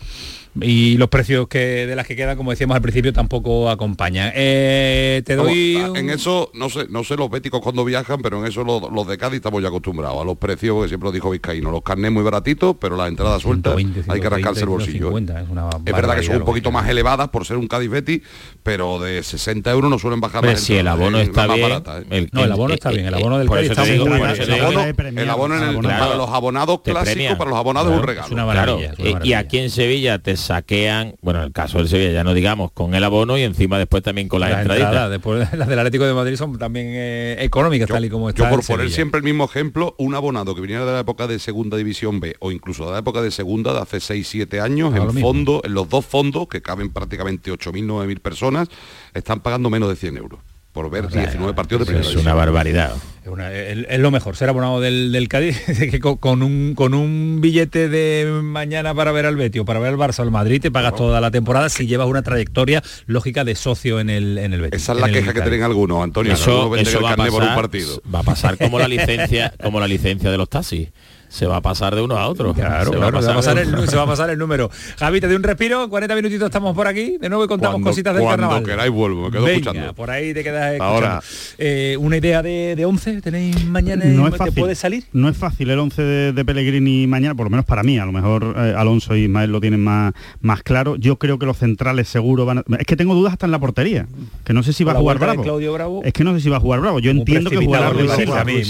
Y 0.61 0.97
los 0.97 1.09
precios 1.09 1.49
que 1.49 1.87
de 1.87 1.95
las 1.97 2.07
que 2.07 2.17
quedan, 2.17 2.37
como 2.37 2.51
decíamos 2.51 2.75
al 2.77 2.83
principio, 2.83 3.13
tampoco 3.13 3.69
acompañan. 3.69 4.33
Eh, 4.35 5.23
te 5.25 5.37
doy... 5.37 5.75
Vamos, 5.75 5.91
un- 5.91 5.97
En 5.97 6.11
eso, 6.11 6.51
no 6.55 6.71
sé, 6.71 6.87
no 6.89 7.05
sé 7.05 7.17
los 7.17 7.29
béticos 7.31 7.61
cuando 7.61 7.85
viajan, 7.85 8.21
pero 8.23 8.39
en 8.41 8.47
eso 8.47 8.65
los, 8.65 8.91
los 8.93 9.07
de 9.07 9.19
Cádiz 9.19 9.37
estamos 9.37 9.61
ya 9.63 9.69
acostumbrados 9.69 10.21
a 10.21 10.25
los 10.25 10.37
precios, 10.39 10.83
que 10.83 10.89
siempre 10.89 11.09
lo 11.09 11.13
dijo 11.13 11.31
Vizcaíno, 11.31 11.71
los 11.71 11.83
carnés 11.83 12.11
muy 12.13 12.23
baratitos, 12.23 12.77
pero 12.81 12.97
las 12.97 13.09
entradas 13.09 13.43
sueltas 13.43 13.75
120, 13.77 14.13
hay 14.13 14.21
que 14.21 14.29
rascarse 14.31 14.61
el 14.61 14.67
130, 14.69 14.69
bolsillo. 14.69 15.09
¿eh? 15.09 15.25
150, 15.27 15.41
es 15.43 15.49
una 15.51 15.69
Es 15.85 15.95
verdad 15.95 16.17
que 16.17 16.23
son 16.23 16.37
un 16.37 16.45
poquito 16.45 16.71
más 16.71 16.89
elevadas 16.89 17.29
por 17.29 17.45
ser 17.45 17.57
un 17.57 17.67
Cádiz 17.67 17.91
Betis, 17.91 18.23
pero 18.63 18.99
de 18.99 19.23
60 19.23 19.71
euros 19.71 19.91
no 19.91 19.99
suelen 19.99 20.21
bajar 20.21 20.39
Hombre, 20.39 20.53
las 20.53 20.61
si 20.63 20.75
el 20.77 20.89
abono 20.89 21.19
está 21.19 21.47
más 21.47 21.57
bien, 21.57 21.69
barata, 21.69 21.99
¿eh? 22.01 22.05
el- 22.11 22.29
No, 22.33 22.45
el 22.45 22.53
abono 22.53 22.75
está 22.75 22.91
bien, 22.91 23.07
el 23.07 23.15
abono 23.15 23.39
del 23.39 23.49
Cádiz 23.51 23.71
está 23.71 23.85
muy 23.85 23.99
bueno. 23.99 24.27
El 24.33 24.51
abono, 24.61 24.83
el 25.21 25.31
abono 25.31 25.57
en 25.57 25.63
el- 25.63 25.79
Claro. 25.81 26.05
para 26.05 26.17
los 26.17 26.31
abonados 26.31 26.81
premia. 26.83 27.37
para 27.37 27.51
los 27.51 27.59
abonados 27.59 27.93
es 27.93 27.99
un 27.99 28.07
regalo. 28.07 28.27
Es 28.27 28.33
una 28.33 28.47
maravilla, 28.47 28.93
es 28.93 28.99
una 28.99 29.27
y 29.27 29.33
aquí 29.35 29.59
en 29.59 29.71
Sevilla 29.71 30.19
te 30.19 30.37
saquean, 30.47 31.17
bueno, 31.23 31.41
en 31.41 31.47
el 31.47 31.53
caso 31.53 31.79
del 31.79 31.89
Sevilla 31.89 32.13
ya 32.13 32.25
no 32.25 32.35
digamos, 32.35 32.73
con 32.73 32.95
el 32.95 33.05
abono 33.05 33.37
y 33.37 33.43
encima 33.43 33.79
después 33.79 34.03
también 34.03 34.29
con 34.29 34.41
las, 34.41 34.51
entraditas. 34.51 34.89
entradas, 34.89 35.11
después 35.11 35.53
las 35.59 35.69
del 35.69 35.79
Atlético 35.79 36.07
de 36.07 36.15
Madrid 36.15 36.37
son 36.37 36.57
también 36.59 36.87
eh, 36.91 37.37
económicas, 37.41 37.89
tal 37.89 38.05
y 38.05 38.09
como 38.09 38.29
está 38.29 38.45
Yo 38.45 38.51
por 38.51 38.65
poner 38.65 38.87
Sevilla. 38.87 38.95
siempre 38.95 39.19
el 39.19 39.25
mismo 39.25 39.45
ejemplo, 39.45 39.95
un 39.99 40.15
abonado 40.15 40.55
que 40.55 40.61
viniera 40.61 40.85
de 40.85 40.93
la 40.93 41.01
época 41.01 41.27
de 41.27 41.39
Segunda 41.39 41.77
División 41.77 42.21
B 42.21 42.37
o 42.41 42.53
incluso 42.53 42.87
de 42.87 42.93
la 42.93 42.99
época 42.99 43.23
de 43.23 43.31
Segunda 43.31 43.73
de 43.73 43.81
hace 43.81 43.99
6-7 43.99 44.61
años, 44.61 44.89
Ahora 44.89 45.05
lo 45.05 45.11
en 45.11 45.15
mismo. 45.17 45.29
fondo, 45.29 45.61
en 45.65 45.75
los 45.75 45.89
dos 45.89 46.07
fondos, 46.07 46.49
que 46.49 46.63
caben 46.63 46.91
prácticamente 46.91 47.53
8.000, 47.53 47.87
9.000 47.87 48.21
personas, 48.21 48.69
están 49.15 49.41
pagando 49.41 49.71
menos 49.71 49.89
de 49.89 49.97
100 49.97 50.17
euros 50.17 50.41
por 50.77 50.91
ver 50.91 51.09
19 51.09 51.55
partidos 51.55 51.81
de 51.81 51.87
primera 51.87 52.07
es 52.09 52.15
una 52.17 52.35
barbaridad. 52.35 52.93
Es, 53.25 53.29
una- 53.33 53.51
es- 53.53 53.87
es 53.89 53.99
lo 53.99 54.11
mejor, 54.11 54.37
ser 54.37 54.51
abonado 54.51 54.81
del, 54.81 55.11
del 55.11 55.27
Cádiz, 55.27 55.59
que 55.91 55.99
con, 55.99 56.19
con 56.19 56.43
un, 56.43 56.75
con 56.77 56.93
un 56.95 57.41
billete 57.41 57.89
de 57.89 58.31
mañana 58.43 58.95
para 58.95 59.11
ver 59.11 59.25
al 59.27 59.35
Betis 59.37 59.63
o 59.63 59.65
para 59.65 59.81
ver 59.81 59.95
al 59.95 59.99
Barça 59.99 60.21
o 60.21 60.23
al 60.23 60.31
Madrid 60.31 60.61
te 60.61 60.71
pagas 60.71 60.95
toda 60.95 61.21
la 61.21 61.31
temporada 61.31 61.69
si 61.71 61.87
llevas 61.87 62.07
una 62.07 62.21
trayectoria 62.23 62.83
lógica 63.07 63.43
de 63.45 63.55
socio 63.55 63.99
en 64.01 64.11
el, 64.11 64.37
en 64.39 64.53
el 64.53 64.61
Betis. 64.61 64.83
Esa 64.83 64.93
es 64.93 65.01
la 65.01 65.09
queja 65.09 65.33
que 65.33 65.41
tienen 65.41 65.63
algunos, 65.63 66.05
Antonio. 66.05 66.35
Eso, 66.35 66.71
va, 66.71 66.77
a 66.77 67.17
carné 67.17 67.31
por 67.31 67.41
un 67.43 67.49
pasar, 67.49 67.55
partido. 67.57 68.03
va 68.15 68.19
a 68.21 68.23
pasar 68.23 68.59
como 68.59 68.79
la 68.79 68.87
licencia, 68.87 69.53
como 69.63 69.81
la 69.81 69.89
licencia 69.89 70.31
de 70.31 70.37
los 70.37 70.49
taxis. 70.49 70.89
Se 71.29 71.47
va 71.47 71.57
a 71.57 71.61
pasar 71.61 71.95
de 71.95 72.03
uno 72.03 72.17
a 72.17 72.29
otro. 72.29 72.55
Claro, 72.55 72.93
se 72.93 72.97
claro, 72.97 73.21
se 73.21 73.27
va 73.27 73.33
a 73.33 73.37
pasar 73.37 73.59
el, 73.59 73.69
uno- 73.69 73.87
se 73.87 73.97
va 73.97 74.03
a 74.03 74.07
pasar 74.07 74.31
el 74.31 74.39
número. 74.39 74.71
Javi, 74.99 75.21
te 75.21 75.27
doy 75.27 75.37
un 75.37 75.43
respiro, 75.43 75.89
40 75.89 76.15
minutitos 76.15 76.47
estamos 76.47 76.75
por 76.75 76.87
aquí, 76.87 77.19
de 77.21 77.29
nuevo 77.29 77.45
y 77.45 77.49
contamos 77.49 77.75
Cuando- 77.75 77.91
cositas 77.91 78.15
del 78.15 78.23
cuando 78.23 78.43
carnaval. 78.49 78.65
queráis 78.65 78.93
vuelvo, 78.93 79.25
me 79.25 79.31
quedo 79.31 79.45
Venga, 79.45 79.71
escuchando. 79.71 79.95
por 79.95 80.11
ahí 80.11 80.33
te 80.33 80.43
quedas 80.45 80.73
escuchando. 80.73 80.85
Ahora. 80.95 81.23
Eh, 81.59 81.97
una 81.99 82.17
idea 82.17 82.43
de, 82.43 82.75
de 82.77 82.85
11 82.85 83.21
tenéis 83.23 83.65
mañana 83.67 84.05
no 84.07 84.27
es 84.27 84.33
te 84.33 84.39
fácil. 84.39 84.55
puede 84.55 84.75
salir. 84.75 85.05
No 85.13 85.29
es 85.29 85.37
fácil 85.37 85.71
el 85.71 85.79
11 85.79 86.03
de, 86.03 86.33
de 86.33 86.45
Pellegrini 86.45 87.07
mañana, 87.07 87.35
por 87.35 87.47
lo 87.47 87.51
menos 87.51 87.67
para 87.67 87.83
mí. 87.83 87.99
A 87.99 88.05
lo 88.07 88.13
mejor 88.13 88.55
eh, 88.57 88.75
Alonso 88.77 89.17
y 89.17 89.25
Ismael 89.25 89.51
lo 89.51 89.61
tienen 89.61 89.83
más, 89.83 90.13
más 90.41 90.63
claro. 90.63 90.97
Yo 90.97 91.17
creo 91.17 91.39
que 91.39 91.47
los 91.47 91.57
centrales 91.59 92.09
seguro 92.09 92.47
van 92.47 92.59
a... 92.59 92.65
Es 92.79 92.87
que 92.87 92.97
tengo 92.97 93.15
dudas 93.15 93.33
hasta 93.33 93.47
en 93.47 93.53
la 93.53 93.59
portería. 93.59 94.07
Que 94.45 94.53
no 94.53 94.63
sé 94.63 94.73
si 94.73 94.85
va 94.85 94.93
a 94.93 94.97
jugar 94.97 95.19
Bravo. 95.19 95.43
Claudio 95.43 95.73
Bravo. 95.73 96.03
Es 96.05 96.13
que 96.13 96.25
no 96.25 96.35
sé 96.35 96.41
si 96.41 96.49
va 96.49 96.59
a 96.59 96.61
jugar 96.61 96.81
Bravo. 96.81 97.01
Yo 97.01 97.11
entiendo 97.11 97.51
que 97.51 97.57
jugará 97.57 97.91
Ruiz 97.91 98.11
parece 98.11 98.65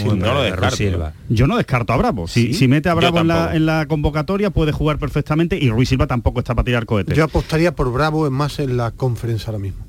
Silva. 0.71 1.13
Yo 1.29 1.47
no 1.47 1.57
descarto 1.57 1.93
a 1.93 1.97
Bravo. 1.97 2.27
Si, 2.29 2.46
¿Sí? 2.46 2.46
Si 2.55 2.69
mete 2.69 2.89
a 2.89 2.95
Bravo 2.95 3.21
en 3.21 3.29
la, 3.29 3.35
tampoco. 3.35 3.57
en 3.57 3.67
la 3.67 3.87
convocatoria 3.87 4.51
puede 4.51 4.73
jugar 4.73 4.99
perfectamente 4.99 5.59
y 5.61 5.71
Ruiz 5.71 5.89
Silva 5.89 6.07
tampoco 6.07 6.41
está 6.41 6.55
para 6.55 6.65
tirar 6.65 6.87
cohetes. 6.87 7.17
Yo 7.17 7.25
apostaría 7.25 7.75
por 7.75 7.93
Bravo 7.93 8.27
en 8.27 8.33
más 8.33 8.59
en 8.59 8.77
la 8.77 8.91
conferencia 8.91 9.47
ahora 9.47 9.59
mismo. 9.59 9.86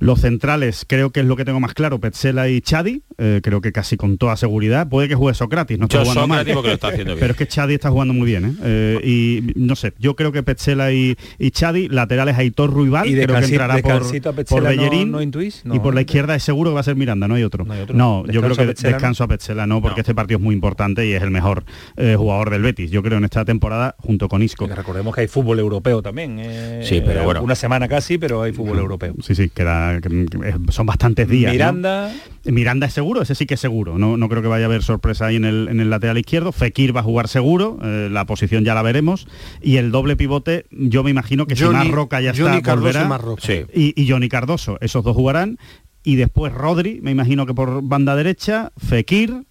Los 0.00 0.20
centrales 0.20 0.84
creo 0.88 1.10
que 1.10 1.20
es 1.20 1.26
lo 1.26 1.36
que 1.36 1.44
tengo 1.44 1.60
más 1.60 1.74
claro, 1.74 1.98
Petzela 2.00 2.48
y 2.48 2.60
Chadi, 2.60 3.02
eh, 3.18 3.40
creo 3.42 3.60
que 3.60 3.72
casi 3.72 3.96
con 3.96 4.18
toda 4.18 4.36
seguridad. 4.36 4.88
Puede 4.88 5.08
que 5.08 5.14
juegue 5.14 5.34
Socrates, 5.34 5.78
no 5.78 5.86
está 5.86 5.98
Yo 5.98 6.02
jugando 6.04 6.26
mal. 6.28 6.38
Sócrates 6.38 6.54
porque 6.54 6.68
lo 6.68 6.74
está 6.74 6.88
haciendo 6.88 7.12
bien. 7.14 7.20
Pero 7.20 7.32
es 7.32 7.36
que 7.38 7.46
Chadi 7.46 7.74
está 7.74 7.90
jugando 7.90 8.14
muy 8.14 8.26
bien, 8.26 8.44
¿eh? 8.44 8.52
Eh, 8.62 9.00
y 9.04 9.52
no 9.58 9.76
sé, 9.76 9.92
yo 9.98 10.14
creo 10.16 10.30
que 10.32 10.42
Petzela 10.42 10.92
y, 10.92 11.16
y 11.38 11.50
Chadi, 11.50 11.88
laterales 11.88 12.36
Aitor 12.38 12.72
Ruibal, 12.72 13.06
Y 13.08 13.12
creo 13.14 13.26
que 13.26 13.32
descansi- 13.34 13.50
entrará 13.50 13.78
por, 13.78 14.62
¿no- 14.62 14.68
Bellerín. 14.68 15.10
no 15.10 15.22
intuís? 15.22 15.62
y 15.64 15.68
No. 15.68 15.82
por 15.82 15.94
la 15.94 16.00
izquierda 16.02 16.34
es 16.34 16.42
seguro 16.42 16.70
que 16.70 16.74
va 16.74 16.80
a 16.80 16.84
ser 16.84 16.96
Miranda, 16.96 17.26
no 17.28 17.34
hay 17.34 17.42
otro. 17.42 17.64
No, 17.64 18.20
otro. 18.20 18.32
yo 18.32 18.40
creo 18.40 18.52
a 18.52 18.56
que 18.56 18.66
Petzela, 18.66 18.90
¿no? 18.90 18.96
descanso 18.96 19.24
a 19.24 19.28
Petzela, 19.28 19.66
no, 19.66 19.80
porque 19.82 20.00
este 20.02 20.14
partido 20.14 20.38
es 20.38 20.44
muy 20.44 20.54
importante 20.54 21.06
y 21.06 21.12
es 21.12 21.22
el 21.22 21.30
mejor 21.30 21.64
eh, 21.96 22.14
jugador 22.16 22.50
del 22.50 22.62
Betis, 22.62 22.90
yo 22.90 23.02
creo, 23.02 23.18
en 23.18 23.24
esta 23.24 23.44
temporada, 23.44 23.96
junto 23.98 24.28
con 24.28 24.42
Isco. 24.42 24.66
Recordemos 24.68 25.14
que 25.14 25.22
hay 25.22 25.28
fútbol 25.28 25.58
europeo 25.58 26.02
también. 26.02 26.36
eh, 26.40 26.82
Sí, 26.84 27.02
pero 27.04 27.24
bueno. 27.24 27.42
Una 27.42 27.54
semana 27.54 27.88
casi, 27.88 28.18
pero 28.18 28.42
hay 28.42 28.52
fútbol 28.52 28.78
europeo. 28.78 29.14
Sí, 29.22 29.34
sí, 29.34 29.48
queda, 29.48 29.87
que 30.00 30.72
son 30.72 30.86
bastantes 30.86 31.28
días. 31.28 31.50
¿no? 31.50 31.52
Miranda. 31.54 32.12
Miranda 32.44 32.86
es 32.86 32.92
seguro, 32.92 33.22
ese 33.22 33.34
sí 33.34 33.46
que 33.46 33.54
es 33.54 33.60
seguro. 33.60 33.98
No, 33.98 34.16
no 34.16 34.28
creo 34.28 34.42
que 34.42 34.48
vaya 34.48 34.64
a 34.64 34.68
haber 34.68 34.82
sorpresa 34.82 35.26
ahí 35.26 35.36
en 35.36 35.44
el, 35.44 35.68
en 35.68 35.80
el 35.80 35.90
lateral 35.90 36.18
izquierdo. 36.18 36.52
Fekir 36.52 36.94
va 36.96 37.00
a 37.00 37.04
jugar 37.04 37.28
seguro, 37.28 37.78
eh, 37.82 38.08
la 38.10 38.24
posición 38.26 38.64
ya 38.64 38.74
la 38.74 38.82
veremos. 38.82 39.26
Y 39.62 39.76
el 39.76 39.90
doble 39.90 40.16
pivote, 40.16 40.66
yo 40.70 41.02
me 41.04 41.10
imagino 41.10 41.46
que 41.46 41.56
si 41.56 41.64
Johnny- 41.64 41.78
más 41.78 41.88
Roca 41.90 42.20
ya 42.20 42.32
Johnny 42.36 42.56
está, 42.58 42.62
Cardoso 42.62 42.80
volverá. 42.86 43.04
y 43.04 43.08
Marroca. 43.08 43.42
Sí. 43.44 43.64
Y, 43.74 44.00
y 44.02 44.08
Johnny 44.08 44.28
Cardoso, 44.28 44.78
esos 44.80 45.04
dos 45.04 45.14
jugarán. 45.16 45.58
Y 46.04 46.16
después 46.16 46.52
Rodri, 46.54 47.00
me 47.02 47.10
imagino 47.10 47.44
que 47.44 47.54
por 47.54 47.82
banda 47.82 48.16
derecha, 48.16 48.72
Fekir. 48.78 49.44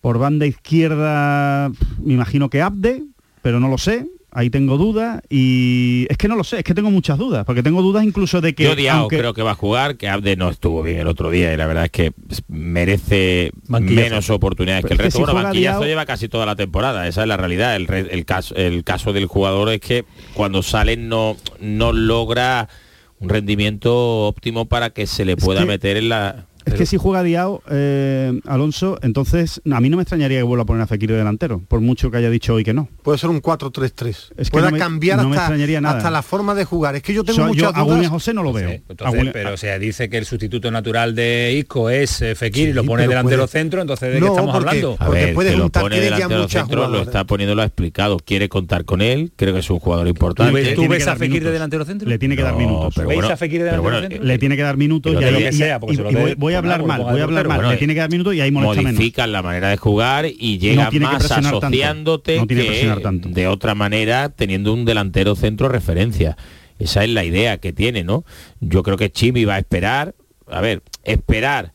Por 0.00 0.18
banda 0.18 0.44
izquierda, 0.46 1.70
me 2.02 2.12
imagino 2.14 2.50
que 2.50 2.60
Abde, 2.60 3.02
pero 3.42 3.58
no 3.60 3.68
lo 3.68 3.78
sé. 3.78 4.06
Ahí 4.36 4.50
tengo 4.50 4.76
dudas 4.78 5.22
y 5.30 6.06
es 6.10 6.16
que 6.18 6.26
no 6.26 6.34
lo 6.34 6.42
sé, 6.42 6.58
es 6.58 6.64
que 6.64 6.74
tengo 6.74 6.90
muchas 6.90 7.16
dudas, 7.18 7.44
porque 7.44 7.62
tengo 7.62 7.82
dudas 7.82 8.04
incluso 8.04 8.40
de 8.40 8.52
que 8.54 8.64
Yo 8.64 8.74
Diao 8.74 9.02
aunque- 9.02 9.18
creo 9.18 9.32
que 9.32 9.42
va 9.42 9.52
a 9.52 9.54
jugar, 9.54 9.96
que 9.96 10.08
Abde 10.08 10.34
no 10.36 10.50
estuvo 10.50 10.82
bien 10.82 10.98
el 10.98 11.06
otro 11.06 11.30
día 11.30 11.54
y 11.54 11.56
la 11.56 11.66
verdad 11.68 11.84
es 11.84 11.90
que 11.92 12.12
merece 12.48 13.52
Banquillazo. 13.68 14.08
menos 14.10 14.30
oportunidades 14.30 14.84
que 14.84 14.92
el 14.94 14.98
resto. 14.98 15.18
que 15.20 15.24
si 15.26 15.32
bueno, 15.32 15.42
banquillazo 15.48 15.80
Diao- 15.82 15.86
lleva 15.86 16.06
casi 16.06 16.28
toda 16.28 16.46
la 16.46 16.56
temporada, 16.56 17.06
esa 17.06 17.22
es 17.22 17.28
la 17.28 17.36
realidad. 17.36 17.76
El, 17.76 17.86
re- 17.86 18.08
el 18.10 18.24
caso, 18.24 18.54
el 18.56 18.82
caso 18.84 19.12
del 19.12 19.26
jugador 19.26 19.68
es 19.70 19.80
que 19.80 20.04
cuando 20.34 20.62
sale 20.62 20.96
no, 20.96 21.36
no 21.60 21.92
logra 21.92 22.68
un 23.20 23.28
rendimiento 23.28 24.26
óptimo 24.26 24.66
para 24.66 24.90
que 24.90 25.06
se 25.06 25.24
le 25.24 25.36
pueda 25.36 25.60
que- 25.60 25.66
meter 25.66 25.96
en 25.96 26.08
la... 26.08 26.46
Es 26.64 26.74
que 26.74 26.86
si 26.86 26.96
juega 26.96 27.22
Diao, 27.22 27.62
eh, 27.70 28.40
Alonso, 28.46 28.98
entonces 29.02 29.60
a 29.70 29.80
mí 29.80 29.90
no 29.90 29.96
me 29.96 30.02
extrañaría 30.02 30.38
que 30.38 30.42
vuelva 30.44 30.62
a 30.62 30.66
poner 30.66 30.82
a 30.82 30.86
Fekir 30.86 31.10
de 31.10 31.16
delantero, 31.16 31.60
por 31.68 31.80
mucho 31.80 32.10
que 32.10 32.16
haya 32.16 32.30
dicho 32.30 32.54
hoy 32.54 32.64
que 32.64 32.72
no. 32.74 32.88
Puede 33.02 33.18
ser 33.18 33.30
un 33.30 33.40
4-3-3. 33.42 34.08
Es 34.36 34.48
que 34.48 34.50
Pueda 34.50 34.66
no 34.66 34.72
me- 34.72 34.78
cambiar 34.78 35.22
no 35.22 35.30
hasta, 35.32 35.88
hasta 35.90 36.10
la 36.10 36.22
forma 36.22 36.54
de 36.54 36.64
jugar. 36.64 36.96
Es 36.96 37.02
que 37.02 37.12
yo 37.14 37.24
tengo 37.24 37.36
So- 37.36 37.42
yo 37.42 37.48
muchas 37.66 37.72
a 37.74 37.82
dudas. 37.84 38.08
José 38.08 38.34
no 38.34 38.42
lo 38.42 38.52
veo. 38.52 38.68
Sí, 38.70 38.82
entonces, 38.88 39.06
A 39.06 39.10
William- 39.10 39.32
pero 39.32 39.52
o 39.54 39.56
sea, 39.56 39.78
dice 39.78 40.08
que 40.08 40.18
el 40.18 40.24
sustituto 40.24 40.70
natural 40.70 41.14
de 41.14 41.54
Isco 41.58 41.90
es 41.90 42.20
eh, 42.22 42.34
Fekir 42.34 42.68
y 42.68 42.72
lo 42.72 42.82
Sí, 42.82 42.88
pone 42.88 43.02
pero 43.02 43.10
delantero 43.10 43.42
puede- 43.42 43.52
centro, 43.52 43.80
entonces 43.80 44.08
¿de 44.08 44.14
qué 44.14 44.20
No, 44.20 44.26
estamos 44.28 44.54
porque- 44.54 44.68
hablando? 44.68 44.96
A 44.98 45.06
Porque 45.06 45.28
puede 45.28 45.50
que 45.50 45.56
lo 45.56 45.62
juntar, 45.64 45.82
pone 45.82 46.00
delantero 46.00 46.40
muchas 46.42 46.62
centro, 46.62 46.88
lo 46.88 47.02
está 47.02 47.24
poniendo, 47.24 47.54
lo 47.54 47.62
ha 47.62 47.66
explicado. 47.66 48.16
Quiere 48.18 48.48
contar 48.48 48.84
con 48.84 49.00
él, 49.02 49.32
creo 49.36 49.52
que 49.52 49.60
es 49.60 49.70
un 49.70 49.78
jugador 49.80 50.04
¿Tú 50.06 50.10
importante. 50.10 50.52
ves, 50.52 50.74
tú 50.74 50.88
ves 50.88 51.06
a 51.06 51.16
Fekir 51.16 51.44
de 51.44 51.50
delantero 51.50 51.84
centro? 51.84 52.08
Le 52.08 52.18
tiene 52.18 52.36
que 52.36 52.42
dar 52.42 52.56
minutos. 52.56 52.94
pero 52.94 53.08
¿Veis 53.08 53.20
bueno, 53.20 53.34
a 53.34 53.36
Fekir 53.36 53.62
de 53.62 53.70
pero 53.70 53.82
delantero 53.82 53.82
bueno, 54.00 54.08
centro? 54.08 54.26
Le 54.26 54.38
tiene 54.38 54.56
que 54.56 54.62
dar 54.62 54.76
minutos 54.76 55.14
Pero 55.14 55.30
y, 55.38 56.53
voy, 56.60 56.70
a 56.70 56.74
hablar 56.74 56.84
mal, 56.86 57.02
voy 57.02 57.20
a 57.20 57.24
hablar 57.24 57.48
mal. 57.48 57.56
Bueno, 57.58 57.70
le 57.72 57.76
tiene 57.78 57.94
que 57.94 58.00
dar 58.00 58.10
minutos 58.10 58.34
y 58.34 58.40
ahí 58.40 58.50
molesta 58.50 58.82
menos. 58.82 58.94
modifican 58.94 59.32
la 59.32 59.42
manera 59.42 59.68
de 59.68 59.76
jugar 59.76 60.26
y 60.26 60.58
llega 60.58 60.84
No 60.84 60.90
tiene 60.90 61.06
que 61.06 61.12
más 61.12 61.28
tanto. 61.28 61.58
asociándote 61.58 62.36
No 62.38 62.46
tiene 62.46 62.62
que 62.62 62.68
presionar 62.68 62.98
que 62.98 63.04
tanto. 63.04 63.28
de 63.28 63.46
otra 63.48 63.74
manera 63.74 64.28
teniendo 64.30 64.72
un 64.72 64.84
delantero 64.84 65.34
centro 65.36 65.68
referencia. 65.68 66.36
Esa 66.78 67.04
es 67.04 67.10
la 67.10 67.24
idea 67.24 67.58
que 67.58 67.72
tiene, 67.72 68.02
¿no? 68.04 68.24
Yo 68.60 68.82
creo 68.82 68.96
que 68.96 69.10
Chimi 69.10 69.44
va 69.44 69.54
a 69.54 69.58
esperar, 69.58 70.14
a 70.48 70.60
ver, 70.60 70.82
esperar. 71.04 71.72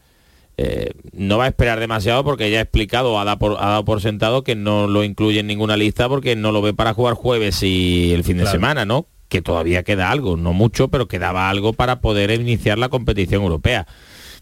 eh, 0.57 0.91
no 1.13 1.37
va 1.37 1.45
a 1.45 1.47
esperar 1.47 1.79
demasiado 1.79 2.25
porque 2.25 2.51
ya 2.51 2.59
ha 2.59 2.61
explicado, 2.63 3.17
ha 3.17 3.23
dado, 3.23 3.39
por, 3.39 3.53
ha 3.59 3.67
dado 3.69 3.85
por 3.85 4.01
sentado 4.01 4.43
que 4.43 4.55
no 4.55 4.87
lo 4.87 5.05
incluye 5.05 5.39
en 5.39 5.47
ninguna 5.47 5.77
lista 5.77 6.09
porque 6.09 6.35
no 6.35 6.51
lo 6.51 6.61
ve 6.61 6.73
para 6.73 6.93
jugar 6.93 7.13
jueves 7.13 7.63
y 7.63 8.11
el 8.13 8.25
fin 8.25 8.37
de 8.37 8.45
semana, 8.45 8.83
¿no? 8.83 9.07
Que 9.29 9.41
todavía 9.41 9.83
queda 9.83 10.11
algo, 10.11 10.35
no 10.35 10.51
mucho, 10.51 10.89
pero 10.89 11.07
quedaba 11.07 11.49
algo 11.49 11.71
para 11.71 12.01
poder 12.01 12.31
iniciar 12.31 12.77
la 12.77 12.89
competición 12.89 13.43
europea. 13.43 13.87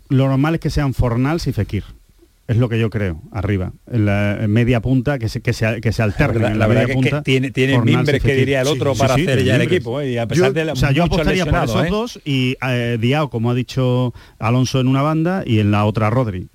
Lo 0.09 0.27
normal 0.27 0.55
es 0.55 0.61
que 0.61 0.69
sean 0.69 0.93
Fornals 0.93 1.47
y 1.47 1.53
Fekir. 1.53 1.83
Es 2.47 2.55
lo 2.55 2.69
que 2.69 2.79
yo 2.79 2.89
creo, 2.89 3.21
arriba. 3.33 3.73
En 3.91 4.05
la 4.05 4.37
media 4.47 4.79
punta, 4.79 5.19
que 5.19 5.27
se, 5.27 5.41
que 5.41 5.51
se, 5.51 5.81
que 5.81 5.91
se 5.91 6.01
alternen. 6.01 6.43
La, 6.43 6.51
en 6.51 6.59
la 6.59 6.67
media 6.69 6.85
que, 6.85 6.91
es 6.93 6.95
que 6.97 7.01
punta, 7.09 7.21
tiene, 7.23 7.51
tiene 7.51 7.77
mimbres 7.81 8.23
que 8.23 8.35
diría 8.35 8.61
el 8.61 8.67
otro 8.67 8.93
Sí, 8.93 8.99
para 9.01 9.15
sí, 9.15 9.21
hacer 9.23 9.35
tiene 9.35 9.43
ya 9.43 9.53
el 9.55 9.59
mimbres. 9.59 9.77
equipo. 9.79 9.99
eh, 9.99 10.11
y 10.11 10.17
a 10.17 10.25
pesar 10.27 10.45
Yo, 10.47 10.53
de 10.53 10.63
la- 10.65 10.71
o 10.71 10.75
sea, 10.77 10.91
yo 10.91 11.03
apostaría 11.03 11.45
por 11.45 11.61
esos 11.65 11.85
¿eh? 11.85 11.89
dos 11.89 12.19
y 12.23 12.55
eh, 12.65 12.97
Diao, 13.01 13.29
como 13.29 13.51
ha 13.51 13.53
dicho 13.53 14.13
Alonso 14.39 14.79
en 14.79 14.87
una 14.87 15.01
banda, 15.01 15.43
y 15.45 15.59
en 15.59 15.71
la 15.71 15.83
otra 15.83 16.09
Rodri. 16.09 16.47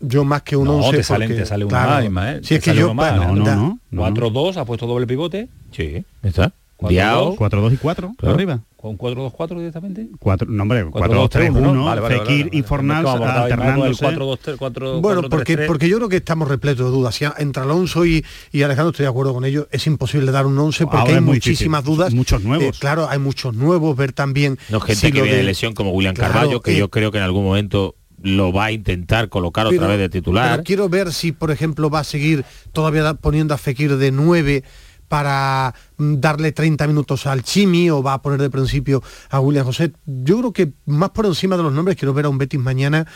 Yo 0.00 0.22
más 0.24 0.42
que 0.42 0.54
un 0.54 0.66
No, 0.66 0.76
11 0.80 0.96
te 0.98 1.02
sale, 1.02 1.26
porque, 1.26 1.40
te 1.40 1.46
sale 1.46 1.64
uno 1.64 1.70
claro, 1.70 2.10
más. 2.10 2.36
Si 2.42 2.48
Te 2.48 2.54
es 2.56 2.60
que 2.64 2.70
sale 2.70 2.80
yo 2.80 2.92
más, 2.92 3.16
No, 3.16 3.34
no. 3.34 3.78
no. 3.90 4.02
4-2, 4.10 4.58
ha 4.58 4.66
puesto 4.66 4.86
doble 4.86 5.06
pivote. 5.06 5.48
Sí, 5.72 6.04
está. 6.22 6.52
Cuatro, 6.78 6.92
Diao, 6.94 7.24
dos. 7.30 7.36
4, 7.36 7.60
2 7.60 7.72
y 7.72 7.76
4, 7.76 8.14
Claro. 8.16 8.34
arriba. 8.36 8.60
Con 8.76 8.96
4-2-4 8.96 9.58
directamente. 9.58 10.08
4, 10.20 10.48
no, 10.48 10.62
hombre, 10.62 10.84
4, 10.84 10.92
Cuatro, 10.92 11.14
2, 11.16 11.22
dos, 11.24 11.30
3, 11.30 11.46
tres, 11.50 11.60
uno, 11.60 11.70
1, 11.72 11.80
¿no? 11.80 11.84
Vale, 11.86 12.00
vale, 12.00 12.14
Fekir 12.20 12.28
vale, 12.30 12.44
vale. 12.44 12.56
y 12.56 12.62
Fornals 12.62 13.02
Como 13.04 13.16
abordaba 13.16 13.48
Ismael 13.48 13.58
con 13.74 13.82
el 13.82 13.88
alternándose. 13.88 14.52
4-2-3, 14.54 14.56
4, 14.58 15.00
Bueno, 15.00 15.22
4-3-3. 15.22 15.28
porque, 15.28 15.56
porque 15.66 15.88
yo 15.88 15.96
creo 15.96 16.08
que 16.08 16.16
estamos 16.18 16.46
repletos 16.46 16.86
de 16.86 16.92
dudas. 16.92 17.14
Si 17.16 17.24
entre 17.38 17.62
Alonso 17.64 18.06
y, 18.06 18.24
y 18.52 18.62
Alejandro 18.62 18.90
estoy 18.90 19.02
de 19.02 19.10
acuerdo 19.10 19.34
con 19.34 19.44
ellos, 19.44 19.66
es 19.72 19.84
imposible 19.88 20.30
dar 20.30 20.46
un 20.46 20.56
11 20.56 20.84
porque 20.84 20.96
Ahora 20.98 21.14
hay 21.16 21.20
muchísimas 21.20 21.82
difícil. 21.82 21.96
dudas. 21.98 22.14
Muchos 22.14 22.44
nuevos. 22.44 22.76
Eh, 22.76 22.78
claro, 22.80 23.08
hay 23.08 23.18
muchos 23.18 23.52
nuevos, 23.54 23.96
ver 23.96 24.12
también 24.12 24.56
No, 24.68 24.78
gente 24.78 25.00
si 25.00 25.06
que 25.08 25.12
viene 25.14 25.30
de 25.32 25.36
de- 25.38 25.42
lesión 25.42 25.74
como 25.74 25.90
William 25.90 26.14
Claro, 26.14 26.32
Carballo, 26.34 26.60
que 26.60 26.74
eh, 26.74 26.78
yo 26.78 26.88
creo 26.90 27.10
que 27.10 27.18
en 27.18 27.24
algún 27.24 27.42
momento 27.42 27.96
lo 28.22 28.52
va 28.52 28.66
a 28.66 28.72
intentar 28.72 29.28
colocar 29.28 29.66
otra 29.66 29.76
Pero- 29.78 29.88
vez 29.90 29.98
de 29.98 30.08
titular. 30.08 30.50
Pero 30.52 30.62
quiero 30.64 30.88
ver 30.88 31.12
si, 31.12 31.32
por 31.32 31.50
ejemplo, 31.50 31.90
va 31.90 32.00
a 32.00 32.04
seguir 32.04 32.44
todavía 32.72 33.02
da- 33.02 33.14
poniendo 33.14 33.54
a 33.54 33.58
Fekir 33.58 33.96
de 33.96 34.12
9 34.12 34.62
para 35.08 35.74
mm, 35.96 36.14
darle 36.16 36.52
30 36.52 36.86
minutos 36.86 37.26
al 37.26 37.42
Chimi 37.42 37.90
o 37.90 38.02
va 38.02 38.14
a 38.14 38.22
poner 38.22 38.40
de 38.40 38.50
principio 38.50 39.02
a 39.30 39.40
William 39.40 39.64
José. 39.64 39.92
Yo 40.06 40.38
creo 40.38 40.52
que 40.52 40.72
más 40.86 41.10
por 41.10 41.26
encima 41.26 41.56
de 41.56 41.62
los 41.62 41.72
nombres 41.72 41.96
quiero 41.96 42.14
ver 42.14 42.26
a 42.26 42.28
un 42.28 42.38
Betis 42.38 42.60
mañana 42.60 43.06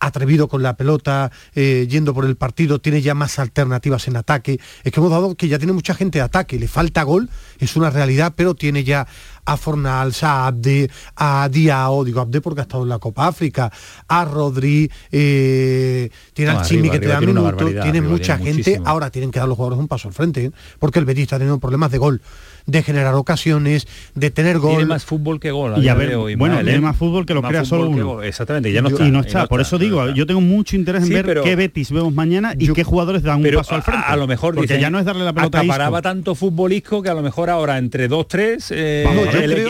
atrevido 0.00 0.48
con 0.48 0.62
la 0.62 0.76
pelota, 0.76 1.30
eh, 1.54 1.86
yendo 1.88 2.14
por 2.14 2.24
el 2.24 2.36
partido, 2.36 2.80
tiene 2.80 3.02
ya 3.02 3.14
más 3.14 3.38
alternativas 3.38 4.06
en 4.08 4.16
ataque. 4.16 4.60
Es 4.84 4.92
que 4.92 5.00
hemos 5.00 5.10
dado 5.10 5.34
que 5.34 5.48
ya 5.48 5.58
tiene 5.58 5.72
mucha 5.72 5.94
gente 5.94 6.18
de 6.18 6.24
ataque, 6.24 6.58
le 6.58 6.68
falta 6.68 7.02
gol, 7.02 7.28
es 7.58 7.76
una 7.76 7.90
realidad, 7.90 8.34
pero 8.36 8.54
tiene 8.54 8.84
ya 8.84 9.06
a 9.48 9.56
Fornals, 9.56 10.22
a 10.22 10.46
Abde, 10.46 10.90
a 11.16 11.48
Diao, 11.48 12.04
digo 12.04 12.20
Abde 12.20 12.40
porque 12.42 12.60
ha 12.60 12.62
estado 12.62 12.82
en 12.82 12.90
la 12.90 12.98
Copa 12.98 13.26
África, 13.26 13.72
a 14.06 14.24
Rodri, 14.26 14.90
eh, 15.10 16.10
tiene 16.34 16.52
No, 16.52 16.58
al 16.58 16.66
Chimi 16.66 16.90
que 16.90 16.98
te 16.98 17.06
da 17.06 17.20
minutos, 17.20 17.70
tiene 17.82 18.02
mucha 18.02 18.36
tiene 18.36 18.52
gente, 18.52 18.70
muchísimo. 18.70 18.86
ahora 18.86 19.10
tienen 19.10 19.30
que 19.30 19.38
dar 19.38 19.48
los 19.48 19.56
jugadores 19.56 19.80
un 19.80 19.88
paso 19.88 20.08
al 20.08 20.14
frente, 20.14 20.44
¿eh? 20.44 20.52
porque 20.78 20.98
el 20.98 21.06
Betis 21.06 21.22
está 21.22 21.38
teniendo 21.38 21.58
problemas 21.58 21.90
de 21.90 21.96
gol, 21.98 22.20
de 22.68 22.82
generar 22.84 23.14
ocasiones, 23.14 23.88
de 24.14 24.30
tener 24.30 24.58
gol. 24.58 24.72
Tiene 24.76 24.84
más 24.86 25.04
fútbol 25.04 25.40
que 25.40 25.50
gol. 25.50 25.82
Y 25.82 25.88
a 25.88 25.94
ver, 25.94 26.14
hoy, 26.14 26.34
bueno, 26.36 26.56
tiene 26.56 26.74
¿eh? 26.76 26.80
más 26.80 26.96
fútbol 26.96 27.26
que 27.26 27.34
lo 27.34 27.42
crea 27.42 27.64
solo 27.64 27.88
uno. 27.88 28.22
Exactamente, 28.22 28.70
ya 28.70 28.82
no 28.82 28.90
Yo- 28.90 28.96
está. 28.96 29.08
y 29.08 29.10
no 29.10 29.20
está, 29.20 29.46
por 29.46 29.60
está, 29.60 29.68
eso 29.76 29.78
digo, 29.82 30.04
no 30.04 30.14
yo 30.14 30.26
tengo 30.26 30.40
mucho 30.40 30.76
interés 30.76 31.02
en 31.02 31.08
Sí, 31.08 31.14
ver 31.14 31.24
pero- 31.26 31.42
qué 31.42 31.56
Betis 31.56 31.90
vemos 31.90 32.12
mañana 32.14 32.54
y 32.58 32.66
Yo- 32.66 32.74
qué 32.74 32.84
jugadores 32.84 33.22
dan 33.22 33.44
un 33.44 33.50
paso 33.54 33.74
al 33.74 33.82
frente. 33.82 34.04
A, 34.06 34.12
a 34.12 34.16
lo 34.16 34.26
mejor 34.26 34.54
porque 34.54 34.68
dicen, 34.68 34.80
ya 34.82 34.90
no 34.90 34.98
es 34.98 35.06
darle 35.06 35.24
la 35.24 35.32
pelota 35.32 35.58
a 35.58 35.60
acaparaba 35.62 36.02
tanto 36.02 36.34
futbolisco 36.34 37.02
que 37.02 37.08
a 37.08 37.14
lo 37.14 37.22
mejor 37.22 37.48
ahora 37.50 37.78
entre 37.78 38.06
dos 38.06 38.28
tres 38.28 38.70
eh, 38.70 39.04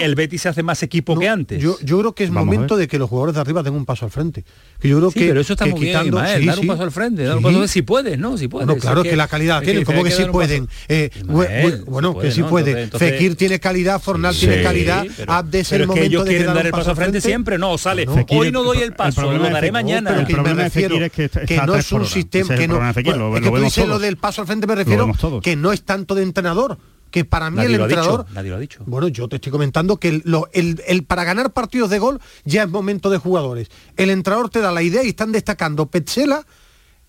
el, 0.02 0.14
Betis 0.16 0.42
se 0.42 0.48
hace 0.48 0.62
más 0.64 0.82
equipo 0.82 1.16
que 1.18 1.28
antes. 1.28 1.62
Yo, 1.62 1.76
yo 1.82 2.00
creo 2.00 2.12
que 2.14 2.24
es 2.24 2.30
Vamos 2.30 2.46
momento 2.46 2.76
de 2.76 2.88
que 2.88 2.98
los 2.98 3.08
jugadores 3.08 3.36
de 3.36 3.40
arriba 3.40 3.62
den 3.62 3.74
un 3.74 3.84
paso 3.86 4.04
al 4.06 4.10
frente. 4.10 4.44
Que 4.80 4.88
yo 4.88 4.98
creo 4.98 5.10
Sí, 5.12 5.20
que, 5.20 5.28
pero 5.28 5.40
eso 5.40 5.52
está 5.52 5.64
que 5.66 5.70
muy 5.70 5.80
bien, 5.80 5.92
quitando- 5.92 6.16
Ismael, 6.18 6.40
sí, 6.40 6.46
dar 6.48 6.58
un 6.58 6.66
paso 6.66 6.82
al 6.82 6.90
frente, 6.90 7.22
dar 7.22 7.36
un 7.36 7.42
paso 7.44 7.68
si 7.68 7.82
puedes, 7.82 8.18
¿no? 8.18 8.36
Si 8.36 8.48
puedes. 8.48 8.66
Bueno, 8.66 8.80
claro 8.80 9.02
que, 9.04 9.14
la 9.16 9.28
calidad 9.28 9.62
tienen, 9.62 9.84
como 9.84 10.02
que 10.02 10.10
pueden. 10.32 10.68
Eh, 10.88 11.10
bu- 11.24 11.46
bu- 11.46 11.84
bueno, 11.86 12.10
que 12.12 12.14
puede, 12.20 12.30
sí 12.32 12.40
¿no? 12.40 12.48
puede. 12.48 12.87
Entonces- 12.88 13.10
Fekir 13.12 13.36
tiene 13.36 13.60
calidad, 13.60 14.00
Fornal 14.00 14.34
Sí, 14.34 14.40
tiene 14.46 14.62
calidad, 14.62 15.06
pero- 15.16 15.32
Abde 15.32 15.60
es 15.60 15.68
pero 15.68 15.84
el 15.84 15.90
es 15.90 15.94
que 15.94 16.00
momento 16.00 16.06
ellos 16.16 16.24
de 16.24 16.30
quieren 16.30 16.54
dar 16.54 16.66
el 16.66 16.72
paso 16.72 16.90
al 16.90 16.96
frente 16.96 17.10
frente. 17.12 17.28
siempre, 17.28 17.58
no, 17.58 17.78
sale. 17.78 18.06
No. 18.06 18.24
Hoy 18.30 18.50
no 18.52 18.62
doy 18.62 18.78
el 18.78 18.92
paso, 18.92 19.22
lo 19.32 19.38
daré 19.50 19.72
mañana. 19.72 20.10
pero 20.10 20.20
el 20.20 20.26
que 20.26 20.32
me 20.32 20.36
problema 20.42 20.62
de 20.64 20.70
Fekir 20.70 21.02
es 21.02 21.12
que 21.12 21.24
está- 21.24 21.66
no 21.66 21.74
es 21.76 21.92
un 21.92 22.04
sistema 22.06 22.54
que 22.56 22.68
no 22.68 22.88
es 22.88 22.94
que 22.94 23.02
tú 23.50 23.56
dices 23.58 23.86
lo 23.88 23.98
del 23.98 24.16
paso 24.16 24.40
al 24.42 24.46
frente 24.46 24.66
me 24.66 24.74
refiero 24.74 25.10
que 25.42 25.56
no 25.56 25.72
es 25.72 25.82
tanto 25.82 26.14
de 26.14 26.22
entrenador 26.22 26.78
que 27.10 27.24
para 27.24 27.48
mí 27.50 27.56
Nadie 27.56 27.68
el 27.68 27.72
dicho, 27.72 27.84
entrenador 27.84 28.26
nadie 28.34 28.50
lo 28.50 28.56
ha 28.56 28.58
dicho. 28.58 28.80
bueno 28.84 29.08
yo 29.08 29.28
te 29.28 29.36
estoy 29.36 29.50
comentando 29.50 29.96
que 29.96 30.08
el, 30.08 30.22
lo- 30.26 30.50
el- 30.52 30.82
el 30.86 31.04
para 31.04 31.24
ganar 31.24 31.52
partidos 31.54 31.88
de 31.88 31.98
gol 31.98 32.20
ya 32.44 32.64
es 32.64 32.68
momento 32.68 33.08
de 33.08 33.16
jugadores 33.16 33.68
el 33.96 34.10
entrenador 34.10 34.50
te 34.50 34.60
da 34.60 34.72
la 34.72 34.82
idea 34.82 35.02
y 35.02 35.08
están 35.08 35.32
destacando 35.32 35.86
Petzela 35.86 36.44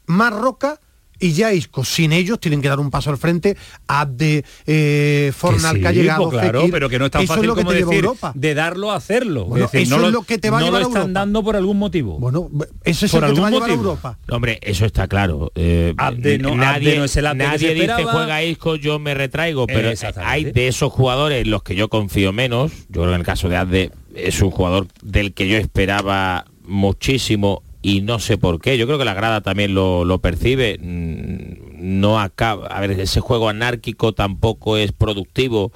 Marroca 0.06 0.80
y 1.20 1.34
ya 1.34 1.54
Isco. 1.54 1.84
Sin 1.84 2.12
ellos 2.14 2.40
tienen 2.40 2.62
que 2.62 2.70
dar 2.70 2.80
un 2.80 2.90
paso 2.90 3.10
al 3.10 3.18
frente. 3.18 3.58
Abde, 3.88 4.44
eh, 4.66 5.32
Fornal 5.36 5.76
que, 5.76 5.82
sí, 5.82 5.86
ha 5.88 5.92
llegado. 5.92 6.30
pues 6.30 6.42
claro, 6.42 6.60
Fekir. 6.62 6.74
pero 6.74 6.90
que 6.90 7.00
no 7.00 7.06
es 7.06 7.12
tan 7.12 7.22
Eso 7.24 7.34
fácil 7.34 7.44
es 7.44 7.48
lo 7.48 7.56
que 7.56 7.62
como 7.62 7.72
te 7.72 7.78
lleva 7.78 7.88
a 7.88 7.92
decir 7.92 8.06
Europa. 8.06 8.32
de 8.36 8.54
darlo 8.54 8.92
a 8.92 8.96
hacerlo. 8.96 9.46
Bueno, 9.46 9.66
es 9.66 9.72
decir, 9.72 9.88
eso 9.88 9.98
no 9.98 10.06
es 10.08 10.12
lo, 10.14 10.20
lo 10.20 10.26
que 10.26 10.38
te 10.38 10.50
va 10.50 10.58
a 10.58 10.60
no 10.62 10.66
llevar 10.68 10.82
lo 10.82 10.88
a 10.88 10.90
están 10.90 11.02
Europa. 11.04 11.20
dando 11.20 11.44
por 11.44 11.56
algún 11.56 11.78
motivo. 11.78 12.20
Bueno, 12.20 12.50
ese 12.84 13.06
es 13.08 13.12
Por 13.12 13.24
el 13.24 13.30
que 13.30 13.36
te 13.36 13.42
va 13.42 13.48
a 13.48 13.52
llevar 13.52 13.70
a. 13.70 13.74
Europa. 13.74 14.18
Hombre, 14.30 14.60
eso 14.62 14.86
está 14.86 15.08
claro. 15.08 15.52
Eh, 15.56 15.94
Abde 15.98 16.38
no- 16.38 16.56
nadie 16.56 16.90
Abde 16.92 16.98
no 16.98 17.04
es 17.06 17.16
el 17.18 17.26
Abde 17.28 17.44
que 17.44 17.48
nadie 17.50 17.68
se 17.68 17.74
dice 17.74 18.04
juega 18.04 18.44
Isco, 18.44 18.76
yo 18.76 19.00
me 19.00 19.14
retraigo, 19.14 19.68
pero 19.68 19.90
hay 20.24 20.46
de 20.46 20.68
esos 20.68 20.92
jugadores 20.92 21.44
en 21.44 21.52
los 21.52 21.64
que 21.64 21.76
yo 21.76 21.90
confío 21.90 22.32
menos. 22.34 22.72
Yo 22.90 23.02
creo 23.02 23.06
que 23.08 23.14
en 23.16 23.20
el 23.20 23.26
caso 23.26 23.50
de 23.50 23.58
Abde 23.58 23.92
es 24.16 24.42
un 24.42 24.52
jugador 24.52 24.88
del 25.02 25.34
que 25.34 25.48
yo 25.48 25.58
esperaba 25.58 26.46
muchísimo 26.64 27.64
y 27.82 28.02
no 28.02 28.20
sé 28.20 28.38
por 28.38 28.60
qué. 28.60 28.78
Yo 28.78 28.86
creo 28.86 28.98
que 29.00 29.06
la 29.06 29.14
grada 29.14 29.42
también 29.42 29.74
lo, 29.74 30.06
lo 30.06 30.20
percibe. 30.20 30.78
Mm, 30.82 32.00
No 32.00 32.20
acaba. 32.20 32.68
A 32.68 32.82
ver, 32.82 32.92
ese 32.92 33.20
juego 33.22 33.50
anárquico 33.50 34.14
tampoco 34.14 34.78
es 34.78 34.92
productivo 34.92 35.72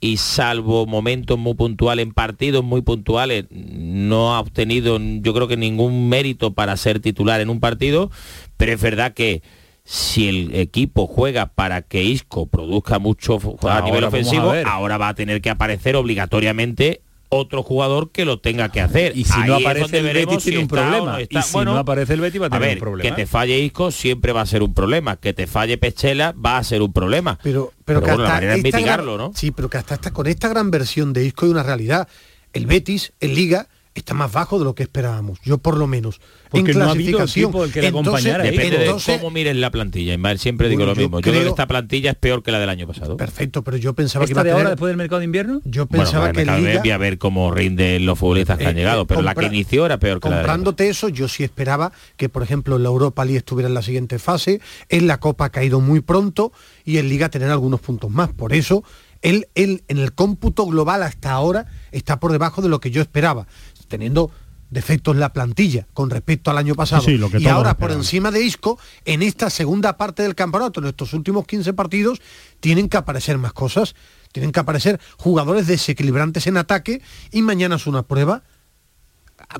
y 0.00 0.16
salvo 0.16 0.86
momentos 0.86 1.38
muy 1.38 1.54
puntuales 1.54 2.02
en 2.04 2.12
partidos 2.14 2.64
muy 2.64 2.80
puntuales 2.80 3.44
no 3.50 4.34
ha 4.34 4.40
obtenido 4.40 4.98
yo 4.98 5.34
creo 5.34 5.46
que 5.46 5.58
ningún 5.58 6.08
mérito 6.08 6.54
para 6.54 6.74
ser 6.78 7.00
titular 7.00 7.42
en 7.42 7.50
un 7.50 7.60
partido 7.60 8.10
pero 8.56 8.72
es 8.72 8.80
verdad 8.80 9.12
que 9.12 9.42
si 9.84 10.28
el 10.28 10.54
equipo 10.54 11.06
juega 11.06 11.46
para 11.46 11.82
que 11.82 12.02
Isco 12.02 12.46
produzca 12.46 12.98
mucho 12.98 13.38
a 13.62 13.78
Ahora 13.78 13.80
nivel 13.82 14.04
a 14.04 14.08
ofensivo 14.08 14.54
ahora 14.64 14.96
va 14.96 15.08
a 15.08 15.14
tener 15.14 15.42
que 15.42 15.50
aparecer 15.50 15.96
obligatoriamente 15.96 17.02
otro 17.30 17.62
jugador 17.62 18.10
que 18.10 18.24
lo 18.24 18.40
tenga 18.40 18.68
que 18.70 18.80
hacer 18.80 19.16
Y 19.16 19.24
si 19.24 19.38
no 19.40 19.54
Ahí 19.54 19.62
aparece 19.64 19.98
el 19.98 20.04
Betis 20.04 20.26
tiene 20.42 20.56
si 20.58 20.62
un 20.62 20.68
problema. 20.68 21.12
no 21.12 21.20
Y 21.20 21.28
si 21.42 21.52
Bueno, 21.52 21.72
no 21.74 21.78
aparece 21.78 22.12
el 22.14 22.20
Betis 22.20 22.42
va 22.42 22.46
a 22.46 22.50
tener 22.50 22.68
ver, 22.68 22.76
un 22.76 22.80
problema. 22.80 23.16
que 23.16 23.22
te 23.22 23.26
falle 23.26 23.58
Isco 23.58 23.90
siempre 23.90 24.32
va 24.32 24.42
a 24.42 24.46
ser 24.46 24.62
un 24.62 24.74
problema 24.74 25.16
que 25.16 25.32
te 25.32 25.46
falle 25.46 25.78
Pechela 25.78 26.32
va 26.32 26.58
a 26.58 26.64
ser 26.64 26.82
un 26.82 26.92
problema 26.92 27.38
Pero, 27.42 27.72
pero, 27.84 28.00
que 28.00 28.06
bueno, 28.08 28.22
la 28.24 28.28
hasta 28.28 28.34
manera 28.36 28.54
es 28.56 28.62
mitigarlo 28.64 29.14
gran- 29.14 29.28
¿no? 29.30 29.32
Sí, 29.36 29.50
pero 29.52 29.70
que 29.70 29.78
hasta 29.78 29.94
esta, 29.94 30.12
con 30.12 30.26
esta 30.26 30.48
gran 30.48 30.70
versión 30.70 31.12
de 31.12 31.24
Isco 31.24 31.46
hay 31.46 31.52
una 31.52 31.62
realidad. 31.62 32.08
El 32.52 32.66
Betis, 32.66 33.12
en 33.20 33.34
Liga, 33.34 33.68
está 33.94 34.14
más 34.14 34.32
bajo 34.32 34.58
de 34.58 34.64
lo 34.64 34.74
que 34.74 34.82
esperábamos. 34.84 35.38
Yo 35.42 35.58
por 35.58 35.76
lo 35.76 35.86
menos. 35.86 36.20
Porque 36.48 36.72
en 36.72 36.78
no 36.78 36.84
ha 36.86 36.90
habido 36.92 37.18
clasificación. 37.18 37.44
equipo 37.50 37.64
el 37.64 37.72
que 37.72 37.80
le 37.82 37.88
acompañara, 37.88 38.46
¿eh? 38.46 38.50
Depende 38.50 38.84
entonces- 38.84 39.14
de 39.14 39.18
cómo 39.20 39.30
mires 39.30 39.56
la 39.56 39.70
plantilla. 39.70 40.14
Ismael, 40.14 40.38
siempre 40.38 40.68
digo 40.68 40.80
Bueno, 40.80 40.92
lo 40.92 40.96
yo 40.96 41.02
mismo. 41.02 41.20
Yo 41.20 41.30
creo 41.30 41.42
que 41.42 41.48
esta 41.48 41.66
plantilla 41.66 42.10
es 42.10 42.16
peor 42.16 42.42
que 42.42 42.50
la 42.52 42.58
del 42.60 42.68
año 42.68 42.86
pasado. 42.86 43.16
Perfecto, 43.16 43.62
pero 43.62 43.76
yo 43.76 43.92
pensaba 43.94 44.24
que 44.24 44.32
¿Esta 44.32 44.32
iba 44.32 44.40
a 44.40 44.44
de 44.44 44.50
tener... 44.50 44.60
ahora 44.60 44.70
después 44.70 44.90
del 44.90 44.96
mercado 44.96 45.18
de 45.20 45.24
invierno? 45.26 45.60
Yo 45.64 45.86
pensaba 45.86 46.32
que 46.32 46.42
el 46.42 46.46
Liga... 46.64 46.80
voy 46.80 46.90
a 46.90 46.98
ver 46.98 47.18
cómo 47.18 47.50
rinden 47.52 48.06
los 48.06 48.18
futbolistas 48.18 48.58
que 48.58 48.66
han 48.66 48.76
Eh, 48.76 48.80
llegado, 48.80 49.02
eh, 49.02 49.06
pero 49.06 49.22
la 49.22 49.34
que 49.34 49.46
inició 49.46 49.86
era 49.86 49.98
peor 49.98 50.20
que 50.20 50.28
la 50.28 50.36
del 50.36 50.44
año 50.44 50.46
Comprándote 50.46 50.88
eso, 50.88 51.08
yo 51.08 51.28
sí 51.28 51.44
esperaba 51.44 51.92
que, 52.16 52.28
por 52.28 52.42
ejemplo, 52.42 52.76
en 52.76 52.82
la 52.84 52.88
Europa 52.88 53.24
League 53.24 53.38
estuviera 53.38 53.68
en 53.68 53.74
la 53.74 53.82
siguiente 53.82 54.18
fase, 54.18 54.60
en 54.88 55.06
la 55.06 55.18
Copa 55.20 55.46
ha 55.46 55.50
caído 55.50 55.80
muy 55.80 56.00
pronto 56.00 56.52
y 56.84 56.98
en 56.98 57.08
Liga 57.08 57.28
tener 57.28 57.50
algunos 57.50 57.80
puntos 57.80 58.10
más. 58.10 58.30
Por 58.32 58.52
eso, 58.52 58.82
él, 59.22 59.48
él 59.54 59.84
en 59.88 59.98
el 59.98 60.12
cómputo 60.14 60.64
global 60.66 61.02
hasta 61.02 61.30
ahora 61.32 61.66
está 61.92 62.18
por 62.20 62.32
debajo 62.32 62.62
de 62.62 62.68
lo 62.70 62.80
que 62.80 62.90
yo 62.90 63.02
esperaba, 63.02 63.46
teniendo 63.90 64.30
defectos 64.70 65.14
en 65.14 65.20
la 65.20 65.32
plantilla 65.32 65.86
con 65.92 66.08
respecto 66.08 66.50
al 66.50 66.56
año 66.56 66.74
pasado. 66.74 67.02
Sí, 67.02 67.18
lo 67.18 67.28
que 67.28 67.38
y 67.40 67.48
ahora 67.48 67.76
por 67.76 67.90
encima 67.90 68.30
de 68.30 68.42
Isco, 68.42 68.78
en 69.04 69.20
esta 69.22 69.50
segunda 69.50 69.96
parte 69.98 70.22
del 70.22 70.34
campeonato, 70.34 70.80
en 70.80 70.86
estos 70.86 71.12
últimos 71.12 71.44
15 71.46 71.74
partidos, 71.74 72.22
tienen 72.60 72.88
que 72.88 72.96
aparecer 72.96 73.36
más 73.36 73.52
cosas. 73.52 73.94
Tienen 74.32 74.52
que 74.52 74.60
aparecer 74.60 75.00
jugadores 75.16 75.66
desequilibrantes 75.66 76.46
en 76.46 76.56
ataque 76.56 77.02
y 77.32 77.42
mañana 77.42 77.74
es 77.76 77.88
una 77.88 78.04
prueba 78.04 78.44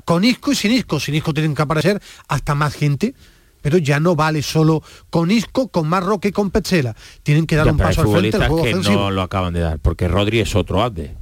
con 0.05 0.23
Isco 0.23 0.53
y 0.53 0.55
sin 0.55 0.71
Isco. 0.71 0.97
Sin 0.99 1.13
Isco 1.13 1.33
tienen 1.33 1.53
que 1.55 1.61
aparecer 1.61 2.01
hasta 2.29 2.55
más 2.55 2.73
gente, 2.73 3.13
pero 3.61 3.77
ya 3.77 3.99
no 3.99 4.15
vale 4.15 4.41
solo 4.41 4.81
con 5.09 5.29
Isco, 5.29 5.67
con 5.67 5.89
Marroque 5.89 6.29
y 6.29 6.31
con 6.31 6.51
Petzela. 6.51 6.95
Tienen 7.21 7.47
que 7.47 7.57
dar 7.57 7.65
Ya, 7.65 7.71
un 7.73 7.77
paso 7.79 8.01
al 8.01 8.07
frente 8.07 8.31
futbolistas 8.31 8.47
juego 8.47 8.63
que 8.63 8.69
ofensivo. 8.69 8.95
no 9.01 9.11
lo 9.11 9.21
acaban 9.23 9.53
de 9.53 9.59
dar, 9.59 9.79
porque 9.79 10.07
Rodri 10.07 10.39
es 10.39 10.55
otro 10.55 10.81
Abde. 10.81 11.17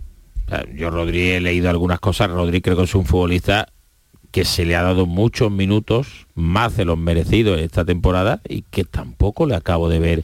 Yo 0.76 0.90
Rodri 0.90 1.32
he 1.32 1.40
leído 1.42 1.70
algunas 1.70 2.00
cosas, 2.00 2.30
Rodri 2.30 2.62
creo 2.62 2.78
que 2.78 2.84
es 2.84 2.96
un 2.96 3.06
futbolista 3.06 3.68
que 4.32 4.46
se 4.46 4.64
le 4.66 4.76
ha 4.76 4.84
dado 4.84 5.06
muchos 5.08 5.52
minutos, 5.52 6.28
más 6.36 6.78
de 6.78 6.86
los 6.86 6.98
merecidos 6.98 7.60
esta 7.60 7.84
temporada, 7.86 8.42
y 8.48 8.62
que 8.70 8.84
tampoco 8.84 9.46
le 9.48 9.56
acabo 9.56 9.90
de 9.90 10.00
ver. 10.00 10.24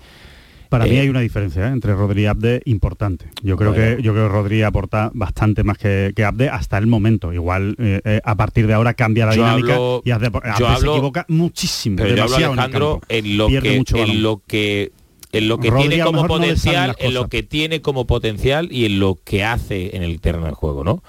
Para 0.69 0.86
mí 0.86 0.91
Eh, 0.97 1.01
hay 1.01 1.09
una 1.09 1.21
diferencia 1.21 1.67
¿eh? 1.67 1.71
entre 1.71 1.93
Rodri 1.95 2.23
y 2.23 2.26
Abde 2.26 2.61
importante. 2.65 3.28
Yo 3.41 3.55
creo 3.55 3.71
Bueno. 3.73 3.97
que 3.97 4.03
yo 4.03 4.13
creo 4.13 4.28
que 4.28 4.34
Rodri 4.34 4.61
aporta 4.63 5.09
bastante 5.13 5.63
más 5.63 5.78
que, 5.78 6.11
que 6.15 6.23
Abde 6.26 6.49
hasta 6.49 6.78
el 6.78 6.86
momento. 6.88 7.32
Igual 7.34 7.76
eh, 7.80 8.19
a 8.23 8.36
partir 8.36 8.67
de 8.67 8.73
ahora 8.73 8.93
cambia 8.93 9.26
la 9.28 9.36
Yo 9.36 9.43
dinámica 9.43 9.76
hablo- 9.76 10.01
y 10.03 10.11
Abde, 10.11 10.28
Abde 10.28 10.49
yo 10.59 10.67
se 10.67 10.73
hablo- 10.73 10.93
equivoca 10.93 11.26
muchísimo, 11.30 11.95
Pero 11.97 12.15
yo 12.15 12.23
hablo, 12.23 12.36
en 12.38 12.43
Alejandro, 12.59 13.01
en 13.09 13.38
lo 13.38 13.47
Pierde 13.47 13.69
que 13.69 13.78
mucho 13.78 13.97
en 13.97 14.21
lo 14.23 14.41
que 14.45 14.91
en 15.38 15.47
lo 15.47 15.57
que 15.57 15.69
Rodri 15.69 15.89
tiene 15.89 16.03
como 16.03 16.21
no 16.21 16.27
potencial, 16.27 16.95
en 16.99 17.13
lo 17.13 17.27
que 17.27 17.43
tiene 17.43 17.81
como 17.81 18.05
potencial 18.05 18.69
y 18.71 18.86
en 18.86 18.99
lo 18.99 19.15
que 19.15 19.43
hace 19.43 19.95
en 19.95 20.03
el 20.03 20.21
terreno 20.21 20.45
del 20.45 20.55
juego, 20.55 20.83
¿no? 20.83 21.03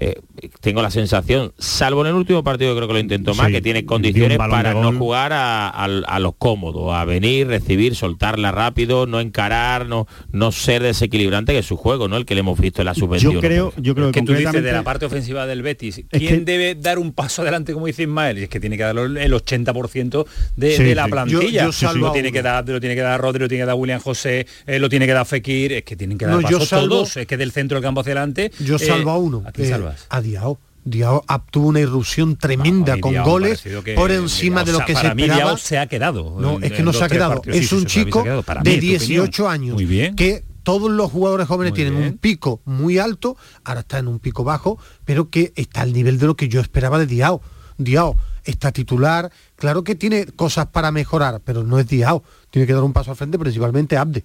Eh, 0.00 0.14
tengo 0.60 0.80
la 0.80 0.92
sensación, 0.92 1.52
salvo 1.58 2.02
en 2.02 2.06
el 2.08 2.14
último 2.14 2.44
partido 2.44 2.76
creo 2.76 2.86
que 2.86 2.94
lo 2.94 3.00
intentó 3.00 3.34
más, 3.34 3.48
Sí, 3.48 3.52
que 3.54 3.60
tiene 3.60 3.84
condiciones 3.84 4.38
para 4.38 4.72
no 4.72 4.92
jugar 4.92 5.32
a, 5.32 5.68
a- 5.68 5.84
a 5.84 6.18
lo 6.20 6.32
cómodo, 6.32 6.94
a 6.94 7.04
venir, 7.04 7.48
recibir, 7.48 7.96
soltarla 7.96 8.52
rápido, 8.52 9.06
no 9.06 9.18
encarar, 9.20 9.86
no, 9.86 10.06
no 10.30 10.52
ser 10.52 10.84
desequilibrante, 10.84 11.52
que 11.52 11.58
es 11.58 11.66
su 11.66 11.76
juego, 11.76 12.06
¿no? 12.06 12.16
El 12.16 12.26
que 12.26 12.34
le 12.36 12.40
hemos 12.40 12.60
visto 12.60 12.80
en 12.82 12.86
la 12.86 12.94
subvención. 12.94 13.32
Yo 13.32 13.40
creo, 13.40 13.72
yo 13.76 13.94
creo 13.96 14.12
que 14.12 14.20
que 14.20 14.26
tú 14.26 14.34
dices 14.34 14.62
de 14.62 14.70
la 14.72 14.84
parte 14.84 15.04
ofensiva 15.06 15.46
del 15.46 15.62
Betis, 15.62 15.98
Es 15.98 16.04
¿quién 16.10 16.44
que- 16.44 16.52
debe 16.52 16.74
dar 16.76 17.00
un 17.00 17.12
paso 17.12 17.42
adelante, 17.42 17.72
como 17.72 17.86
dice 17.86 18.02
Ismael? 18.04 18.38
Y 18.38 18.42
es 18.44 18.48
que 18.48 18.60
tiene 18.60 18.76
que 18.76 18.84
dar 18.84 18.96
el 18.96 19.32
80% 19.34 20.26
de, 20.56 20.76
Sí, 20.76 20.84
de 20.84 20.94
la 20.94 21.08
plantilla. 21.08 21.40
Yo- 21.62 21.66
yo 21.66 21.72
salvo 21.72 22.06
lo 22.06 22.12
tiene 22.12 22.30
que 22.30 22.42
dar, 22.42 22.68
lo 22.68 22.78
tiene 22.78 22.94
que 22.94 23.00
dar 23.02 23.20
Rodri, 23.20 23.40
lo 23.40 23.48
tiene 23.48 23.62
que 23.62 23.66
dar 23.66 23.74
William 23.74 24.00
José, 24.00 24.46
eh, 24.66 24.78
lo 24.78 24.88
tiene 24.88 25.06
que 25.06 25.12
dar 25.12 25.26
Fekir, 25.26 25.72
es 25.72 25.82
que 25.82 25.96
tienen 25.96 26.16
que 26.18 26.26
dar 26.26 26.34
No, 26.40 26.48
yo 26.48 26.58
paso 26.60 26.76
salvo- 26.76 26.88
todos, 26.98 27.16
es 27.16 27.26
que 27.26 27.36
del 27.36 27.50
centro 27.50 27.76
del 27.76 27.82
campo 27.82 28.00
hacia 28.02 28.12
adelante. 28.12 28.52
Yo 28.60 28.76
eh, 28.76 28.78
salvo 28.78 29.10
a 29.10 29.18
uno. 29.18 29.42
¿A 29.44 29.52
salvas? 29.90 30.06
A 30.10 30.20
Diao. 30.20 30.58
Diao 30.84 31.22
ah, 31.28 31.44
tuvo 31.50 31.68
una 31.68 31.80
irrupción 31.80 32.36
tremenda 32.36 32.98
con 32.98 33.12
Diao 33.12 33.24
goles 33.24 33.62
que 33.62 33.92
por 33.94 34.10
encima 34.10 34.64
Diao 34.64 34.66
de 34.66 34.80
lo 34.80 34.86
que 34.86 34.94
se 34.94 35.02
para 35.02 35.14
mí 35.14 35.22
esperaba. 35.22 35.44
Diao 35.50 35.56
se 35.58 35.78
ha 35.78 35.86
quedado. 35.86 36.36
No, 36.40 36.56
en- 36.56 36.64
es 36.64 36.72
que 36.72 36.82
no 36.82 36.92
se 36.92 37.04
ha 37.04 37.08
quedado. 37.08 37.42
Sí, 37.44 37.50
es 37.58 37.72
un 37.72 37.84
chico 37.84 38.22
de 38.22 38.30
en 38.30 38.42
tu 38.42 38.50
opinión. 38.50 38.80
18 38.80 39.48
años 39.48 39.74
Muy 39.74 39.84
bien. 39.84 40.16
que 40.16 40.44
todos 40.62 40.90
los 40.90 41.10
jugadores 41.10 41.46
jóvenes 41.46 41.72
Muy 41.72 41.76
tienen 41.76 41.96
bien. 41.98 42.12
un 42.12 42.18
pico 42.18 42.60
muy 42.64 42.98
alto, 42.98 43.36
ahora 43.64 43.80
está 43.80 43.98
en 43.98 44.08
un 44.08 44.18
pico 44.18 44.44
bajo, 44.44 44.78
pero 45.04 45.28
que 45.30 45.52
está 45.56 45.82
al 45.82 45.92
nivel 45.92 46.18
de 46.18 46.26
lo 46.26 46.36
que 46.36 46.48
yo 46.48 46.60
esperaba 46.60 46.98
de 46.98 47.06
Diao. 47.06 47.42
Diao 47.76 48.16
está 48.44 48.72
titular, 48.72 49.30
claro 49.56 49.84
que 49.84 49.94
tiene 49.94 50.26
cosas 50.26 50.66
para 50.68 50.90
mejorar, 50.90 51.40
pero 51.44 51.64
no 51.64 51.78
es 51.78 51.86
Diao. 51.86 52.22
Tiene 52.50 52.66
que 52.66 52.72
dar 52.72 52.82
un 52.82 52.92
paso 52.94 53.10
al 53.10 53.16
frente, 53.16 53.38
principalmente 53.38 53.96
Abde. 53.98 54.24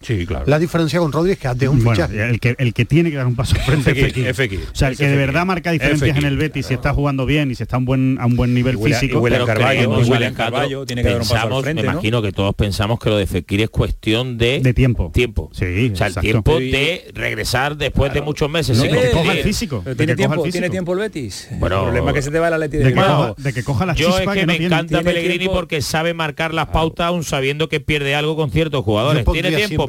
Sí, 0.00 0.26
claro. 0.26 0.44
La 0.46 0.58
diferencia 0.60 1.00
con 1.00 1.10
Rodri 1.10 1.32
es 1.32 1.38
que 1.38 1.48
es 1.48 1.54
un 1.68 1.82
Bueno, 1.82 1.90
fichaje. 2.06 2.30
el 2.30 2.38
que, 2.38 2.54
el 2.58 2.72
que 2.72 2.84
tiene 2.84 3.10
que 3.10 3.16
dar 3.16 3.26
un 3.26 3.34
paso 3.34 3.56
al 3.56 3.62
frente 3.62 3.94
Fekir, 3.94 4.04
es 4.04 4.12
Fekir. 4.12 4.26
es 4.28 4.36
Fekir. 4.36 4.60
O 4.72 4.76
sea, 4.76 4.88
el 4.88 4.96
que 4.96 5.08
de 5.08 5.16
verdad 5.16 5.44
marca 5.44 5.72
diferencias 5.72 6.16
en 6.16 6.24
el 6.24 6.36
Betis 6.36 6.66
si 6.66 6.74
está 6.74 6.94
jugando 6.94 7.26
bien 7.26 7.50
y 7.50 7.54
si 7.56 7.64
está 7.64 7.76
a 7.76 7.78
un 7.80 7.84
buen, 7.84 8.16
a 8.20 8.26
un 8.26 8.36
buen 8.36 8.54
nivel 8.54 8.78
físico. 8.78 9.20
Pero 9.22 9.44
Carvalho, 9.44 9.68
creemos, 9.78 9.98
y 9.98 10.02
William 10.02 10.16
Alejandro, 10.16 10.44
Carvalho 10.60 10.86
tiene 10.86 11.02
que 11.02 11.08
dar 11.08 11.16
un 11.16 11.22
paso 11.22 11.34
al 11.34 11.40
pensamos, 11.40 11.62
frente, 11.64 11.82
me 11.82 11.86
¿no? 11.88 11.92
imagino 11.94 12.22
que 12.22 12.32
todos 12.32 12.54
pensamos 12.54 12.98
que 13.00 13.10
lo 13.10 13.16
de 13.16 13.26
Fekir 13.26 13.60
es 13.62 13.70
cuestión 13.70 14.38
de, 14.38 14.60
de 14.60 14.72
tiempo. 14.74 15.10
tiempo. 15.12 15.50
Sí, 15.52 15.64
o 15.64 15.66
sea, 15.66 15.68
el 15.76 15.86
exacto. 15.86 16.20
tiempo 16.20 16.58
de 16.60 17.10
regresar 17.14 17.76
después 17.76 18.12
de 18.14 18.22
muchos 18.22 18.48
meses. 18.48 18.76
No, 18.76 18.84
Sí, 18.84 18.88
de 18.90 18.94
que 19.00 19.04
de- 19.06 19.10
coja 19.10 19.32
el 19.32 19.42
físico. 19.42 19.82
Tiene 19.84 19.96
que 19.96 19.96
coja 19.96 20.10
el 20.12 20.16
tiempo, 20.16 20.34
físico. 20.44 20.52
tiene 20.52 20.70
tiempo 20.70 20.92
el 20.92 20.98
Betis. 21.00 21.48
Bueno, 21.58 21.76
el 21.78 21.82
problema 21.86 22.10
es 22.10 22.14
que 22.14 22.22
se 22.22 22.30
te 22.30 22.38
va 22.38 22.48
el 22.48 22.54
Atleti 22.54 22.76
de 22.78 22.84
de 22.84 23.52
que, 23.52 23.64
coja, 23.64 23.84
la 23.84 23.94
Yo 23.94 24.10
es 24.16 24.20
que, 24.20 24.46
me 24.46 24.52
tiene. 24.52 24.66
encanta 24.66 24.88
Tiene 24.88 25.02
Pellegrini 25.04 25.38
tiempo- 25.38 25.54
porque 25.54 25.82
sabe 25.82 26.14
marcar 26.14 26.54
las 26.54 26.68
pautas 26.68 27.06
aún 27.08 27.24
sabiendo 27.24 27.68
que 27.68 27.80
pierde 27.80 28.14
algo 28.14 28.36
con 28.36 28.50
ciertos 28.50 28.84
jugadores. 28.84 29.24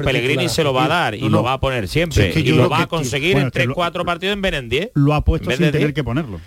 Pellegrini 0.00 0.48
se 0.48 0.64
lo 0.64 0.72
va 0.72 0.84
a 0.84 0.88
dar 0.88 1.14
y 1.14 1.28
lo 1.28 1.42
va 1.42 1.54
a 1.54 1.60
poner 1.60 1.88
siempre. 1.88 2.32
Y 2.36 2.52
lo 2.52 2.68
va 2.68 2.82
a 2.82 2.86
conseguir 2.86 3.34
bueno, 3.34 3.50
en 3.54 3.70
3-4 3.70 4.04
partidos 4.04 4.34
en 4.34 4.42
Benen 4.42 4.68
¿eh? 4.72 4.90
Lo 4.94 5.14
ha 5.14 5.24
puesto 5.24 5.50
sin 5.50 5.70
tener 5.70 5.94
que 5.94 6.04
ponerlo. 6.04 6.40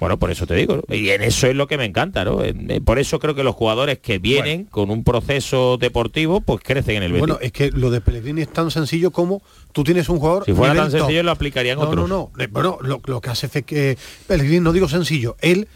Bueno, 0.00 0.18
por 0.18 0.30
eso 0.30 0.46
te 0.46 0.54
digo. 0.54 0.82
Y 0.88 1.10
en 1.10 1.22
eso 1.22 1.46
es 1.46 1.56
lo 1.56 1.66
que 1.66 1.78
me 1.78 1.84
encanta, 1.84 2.24
¿no? 2.24 2.42
Eh, 2.42 2.80
por 2.84 2.98
eso 2.98 3.18
creo 3.18 3.34
que 3.34 3.44
los 3.44 3.54
jugadores 3.54 3.98
que 3.98 4.18
vienen 4.18 4.64
con 4.64 4.90
un 4.90 5.04
proceso 5.04 5.76
deportivo, 5.78 6.40
pues 6.40 6.60
crecen 6.62 6.96
en 6.96 7.02
el 7.04 7.12
Betis. 7.12 7.20
Bueno, 7.20 7.38
es 7.40 7.52
que 7.52 7.70
lo 7.70 7.90
de 7.90 8.00
Pellegrini 8.00 8.42
es 8.42 8.52
tan 8.52 8.70
sencillo 8.70 9.10
como 9.10 9.42
tú 9.72 9.84
tienes 9.84 10.08
un 10.08 10.18
jugador... 10.18 10.44
Si 10.44 10.52
fuera 10.52 10.74
tan 10.74 10.90
sencillo 10.90 11.22
lo 11.22 11.30
aplicarían 11.30 11.78
otros. 11.78 12.08
No, 12.08 12.08
no, 12.08 12.30
no. 12.36 12.48
Bueno, 12.50 12.78
lo, 12.82 13.20
que 13.20 13.30
hace 13.30 13.62
que... 13.62 13.96
Pellegrini, 14.26 14.60
no 14.60 14.72
digo 14.72 14.88
sencillo, 14.88 15.36
él 15.40 15.68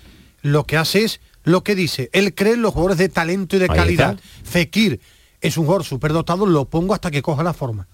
lo 0.42 0.64
que 0.64 0.76
hace 0.76 1.04
es 1.04 1.20
lo 1.44 1.62
que 1.62 1.74
dice. 1.74 2.10
Él 2.12 2.34
cree 2.34 2.54
en 2.54 2.62
los 2.62 2.72
jugadores 2.72 2.98
de 2.98 3.08
talento 3.08 3.56
y 3.56 3.58
de 3.58 3.68
calidad. 3.68 4.14
Está. 4.14 4.50
Fekir 4.50 5.00
es 5.42 5.58
un 5.58 5.64
jugador 5.64 5.84
superdotado, 5.84 6.46
lo 6.46 6.64
pongo 6.64 6.94
hasta 6.94 7.10
que 7.10 7.20
coja 7.20 7.42
la 7.42 7.52
forma. 7.52 7.88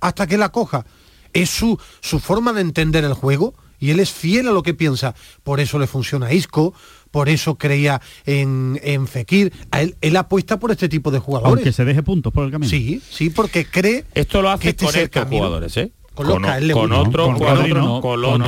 Hasta 0.00 0.26
que 0.26 0.38
la 0.38 0.50
coja. 0.50 0.86
Es 1.32 1.50
su, 1.50 1.78
su 2.00 2.20
forma 2.20 2.52
de 2.52 2.60
entender 2.60 3.04
el 3.04 3.14
juego 3.14 3.54
y 3.78 3.90
él 3.90 4.00
es 4.00 4.10
fiel 4.10 4.48
a 4.48 4.52
lo 4.52 4.62
que 4.62 4.74
piensa. 4.74 5.14
Por 5.42 5.58
eso 5.58 5.78
le 5.78 5.86
funciona 5.86 6.26
a 6.26 6.32
Isco, 6.34 6.74
por 7.10 7.28
eso 7.28 7.56
creía 7.56 8.00
en, 8.26 8.78
en 8.82 9.06
Fekir. 9.06 9.52
Él, 9.72 9.96
él, 10.00 10.16
apuesta 10.16 10.58
por 10.58 10.70
este 10.70 10.88
tipo 10.88 11.10
de 11.10 11.18
jugadores. 11.18 11.56
Aunque 11.56 11.72
se 11.72 11.84
deje 11.84 12.02
puntos 12.02 12.32
por 12.32 12.44
el 12.44 12.50
camino. 12.50 12.68
Sí, 12.68 13.00
sí, 13.10 13.30
porque 13.30 13.64
cree... 13.64 14.04
Esto 14.14 14.42
lo 14.42 14.50
hace 14.50 14.62
que 14.62 14.68
este 14.70 14.84
con 14.84 14.94
estos 14.94 15.24
jugadores, 15.26 15.76
¿eh? 15.78 15.92
con 16.14 16.26
los 16.26 16.38
con 16.72 16.92
otro, 16.92 17.34
con, 17.36 18.38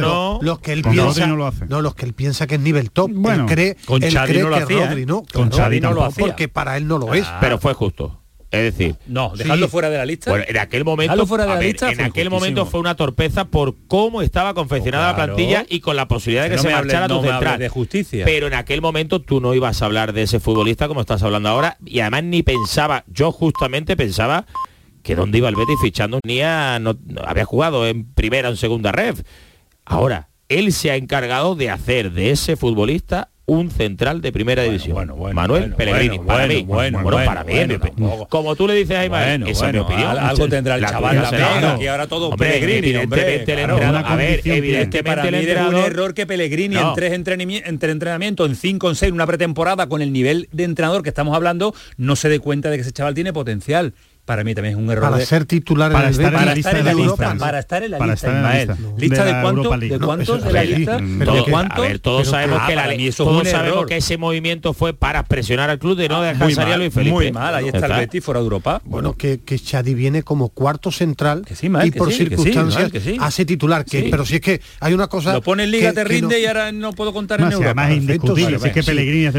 no, 0.00 0.38
los 0.40 0.58
que 0.60 0.72
él 0.72 0.82
piensa 0.82 1.26
no, 1.26 1.36
lo 1.36 1.82
los 1.82 1.94
que 1.94 2.06
él 2.06 2.14
piensa 2.14 2.46
que 2.46 2.54
es 2.54 2.60
nivel 2.60 2.90
top 2.90 3.10
bueno, 3.12 3.46
cree, 3.46 3.76
con 3.84 4.00
cree 4.00 4.42
no 4.42 4.48
lo 4.48 4.56
que 4.56 4.62
hacía, 4.62 4.94
no 5.06 5.22
con 5.32 5.48
no 5.48 5.92
lo 5.92 6.04
hacía. 6.04 6.26
porque 6.26 6.48
para 6.48 6.76
él 6.76 6.86
no 6.86 6.98
lo 6.98 7.12
es. 7.14 7.26
Pero 7.40 7.58
fue 7.58 7.74
justo. 7.74 8.22
Es 8.52 8.76
decir, 8.76 8.96
no, 9.06 9.32
dejarlo 9.34 9.64
sí. 9.64 9.72
fuera 9.72 9.88
de 9.88 9.96
la 9.96 10.04
lista. 10.04 10.44
En 10.46 10.58
aquel 10.58 10.84
momento, 10.84 11.26
fuera 11.26 11.44
de 11.44 11.54
la 11.54 11.58
lista 11.58 11.90
en 11.90 12.02
aquel 12.02 12.28
momento 12.28 12.66
fue 12.66 12.80
una 12.80 12.94
torpeza 12.94 13.46
por 13.46 13.74
cómo 13.88 14.20
estaba 14.20 14.52
confeccionada 14.52 15.08
la 15.08 15.16
plantilla 15.16 15.64
y 15.66 15.80
con 15.80 15.96
la 15.96 16.06
posibilidad 16.06 16.44
de 16.44 16.50
que, 16.50 16.58
se 16.58 16.70
marchara 16.70 17.08
tu 17.08 17.22
central. 17.22 17.58
De 17.58 17.70
justicia. 17.70 18.26
Pero 18.26 18.46
en 18.46 18.54
aquel 18.54 18.82
momento 18.82 19.22
tú 19.22 19.40
no 19.40 19.54
ibas 19.54 19.80
a 19.80 19.86
hablar 19.86 20.12
de 20.12 20.24
ese 20.24 20.38
futbolista 20.38 20.86
como 20.86 21.00
estás 21.00 21.22
hablando 21.22 21.48
ahora 21.48 21.78
y 21.82 22.00
además 22.00 22.24
ni 22.24 22.42
pensaba, 22.42 23.04
yo 23.06 23.32
justamente 23.32 23.96
pensaba 23.96 24.44
que 25.02 25.14
dónde 25.14 25.38
iba 25.38 25.48
el 25.48 25.56
Betis 25.56 25.78
fichando 25.80 26.20
ni 26.24 26.40
a, 26.40 26.76
había 26.76 27.44
jugado 27.44 27.86
en 27.86 28.04
primera 28.12 28.48
o 28.48 28.52
en 28.52 28.56
segunda 28.56 28.92
red. 28.92 29.16
Ahora, 29.84 30.28
él 30.48 30.72
se 30.72 30.90
ha 30.90 30.96
encargado 30.96 31.54
de 31.54 31.70
hacer 31.70 32.12
de 32.12 32.30
ese 32.30 32.56
futbolista 32.56 33.30
un 33.44 33.70
central 33.70 34.20
de 34.20 34.30
primera 34.32 34.62
división. 34.62 35.12
Manuel 35.34 35.74
Pellegrini, 35.74 36.18
para 36.20 36.46
mí. 36.46 36.62
Bueno, 36.62 37.02
para 37.02 37.44
mí. 37.44 37.54
Como 38.28 38.54
tú 38.54 38.68
le 38.68 38.74
dices 38.74 38.96
a 38.96 39.04
Imael, 39.04 39.46
esa 39.48 39.66
es 39.66 39.72
mi 39.72 39.78
opinión. 39.80 40.18
Algo 40.18 40.48
tendrá 40.48 40.76
el 40.76 40.84
chaval 40.84 41.16
la 41.16 41.30
pena, 41.30 41.78
que 41.78 41.88
ahora 41.88 42.06
todo 42.06 42.28
hombre, 42.28 42.50
Pellegrini, 42.50 42.88
evidentemente 42.88 43.64
hombre, 43.64 43.86
a 44.04 44.16
ver, 44.16 44.40
evidentemente 44.44 45.04
para 45.04 45.24
mí 45.24 45.38
es 45.38 45.60
un 45.60 45.74
error 45.76 46.14
que 46.14 46.26
Pellegrini 46.26 46.76
en 46.76 46.94
tres 46.94 47.12
entrenamientos, 47.12 48.48
en 48.48 48.56
cinco, 48.56 48.88
en 48.88 48.96
seis, 48.96 49.12
una 49.12 49.26
pretemporada, 49.26 49.88
con 49.88 50.02
el 50.02 50.12
nivel 50.12 50.48
de 50.52 50.64
entrenador 50.64 51.02
que 51.02 51.08
estamos 51.08 51.34
hablando, 51.34 51.74
no 51.96 52.16
se 52.16 52.28
dé 52.28 52.38
cuenta 52.38 52.70
de 52.70 52.76
que 52.76 52.82
ese 52.82 52.92
chaval 52.92 53.14
tiene 53.14 53.32
potencial 53.32 53.94
para 54.24 54.44
mí 54.44 54.54
también 54.54 54.76
es 54.76 54.80
un 54.82 54.88
error. 54.90 55.04
Para 55.04 55.16
de, 55.16 55.26
ser 55.26 55.46
titular 55.46 55.90
para 55.90 56.06
en 56.06 56.12
estar, 56.12 56.32
para, 56.32 56.52
estar 56.52 56.76
en 56.76 56.84
la 56.84 56.94
lista, 56.94 57.34
para 57.36 57.58
estar 57.58 57.82
en 57.82 57.90
la 57.90 57.98
lista, 57.98 58.28
Ismael. 58.28 58.70
¿Lista 58.96 59.24
de, 59.24 59.42
cuánto, 59.42 59.76
de 59.76 59.98
cuántos 59.98 60.44
de 60.44 60.52
la 60.52 60.64
lista? 60.64 60.98
¿De 60.98 61.44
cuántos? 61.50 62.00
todos 62.00 62.28
sabemos 62.28 62.60
ah, 62.62 62.66
que 62.68 62.76
la 62.76 62.88
todos 63.16 63.48
sabemos 63.48 63.86
que 63.86 63.96
ese 63.96 64.18
movimiento 64.18 64.74
fue 64.74 64.94
para 64.94 65.24
presionar 65.24 65.70
al 65.70 65.78
club 65.80 65.96
de 65.96 66.08
no 66.08 66.18
ah, 66.18 66.26
dejar 66.26 66.52
salir 66.52 66.74
a 66.74 66.76
Luis 66.76 66.94
Felipe. 66.94 67.14
Muy 67.14 67.32
mal, 67.32 67.54
ahí 67.54 67.66
está 67.66 67.86
el 67.86 67.92
Betis 67.92 68.24
fuera 68.24 68.38
de 68.40 68.44
Europa. 68.44 68.80
Bueno, 68.84 69.14
que, 69.14 69.40
que 69.40 69.58
Chadi 69.58 69.94
viene 69.94 70.22
como 70.22 70.50
cuarto 70.50 70.92
central 70.92 71.44
y 71.84 71.90
por 71.90 72.12
circunstancias 72.12 72.92
hace 73.18 73.44
titular, 73.44 73.84
que 73.84 74.08
pero 74.10 74.24
si 74.24 74.36
es 74.36 74.40
que 74.40 74.60
hay 74.80 74.94
una 74.94 75.08
cosa... 75.08 75.32
Lo 75.32 75.42
pone 75.42 75.64
en 75.64 75.70
Liga, 75.72 75.92
te 75.92 76.04
rinde 76.04 76.40
y 76.40 76.46
ahora 76.46 76.70
no 76.70 76.92
puedo 76.92 77.12
contar 77.12 77.40
en 77.40 77.52
Europa. 77.52 77.82
Además 77.82 77.96
indiscutible, 77.96 78.56
es 78.56 78.72
que 78.72 78.82
Pellegrini 78.82 79.32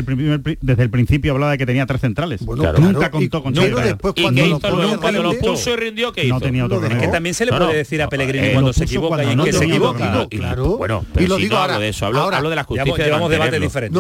desde 0.62 0.84
el 0.84 0.90
principio 0.90 1.34
hablaba 1.34 1.54
de 1.54 1.58
que 1.58 1.66
tenía 1.66 1.86
tres 1.86 2.02
centrales. 2.02 2.42
Nunca 2.42 3.10
contó 3.12 3.42
con 3.42 3.54
Chadi. 3.54 3.72
después 3.82 4.14
cuando 4.22 4.73
cuando 5.00 5.24
lo 5.24 5.38
puso 5.38 5.72
y 5.72 5.76
rindió, 5.76 6.12
¿qué 6.12 6.26
hizo? 6.26 6.36
No 6.36 6.42
tenía 6.42 6.66
otro 6.66 6.86
Es 6.86 6.96
que 6.96 7.08
también 7.08 7.34
se 7.34 7.46
le 7.46 7.52
puede 7.52 7.76
decir 7.76 8.02
a 8.02 8.10
Pellegrini 8.10 8.54
cuando 8.54 8.74
se 8.74 8.84
equivoca 8.86 9.24
y 9.24 9.38
que 9.38 9.54
se 9.54 9.66
equivoca. 9.66 10.28
Claro. 10.30 10.78
Bueno, 10.78 11.06
y 11.20 11.28
lo 11.28 11.38
digo 11.38 11.58
ahora. 11.58 11.80
de 11.80 11.90
eso, 11.90 12.06
hablo 12.06 12.50
de 12.50 12.56
la 12.56 12.64
justicia. 12.64 13.06
Llevamos 13.06 13.30
debates 13.30 13.62
diferente 13.62 14.00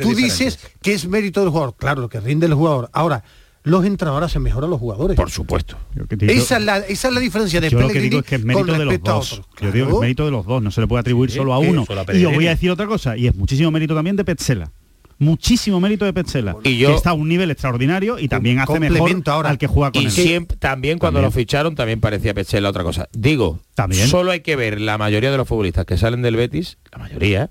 Tú 0.00 0.14
dices 0.14 0.58
que 0.82 0.92
es 0.92 1.06
mérito 1.06 1.40
del 1.40 1.50
jugador. 1.50 1.74
Claro, 1.76 2.02
lo 2.02 2.08
que 2.08 2.20
rinde 2.20 2.46
el 2.46 2.54
jugador. 2.54 2.90
Ahora, 2.92 3.24
los 3.64 3.84
entrenadores 3.86 4.30
se 4.30 4.38
mejoran 4.38 4.68
los 4.68 4.78
jugadores. 4.78 5.16
Por 5.16 5.30
supuesto. 5.30 5.76
Esa, 6.20 6.58
es 6.58 6.64
la, 6.64 6.78
esa, 6.78 7.08
es 7.08 7.14
la, 7.14 7.20
diferencia 7.20 7.60
de 7.60 7.70
Yo 7.70 7.78
Pellegrini 7.78 7.94
lo 7.94 8.02
que 8.02 8.10
digo 8.10 8.20
es 8.20 8.26
que 8.26 8.34
es 8.34 8.44
mérito 8.44 8.72
de 8.72 8.84
los 8.84 9.02
dos. 9.02 9.42
Yo 9.60 9.72
digo 9.72 9.88
es 9.88 10.00
mérito 10.00 10.24
de 10.26 10.30
los 10.30 10.44
dos, 10.44 10.62
no 10.62 10.70
se 10.70 10.82
le 10.82 10.86
puede 10.86 11.00
atribuir 11.00 11.30
sí, 11.30 11.38
solo 11.38 11.54
a 11.54 11.58
uno. 11.58 11.86
Y 12.12 12.24
os 12.26 12.34
voy 12.34 12.46
a 12.46 12.50
decir 12.50 12.70
otra 12.70 12.86
cosa, 12.86 13.16
y 13.16 13.26
es 13.26 13.34
muchísimo 13.34 13.70
mérito 13.70 13.94
también 13.94 14.16
de 14.16 14.24
Petzela 14.24 14.70
muchísimo 15.18 15.80
mérito 15.80 16.04
de 16.04 16.12
Petzela, 16.12 16.56
y 16.64 16.78
yo, 16.78 16.88
que 16.88 16.94
está 16.94 17.10
a 17.10 17.14
un 17.14 17.28
nivel 17.28 17.50
extraordinario 17.50 18.18
y 18.18 18.28
también 18.28 18.58
hace 18.58 18.80
mejor 18.80 19.22
ahora. 19.26 19.50
al 19.50 19.58
que 19.58 19.66
juega 19.66 19.92
con. 19.92 20.10
Siempre, 20.10 20.56
también 20.56 20.98
cuando 20.98 21.20
lo 21.20 21.30
ficharon 21.30 21.74
también 21.74 22.00
parecía 22.00 22.34
Petzela 22.34 22.68
otra 22.68 22.82
cosa. 22.82 23.08
Digo, 23.12 23.60
también. 23.74 24.08
solo 24.08 24.30
hay 24.30 24.40
que 24.40 24.56
ver 24.56 24.80
la 24.80 24.98
mayoría 24.98 25.30
de 25.30 25.36
los 25.36 25.48
futbolistas 25.48 25.84
que 25.86 25.96
salen 25.96 26.22
del 26.22 26.36
Betis, 26.36 26.78
la 26.92 26.98
mayoría, 26.98 27.50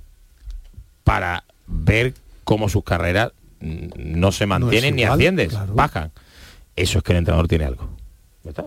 para 1.04 1.46
ver 1.68 2.14
cómo 2.44 2.70
sus 2.70 2.84
carreras 2.84 3.32
mm, 3.60 3.88
no 3.98 4.32
se 4.32 4.46
mantienen 4.46 4.96
ni 4.96 5.04
ascienden, 5.04 5.50
bajan. 5.74 6.12
Eso 6.76 6.98
es 6.98 7.04
que 7.04 7.12
el 7.14 7.20
entrenador 7.20 7.48
tiene 7.48 7.66
algo. 7.66 7.90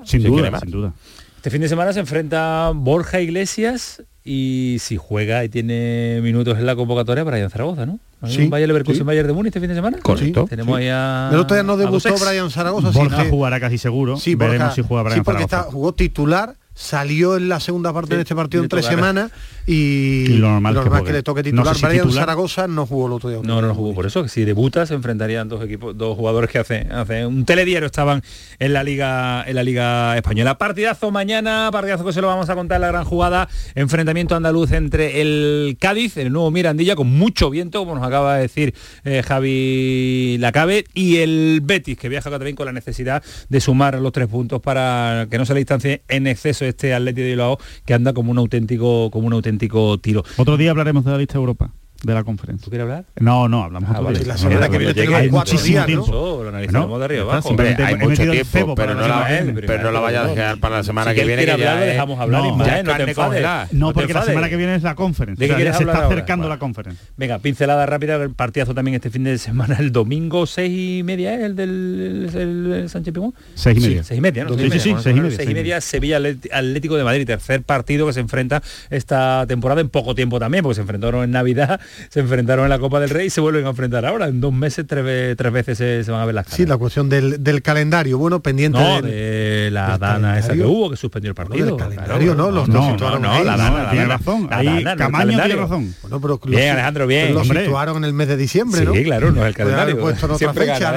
Sin 0.05 0.23
duda. 0.23 0.93
Este 1.37 1.51
fin 1.51 1.61
de 1.61 1.69
semana 1.69 1.93
se 1.93 2.01
enfrenta 2.01 2.73
Borja 2.75 3.21
Iglesias 3.21 4.03
y 4.27 4.79
si 4.81 4.97
juega 4.97 5.45
y 5.45 5.49
tiene 5.49 6.18
minutos 6.20 6.59
en 6.59 6.66
la 6.66 6.74
convocatoria 6.74 7.22
Brian 7.22 7.49
Zaragoza, 7.49 7.87
¿no? 7.87 8.01
¿No 8.20 8.29
sí, 8.29 8.49
Bayer 8.49 8.66
Leverkusen, 8.66 8.99
sí. 8.99 9.05
Bayer 9.05 9.27
de 9.27 9.33
Múnich 9.33 9.51
este 9.51 9.61
fin 9.61 9.68
de 9.68 9.77
semana. 9.77 9.99
Correcto. 10.03 10.43
Sí, 10.43 10.51
Tenemos 10.51 10.77
ahí 10.77 10.89
a, 10.89 11.31
El 11.33 11.39
otro 11.39 11.62
no 11.62 11.77
debutó 11.77 12.12
Brian 12.18 12.51
Zaragoza. 12.51 12.91
Borja 12.91 13.27
jugará 13.31 13.61
casi 13.61 13.79
seguro. 13.79 14.16
Sí, 14.16 14.35
Veremos 14.35 14.74
si 14.74 14.83
juega 14.83 15.05
Brian 15.05 15.18
sí, 15.20 15.24
porque 15.24 15.45
Está, 15.45 15.62
jugó 15.62 15.95
titular 15.95 16.57
salió 16.77 17.39
en 17.39 17.49
la 17.49 17.59
segunda 17.59 17.93
parte 17.93 18.14
de 18.14 18.20
este 18.20 18.35
partido 18.35 18.62
en 18.62 18.68
tres 18.68 18.85
semanas 18.85 19.33
y, 19.66 20.29
lo 20.29 20.61
normal, 20.61 21.05
que, 21.05 21.12
le 21.12 21.22
toque 21.22 21.43
titular. 21.43 21.64
No 21.64 21.74
sé 21.74 21.81
si 21.81 21.87
Brian 21.87 22.12
Zaragoza 22.12 22.68
no 22.68 22.87
jugó 22.87 23.07
el 23.07 23.12
otro 23.14 23.31
día. 23.31 23.41
No, 23.43 23.61
no, 23.62 23.68
no 23.68 23.74
jugó. 23.74 23.95
Por 23.95 24.07
eso 24.07 24.22
que 24.22 24.29
si 24.29 24.45
debuta 24.45 24.85
se 24.85 24.95
enfrentarían 24.95 25.49
dos 25.49 25.64
equipos, 25.64 25.97
dos 25.97 26.16
jugadores 26.16 26.51
que 26.51 26.59
hace, 26.59 26.87
hace 26.91 27.27
un 27.27 27.47
telediario 27.47 27.87
estaban 27.87 28.22
en 28.59 28.72
la 28.74 28.85
liga 28.85 29.43
en 29.47 29.57
la 29.57 29.64
liga 29.64 30.16
española. 30.16 30.59
Partidazo 30.59 31.11
mañana, 31.11 31.70
partidazo 31.72 32.05
que 32.05 32.12
se 32.12 32.20
lo 32.20 32.29
vamos 32.29 32.51
a 32.51 32.55
contar 32.55 32.79
la 32.81 32.89
gran 32.89 33.05
jugada, 33.05 33.49
enfrentamiento 33.74 34.37
andaluz 34.37 34.70
entre 34.72 35.22
el 35.22 35.79
Cádiz, 35.81 36.18
el 36.18 36.31
nuevo 36.31 36.51
Mirandilla 36.51 36.95
con 36.95 37.09
mucho 37.09 37.49
viento, 37.49 37.81
como 37.81 37.95
nos 37.95 38.07
acaba 38.07 38.37
de 38.37 38.43
decir 38.43 38.74
eh, 39.05 39.22
Javi 39.27 40.37
Lacabe 40.39 40.85
y 40.93 41.16
el 41.16 41.61
Betis 41.62 41.97
que 41.97 42.11
viaja 42.11 42.31
también 42.31 42.55
con 42.55 42.66
la 42.66 42.72
necesidad 42.72 43.24
de 43.49 43.61
sumar 43.62 43.99
los 43.99 44.12
tres 44.12 44.29
puntos 44.29 44.61
para 44.61 45.27
que 45.31 45.39
no 45.39 45.47
se 45.47 45.55
le 45.55 45.61
distancie 45.61 46.03
en 46.09 46.27
exceso 46.27 46.66
este 46.69 46.95
Atleti 46.95 47.23
de 47.23 47.29
Bilbao 47.29 47.59
que 47.85 47.95
anda 47.95 48.12
como 48.12 48.31
un 48.31 48.39
auténtico, 48.39 49.11
como 49.11 49.27
un 49.27 49.33
auténtico 49.33 49.99
tiro. 49.99 50.25
Otro 50.37 50.57
día 50.57 50.71
hablaremos 50.71 51.05
de 51.05 51.11
la 51.12 51.19
lista 51.19 51.39
Europa 51.39 51.73
de 52.03 52.15
la 52.15 52.25
conferencia. 52.25 52.65
¿Tú 52.65 52.71
quieres 52.71 52.85
hablar? 52.85 53.05
No, 53.19 53.49
no, 53.49 53.65
hablamos 53.65 53.91
ah, 53.95 54.01
vale. 54.01 54.25
La 54.25 54.37
semana 54.37 54.69
que 54.69 54.79
viene 54.79 55.17
hay 55.17 55.31
muchísimo 55.31 55.67
días, 55.67 55.87
tiempo. 55.87 56.07
¿no? 56.11 56.43
Lo 56.43 56.49
analizamos 56.49 56.99
de 56.99 57.05
arriba 57.05 57.23
abajo. 57.23 57.57
Hay 57.59 57.97
mucho 57.97 58.31
tiempo, 58.31 58.75
pero 58.75 58.95
no, 58.95 59.09
la, 59.09 59.39
él, 59.39 59.55
pero, 59.67 59.85
no 59.85 59.93
la 59.93 60.01
vaya 60.01 60.23
a 60.23 60.27
dejar 60.27 60.59
para 60.59 60.77
la 60.77 60.85
semana 60.85 61.13
si 61.13 61.17
que 61.17 61.27
viene. 61.27 61.45
Que 61.45 61.53
hablar, 61.53 61.79
ya 61.79 61.85
eh. 61.85 61.89
dejamos 61.91 62.21
hablar. 62.21 62.45
¿eh? 62.45 62.53
No, 62.57 62.67
ya 62.67 62.83
no, 62.83 62.97
te 62.97 63.03
enfades, 63.03 63.73
no, 63.73 63.93
porque 63.93 64.13
la 64.13 64.23
semana 64.23 64.49
que 64.49 64.57
viene 64.57 64.75
es 64.75 64.83
la 64.83 64.95
conferencia. 64.95 65.47
O 65.47 65.59
sea, 65.59 65.73
se 65.75 65.85
está 65.85 66.07
acercando 66.07 66.45
ahora? 66.45 66.57
la 66.57 66.59
conferencia. 66.59 67.07
Venga, 67.17 67.39
pincelada 67.39 67.87
rápida, 67.87 68.17
el 68.17 68.31
partidazo 68.31 68.75
también 68.75 68.97
este 68.97 69.11
fin 69.11 69.25
de 69.25 69.39
semana, 69.39 69.77
el 69.79 69.93
domingo, 69.93 70.47
seis 70.47 71.01
y 71.01 71.03
media, 71.03 71.35
¿es 71.35 71.43
el 71.45 71.57
del 71.57 72.89
Sánchez 72.89 73.15
Pimón? 73.15 73.35
Seis 73.55 73.79
y 73.79 73.81
media. 73.81 74.05
Seis 74.05 74.19
y 74.19 74.21
media, 74.21 74.45
¿no? 74.45 74.57
Sí, 74.57 74.71
sí, 74.71 74.81
sí, 74.81 74.95
seis 75.01 75.51
y 75.51 75.55
media. 75.55 75.81
Sevilla 75.81 76.17
Atlético 76.17 76.97
de 76.97 77.05
Madrid, 77.05 77.27
tercer 77.27 77.63
partido 77.63 78.07
que 78.07 78.13
se 78.13 78.21
enfrenta 78.21 78.63
esta 78.91 79.45
temporada 79.47 79.81
en 79.81 79.89
poco 79.89 80.15
tiempo 80.15 80.39
también, 80.39 80.63
porque 80.63 80.77
se 80.77 80.81
enfrentaron 80.83 81.25
en 81.25 81.31
Navidad 81.31 81.81
se 82.09 82.20
enfrentaron 82.20 82.64
en 82.64 82.70
la 82.70 82.78
Copa 82.78 83.01
del 83.01 83.11
Rey 83.11 83.26
y 83.26 83.30
se 83.30 83.41
vuelven 83.41 83.66
a 83.66 83.70
enfrentar 83.70 84.05
ahora. 84.05 84.28
En 84.28 84.41
dos 84.41 84.53
meses, 84.53 84.87
tres, 84.87 85.37
tres 85.37 85.53
veces 85.53 85.78
se, 85.78 86.11
van 86.11 86.20
a 86.20 86.24
ver 86.24 86.34
las 86.34 86.45
caras. 86.45 86.57
Sí, 86.57 86.66
la 86.66 86.76
cuestión 86.76 87.09
del, 87.09 87.43
del 87.43 87.62
calendario. 87.62 88.18
Bueno, 88.18 88.41
pendiente 88.41 88.78
de, 88.78 89.70
la 89.70 89.99
dana 89.99 90.39
esa 90.39 90.55
que 90.55 90.64
hubo, 90.64 90.91
que 90.91 90.97
suspendió 90.97 91.30
el 91.30 91.34
partido. 91.34 91.70
No, 91.70 91.76
calendario, 91.76 92.34
¿no? 92.34 92.51
Los 92.51 92.68
no, 92.68 92.91
situaron 92.93 93.22
no, 93.22 93.45
la 93.45 93.57
dana, 93.57 93.93
la 93.93 94.05
razón. 94.05 94.49
La 94.51 94.62
dana, 94.62 95.26
tiene 95.26 95.57
razón. 95.57 95.95
Bueno, 96.03 96.20
pero 96.20 96.41
los, 96.43 96.51
bien, 96.51 96.70
Alejandro, 96.70 97.07
bien. 97.07 97.34
Lo 97.34 97.45
situaron 97.45 97.99
en 97.99 98.05
el 98.05 98.12
mes 98.12 98.28
de 98.28 98.37
diciembre, 98.37 98.84
¿no? 98.84 98.93
Sí, 98.93 99.05
claro, 99.05 99.32
no 99.32 99.43
es 99.43 99.49
el 99.49 99.55
calendario. 99.55 100.16
Siempre 100.37 100.66
fecha, 100.66 100.93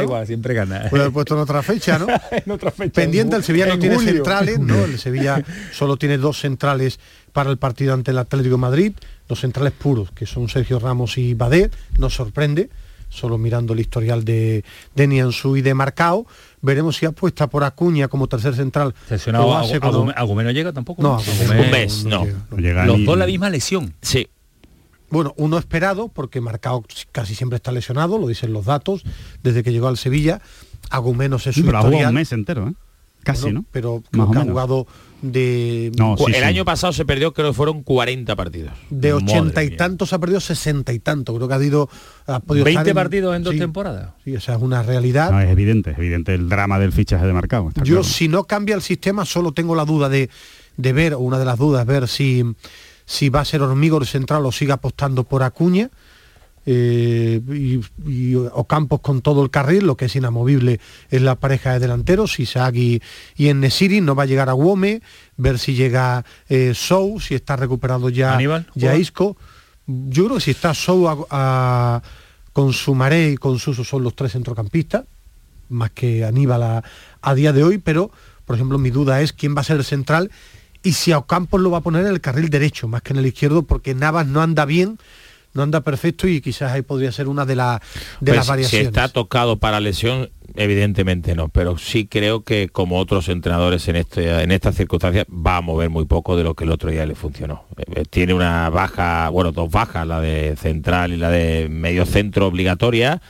gana. 0.53 0.89
Puede 0.89 1.03
haber 1.03 1.13
puesto 1.13 1.35
en 1.35 1.41
otra 1.41 1.61
fecha, 1.61 1.99
¿no? 1.99 2.07
en 2.31 2.51
otra 2.51 2.71
fecha. 2.71 2.93
Pendiente, 2.93 3.35
el 3.35 3.43
Sevilla 3.43 3.67
no 3.67 3.79
tiene 3.79 3.99
centrales, 3.99 4.59
¿no? 4.59 4.85
El 4.85 4.99
Sevilla 5.09 5.43
solo 5.71 5.97
tiene 5.97 6.17
dos 6.17 6.39
centrales 6.39 6.99
para 7.39 7.51
el 7.51 7.57
partido 7.57 7.93
ante 7.93 8.11
el 8.11 8.17
Atlético 8.17 8.55
de 8.55 8.59
Madrid, 8.59 8.91
dos 9.29 9.39
centrales 9.39 9.71
puros, 9.71 10.11
que 10.11 10.25
son 10.25 10.49
Sergio 10.49 10.77
Ramos 10.77 11.17
y 11.17 11.35
Badet, 11.35 11.73
nos 11.97 12.13
sorprende, 12.13 12.69
solo 13.07 13.37
mirando 13.37 13.71
el 13.71 13.79
historial 13.79 14.25
de, 14.25 14.65
de 14.93 15.07
Nianzú 15.07 15.55
y 15.55 15.61
de 15.61 15.73
Marcao. 15.73 16.27
Veremos 16.61 16.97
si 16.97 17.05
apuesta 17.05 17.47
por 17.47 17.63
Acuña 17.63 18.09
como 18.09 18.27
tercer 18.27 18.55
central. 18.55 18.93
Seleccionado 19.07 19.47
o 19.47 19.51
base 19.51 19.77
Agu- 19.77 19.79
cuando- 19.79 19.99
Agumé- 20.07 20.13
Agumé 20.17 20.43
no 20.43 20.51
llega 20.51 20.73
tampoco. 20.73 21.01
No, 21.01 21.13
Agumé 21.15 21.61
Un 21.61 21.71
mes, 21.71 22.03
no. 22.03 22.27
Los 22.85 23.05
dos 23.05 23.17
la 23.17 23.25
misma 23.25 23.49
lesión. 23.49 23.93
Sí. 24.01 24.27
Bueno, 25.09 25.33
uno 25.37 25.57
esperado, 25.57 26.09
porque 26.09 26.41
Marcao 26.41 26.83
casi 27.13 27.35
siempre 27.35 27.55
está 27.55 27.71
lesionado, 27.71 28.17
lo 28.17 28.27
dicen 28.27 28.51
los 28.51 28.65
datos, 28.65 29.03
desde 29.43 29.63
que 29.63 29.71
llegó 29.71 29.87
al 29.87 29.97
Sevilla. 29.97 30.41
Agumé 30.89 31.29
no 31.29 31.39
sé 31.39 31.53
su 31.53 31.61
Sí, 31.61 31.65
pero 31.65 31.77
ha 31.77 31.81
jugado 31.83 31.93
historial. 31.95 32.09
un 32.09 32.15
mes 32.15 32.31
entero, 32.33 32.67
¿eh? 32.67 32.73
Casi, 33.23 33.43
Bueno, 33.43 33.59
¿no? 33.59 33.65
Pero 33.71 34.03
Más 34.11 34.29
o 34.29 34.31
que 34.31 34.37
ha 34.39 34.43
jugado 34.43 34.87
de, 35.21 35.91
el 36.33 36.43
año 36.43 36.63
pasado 36.63 36.93
se 36.93 37.05
perdió, 37.05 37.33
creo 37.33 37.49
que 37.49 37.53
fueron 37.53 37.83
40 37.83 38.35
partidos. 38.35 38.73
de 38.89 39.13
ochenta 39.13 39.63
y 39.63 39.75
tantos, 39.75 40.13
ha 40.13 40.19
perdido 40.19 40.39
sesenta 40.39 40.93
y 40.93 40.99
tantos. 40.99 41.35
Creo 41.35 41.47
que 41.47 41.53
ha, 41.53 41.63
ido, 41.63 41.89
ha 42.25 42.39
podido 42.39 42.65
20 42.65 42.79
estar 42.79 42.95
partidos 42.95 43.35
en 43.35 43.43
dos 43.43 43.53
sí, 43.53 43.59
temporadas. 43.59 44.11
Sí, 44.23 44.33
esa 44.33 44.55
es 44.55 44.61
una 44.61 44.81
realidad. 44.81 45.31
No, 45.31 45.41
es 45.41 45.49
evidente, 45.49 45.91
es 45.91 45.97
evidente 45.97 46.33
el 46.33 46.47
drama 46.47 46.79
del 46.79 46.93
fichaje 46.93 47.25
de 47.25 47.33
está 47.37 47.83
Yo, 47.83 47.95
claro. 47.95 48.03
si 48.03 48.27
no 48.27 48.45
cambia 48.45 48.75
el 48.75 48.81
sistema, 48.81 49.25
solo 49.25 49.51
tengo 49.51 49.75
la 49.75 49.85
duda 49.85 50.07
de, 50.09 50.29
de 50.77 50.93
ver, 50.93 51.13
o 51.13 51.19
una 51.19 51.37
de 51.37 51.45
las 51.45 51.57
dudas, 51.57 51.85
ver 51.85 52.07
si, 52.07 52.43
si 53.05 53.29
va 53.29 53.41
a 53.41 53.45
ser 53.45 53.61
Hormigo 53.61 53.97
el 53.97 54.07
central 54.07 54.45
o 54.45 54.51
sigue 54.51 54.71
apostando 54.71 55.25
por 55.25 55.43
Acuña. 55.43 55.89
Eh, 56.71 57.41
y, 57.51 57.79
y 58.07 58.35
Ocampos 58.35 58.99
con 59.01 59.21
todo 59.21 59.41
el 59.43 59.49
carril, 59.49 59.87
lo 59.87 59.97
que 59.97 60.05
es 60.05 60.15
inamovible 60.15 60.79
es 61.09 61.21
la 61.23 61.35
pareja 61.35 61.73
de 61.73 61.79
delanteros, 61.79 62.39
Isaac 62.39 62.75
y, 62.75 63.01
y 63.35 63.47
en 63.47 63.59
Nesiri, 63.59 64.01
no 64.01 64.13
va 64.13 64.23
a 64.23 64.25
llegar 64.27 64.49
a 64.49 64.53
Wome, 64.53 65.01
ver 65.35 65.57
si 65.57 65.73
llega 65.73 66.23
eh, 66.47 66.73
Sou, 66.75 67.19
si 67.19 67.33
está 67.33 67.55
recuperado 67.55 68.09
ya, 68.09 68.35
Aníbal, 68.35 68.67
ya. 68.75 68.95
Isco. 68.95 69.35
Yo 69.87 70.25
creo 70.25 70.35
que 70.37 70.43
si 70.43 70.51
está 70.51 70.75
Sou 70.75 71.07
a- 71.09 71.17
a- 71.31 72.01
con 72.53 72.71
Sumaré 72.73 73.31
y 73.31 73.37
con 73.37 73.57
Suso 73.57 73.83
son 73.83 74.03
los 74.03 74.15
tres 74.15 74.33
centrocampistas, 74.33 75.05
más 75.69 75.89
que 75.91 76.23
Aníbal 76.23 76.61
a, 76.61 76.83
a 77.21 77.33
día 77.35 77.51
de 77.51 77.63
hoy, 77.63 77.79
pero 77.79 78.11
por 78.45 78.55
ejemplo 78.55 78.77
mi 78.77 78.91
duda 78.91 79.21
es 79.21 79.33
quién 79.33 79.55
va 79.55 79.61
a 79.61 79.63
ser 79.63 79.77
el 79.77 79.83
central 79.83 80.29
y 80.83 80.93
si 80.93 81.11
a 81.11 81.17
Ocampos 81.17 81.59
lo 81.61 81.71
va 81.71 81.79
a 81.79 81.81
poner 81.81 82.05
en 82.05 82.11
el 82.11 82.21
carril 82.21 82.49
derecho 82.49 82.87
más 82.87 83.01
que 83.01 83.13
en 83.13 83.19
el 83.19 83.25
izquierdo 83.25 83.63
porque 83.63 83.95
Navas 83.95 84.27
no 84.27 84.41
anda 84.41 84.65
bien, 84.65 84.97
no 85.53 85.63
anda 85.63 85.81
perfecto 85.81 86.27
y 86.27 86.41
quizás 86.41 86.71
ahí 86.71 86.81
podría 86.81 87.11
ser 87.11 87.27
una 87.27 87.45
de, 87.45 87.55
la, 87.55 87.81
de 88.19 88.31
Pues, 88.31 88.37
las 88.37 88.47
variaciones. 88.47 88.85
Si 88.85 88.87
está 88.87 89.07
tocado 89.09 89.57
para 89.57 89.79
lesión, 89.79 90.29
evidentemente 90.55 91.35
no, 91.35 91.49
pero 91.49 91.77
sí 91.77 92.05
creo 92.07 92.43
que 92.43 92.69
como 92.69 92.97
otros 92.99 93.29
entrenadores 93.29 93.87
en, 93.87 93.95
este, 93.95 94.41
en 94.43 94.51
estas 94.51 94.75
circunstancias 94.75 95.25
va 95.25 95.57
a 95.57 95.61
mover 95.61 95.89
muy 95.89 96.05
poco 96.05 96.35
de 96.37 96.43
lo 96.43 96.53
que 96.53 96.65
el 96.65 96.71
otro 96.71 96.91
día 96.91 97.05
le 97.05 97.15
funcionó. 97.15 97.65
Eh, 97.77 98.03
Tiene 98.09 98.33
una 98.33 98.69
baja, 98.69 99.29
bueno, 99.29 99.51
dos 99.51 99.69
bajas, 99.71 100.05
la 100.05 100.21
de 100.21 100.55
central 100.55 101.13
y 101.13 101.17
la 101.17 101.29
de 101.29 101.67
medio 101.69 102.05
centro 102.05 102.47
obligatoria. 102.47 103.21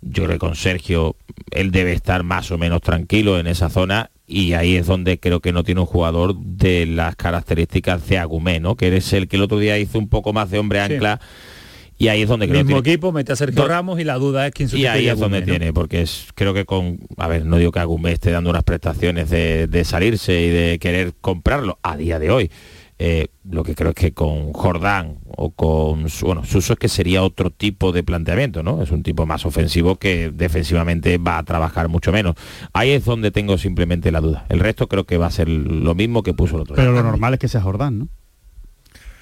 Yo 0.00 0.24
creo 0.24 0.36
que 0.36 0.38
con 0.38 0.54
Sergio 0.54 1.16
él 1.50 1.72
debe 1.72 1.92
estar 1.92 2.22
más 2.22 2.50
o 2.52 2.58
menos 2.58 2.80
tranquilo 2.82 3.38
en 3.38 3.48
esa 3.48 3.68
zona 3.68 4.10
y 4.28 4.52
ahí 4.52 4.76
es 4.76 4.86
donde 4.86 5.18
creo 5.18 5.40
que 5.40 5.52
no 5.52 5.64
tiene 5.64 5.80
un 5.80 5.86
jugador 5.86 6.36
de 6.36 6.86
las 6.86 7.16
características 7.16 8.06
de 8.08 8.18
Agumé, 8.18 8.60
¿no? 8.60 8.76
Que 8.76 8.94
es 8.96 9.12
el 9.12 9.26
que 9.26 9.36
el 9.36 9.42
otro 9.42 9.58
día 9.58 9.78
hizo 9.78 9.98
un 9.98 10.08
poco 10.08 10.32
más 10.32 10.50
de 10.50 10.58
hombre 10.58 10.78
Sí. 10.86 10.94
Y 11.98 12.08
ahí 12.08 12.22
es 12.22 12.28
donde 12.28 12.46
creo 12.46 12.60
que 12.60 12.64
Mismo 12.64 12.82
tiene- 12.82 12.94
equipo, 12.94 13.12
mete 13.12 13.32
a 13.32 13.36
Sergio 13.36 13.62
Do- 13.62 13.68
Ramos 13.68 13.98
y 14.00 14.04
la 14.04 14.14
duda 14.14 14.46
es 14.46 14.52
quién 14.52 14.66
y 14.68 14.70
sustituye 14.70 14.88
ahí 14.88 15.08
a 15.08 15.12
es 15.14 15.18
donde 15.18 15.42
tiene, 15.42 15.72
porque 15.72 16.00
es, 16.02 16.28
creo 16.34 16.54
que 16.54 16.64
con, 16.64 17.00
a 17.16 17.26
ver, 17.28 17.44
no 17.44 17.56
digo 17.58 17.72
que 17.72 17.80
Agumé 17.80 18.12
esté 18.12 18.30
dando 18.30 18.50
unas 18.50 18.62
prestaciones 18.64 19.28
de, 19.30 19.66
de 19.66 19.84
salirse 19.84 20.40
y 20.40 20.48
de 20.48 20.78
querer 20.78 21.12
comprarlo 21.20 21.78
a 21.82 21.96
día 21.96 22.18
de 22.18 22.30
hoy. 22.30 22.50
Eh, 23.00 23.28
lo 23.48 23.62
que 23.62 23.76
creo 23.76 23.90
es 23.90 23.94
que 23.94 24.12
con 24.12 24.52
Jordán 24.52 25.18
o 25.36 25.50
con, 25.50 26.08
Su- 26.08 26.26
bueno, 26.26 26.44
Suso 26.44 26.72
es 26.72 26.78
que 26.80 26.88
sería 26.88 27.22
otro 27.22 27.50
tipo 27.50 27.92
de 27.92 28.02
planteamiento, 28.02 28.64
¿no? 28.64 28.82
Es 28.82 28.90
un 28.90 29.04
tipo 29.04 29.24
más 29.24 29.46
ofensivo 29.46 29.96
que 30.00 30.30
defensivamente 30.34 31.16
va 31.18 31.38
a 31.38 31.44
trabajar 31.44 31.88
mucho 31.88 32.10
menos. 32.10 32.34
Ahí 32.72 32.90
es 32.90 33.04
donde 33.04 33.30
tengo 33.30 33.56
simplemente 33.56 34.10
la 34.10 34.20
duda. 34.20 34.46
El 34.48 34.58
resto 34.58 34.88
creo 34.88 35.04
que 35.04 35.16
va 35.16 35.26
a 35.26 35.30
ser 35.30 35.48
lo 35.48 35.94
mismo 35.94 36.24
que 36.24 36.34
puso 36.34 36.56
el 36.56 36.62
otro 36.62 36.74
Pero 36.74 36.90
día. 36.90 37.00
lo 37.02 37.06
normal 37.08 37.34
es 37.34 37.38
que 37.40 37.46
sea 37.46 37.60
Jordán, 37.60 37.98
¿no? 38.00 38.08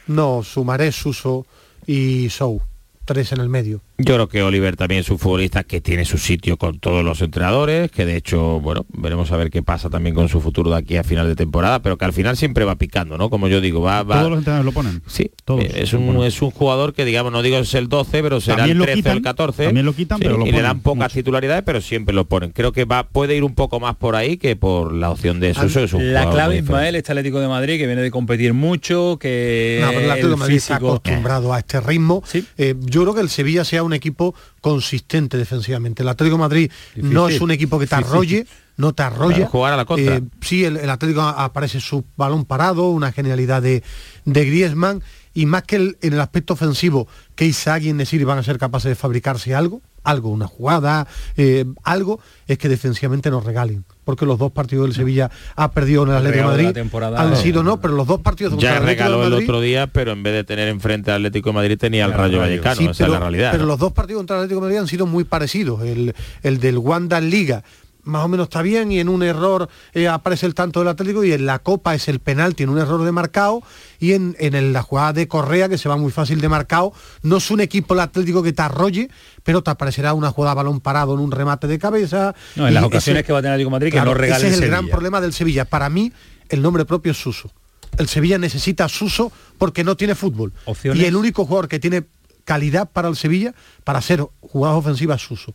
No, 0.07 0.43
Sumaré, 0.43 0.91
Suso 0.93 1.47
y 1.87 2.28
Sou, 2.30 2.61
tres 3.07 3.33
en 3.33 3.41
el 3.41 3.49
medio. 3.49 3.81
Yo 3.99 4.15
creo 4.15 4.29
que 4.29 4.43
Oliver 4.43 4.77
también 4.77 5.01
es 5.01 5.09
un 5.11 5.19
futbolista 5.19 5.65
que 5.65 5.81
tiene 5.81 6.05
su 6.05 6.19
sitio 6.19 6.59
con 6.59 6.79
todos 6.79 7.03
los 7.03 7.23
entrenadores, 7.23 7.91
que 7.91 8.05
de 8.05 8.17
hecho, 8.17 8.61
bueno, 8.61 8.85
veremos 8.89 9.33
a 9.33 9.37
ver 9.39 9.51
qué 9.51 9.63
pasa 9.63 9.89
también 9.89 10.15
con 10.15 10.29
su 10.29 10.41
futuro 10.41 10.71
de 10.71 10.77
aquí 10.77 10.97
a 10.99 11.05
final 11.05 11.27
de 11.27 11.35
temporada, 11.37 11.81
pero 11.81 11.97
que 11.97 12.05
al 12.05 12.13
final 12.13 12.37
siempre 12.37 12.65
va 12.67 12.77
picando, 12.77 13.17
¿no? 13.17 13.31
Como 13.31 13.49
yo 13.49 13.61
digo, 13.63 13.81
va... 13.81 14.03
va 14.03 14.17
Todos 14.19 14.31
los 14.31 14.39
entrenadores 14.41 14.67
lo 14.67 14.73
ponen. 14.73 15.03
Sí, 15.07 15.31
todos. 15.45 15.65
eh, 15.65 15.73
es 15.77 15.93
un, 15.95 16.23
es 16.25 16.43
un 16.43 16.51
jugador 16.51 16.93
que, 16.93 17.05
digamos, 17.07 17.33
no 17.33 17.41
digo 17.43 17.57
es 17.57 17.73
el 17.75 17.89
12, 17.89 18.23
pero 18.23 18.41
será 18.41 18.59
También 18.59 18.77
el 18.77 18.79
lo 18.81 18.85
13 18.85 18.99
o 18.99 19.03
quitan, 19.03 19.17
el 19.17 19.23
14. 19.23 19.65
también 19.65 19.87
lo 19.87 19.93
quitan, 19.95 20.19
Sí, 20.19 20.25
pero 20.25 20.37
lo 20.39 20.47
y 20.47 20.53
le 20.53 20.61
dan 20.63 20.81
pocas 20.81 21.13
titularidades, 21.13 21.63
pero 21.65 21.81
siempre 21.81 22.15
lo 22.15 22.27
ponen. 22.27 22.51
Creo 22.51 22.73
que 22.73 22.85
va 22.85 23.05
puede 23.09 23.37
ir 23.37 23.45
un 23.45 23.55
poco 23.55 23.81
más 23.81 23.97
por 23.97 24.17
ahí 24.17 24.37
que 24.37 24.57
por 24.57 24.93
la 24.93 25.11
opción 25.11 25.41
de 25.41 25.55
Suso. 25.55 25.81
es 25.81 25.93
un 25.93 26.13
La 26.13 26.29
clave. 26.31 26.59
Ismael, 26.59 26.97
este 26.97 27.13
Atlético 27.13 27.41
de 27.41 27.49
Madrid, 27.49 27.79
que 27.79 27.87
viene 27.87 28.03
de 28.03 28.11
competir 28.11 28.53
mucho, 28.53 29.19
que 29.21 29.79
No, 29.81 29.89
pero 29.89 30.01
el 30.01 30.11
Atlético 30.11 30.31
de 30.31 30.37
Madrid 30.37 30.57
está 30.57 30.77
acostumbrado 30.77 31.53
a 31.53 31.59
este 31.61 31.81
ritmo. 31.81 32.23
Eh, 32.59 32.75
yo 32.81 32.96
creo 33.03 33.15
que 33.15 33.21
el 33.21 33.29
Sevilla 33.31 33.65
sea 33.65 33.83
un 33.83 33.93
equipo 33.93 34.35
consistente 34.61 35.37
defensivamente. 35.39 36.03
El 36.03 36.09
Atlético 36.09 36.37
de 36.37 36.41
Madrid 36.41 36.71
no 36.97 37.29
es 37.29 37.41
un 37.41 37.51
equipo 37.51 37.79
que 37.79 37.87
te 37.87 37.95
arrolle, 37.95 38.47
no 38.77 38.93
te 38.93 39.03
arrolla. 39.03 39.37
Claro, 39.37 39.51
jugar 39.51 39.73
a 39.73 39.77
la 39.77 39.85
contra. 39.85 40.17
Eh, 40.17 40.23
sí, 40.41 40.65
el, 40.65 40.77
el 40.77 40.91
Atlético 40.91 41.23
aparece 41.23 41.81
su 41.81 42.05
balón 42.17 42.45
parado, 42.45 42.91
una 42.91 43.13
genialidad 43.13 43.63
de, 43.63 43.83
de 44.25 44.45
Griezmann 44.45 45.03
y 45.35 45.47
más 45.47 45.63
que 45.65 45.77
el- 45.77 45.99
en 46.03 46.13
el 46.15 46.21
aspecto 46.21 46.55
ofensivo 46.55 47.07
que 47.35 47.45
Isaac 47.47 47.83
y 47.85 47.93
Nesiri 47.93 48.25
van 48.25 48.39
a 48.39 48.43
ser 48.43 48.59
capaces 48.59 48.89
de 48.89 48.95
fabricarse 48.95 49.55
algo, 49.55 49.81
algo, 50.07 50.31
una 50.31 50.47
jugada, 50.47 51.07
eh, 51.37 51.65
algo, 51.85 52.21
es 52.47 52.57
que 52.59 52.69
defensivamente 52.69 53.31
nos 53.31 53.45
regalen. 53.45 53.85
Porque 54.05 54.25
los 54.25 54.39
dos 54.39 54.53
partidos 54.53 54.87
del 54.87 54.95
Sevilla 54.95 55.31
ha 55.57 55.73
perdido 55.73 56.05
en 56.05 56.11
el 56.11 56.15
Atlético 56.17 56.31
de 56.31 56.43
regalo 56.43 56.57
de 56.57 56.63
la 56.63 56.69
Madrid. 56.69 56.81
temporada, 56.81 57.21
han 57.21 57.37
sido 57.37 57.63
no, 57.65 57.81
pero 57.81 57.95
los 57.95 58.07
dos 58.07 58.21
partidos 58.21 58.57
Ya 58.57 58.75
de 58.75 58.81
regaló 58.87 59.27
el 59.27 59.33
otro 59.33 59.61
día, 59.61 59.89
pero 59.89 60.13
en 60.13 60.23
vez 60.23 60.33
de 60.33 60.45
tener 60.45 60.69
enfrente 60.69 61.11
al 61.11 61.17
Atlético 61.17 61.49
de 61.51 61.55
Madrid 61.55 61.77
tenía 61.77 62.05
el 62.05 62.13
Rayo 62.13 62.39
Vallecano, 62.39 62.77
Sí, 62.77 62.85
esa 62.85 62.93
pero, 62.99 63.07
es 63.07 63.13
la 63.15 63.19
realidad. 63.21 63.51
pero 63.51 63.65
¿no? 63.65 63.71
los 63.71 63.79
dos 63.81 63.93
partidos 63.93 64.21
contra 64.21 64.37
el 64.37 64.43
Atlético 64.45 64.61
de 64.61 64.67
Madrid 64.67 64.79
han 64.79 64.87
sido 64.87 65.07
muy 65.07 65.25
parecidos. 65.25 65.83
El, 65.83 66.15
el 66.45 66.61
del 66.61 66.79
Wanda 66.79 67.21
Liga 67.21 67.65
más 68.07 68.25
o 68.25 68.29
menos 68.29 68.45
está 68.47 68.63
bien 68.63 68.91
y 68.91 68.99
en 69.01 69.09
un 69.09 69.23
error 69.23 69.69
eh, 69.93 70.09
aparece 70.09 70.47
el 70.47 70.55
tanto 70.55 70.81
del 70.81 70.89
Atlético 70.89 71.23
y 71.25 71.33
en 71.33 71.45
la 71.45 71.59
Copa 71.59 71.95
es 71.95 72.09
el 72.09 72.21
penal, 72.21 72.55
tiene 72.55 72.73
un 72.73 72.79
error 72.79 73.05
de 73.05 73.13
marcado 73.13 73.63
y 74.01 74.13
en, 74.15 74.35
en 74.39 74.55
el- 74.55 74.73
la 74.73 74.83
jugada 74.83 75.13
de 75.13 75.29
Correa 75.29 75.69
que 75.69 75.77
se 75.79 75.89
va 75.89 75.97
muy 75.97 76.11
fácil 76.13 76.41
de 76.41 76.49
marcado, 76.49 76.93
no 77.23 77.37
es 77.37 77.51
un 77.51 77.61
equipo 77.61 77.95
el 77.95 78.01
Atlético 78.01 78.43
que 78.43 78.53
te 78.53 78.63
arrolle, 78.63 79.11
pero 79.43 79.63
te 79.63 79.71
aparecerá 79.71 80.15
una 80.15 80.31
jugada 80.31 80.53
a 80.53 80.55
balón 80.55 80.81
parado 80.81 81.15
en 81.15 81.21
un 81.21 81.31
remate 81.31 81.67
de 81.67 81.79
cabeza. 81.79 82.35
No, 82.57 82.67
en 82.67 82.75
las 82.75 82.85
ocasiones 82.85 83.21
ese- 83.21 83.27
que 83.27 83.33
va 83.33 83.41
a 83.41 83.43
tener 83.43 83.53
el 83.53 83.55
Atlético 83.57 83.71
Madrid, 83.71 83.89
que 83.91 83.97
Claro, 83.97 84.11
no 84.13 84.15
regale 84.15 84.47
ese 84.47 84.57
es 84.57 84.63
el 84.63 84.69
gran 84.69 84.89
problema 84.89 85.21
del 85.21 85.33
Sevilla. 85.33 85.65
Para 85.65 85.89
mí, 85.91 86.13
el 86.49 86.63
nombre 86.63 86.85
propio 86.85 87.13
es 87.13 87.19
Suso. 87.19 87.51
El 87.99 88.09
Sevilla 88.09 88.39
necesita 88.39 88.85
a 88.85 88.89
Suso 88.89 89.33
porque 89.59 89.83
no 89.83 89.97
tiene 89.97 90.15
fútbol. 90.15 90.53
Opciones. 90.67 91.03
Y 91.03 91.07
el 91.07 91.17
único 91.17 91.45
jugador 91.45 91.67
que 91.69 91.79
tiene 91.81 92.05
calidad 92.45 92.89
para 92.89 93.09
el 93.09 93.17
Sevilla, 93.17 93.55
para 93.85 94.01
ser 94.01 94.25
jugador 94.41 94.79
ofensiva, 94.79 95.15
es 95.17 95.23
Suso. 95.23 95.53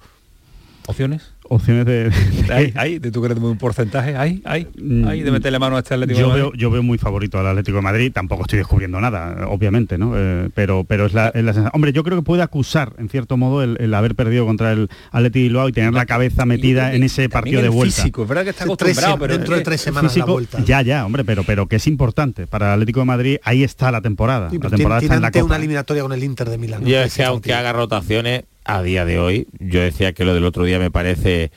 ¿Opciones? 0.88 1.32
Opciones 1.54 1.86
de... 1.86 2.10
¿Hay, 2.50 2.72
hay, 2.76 3.00
de 3.00 3.12
tú 3.12 3.22
crees 3.22 3.38
un 3.38 3.58
porcentaje? 3.58 4.16
¿Hay? 4.16 4.42
¿Hay? 4.46 4.68
¿Hay 5.06 5.22
de 5.22 5.32
meterle 5.32 5.60
mano 5.60 5.76
a 5.76 5.80
este 5.80 5.96
Atlético 5.96 6.18
de 6.20 6.24
Mm, 6.24 6.28
Yo 6.28 6.30
Madrid? 6.30 6.44
veo, 6.44 6.54
yo 6.54 6.72
veo 6.72 6.82
muy 6.82 6.98
favorito 6.98 7.40
al 7.40 7.48
Atlético 7.48 7.76
de 7.78 7.82
Madrid, 7.84 8.12
tampoco 8.14 8.44
estoy 8.44 8.58
descubriendo 8.60 9.02
nada, 9.02 9.48
obviamente, 9.50 9.98
¿no? 9.98 10.14
Eh, 10.16 10.50
pero 10.56 10.86
pero 10.86 11.06
es 11.08 11.14
la, 11.14 11.28
es 11.28 11.44
la 11.44 11.52
sensación. 11.52 11.72
Hombre, 11.74 11.92
yo 11.92 12.04
creo 12.06 12.18
que 12.18 12.24
puede 12.24 12.42
acusar, 12.42 12.94
en 12.98 13.10
cierto 13.10 13.36
modo, 13.36 13.64
el, 13.64 13.76
el 13.82 13.94
haber 13.94 14.16
perdido 14.16 14.46
contra 14.46 14.72
el 14.72 14.88
Atlético 15.12 15.44
Bilbao 15.44 15.68
y 15.68 15.74
tener 15.74 15.94
la 15.94 16.06
cabeza 16.06 16.46
metida 16.46 16.94
en 16.94 17.04
ese 17.04 17.28
partido 17.28 17.60
de 17.60 17.68
el 17.68 17.74
vuelta. 17.74 17.96
físico, 17.98 18.24
es 18.24 18.30
verdad 18.30 18.44
que 18.46 18.50
está 18.52 18.64
Tres 18.64 18.98
acostumbrado, 18.98 19.20
pero 19.20 19.34
dentro 19.38 19.56
de 19.58 19.62
tres 19.62 19.82
semanas 19.82 20.04
la 20.04 20.10
Físico, 20.14 20.32
vuelta. 20.32 20.64
ya, 20.64 20.82
ya, 20.82 21.06
hombre, 21.06 21.26
pero 21.26 21.44
pero 21.44 21.68
que 21.68 21.76
es 21.76 21.86
importante 21.88 22.48
para 22.48 22.68
el 22.68 22.74
Atlético 22.76 23.02
de 23.02 23.06
Madrid, 23.08 23.38
ahí 23.44 23.64
está 23.64 23.92
la 23.92 24.00
temporada. 24.02 24.50
Sí, 24.50 24.58
la 24.58 24.70
temporada 24.70 25.00
tiene 25.02 25.06
está 25.08 25.16
en 25.16 25.22
la 25.22 25.28
ante 25.28 25.40
Copa. 25.42 25.48
una 25.48 25.58
eliminatoria 25.58 26.02
con 26.04 26.14
el 26.14 26.24
Inter 26.24 26.50
de 26.50 26.58
Milán. 26.58 26.88
Es 26.88 27.14
que 27.16 27.24
aunque 27.26 27.54
haga 27.54 27.74
rotaciones, 27.74 28.44
a 28.64 28.82
día 28.82 29.06
de 29.06 29.20
hoy, 29.20 29.48
yo 29.60 29.82
decía 29.82 30.14
que 30.14 30.26
lo 30.26 30.34
del 30.34 30.46
otro 30.46 30.64
día 30.64 30.80
me 30.80 30.92
parece, 30.92 31.52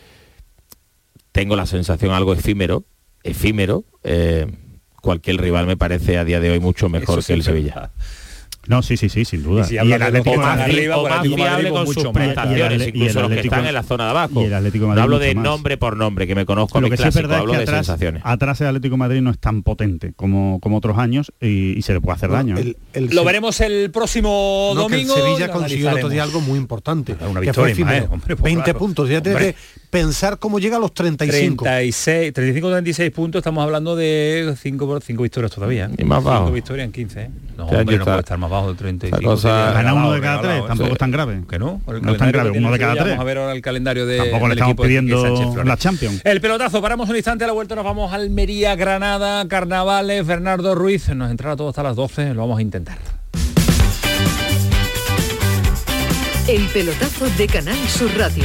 tengo 1.33 1.57
la 1.57 1.67
sensación 1.67 2.13
algo 2.13 2.33
efímero, 2.33 2.85
efímero, 3.23 3.85
eh, 4.03 4.47
cualquier 5.01 5.41
rival 5.41 5.67
me 5.67 5.77
parece 5.77 6.19
a 6.19 6.25
día 6.25 6.41
de 6.41 6.51
hoy 6.51 6.61
mucho 6.61 6.89
mejor 6.89 7.19
Eso 7.19 7.27
que 7.27 7.35
el 7.35 7.43
Sevilla. 7.43 7.91
No, 8.67 8.83
sí, 8.83 8.97
sí, 8.97 9.09
sí, 9.09 9.25
sin 9.25 9.43
duda. 9.43 9.63
Y 9.63 9.65
si 9.65 9.77
el 9.77 9.93
Atlético 10.03 10.33
que 10.33 10.37
Madrid- 10.39 10.63
arriba, 10.79 10.97
o 10.97 11.01
pues 11.03 11.11
más 11.11 11.19
Atlético 11.21 11.37
de 11.45 11.51
Madrid 11.51 11.55
fiable 11.65 11.71
con 11.71 11.79
con 11.79 11.87
mucho 11.87 12.01
sus 12.01 12.05
más. 12.05 12.23
prestaciones, 12.25 12.59
Y 12.59 12.65
el- 12.65 12.81
y 12.81 12.85
el 12.85 12.89
incluso 12.97 13.21
los 13.21 13.31
que 13.31 13.41
están 13.41 13.67
en 13.67 13.75
la 13.75 13.83
zona 13.83 14.05
de 14.05 14.11
abajo. 14.11 14.43
y 14.43 14.45
el 14.45 14.55
Atlético 14.55 14.87
Madrid 14.87 14.99
no 14.99 15.03
hablo 15.05 15.19
de 15.19 15.35
más. 15.35 15.45
nombre 15.45 15.77
por 15.77 15.97
nombre, 15.97 16.27
que 16.27 16.35
me 16.35 16.47
conozco 16.47 16.81
Lo 16.81 16.87
mi 16.87 16.91
que 16.91 16.97
sí 16.97 17.03
es 17.03 17.05
clásico, 17.15 17.23
verdad 17.23 17.37
es 17.37 17.41
hablo 17.41 17.53
que 17.53 17.59
de 17.59 17.63
atrás, 17.65 17.87
sensaciones. 17.87 18.23
atrás 18.25 18.61
el 18.61 18.67
Atlético 18.69 18.93
de 18.95 18.99
Madrid 18.99 19.21
no 19.21 19.31
es 19.31 19.39
tan 19.39 19.63
potente 19.63 20.13
como, 20.17 20.59
como 20.61 20.79
otros 20.79 20.99
años 20.99 21.33
y, 21.41 21.79
y 21.79 21.83
se 21.83 21.93
le 21.93 22.01
puede 22.01 22.17
hacer 22.17 22.31
daño. 22.31 22.57
¿eh? 22.57 22.61
El- 22.61 22.77
el 22.95 23.05
Lo 23.15 23.21
Se- 23.23 23.27
veremos 23.27 23.61
el 23.61 23.91
próximo 23.91 24.73
No, 24.75 24.87
que 24.87 25.01
el 25.01 25.07
domingo. 25.07 25.15
Sevilla 25.35 25.51
consiguió 25.53 25.91
el 25.91 25.97
otro 25.97 26.09
día 26.09 26.23
algo 26.23 26.41
muy 26.41 26.59
importante. 26.59 27.15
Una 27.29 27.41
que 27.41 27.47
victoria, 27.47 28.09
hombre, 28.11 28.37
pues 28.37 28.43
20 28.43 28.65
claro. 28.65 28.79
puntos. 28.79 29.09
Ya 29.09 29.23
que 29.23 29.55
pensar 29.95 30.39
cómo 30.41 30.59
llega 30.59 30.77
a 30.77 30.81
los 30.81 30.93
35. 30.93 31.63
36, 31.63 32.33
35 32.33 32.69
36 32.69 33.11
puntos, 33.13 33.39
estamos 33.39 33.63
hablando 33.63 33.95
de 33.95 34.53
5 34.61 34.87
por 34.87 35.01
5 35.01 35.23
victorias 35.23 35.53
todavía. 35.53 35.89
Y 35.97 36.03
más 36.03 36.23
bajo. 36.25 36.47
5 36.47 36.53
victorias 36.53 36.87
en 36.87 36.93
15, 36.93 37.21
¿eh? 37.23 37.31
No, 37.57 37.63
hombre, 37.67 37.79
año 37.79 37.87
no 37.87 37.93
está- 37.93 38.05
puede 38.07 38.19
estar 38.21 38.39
más 38.39 38.51
bajo 38.51 38.73
de 38.73 38.75
35. 38.79 39.21
esa 39.21 39.25
cosa- 39.31 39.73
Gana 39.73 39.95
uno 39.95 40.11
de 40.13 40.21
cada 40.21 40.43
tres, 40.43 40.67
tampoco 40.67 40.87
sí. 40.89 40.93
es 40.95 40.99
tan 40.99 41.11
grave. 41.13 41.43
Que 41.49 41.59
no, 41.61 41.81
el 41.87 42.03
No 42.03 42.11
es 42.13 42.19
tan 42.19 42.33
grave, 42.33 42.51
uno 42.51 42.73
de 42.73 42.79
cada 42.81 42.95
tres. 42.95 43.05
Vamos 43.07 43.21
a 43.21 43.25
ver 43.25 43.39
ahora 43.39 43.53
el 43.53 43.63
calendario 43.63 44.05
de 44.05 44.17
Tampoco 44.19 44.49
le 44.49 44.55
estamos 44.55 44.75
pidiendo 44.77 45.63
la 45.65 45.77
Champions. 45.77 46.21
El 46.25 46.41
pelotazo, 46.41 46.83
paramos 46.83 47.09
un 47.09 47.15
instante, 47.15 47.45
a 47.45 47.47
la 47.47 47.53
vuelta 47.53 47.77
nos 47.77 47.85
vamos 47.85 48.13
a 48.13 48.17
Almería, 48.17 48.75
Granada, 48.75 49.47
Carnavales, 49.47 50.27
Bernardo 50.27 50.75
Ruiz, 50.75 51.09
nos 51.11 51.31
entrará 51.31 51.55
todo 51.55 51.69
hasta 51.69 51.85
las 51.85 51.95
12, 51.95 52.35
lo 52.35 52.41
vamos 52.41 52.59
a 52.59 52.63
intentar. 52.63 52.99
El 56.49 56.67
pelotazo 56.67 57.27
de 57.39 57.47
Canal 57.47 57.79
Sur 57.89 58.11
Radio 58.19 58.45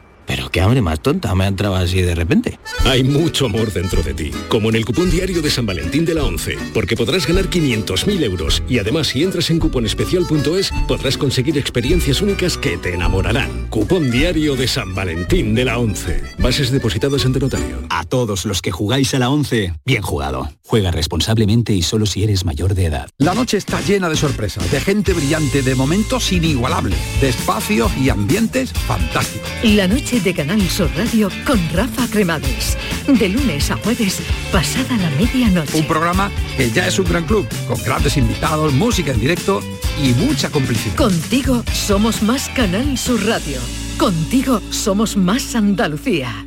pero 0.31 0.49
qué 0.49 0.61
hambre 0.61 0.81
más 0.81 1.01
tonta 1.01 1.35
me 1.35 1.43
ha 1.43 1.47
entrado 1.47 1.75
así 1.75 2.01
de 2.01 2.15
repente. 2.15 2.57
Hay 2.85 3.03
mucho 3.03 3.47
amor 3.47 3.73
dentro 3.73 4.01
de 4.01 4.13
ti, 4.13 4.31
como 4.47 4.69
en 4.69 4.75
el 4.75 4.85
cupón 4.85 5.11
diario 5.11 5.41
de 5.41 5.49
San 5.49 5.65
Valentín 5.65 6.05
de 6.05 6.13
la 6.13 6.23
11, 6.23 6.57
porque 6.73 6.95
podrás 6.95 7.27
ganar 7.27 7.49
500.000 7.49 8.23
euros 8.23 8.63
y 8.69 8.79
además 8.79 9.07
si 9.07 9.23
entras 9.23 9.49
en 9.49 9.59
cuponespecial.es 9.59 10.71
podrás 10.87 11.17
conseguir 11.17 11.57
experiencias 11.57 12.21
únicas 12.21 12.57
que 12.57 12.77
te 12.77 12.93
enamorarán. 12.93 13.67
Cupón 13.67 14.09
diario 14.09 14.55
de 14.55 14.69
San 14.69 14.95
Valentín 14.95 15.53
de 15.53 15.65
la 15.65 15.77
11. 15.77 16.23
Bases 16.37 16.71
depositadas 16.71 17.25
ante 17.25 17.41
notario. 17.41 17.79
A 17.89 18.05
todos 18.05 18.45
los 18.45 18.61
que 18.61 18.71
jugáis 18.71 19.13
a 19.13 19.19
la 19.19 19.29
11, 19.29 19.73
bien 19.83 20.01
jugado. 20.01 20.49
Juega 20.65 20.91
responsablemente 20.91 21.73
y 21.73 21.81
solo 21.81 22.05
si 22.05 22.23
eres 22.23 22.45
mayor 22.45 22.73
de 22.73 22.85
edad. 22.85 23.09
La 23.17 23.33
noche 23.33 23.57
está 23.57 23.81
llena 23.81 24.07
de 24.07 24.15
sorpresas, 24.15 24.71
de 24.71 24.79
gente 24.79 25.11
brillante, 25.11 25.61
de 25.61 25.75
momentos 25.75 26.31
inigualables, 26.31 26.97
de 27.19 27.27
espacios 27.27 27.91
y 27.97 28.09
ambientes 28.09 28.71
fantásticos. 28.71 29.49
La 29.63 29.89
noche 29.89 30.20
de 30.23 30.33
Canal 30.33 30.61
Sur 30.69 30.89
Radio 30.95 31.29
con 31.45 31.59
Rafa 31.73 32.07
Cremades. 32.07 32.77
De 33.07 33.29
lunes 33.29 33.71
a 33.71 33.77
jueves, 33.77 34.19
pasada 34.51 34.97
la 34.97 35.09
medianoche. 35.11 35.77
Un 35.79 35.87
programa 35.87 36.31
que 36.57 36.69
ya 36.69 36.87
es 36.87 36.99
un 36.99 37.05
gran 37.05 37.25
club, 37.25 37.47
con 37.67 37.81
grandes 37.83 38.17
invitados, 38.17 38.73
música 38.73 39.11
en 39.11 39.19
directo 39.19 39.61
y 40.01 40.13
mucha 40.13 40.49
complicidad. 40.49 40.95
Contigo 40.95 41.63
somos 41.71 42.21
más 42.21 42.49
Canal 42.49 42.97
Sur 42.97 43.25
Radio. 43.25 43.59
Contigo 43.97 44.61
somos 44.69 45.17
más 45.17 45.55
Andalucía. 45.55 46.45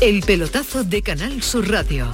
El 0.00 0.22
pelotazo 0.22 0.84
de 0.84 1.02
Canal 1.02 1.42
Sur 1.42 1.70
Radio. 1.70 2.10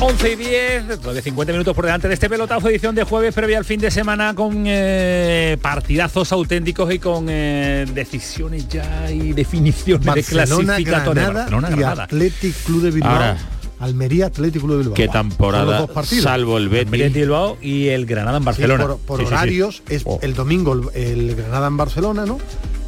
Once 0.00 0.30
y 0.32 0.36
10, 0.36 1.00
todavía 1.00 1.22
50 1.22 1.52
minutos 1.52 1.74
por 1.74 1.84
delante 1.86 2.06
de 2.06 2.14
este 2.14 2.28
pelotazo, 2.28 2.68
edición 2.68 2.94
de 2.94 3.04
jueves 3.04 3.34
previa 3.34 3.56
al 3.58 3.64
fin 3.64 3.80
de 3.80 3.90
semana 3.90 4.34
con 4.34 4.64
eh, 4.66 5.56
partidazos 5.62 6.30
auténticos 6.32 6.92
y 6.92 6.98
con 6.98 7.26
eh, 7.30 7.86
decisiones 7.94 8.68
ya 8.68 9.10
y 9.10 9.32
definiciones 9.32 10.04
de 10.04 10.06
Barcelona, 10.10 10.64
clasificatorias. 10.76 11.14
Granada 11.26 11.40
Barcelona, 11.44 11.68
Granada. 11.70 12.04
Athletic 12.04 12.54
Club 12.64 12.82
de 12.82 12.90
Bilbao. 12.90 13.10
Ahora. 13.12 13.36
Almería, 13.78 14.26
Athletic 14.26 14.60
Club 14.60 14.72
de 14.72 14.78
Bilbao. 14.78 14.94
Qué 14.94 15.08
temporada, 15.08 15.78
dos 15.80 15.90
partidos. 15.90 16.24
salvo 16.24 16.58
el 16.58 16.68
Betis. 16.68 16.86
Almería 16.92 17.08
Bilbao 17.08 17.56
y 17.62 17.88
el 17.88 18.04
Granada 18.04 18.36
en 18.36 18.42
Sí, 18.42 18.46
Barcelona. 18.46 18.86
por 18.86 18.98
por 18.98 19.18
Sí, 19.18 19.24
sí, 19.24 19.28
sí. 19.28 19.34
horarios 19.34 19.82
es 19.88 20.02
Oh. 20.04 20.18
el 20.22 20.34
domingo 20.34 20.90
el, 20.94 21.02
el 21.02 21.36
Granada 21.36 21.68
en 21.68 21.76
Barcelona, 21.78 22.26
¿no? 22.26 22.38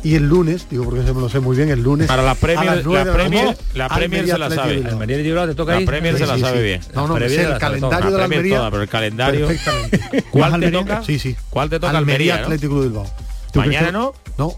Y 0.05 0.15
el 0.15 0.29
lunes, 0.29 0.67
digo 0.71 0.85
porque 0.85 1.03
se 1.05 1.13
me 1.13 1.21
lo 1.21 1.29
sé 1.29 1.41
muy 1.41 1.57
bien, 1.57 1.71
el 1.71 1.83
lunes. 1.83 2.07
Para 2.07 2.23
la 2.23 2.31
a 2.31 2.35
Premier- 2.37 2.67
las 2.67 2.77
la 2.77 2.83
nueve 2.85 2.99
de 3.01 3.11
la 3.11 3.17
Premier- 3.17 3.45
noche, 3.47 3.59
la 3.75 3.89
Premier 3.89 4.21
Almería, 4.21 4.35
se 4.35 4.39
la 4.39 4.51
sabe. 4.51 4.75
Bilbao. 4.77 4.93
Almería 4.93 5.17
de 5.17 5.23
Bilbao 5.25 5.47
te 5.49 5.55
toca 5.57 5.75
La. 5.81 5.87
Premier 5.87 6.19
se 6.19 6.27
la 6.27 6.35
Sí, 6.37 6.41
sabe 6.41 6.59
sí. 6.59 6.63
bien. 6.65 6.81
No, 6.95 7.09
no, 7.09 7.17
el 7.17 7.23
la 7.51 7.59
calendario 7.59 8.11
de 8.13 8.19
la 8.19 8.25
Almería. 8.25 8.57
toda, 8.59 8.71
pero 8.71 8.83
el 8.85 8.89
calendario- 8.89 9.47
Perfectamente. 9.49 10.25
¿Cuál 10.31 10.61
te 10.61 10.71
toca? 10.71 11.03
Sí, 11.03 11.19
sí. 11.19 11.37
¿Cuál 11.51 11.69
te 11.71 11.81
toca? 11.81 11.99
Almería, 11.99 12.35
Almería. 12.35 12.45
Atlético 12.57 12.81
de 12.81 12.89
Bilbao. 12.89 13.05
¿Tú 13.53 13.61
crees 13.61 13.67
Mañana 13.75 13.93
no. 13.93 14.13
No, 14.39 14.55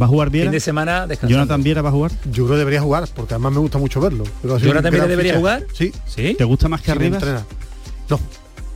¿Va 0.00 0.06
a 0.06 0.08
jugar 0.08 0.30
Viera? 0.30 0.44
Fin 0.44 0.52
de 0.52 0.60
semana 0.60 1.06
descansando. 1.08 1.34
¿Jonathan 1.34 1.62
Viera 1.64 1.82
va 1.82 1.88
a 1.88 1.92
jugar? 1.92 2.12
yo 2.30 2.44
creo 2.44 2.50
que 2.50 2.58
debería 2.58 2.80
jugar, 2.80 3.08
porque 3.12 3.34
además 3.34 3.52
me 3.54 3.58
gusta 3.58 3.78
mucho 3.78 4.00
verlo. 4.00 4.22
Creo 4.22 4.52
que 4.52 4.56
ha 4.56 4.58
sido 4.60 4.68
¿Jonathan 4.70 4.90
Viera 4.92 5.06
debería 5.08 5.32
fichaje. 5.32 5.40
jugar? 5.40 5.62
Sí, 5.74 5.92
¿Sí? 6.06 6.34
¿Te 6.38 6.44
gusta 6.44 6.68
más 6.68 6.80
que 6.80 6.92
arriba? 6.92 7.18
No, 8.08 8.20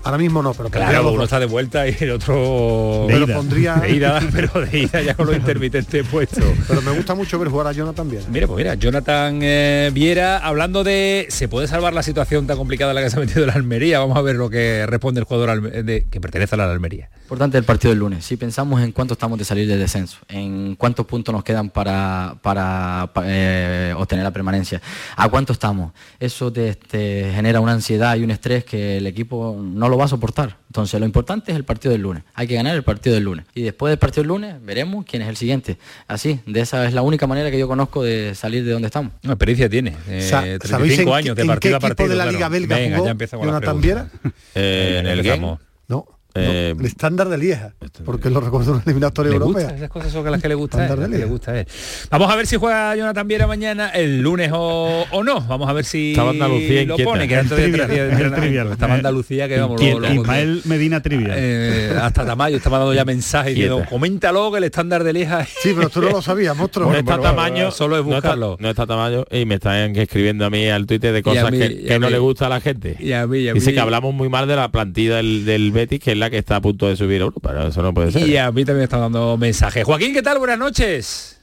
ahora 0.05 0.18
mismo 0.18 0.42
no, 0.42 0.52
pero 0.55 0.70
Claro, 0.70 1.11
uno 1.12 1.24
está 1.24 1.40
de 1.40 1.46
vuelta 1.46 1.88
y 1.88 1.96
el 2.00 2.11
otro 2.12 3.07
De 3.09 3.14
pero 3.14 3.26
ida. 3.26 3.36
pondría 3.36 3.74
de 3.82 3.90
ida, 3.90 4.20
pero 4.32 4.61
de 4.64 4.78
ida 4.78 5.02
ya 5.02 5.14
con 5.14 5.26
los 5.26 5.36
intermitentes 5.44 6.07
puestos. 6.07 6.44
pero 6.68 6.82
me 6.82 6.92
gusta 6.92 7.14
mucho 7.14 7.38
ver 7.38 7.48
jugar 7.48 7.66
a 7.68 7.72
Jonathan 7.72 8.09
Viera. 8.11 8.24
Mira, 8.30 8.46
pues 8.46 8.59
mira, 8.59 8.74
Jonathan 8.74 9.38
eh, 9.42 9.90
Viera, 9.92 10.38
hablando 10.38 10.84
de 10.84 11.26
se 11.30 11.48
puede 11.48 11.66
salvar 11.66 11.92
la 11.94 12.02
situación 12.02 12.46
tan 12.46 12.57
complicada 12.57 12.90
en 12.92 12.96
la 12.96 13.02
que 13.02 13.11
se 13.11 13.16
ha 13.16 13.20
metido 13.20 13.46
la 13.46 13.55
Almería, 13.55 13.98
vamos 13.98 14.16
a 14.16 14.22
ver 14.22 14.36
lo 14.36 14.50
que 14.50 14.84
responde 14.86 15.20
el 15.20 15.24
jugador 15.26 15.61
de- 15.84 16.07
que 16.11 16.20
pertenece 16.20 16.55
a 16.55 16.59
la 16.59 16.70
Almería. 16.70 17.09
Importante 17.22 17.57
el 17.59 17.64
partido 17.64 17.90
del 17.90 17.98
lunes. 18.00 18.24
Si 18.24 18.36
pensamos 18.36 18.82
en 18.82 18.92
cuánto 18.92 19.14
estamos 19.14 19.38
de 19.38 19.44
salir 19.44 19.66
del 19.66 19.78
descenso, 19.78 20.18
en 20.28 20.76
cuántos 20.76 21.07
puntos 21.07 21.32
nos 21.34 21.42
quedan 21.42 21.70
para, 21.70 22.36
para, 22.42 23.11
pa- 23.14 23.22
eh, 23.26 23.94
obtener 23.96 24.24
la 24.24 24.30
permanencia, 24.30 24.82
a 25.16 25.28
cuánto 25.28 25.52
estamos, 25.55 25.92
eso 26.20 26.52
te, 26.52 26.74
te 26.74 27.32
genera 27.34 27.61
una 27.61 27.72
ansiedad 27.72 28.14
y 28.16 28.22
un 28.24 28.30
estrés 28.30 28.64
que 28.64 28.98
el 28.98 29.07
equipo 29.07 29.59
no 29.59 29.88
lo 29.88 29.93
va 29.97 30.05
a 30.07 30.09
soportar. 30.09 30.59
Entonces 30.68 30.99
lo 31.01 31.07
importante 31.07 31.51
es 31.53 31.57
el 31.57 31.64
partido 31.64 31.92
del 31.92 32.03
lunes. 32.03 32.22
Hay 32.34 32.47
que 32.47 32.55
ganar 32.55 32.74
el 32.74 32.82
partido 32.82 33.14
del 33.14 33.24
lunes. 33.24 33.47
Y 33.55 33.62
después 33.62 33.90
del 33.90 33.99
partido 33.99 34.22
del 34.22 34.28
lunes 34.28 34.57
veremos 34.62 35.05
quién 35.05 35.22
es 35.22 35.28
el 35.28 35.36
siguiente. 35.36 35.78
Así, 36.09 36.40
de 36.47 36.61
esa 36.61 36.86
es 36.86 36.95
la 36.95 37.03
única 37.03 37.26
manera 37.26 37.51
que 37.51 37.59
yo 37.59 37.68
conozco 37.68 38.03
de 38.03 38.34
salir 38.34 38.64
de 38.64 38.72
donde 38.72 38.86
estamos. 38.86 39.12
Una 39.24 39.34
experiencia 39.34 39.68
tiene, 39.68 39.97
eh, 40.09 40.20
Sa- 40.22 40.40
35 40.42 40.68
¿Sabéis 40.68 40.99
en, 40.99 41.09
años 41.12 41.36
de 41.36 41.45
partido 41.45 41.72
qué 41.72 41.76
a 41.76 41.80
partido. 41.80 42.07
equipo 42.07 42.09
de 42.11 42.16
la 42.16 42.22
claro. 42.24 42.36
Liga 42.38 42.49
Belga 42.49 42.76
Venga, 42.76 42.97
jugó 42.97 43.07
ya 43.07 43.11
empieza 43.12 43.36
con 43.36 43.47
Jonathan. 43.47 43.80
Viera? 43.80 44.09
Eh, 44.55 44.97
en 45.01 45.07
el 45.07 45.22
game. 45.22 45.59
No, 45.88 46.07
Eh, 46.37 46.72
no, 46.74 46.80
el 46.80 46.87
estándar 46.87 47.28
de 47.28 47.39
Lieja, 47.39 47.74
porque 48.05 48.28
lo 48.28 48.41
recuerdo 48.41 48.70
en 48.70 48.74
una 48.76 48.82
eliminatoria 48.85 49.30
Le 49.30 49.37
europea. 49.37 49.62
gusta, 49.64 49.76
esas 49.76 49.89
cosas 49.89 50.12
son 50.12 50.30
las 50.30 50.43
que 50.43 50.49
le 50.49 50.55
gusta, 50.57 50.85
él, 50.87 51.11
que 51.11 51.18
le 51.18 51.24
gusta 51.26 51.53
a 51.53 51.61
él. 51.61 51.66
Vamos 52.11 52.30
a 52.30 52.35
ver 52.37 52.47
si 52.49 52.57
juega 52.57 52.97
Jonathan 52.97 53.28
Viera 53.28 53.47
mañana, 53.47 53.91
el 53.91 54.20
lunes 54.20 54.51
o, 54.53 55.05
o 55.12 55.22
no. 55.22 55.41
Vamos 55.43 55.68
a 55.68 55.72
ver 55.72 55.85
si 55.85 56.11
Estaba 56.11 56.30
Andalucía 56.30 56.85
lo 56.87 56.93
inquieta. 56.95 57.05
pone, 57.11 57.28
que 57.28 57.37
antes 57.37 57.57
de 57.57 57.68
tres 57.70 58.51
días. 58.51 58.66
Estaba 58.70 58.95
Andalucía 58.95 59.49
que 59.49 59.59
vamos 59.61 59.80
luego- 59.80 60.01
luego- 60.01 60.22
Ismael 60.22 60.61
Medina 60.64 61.01
Trivia. 61.03 61.35
Eh, 61.37 61.97
hasta 62.01 62.26
Tamayo 62.26 62.57
estaba 62.57 62.78
dando 62.78 62.95
ya 62.95 63.05
mensajes 63.05 63.55
diciendo, 63.55 63.85
coméntalo 63.89 64.51
que 64.51 64.59
el 64.59 64.64
estándar 64.64 65.05
de 65.05 65.12
Lieja 65.12 65.45
Sí, 65.45 65.72
pero 65.76 65.89
tú 65.89 66.01
no 66.03 66.11
lo 66.11 66.22
sabías, 66.22 66.57
monstruo. 66.57 66.91
no 66.91 66.99
está 66.99 67.20
tamaño, 67.20 67.70
solo 67.70 67.97
es 67.99 68.05
buscarlo. 68.05 68.57
No 68.59 68.70
está, 68.70 68.87
tamaño 68.87 69.24
y 69.30 69.45
me 69.45 69.55
están 69.57 69.95
escribiendo 69.97 70.45
a 70.47 70.51
mí 70.51 70.66
al 70.68 70.87
Twitter 70.87 71.12
de 71.12 71.22
cosas 71.22 71.51
mí, 71.53 71.59
que, 71.59 71.99
no 72.01 72.07
mí. 72.09 72.12
le 72.12 72.18
gusta 72.18 72.47
a 72.47 72.49
la 72.49 72.61
gente. 72.61 72.97
Y 72.99 73.12
a 73.12 73.26
mí, 73.26 73.39
y 73.39 73.49
a 73.49 73.53
Dice 73.53 73.72
que 73.72 73.80
hablamos 73.80 74.12
muy 74.14 74.28
mal 74.28 74.49
de 74.49 74.57
la 74.57 74.68
plantilla 74.70 75.16
del, 75.16 75.45
del 75.45 75.70
Betis, 75.70 76.01
que 76.01 76.12
es 76.12 76.18
la 76.18 76.24
que 76.31 76.39
está 76.39 76.57
a 76.57 76.61
punto 76.61 76.89
de 76.89 76.97
subir 76.97 77.20
a 77.20 77.25
Europa. 77.25 77.66
Eso 77.68 77.83
no 77.83 77.93
puede 77.95 78.12
ser. 78.12 78.27
Y 78.29 78.37
a 78.37 78.51
mí 78.51 78.64
también 78.64 78.79
me 78.79 78.85
están 78.85 79.01
dando 79.01 79.37
mensajes. 79.37 79.85
Joaquín, 79.85 80.12
¿qué 80.12 80.22
tal? 80.22 80.39
Buenas 80.39 80.59
noches. 80.59 81.41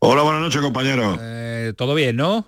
Hola, 0.00 0.22
buenas 0.22 0.42
noches, 0.42 0.60
compañero. 0.60 1.16
Eh, 1.20 1.72
Todo 1.76 1.94
bien, 1.94 2.16
¿no? 2.16 2.46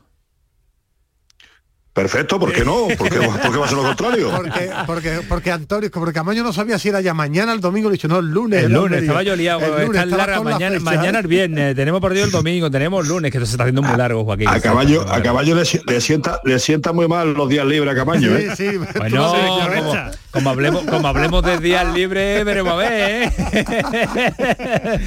Perfecto, 1.93 2.41
¿por 2.41 2.53
qué 2.53 2.65
no? 2.65 2.89
¿Por 2.99 3.09
qué, 3.09 3.21
por 3.21 3.53
qué 3.53 3.57
va 3.57 3.67
a 3.67 3.69
ser 3.69 3.79
lo 3.79 3.85
contrario? 3.85 4.33
Porque, 4.35 4.71
porque, 4.85 5.21
porque 5.29 5.53
Antonio, 5.53 5.89
porque 5.93 6.13
Camaño 6.13 6.43
no 6.43 6.53
sabía 6.53 6.77
si 6.77 6.89
era 6.89 7.01
ya 7.01 7.15
mañana, 7.15 7.53
el 7.53 7.61
domingo, 7.61 7.89
le 7.89 7.95
he 7.95 7.99
dicho, 7.99 8.09
no, 8.09 8.19
el 8.19 8.31
lunes. 8.33 8.65
El 8.65 8.73
lunes, 8.73 8.85
Almería. 8.85 9.01
estaba 9.05 9.23
yo 9.23 9.37
liado, 9.37 9.61
El 9.61 9.87
lunes, 9.87 9.87
está 9.89 10.03
estaba 10.03 10.17
larga, 10.17 10.37
con 10.39 10.47
la 10.47 10.53
mañana, 10.55 10.73
fecha, 10.81 10.85
mañana 10.85 11.19
¿eh? 11.19 11.21
el 11.21 11.29
viernes, 11.29 11.77
tenemos 11.77 12.01
partido 12.01 12.25
el 12.25 12.33
domingo, 12.33 12.69
tenemos 12.69 13.07
lunes, 13.07 13.31
que 13.31 13.39
esto 13.39 13.47
se 13.47 13.53
está 13.53 13.63
haciendo 13.63 13.83
muy 13.83 13.97
largo, 13.97 14.25
Joaquín. 14.25 14.49
A 14.49 14.59
caballo, 14.61 15.09
a 15.09 15.23
caballo 15.23 15.55
le, 15.55 15.63
le 15.87 16.01
sienta, 16.01 16.41
le 16.43 16.59
sienta 16.59 16.93
muy 16.93 17.07
mal 17.07 17.33
los 17.33 17.49
días 17.49 17.65
libres 17.65 17.93
a 17.93 17.95
Camaño, 17.95 18.37
¿eh? 18.37 18.57
Sí, 18.57 18.71
sí, 18.71 18.77
Bueno, 18.77 19.31
tú 19.31 19.37
lo 19.37 20.11
como, 20.35 20.51
hablemos, 20.51 20.85
como 20.85 21.09
hablemos 21.09 21.43
de 21.43 21.59
días 21.59 21.87
libres, 21.95 22.45
veremos 22.45 22.74
a 22.74 22.76
ver, 22.76 22.93
¿eh? 22.93 23.32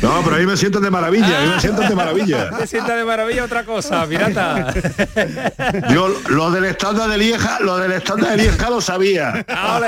No, 0.01 0.21
pero 0.23 0.35
ahí 0.37 0.45
me 0.45 0.57
sienten 0.57 0.81
de 0.81 0.89
maravilla, 0.89 1.39
ahí 1.39 1.49
me 1.49 1.59
sienten 1.61 1.89
de 1.89 1.95
maravilla. 1.95 2.49
Te 2.57 2.67
sienta 2.67 2.95
de 2.95 3.05
maravilla 3.05 3.43
otra 3.43 3.63
cosa, 3.63 4.05
pirata. 4.07 4.73
Yo 5.93 6.07
lo 6.29 6.51
del 6.51 6.65
estándar 6.65 7.09
de 7.09 7.17
Lieja, 7.17 7.59
lo 7.59 7.77
del 7.77 7.91
estándar 7.91 8.31
de 8.31 8.37
Lieja 8.43 8.69
lo 8.69 8.81
sabía. 8.81 9.45
¡Ole! 9.77 9.87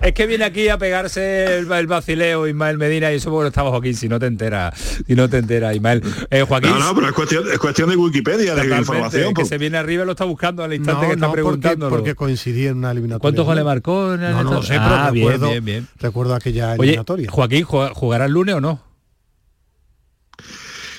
es 0.00 0.12
que 0.14 0.26
viene 0.26 0.44
aquí 0.44 0.68
a 0.68 0.78
pegarse 0.78 1.58
el, 1.58 1.70
el 1.70 1.86
vacileo 1.86 2.46
Ismael 2.46 2.78
Medina 2.78 3.12
y 3.12 3.16
eso 3.16 3.30
porque 3.30 3.48
estaba 3.48 3.70
Joaquín, 3.70 3.94
si 3.94 4.08
no 4.08 4.18
te 4.18 4.26
enteras, 4.26 4.74
si 5.06 5.14
no 5.14 5.28
te 5.28 5.38
enteras, 5.38 5.74
Ismael. 5.74 6.02
Eh, 6.30 6.42
Joaquín. 6.46 6.70
No, 6.70 6.78
no, 6.78 6.94
pero 6.94 7.08
es 7.08 7.12
cuestión, 7.12 7.44
es 7.52 7.58
cuestión 7.58 7.90
de 7.90 7.96
Wikipedia, 7.96 8.54
de 8.54 8.76
información. 8.78 9.34
que 9.34 9.42
por- 9.42 9.46
se 9.48 9.58
viene 9.58 9.78
arriba 9.78 10.04
y 10.04 10.06
lo 10.06 10.12
está 10.12 10.24
buscando 10.24 10.62
al 10.62 10.72
instante 10.74 11.02
No, 11.02 11.08
que 11.08 11.14
está 11.14 11.26
no, 11.26 11.32
porque, 11.32 11.42
preguntándolo. 11.42 11.90
porque 11.96 12.14
coincidí 12.14 12.66
en 12.66 12.78
una 12.78 12.90
eliminatoria. 12.92 13.22
¿Cuántos 13.22 13.44
goles 13.44 13.64
marcó? 13.64 13.87
No, 13.88 14.42
no 14.44 14.52
lo 14.54 14.62
sé, 14.62 14.74
pero 14.74 14.84
Ah, 14.94 15.10
bien, 15.10 15.26
recuerdo, 15.26 15.50
bien, 15.50 15.64
bien. 15.64 15.88
recuerdo 15.98 16.34
aquella 16.34 16.72
Oye, 16.72 16.82
eliminatoria. 16.82 17.30
Joaquín, 17.30 17.64
¿jug- 17.64 17.92
¿jugará 17.94 18.26
el 18.26 18.32
lunes 18.32 18.54
o 18.56 18.60
no? 18.60 18.82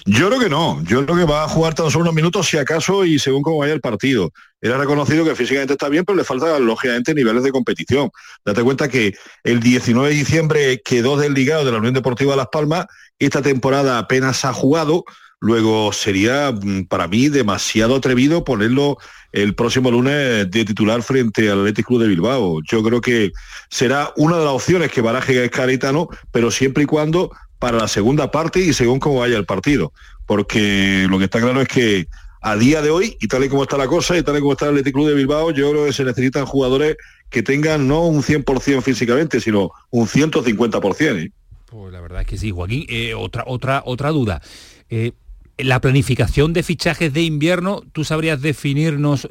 Yo 0.06 0.28
creo 0.28 0.40
que 0.40 0.50
no, 0.50 0.82
yo 0.86 1.06
creo 1.06 1.18
que 1.18 1.32
va 1.32 1.44
a 1.44 1.48
jugar 1.48 1.76
tan 1.76 1.92
solo 1.92 2.04
unos 2.04 2.16
minutos 2.16 2.48
si 2.48 2.58
acaso 2.58 3.06
y 3.06 3.20
según 3.20 3.44
cómo 3.44 3.58
vaya 3.60 3.74
el 3.74 3.82
partido. 3.82 4.32
Él 4.60 4.72
ha 4.74 4.78
reconocido 4.78 5.24
que 5.24 5.36
físicamente 5.36 5.74
está 5.74 5.88
bien, 5.88 6.04
pero 6.04 6.18
le 6.18 6.24
falta 6.24 6.58
lógicamente 6.58 7.14
niveles 7.14 7.44
de 7.44 7.52
competición. 7.52 8.10
Date 8.44 8.64
cuenta 8.64 8.88
que 8.88 9.14
el 9.44 9.60
19 9.60 10.10
de 10.10 10.16
diciembre 10.16 10.82
quedó 10.84 11.16
desligado 11.18 11.64
de 11.64 11.72
la 11.74 11.78
Unión 11.78 11.94
Deportiva 11.94 12.36
Las 12.36 12.48
Palmas, 12.48 12.86
esta 13.20 13.42
temporada 13.42 14.00
apenas 14.00 14.46
ha 14.46 14.54
jugado, 14.54 15.04
luego 15.40 15.94
sería 15.94 16.52
mm, 16.52 16.86
para 16.86 17.08
mí 17.08 17.30
demasiado 17.30 17.96
atrevido 17.96 18.44
ponerlo 18.44 18.98
el 19.32 19.54
próximo 19.56 19.92
lunes 19.92 20.50
de 20.50 20.66
titular 20.66 21.02
frente 21.04 21.50
al 21.50 21.60
Athletic 21.60 21.86
Club 21.86 22.02
de 22.02 22.08
Bilbao. 22.08 22.62
Yo 22.64 22.84
creo 22.84 23.02
que 23.02 23.32
será 23.70 24.12
una 24.18 24.38
de 24.38 24.46
las 24.46 24.54
opciones 24.54 24.92
que 24.92 25.02
baraje 25.02 25.44
Escaritano, 25.44 26.10
pero 26.32 26.52
siempre 26.52 26.84
y 26.84 26.88
cuando 26.88 27.32
para 27.60 27.78
la 27.78 27.88
segunda 27.88 28.32
parte 28.32 28.60
y 28.60 28.74
según 28.74 29.00
cómo 29.00 29.20
vaya 29.20 29.38
el 29.38 29.46
partido. 29.46 29.94
Porque 30.26 31.06
lo 31.10 31.18
que 31.18 31.26
está 31.26 31.40
claro 31.40 31.62
es 31.62 31.68
que 31.68 32.08
a 32.42 32.56
día 32.56 32.82
de 32.82 32.90
hoy, 32.90 33.18
y 33.20 33.28
tal 33.28 33.44
y 33.44 33.50
como 33.50 33.64
está 33.64 33.78
la 33.78 33.88
cosa, 33.88 34.18
y 34.18 34.24
tal 34.24 34.38
y 34.38 34.40
como 34.40 34.54
está 34.54 34.66
el 34.66 34.72
Athletic 34.72 34.94
Club 34.94 35.10
de 35.10 35.16
Bilbao, 35.16 35.52
yo 35.52 35.72
creo 35.72 35.86
que 35.86 35.94
se 35.94 36.06
necesitan 36.06 36.46
jugadores 36.46 36.98
que 37.30 37.44
tengan 37.44 37.88
no 37.88 38.06
un 38.06 38.24
100% 38.24 38.82
físicamente, 38.82 39.40
sino 39.40 39.72
un 39.90 40.08
150%. 40.08 41.18
¿eh? 41.18 41.32
Pues 41.66 41.94
la 41.94 42.02
verdad 42.02 42.22
es 42.22 42.28
que 42.28 42.38
sí, 42.38 42.52
Joaquín. 42.52 42.86
Eh, 42.90 43.14
otra, 43.14 43.44
otra, 43.46 43.84
otra 43.86 44.10
duda. 44.10 44.42
Eh, 44.90 45.12
la 45.60 45.82
planificación 45.82 46.54
de 46.54 46.64
fichajes 46.64 47.14
de 47.14 47.22
invierno, 47.22 47.84
¿tú 47.92 48.04
sabrías 48.04 48.42
definirnos 48.42 49.28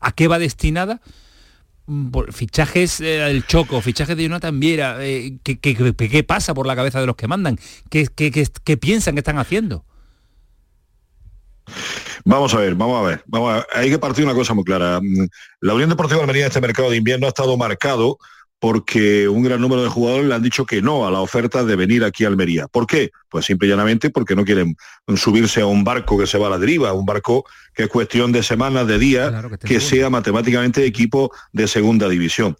a 0.00 0.12
qué 0.12 0.28
va 0.28 0.38
destinada? 0.38 1.00
Mm, 1.86 2.10
fichajes 2.32 2.98
del 2.98 3.46
Choco, 3.46 3.80
fichajes 3.82 4.16
de 4.16 4.22
Jonathan 4.22 4.58
Viera, 4.58 4.98
¿qué, 4.98 6.24
pasa 6.26 6.54
por 6.54 6.66
la 6.66 6.76
cabeza 6.76 7.00
de 7.00 7.06
los 7.06 7.16
que 7.16 7.28
mandan? 7.28 7.58
¿Qué, 7.90 8.78
piensan 8.80 9.14
que 9.14 9.20
están 9.20 9.38
haciendo? 9.38 9.84
Vamos 12.24 12.54
a 12.54 12.58
ver, 12.58 12.74
vamos 12.74 13.04
a 13.04 13.08
ver. 13.08 13.24
Hay 13.74 13.90
que 13.90 13.98
partir 13.98 14.24
una 14.24 14.34
cosa 14.34 14.54
muy 14.54 14.64
clara. 14.64 15.00
La 15.60 15.74
Unión 15.74 15.90
Deportiva 15.90 16.18
de 16.18 16.22
Almería 16.22 16.42
en 16.44 16.48
este 16.48 16.60
mercado 16.60 16.90
de 16.90 16.96
invierno 16.96 17.26
ha 17.26 17.28
estado 17.28 17.56
marcado 17.58 18.18
porque 18.64 19.28
un 19.28 19.42
gran 19.42 19.60
número 19.60 19.82
de 19.82 19.90
jugadores 19.90 20.26
le 20.26 20.34
han 20.34 20.42
dicho 20.42 20.64
que 20.64 20.80
no 20.80 21.06
a 21.06 21.10
la 21.10 21.20
oferta 21.20 21.64
de 21.64 21.76
venir 21.76 22.02
aquí 22.02 22.24
a 22.24 22.28
Almería. 22.28 22.66
¿Por 22.66 22.86
qué? 22.86 23.10
Pues 23.28 23.44
simple 23.44 23.68
y 23.68 23.70
llanamente 23.70 24.08
porque 24.08 24.34
no 24.34 24.42
quieren 24.42 24.74
subirse 25.16 25.60
a 25.60 25.66
un 25.66 25.84
barco 25.84 26.18
que 26.18 26.26
se 26.26 26.38
va 26.38 26.46
a 26.46 26.50
la 26.50 26.56
deriva, 26.56 26.94
un 26.94 27.04
barco 27.04 27.44
que 27.74 27.82
es 27.82 27.88
cuestión 27.90 28.32
de 28.32 28.42
semanas, 28.42 28.86
de 28.86 28.98
días, 28.98 29.34
que, 29.60 29.80
sea 29.80 30.08
matemáticamente 30.08 30.82
equipo 30.86 31.30
de 31.52 31.68
segunda 31.68 32.08
división. 32.08 32.56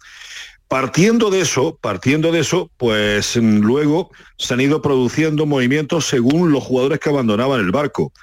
Partiendo 0.67 1.31
de 1.31 1.41
eso, 1.41 1.79
partiendo 1.81 2.31
de 2.31 2.41
eso, 2.41 2.69
pues 2.77 3.35
luego 3.37 4.11
se 4.37 4.53
han 4.53 4.61
ido 4.61 4.83
produciendo 4.83 5.47
movimientos 5.47 6.05
según 6.05 6.51
los 6.51 6.63
jugadores 6.63 6.99
que 6.99 7.09
abandonaban 7.09 7.61
el 7.61 7.71
barco 7.71 8.13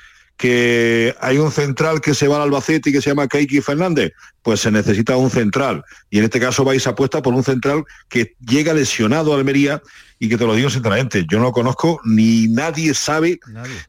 que 0.43 1.15
hay 1.21 1.39
un 1.39 1.53
central 1.53 2.01
que 2.01 2.15
se 2.15 2.27
va 2.27 2.35
al 2.35 2.43
Albacete 2.43 2.91
y 2.91 2.93
que 2.93 3.01
se 3.01 3.11
llama 3.11 3.29
Kaiki 3.29 3.61
Fernández, 3.61 4.13
pues 4.43 4.59
se 4.59 4.73
necesita 4.73 5.17
un 5.17 5.31
central. 5.31 5.85
Y 6.11 6.19
en 6.19 6.25
este 6.25 6.41
caso 6.41 6.65
vais 6.65 6.85
a 6.89 6.91
apuesta 6.91 7.23
por 7.23 7.33
un 7.33 7.45
central 7.45 7.85
que 8.09 8.35
llega 8.41 8.75
lesionado 8.75 9.33
a 9.33 9.37
Almería 9.37 9.81
y 10.19 10.29
que 10.29 10.37
te 10.37 10.45
lo 10.45 10.57
digo 10.57 10.69
sinceramente, 10.69 11.25
yo 11.31 11.39
no 11.39 11.45
lo 11.45 11.53
conozco, 11.53 12.01
ni 12.05 12.49
nadie 12.49 12.93
sabe, 12.93 13.39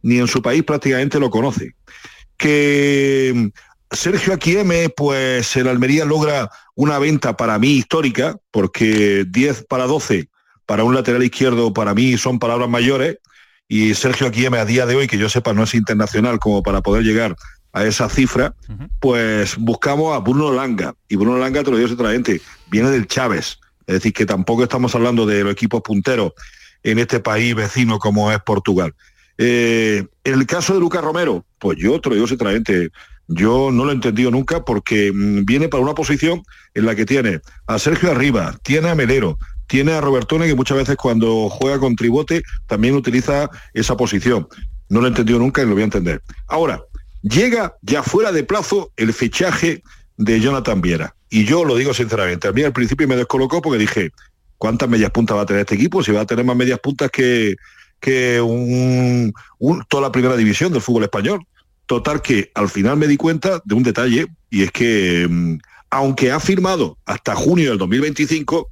ni 0.04 0.20
en 0.20 0.28
su 0.28 0.44
país 0.44 0.62
prácticamente 0.62 1.20
lo 1.20 1.32
conoce. 1.32 1.74
Que 2.38 3.50
Sergio 3.90 4.36
Aquieme, 4.36 4.90
pues 4.90 5.56
el 5.56 5.68
Almería 5.68 6.06
logra 6.06 6.52
una 6.76 7.00
venta 7.00 7.36
para 7.36 7.58
mí 7.58 7.78
histórica, 7.78 8.38
porque 8.52 9.26
10 9.28 9.66
para 9.66 9.88
12 9.88 10.30
para 10.68 10.84
un 10.84 10.94
lateral 10.94 11.24
izquierdo 11.24 11.74
para 11.74 11.96
mí 11.96 12.16
son 12.20 12.38
palabras 12.38 12.70
mayores 12.70 13.18
y 13.74 13.96
Sergio 13.96 14.28
Aquieme 14.28 14.60
a 14.60 14.66
día 14.66 14.86
de 14.86 14.96
hoy, 14.96 15.08
que 15.08 15.18
yo 15.18 15.30
sepa 15.30 15.52
no 15.52 15.64
es 15.64 15.74
internacional 15.74 16.38
como 16.38 16.62
para 16.62 16.84
poder 16.84 17.04
llegar 17.04 17.36
a 17.72 17.84
esa 17.84 18.08
cifra, 18.08 18.54
pues 19.00 19.58
buscamos 19.58 20.16
a 20.16 20.20
Bruno 20.20 20.52
Langa. 20.52 20.94
Y 21.10 21.16
Bruno 21.16 21.40
Langa, 21.40 21.64
te 21.64 21.72
lo 21.72 21.78
digo 21.78 21.90
sinceramente, 21.90 22.40
viene 22.70 22.92
del 22.92 23.08
Chávez. 23.08 23.58
Es 23.88 23.96
decir, 23.96 24.14
que 24.14 24.28
tampoco 24.28 24.62
estamos 24.62 24.94
hablando 24.94 25.26
de 25.26 25.44
los 25.44 25.54
equipos 25.54 25.82
punteros 25.82 26.34
en 26.84 27.00
este 27.00 27.20
país 27.20 27.56
vecino 27.56 27.98
como 27.98 28.32
es 28.32 28.38
Portugal. 28.44 28.94
Eh, 29.40 30.06
en 30.24 30.34
el 30.36 30.46
caso 30.46 30.76
de 30.76 30.80
Lucas 30.80 31.04
Romero, 31.04 31.44
pues 31.58 31.80
yo 31.80 32.00
te 32.00 32.10
lo 32.10 32.16
digo 32.16 32.28
sinceramente, 32.28 32.92
yo 33.28 33.72
no 33.72 33.86
lo 33.86 33.92
he 33.92 33.96
entendido 33.96 34.30
nunca 34.30 34.64
porque 34.64 35.12
mm, 35.12 35.46
viene 35.46 35.68
para 35.68 35.82
una 35.82 35.96
posición 35.96 36.44
en 36.76 36.86
la 36.86 36.94
que 36.94 37.08
tiene 37.08 37.42
a 37.66 37.80
Sergio 37.80 38.12
Arriba, 38.12 38.56
tiene 38.62 38.90
a 38.90 38.96
Melero, 38.96 39.40
tiene 39.68 39.94
a 39.94 40.02
Robertone 40.02 40.48
que 40.48 40.56
muchas 40.56 40.78
veces 40.78 40.96
cuando 40.96 41.50
juega 41.50 41.80
con 41.80 41.96
tribote 41.96 42.44
también 42.68 42.96
utiliza 42.96 43.50
esa 43.74 43.98
posición. 43.98 44.48
No 44.90 45.00
lo 45.00 45.08
he 45.08 45.10
entendido 45.10 45.40
nunca 45.40 45.62
y 45.62 45.66
lo 45.66 45.74
voy 45.74 45.82
a 45.82 45.86
entender. 45.86 46.22
Ahora, 46.48 46.84
llega 47.22 47.76
ya 47.82 48.04
fuera 48.04 48.32
de 48.32 48.44
plazo 48.44 48.92
el 48.98 49.14
fichaje 49.14 49.82
de 50.18 50.40
Jonathan 50.40 50.82
Viera. 50.82 51.16
Y 51.30 51.46
yo 51.46 51.66
lo 51.66 51.76
digo 51.76 51.94
sinceramente, 51.94 52.48
a 52.48 52.52
mí 52.52 52.62
al 52.62 52.74
principio 52.74 53.08
me 53.08 53.16
descolocó 53.16 53.62
porque 53.62 53.80
dije, 53.80 54.12
¿cuántas 54.58 54.88
medias 54.88 55.12
puntas 55.12 55.36
va 55.36 55.42
a 55.42 55.46
tener 55.46 55.62
este 55.62 55.76
equipo? 55.76 56.04
Si 56.04 56.12
va 56.12 56.22
a 56.22 56.26
tener 56.26 56.46
más 56.46 56.56
medias 56.56 56.80
puntas 56.80 57.10
que, 57.10 57.56
que 58.00 58.40
un, 58.40 59.34
toda 59.88 60.04
la 60.04 60.12
primera 60.12 60.38
división 60.38 60.72
del 60.72 60.82
fútbol 60.82 61.04
español. 61.04 61.46
Total 61.86 62.22
que 62.22 62.52
al 62.54 62.70
final 62.70 62.98
me 62.98 63.08
di 63.08 63.18
cuenta 63.18 63.62
de 63.66 63.76
un 63.76 63.84
detalle 63.84 64.28
y 64.50 64.64
es 64.64 64.72
que 64.72 65.28
mm, 65.30 65.58
aunque 65.90 66.32
ha 66.32 66.40
firmado 66.40 66.98
hasta 67.06 67.36
junio 67.36 67.70
del 67.70 67.78
2025, 67.78 68.68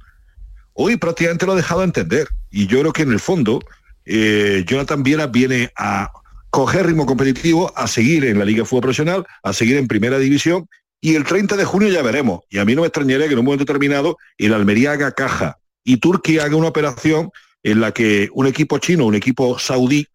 hoy 0.74 0.96
prácticamente 0.96 1.46
lo 1.46 1.52
ha 1.52 1.56
dejado 1.56 1.82
entender. 1.82 2.28
Y 2.50 2.66
yo 2.66 2.80
creo 2.80 2.92
que 2.92 3.02
en 3.02 3.12
el 3.12 3.20
fondo 3.20 3.60
eh, 4.04 4.64
Jonathan 4.66 5.02
Viera 5.02 5.26
viene 5.26 5.70
a 5.76 6.10
coger 6.50 6.86
ritmo 6.86 7.06
competitivo, 7.06 7.72
a 7.76 7.86
seguir 7.86 8.24
en 8.24 8.38
la 8.38 8.44
Liga 8.44 8.62
de 8.62 8.66
Fútbol 8.66 8.82
Profesional, 8.82 9.26
a 9.42 9.52
seguir 9.52 9.76
en 9.76 9.88
Primera 9.88 10.18
División, 10.18 10.68
y 11.00 11.14
el 11.16 11.24
30 11.24 11.56
de 11.56 11.64
junio 11.64 11.88
ya 11.88 12.02
veremos. 12.02 12.40
Y 12.50 12.58
a 12.58 12.64
mí 12.64 12.74
no 12.74 12.82
me 12.82 12.88
extrañaría 12.88 13.26
que 13.26 13.32
en 13.32 13.38
un 13.38 13.44
momento 13.44 13.64
determinado 13.64 14.18
el 14.38 14.54
Almería 14.54 14.92
haga 14.92 15.12
caja 15.12 15.58
y 15.82 15.96
Turquía 15.96 16.44
haga 16.44 16.56
una 16.56 16.68
operación 16.68 17.30
en 17.62 17.80
la 17.80 17.92
que 17.92 18.28
un 18.32 18.46
equipo 18.46 18.78
chino, 18.78 19.06
un 19.06 19.14
equipo 19.14 19.58
saudí, 19.58 20.06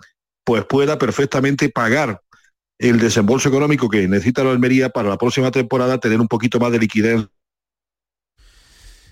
pues 0.44 0.64
pueda 0.66 0.98
perfectamente 0.98 1.70
pagar 1.70 2.22
el 2.80 3.00
desembolso 3.00 3.50
económico 3.50 3.90
que 3.90 4.08
necesita 4.08 4.44
la 4.44 4.52
Almería 4.52 4.90
para 4.90 5.10
la 5.10 5.18
próxima 5.18 5.52
temporada, 5.52 6.00
tener 6.00 6.22
un 6.22 6.28
poquito 6.28 6.60
más 6.60 6.72
de 6.72 6.80
liquidez 6.80 7.26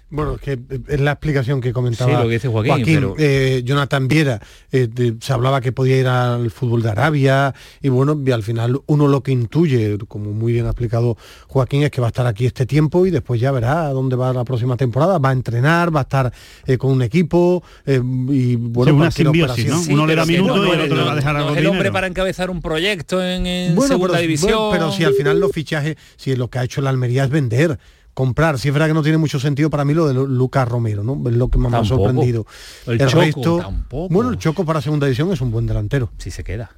bueno, 0.10 0.38
que 0.38 0.60
es 0.88 1.00
la 1.00 1.14
explicación 1.14 1.62
que 1.62 1.74
comentaba 1.74 2.24
Joaquín. 2.24 3.14
Eh, 3.18 3.64
Jonathan 3.66 4.08
Viera, 4.08 4.40
eh, 4.72 4.88
se 5.20 5.34
hablaba 5.34 5.62
que 5.62 5.72
podía 5.72 5.98
ir 5.98 6.08
al 6.08 6.52
fútbol 6.52 6.84
de 6.84 6.90
Arabia 6.92 7.54
y 7.82 7.90
bueno, 7.90 8.22
y 8.24 8.32
al 8.32 8.44
final 8.44 8.80
uno 8.86 9.08
lo 9.08 9.24
que 9.24 9.32
intuye, 9.32 9.98
como 10.08 10.32
muy 10.32 10.54
bien 10.54 10.68
ha 10.68 10.70
explicado 10.70 11.18
Joaquín, 11.48 11.84
es 11.84 11.92
que 11.92 12.02
va 12.02 12.08
a 12.08 12.10
estar 12.10 12.28
aquí 12.28 12.46
este 12.46 12.66
tiempo 12.66 13.06
y 13.08 13.12
después 13.12 13.42
ya 13.42 13.52
verá 13.52 13.88
a 13.88 13.90
dónde 13.90 14.16
va 14.16 14.32
la 14.32 14.44
próxima 14.44 14.78
temporada, 14.78 15.18
va 15.18 15.30
a 15.30 15.34
entrenar, 15.34 15.94
va 15.94 16.02
a 16.02 16.04
estar 16.04 16.32
eh, 16.68 16.78
con 16.78 16.92
un 16.92 17.02
equipo 17.02 17.64
y 17.88 18.56
bueno, 18.56 18.94
una 18.96 19.12
simbiosis, 19.12 19.66
¿no? 19.66 19.82
uno 19.90 20.06
le 20.06 20.16
da 20.16 20.26
minutos 20.26 20.68
y 20.68 20.72
el 20.72 20.82
otro 20.82 20.96
le 20.98 21.04
va 21.04 21.12
a 21.14 21.16
dejar 21.16 21.36
algo 21.36 21.56
El 21.56 21.66
hombre 21.66 21.92
para 21.92 22.08
encabezar 22.08 22.50
un 22.52 22.62
proyecto 22.62 23.24
en, 23.24 23.76
segunda 23.82 24.20
división. 24.20 24.70
pero 24.72 24.92
si 24.92 25.04
al 25.04 25.14
final 25.14 25.40
los 25.40 25.52
fichajes, 25.52 25.98
si 26.16 26.36
lo 26.36 26.50
que 26.50 26.60
ha 26.60 26.64
hecho 26.64 26.82
la 26.82 26.92
Almería 26.92 27.24
es 27.24 27.30
vender, 27.32 27.80
comprar. 28.16 28.58
Si 28.58 28.70
es 28.70 28.74
verdad 28.74 28.88
que 28.88 28.96
no 28.96 29.04
tiene 29.04 29.20
mucho 29.20 29.40
sentido 29.40 29.70
para 29.70 29.86
mí 29.86 29.94
lo 29.94 30.08
de 30.08 30.14
Lucas 30.16 30.68
Romero, 30.68 31.04
¿no? 31.04 31.22
Es 31.30 31.36
lo 31.36 31.50
que 31.50 31.60
más 31.60 31.72
me 31.72 31.78
ha 31.78 31.86
sorprendido. 31.86 32.48
El, 32.88 32.98
Choco, 33.06 33.74
bueno, 34.10 34.32
el 34.32 34.40
Choco 34.40 34.66
para 34.66 34.82
segunda 34.82 35.06
división 35.06 35.32
es 35.32 35.42
un 35.42 35.52
buen 35.52 35.68
delantero. 35.68 36.12
Si 36.18 36.32
se 36.32 36.44
queda. 36.44 36.72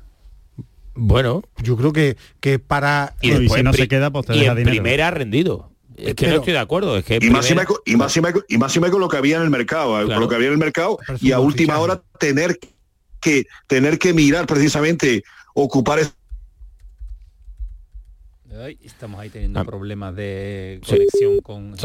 Bueno, 0.96 1.44
yo 1.64 1.78
creo 1.78 1.94
que, 1.94 2.18
que 2.40 2.58
para 2.60 3.16
y, 3.22 3.48
si 3.48 3.64
no 3.64 3.72
se 3.72 3.88
queda, 3.88 4.12
pues 4.12 4.26
te 4.26 4.36
y 4.36 4.46
en 4.46 4.64
primera 4.64 5.08
ha 5.08 5.12
rendido. 5.12 5.72
Es 5.96 6.16
que 6.16 6.28
no 6.28 6.36
estoy 6.36 6.54
de 6.54 6.60
acuerdo. 6.60 6.98
Es 6.98 7.06
que 7.06 7.20
y, 7.22 7.30
más 7.30 7.50
y, 7.50 7.56
más 7.96 8.18
y, 8.48 8.58
más 8.58 8.90
con 8.90 9.00
lo 9.00 9.08
que 9.08 9.18
había 9.18 9.38
en 9.38 9.44
el 9.44 9.50
mercado, 9.50 10.06
con 10.06 10.20
lo 10.20 10.28
que 10.28 10.36
había 10.36 10.48
en 10.48 10.54
el 10.54 10.60
mercado 10.60 10.98
y 11.22 11.32
a 11.32 11.40
última 11.40 11.78
hora 11.78 12.02
tener 12.20 12.60
que 13.20 13.46
tener 13.68 14.00
que 14.00 14.14
mirar 14.14 14.48
precisamente 14.48 15.24
ocupar 15.54 16.00
estamos 18.84 19.20
ahí 19.20 19.30
teniendo 19.30 19.60
ah. 19.60 19.64
problemas 19.64 20.16
de 20.16 20.82
conexión 20.86 21.40
con 21.42 21.76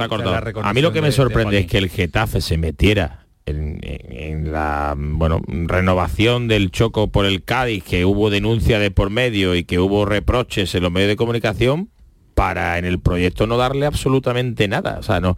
A 0.62 0.72
mí 0.72 0.80
lo 0.80 0.92
que 0.92 1.02
me 1.02 1.12
sorprende 1.12 1.58
es 1.58 1.66
que 1.66 1.78
el 1.78 1.88
Getafe 1.88 2.40
se 2.40 2.56
metiera 2.58 3.26
en, 3.46 4.52
la 4.52 4.94
bueno 4.96 5.40
renovación 5.46 6.48
del 6.48 6.70
choco 6.70 7.10
por 7.10 7.26
el 7.26 7.42
Cádiz, 7.42 7.82
que 7.84 8.04
hubo 8.04 8.30
denuncia 8.30 8.78
de 8.78 8.90
por 8.90 9.10
medio 9.10 9.54
y 9.54 9.64
que 9.64 9.78
hubo 9.78 10.04
reproches 10.04 10.74
en 10.74 10.82
los 10.82 10.92
medios 10.92 11.08
de 11.08 11.16
comunicación, 11.16 11.90
para 12.34 12.78
en 12.78 12.84
el 12.84 13.00
proyecto 13.00 13.46
no 13.46 13.56
darle 13.56 13.86
absolutamente 13.86 14.68
nada. 14.68 14.98
O 14.98 15.02
sea, 15.02 15.20
no, 15.20 15.36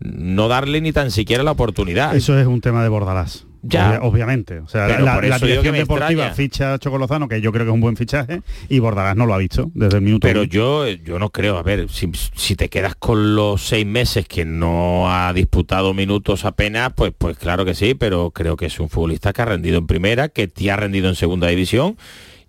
no 0.00 0.48
darle 0.48 0.80
ni 0.80 0.92
tan 0.92 1.10
siquiera 1.10 1.42
la 1.42 1.52
oportunidad. 1.52 2.14
Eso 2.14 2.38
es 2.38 2.46
un 2.46 2.60
tema 2.60 2.82
de 2.82 2.88
Bordalás. 2.88 3.46
Ya. 3.66 4.00
obviamente. 4.02 4.58
O 4.58 4.68
sea, 4.68 4.86
la, 5.00 5.20
dirección 5.20 5.74
deportiva 5.74 6.30
ficha 6.30 6.74
a 6.74 6.78
Chocolozano, 6.78 7.28
que 7.28 7.40
yo 7.40 7.52
creo 7.52 7.64
que 7.64 7.70
es 7.70 7.74
un 7.74 7.80
buen 7.80 7.96
fichaje, 7.96 8.42
y 8.68 8.78
Bordalás 8.78 9.16
no 9.16 9.26
lo 9.26 9.34
ha 9.34 9.38
visto 9.38 9.70
desde 9.74 9.96
el 9.96 10.02
minuto. 10.02 10.26
Pero 10.26 10.44
yo, 10.44 10.88
yo 10.88 11.18
no 11.18 11.30
creo, 11.30 11.56
a 11.56 11.62
ver, 11.62 11.88
si, 11.88 12.56
te 12.56 12.68
quedas 12.68 12.94
con 12.94 13.34
los 13.34 13.62
seis 13.62 13.86
meses 13.86 14.26
que 14.28 14.44
no 14.44 15.10
ha 15.12 15.32
disputado 15.32 15.94
minutos 15.94 16.44
apenas, 16.44 16.92
pues, 16.94 17.12
pues 17.16 17.36
claro 17.38 17.64
que 17.64 17.74
sí, 17.74 17.94
pero 17.94 18.30
creo 18.30 18.56
que 18.56 18.66
es 18.66 18.78
un 18.80 18.88
futbolista 18.88 19.32
que 19.32 19.42
ha 19.42 19.46
rendido 19.46 19.78
en 19.78 19.86
primera, 19.86 20.28
que 20.28 20.48
te 20.48 20.70
ha 20.70 20.76
rendido 20.76 21.08
en 21.08 21.14
segunda 21.14 21.48
división 21.48 21.96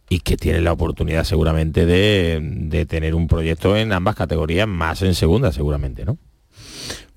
y 0.10 0.20
que 0.20 0.38
tiene 0.38 0.62
la 0.62 0.72
oportunidad 0.72 1.24
seguramente 1.24 1.86
de, 1.86 2.40
de 2.42 2.86
tener 2.86 3.16
un 3.16 3.28
proyecto 3.28 3.76
en 3.76 3.92
ambas 3.92 4.16
categorías, 4.16 4.68
más 4.68 5.02
en 5.02 5.16
segunda 5.16 5.52
seguramente, 5.52 6.06
¿no? 6.06 6.18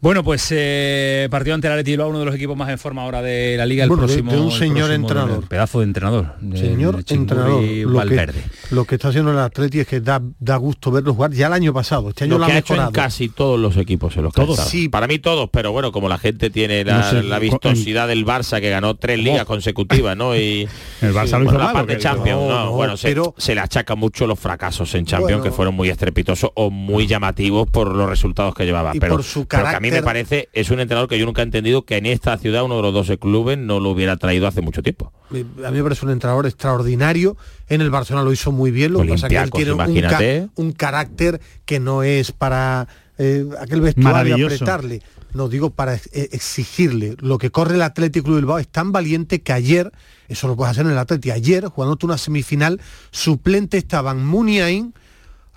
Bueno, 0.00 0.22
pues 0.22 0.46
eh, 0.52 1.26
partido 1.28 1.56
ante 1.56 1.66
el 1.66 1.72
Atleti 1.72 1.90
Bilbao, 1.90 2.08
uno 2.08 2.20
de 2.20 2.24
los 2.26 2.34
equipos 2.36 2.56
más 2.56 2.68
en 2.70 2.78
forma 2.78 3.02
ahora 3.02 3.20
de 3.20 3.56
la 3.56 3.66
liga, 3.66 3.82
el 3.82 3.88
Bueno, 3.88 4.04
próximo 4.06 4.30
de 4.30 4.38
un 4.40 4.52
señor 4.52 4.76
próximo 4.86 4.94
entrenador. 4.94 5.48
pedazo 5.48 5.80
de 5.80 5.84
entrenador. 5.86 6.34
Señor 6.54 7.02
entrenador, 7.08 7.60
lo 7.62 7.66
que, 7.66 7.84
Valverde. 7.84 8.44
lo 8.70 8.84
que 8.84 8.94
está 8.94 9.08
haciendo 9.08 9.32
el 9.32 9.38
Atleti 9.40 9.80
es 9.80 9.88
que 9.88 10.00
da, 10.00 10.22
da 10.38 10.54
gusto 10.56 10.92
verlo 10.92 11.14
jugar 11.14 11.32
ya 11.32 11.48
el 11.48 11.52
año 11.52 11.74
pasado. 11.74 12.10
Este 12.10 12.24
año 12.24 12.34
lo 12.34 12.38
lo, 12.38 12.46
que 12.46 12.52
ha 12.52 12.54
ha 12.54 12.58
hecho 12.60 12.74
en 12.76 12.92
casi 12.92 13.28
todos 13.28 13.58
los 13.58 13.76
equipos 13.76 14.16
en 14.16 14.22
los 14.22 14.32
que 14.32 14.40
Todos. 14.40 14.60
Sí. 14.60 14.88
Para 14.88 15.08
mí 15.08 15.18
todos, 15.18 15.50
pero 15.50 15.72
bueno, 15.72 15.90
como 15.90 16.08
la 16.08 16.18
gente 16.18 16.48
tiene 16.50 16.84
la, 16.84 16.98
No 16.98 17.10
sé, 17.10 17.22
la 17.24 17.36
co- 17.36 17.42
vistosidad 17.42 18.06
del 18.06 18.24
Barça 18.24 18.60
que 18.60 18.70
ganó 18.70 18.94
tres 18.94 19.18
ligas 19.18 19.46
consecutivas, 19.46 20.16
¿no? 20.16 20.36
Y 20.36 20.68
El 21.02 21.12
Barça 21.12 21.40
lo 21.40 21.44
bueno, 21.46 21.50
hizo 21.50 21.58
la 21.58 21.64
mal, 21.64 21.70
¿o 21.70 21.78
parte 21.78 21.96
qué? 21.96 22.02
Champions, 22.02 22.40
No, 22.42 22.48
no, 22.48 22.64
no, 22.66 22.70
bueno, 22.72 22.94
pero- 23.02 23.34
se 23.36 23.52
le 23.56 23.60
achaca 23.62 23.96
mucho 23.96 24.28
los 24.28 24.38
fracasos 24.38 24.94
en 24.94 25.06
Champions 25.06 25.40
Bueno. 25.40 25.42
que 25.42 25.50
fueron 25.50 25.74
muy 25.74 25.88
estrepitosos 25.88 26.52
o 26.54 26.70
muy 26.70 27.08
llamativos 27.08 27.68
por 27.68 27.92
los 27.92 28.08
resultados 28.08 28.54
que 28.54 28.64
llevaba. 28.64 28.94
Y 28.94 29.00
Pero, 29.00 29.14
por 29.16 29.24
su 29.24 29.44
que 29.48 29.56
a 29.56 29.80
mí 29.88 29.96
me 29.96 30.02
parece 30.02 30.48
es 30.52 30.70
un 30.70 30.80
entrenador 30.80 31.08
que 31.08 31.18
yo 31.18 31.26
nunca 31.26 31.42
he 31.42 31.44
entendido 31.44 31.84
que 31.84 31.96
en 31.96 32.06
esta 32.06 32.36
ciudad 32.38 32.64
uno 32.64 32.76
de 32.76 32.82
los 32.82 32.94
12 32.94 33.18
clubes 33.18 33.58
no 33.58 33.80
lo 33.80 33.90
hubiera 33.90 34.16
traído 34.16 34.46
hace 34.46 34.60
mucho 34.60 34.82
tiempo. 34.82 35.12
A 35.30 35.34
mí 35.70 35.76
me 35.76 35.82
parece 35.82 36.04
un 36.06 36.12
entrenador 36.12 36.46
extraordinario. 36.46 37.36
En 37.68 37.80
el 37.80 37.90
Barcelona 37.90 38.24
lo 38.24 38.32
hizo 38.32 38.52
muy 38.52 38.70
bien. 38.70 38.92
Lo 38.92 39.02
que 39.02 39.08
pasa 39.08 39.26
es 39.26 39.32
que 39.32 39.38
él 39.38 39.50
tiene 39.50 39.72
un, 39.72 39.78
ca- 39.78 39.84
imagínate. 39.88 40.48
un 40.56 40.72
carácter 40.72 41.40
que 41.64 41.80
no 41.80 42.02
es 42.02 42.32
para 42.32 42.88
eh, 43.18 43.46
aquel 43.60 43.80
vestuario 43.80 44.46
apretarle. 44.46 45.02
No 45.34 45.48
digo 45.48 45.70
para 45.70 45.94
eh, 45.94 46.00
exigirle. 46.32 47.14
Lo 47.20 47.36
que 47.36 47.50
corre 47.50 47.74
el 47.74 47.82
Atlético 47.82 48.24
Club 48.24 48.36
Bilbao 48.36 48.58
es 48.58 48.68
tan 48.68 48.92
valiente 48.92 49.42
que 49.42 49.52
ayer, 49.52 49.92
eso 50.28 50.48
lo 50.48 50.56
puedes 50.56 50.70
hacer 50.70 50.86
en 50.86 50.92
el 50.92 50.98
Atlético, 50.98 51.34
ayer, 51.34 51.66
jugando 51.66 51.98
una 52.02 52.16
semifinal, 52.16 52.80
suplente 53.10 53.76
estaban 53.76 54.24
Muniain, 54.24 54.94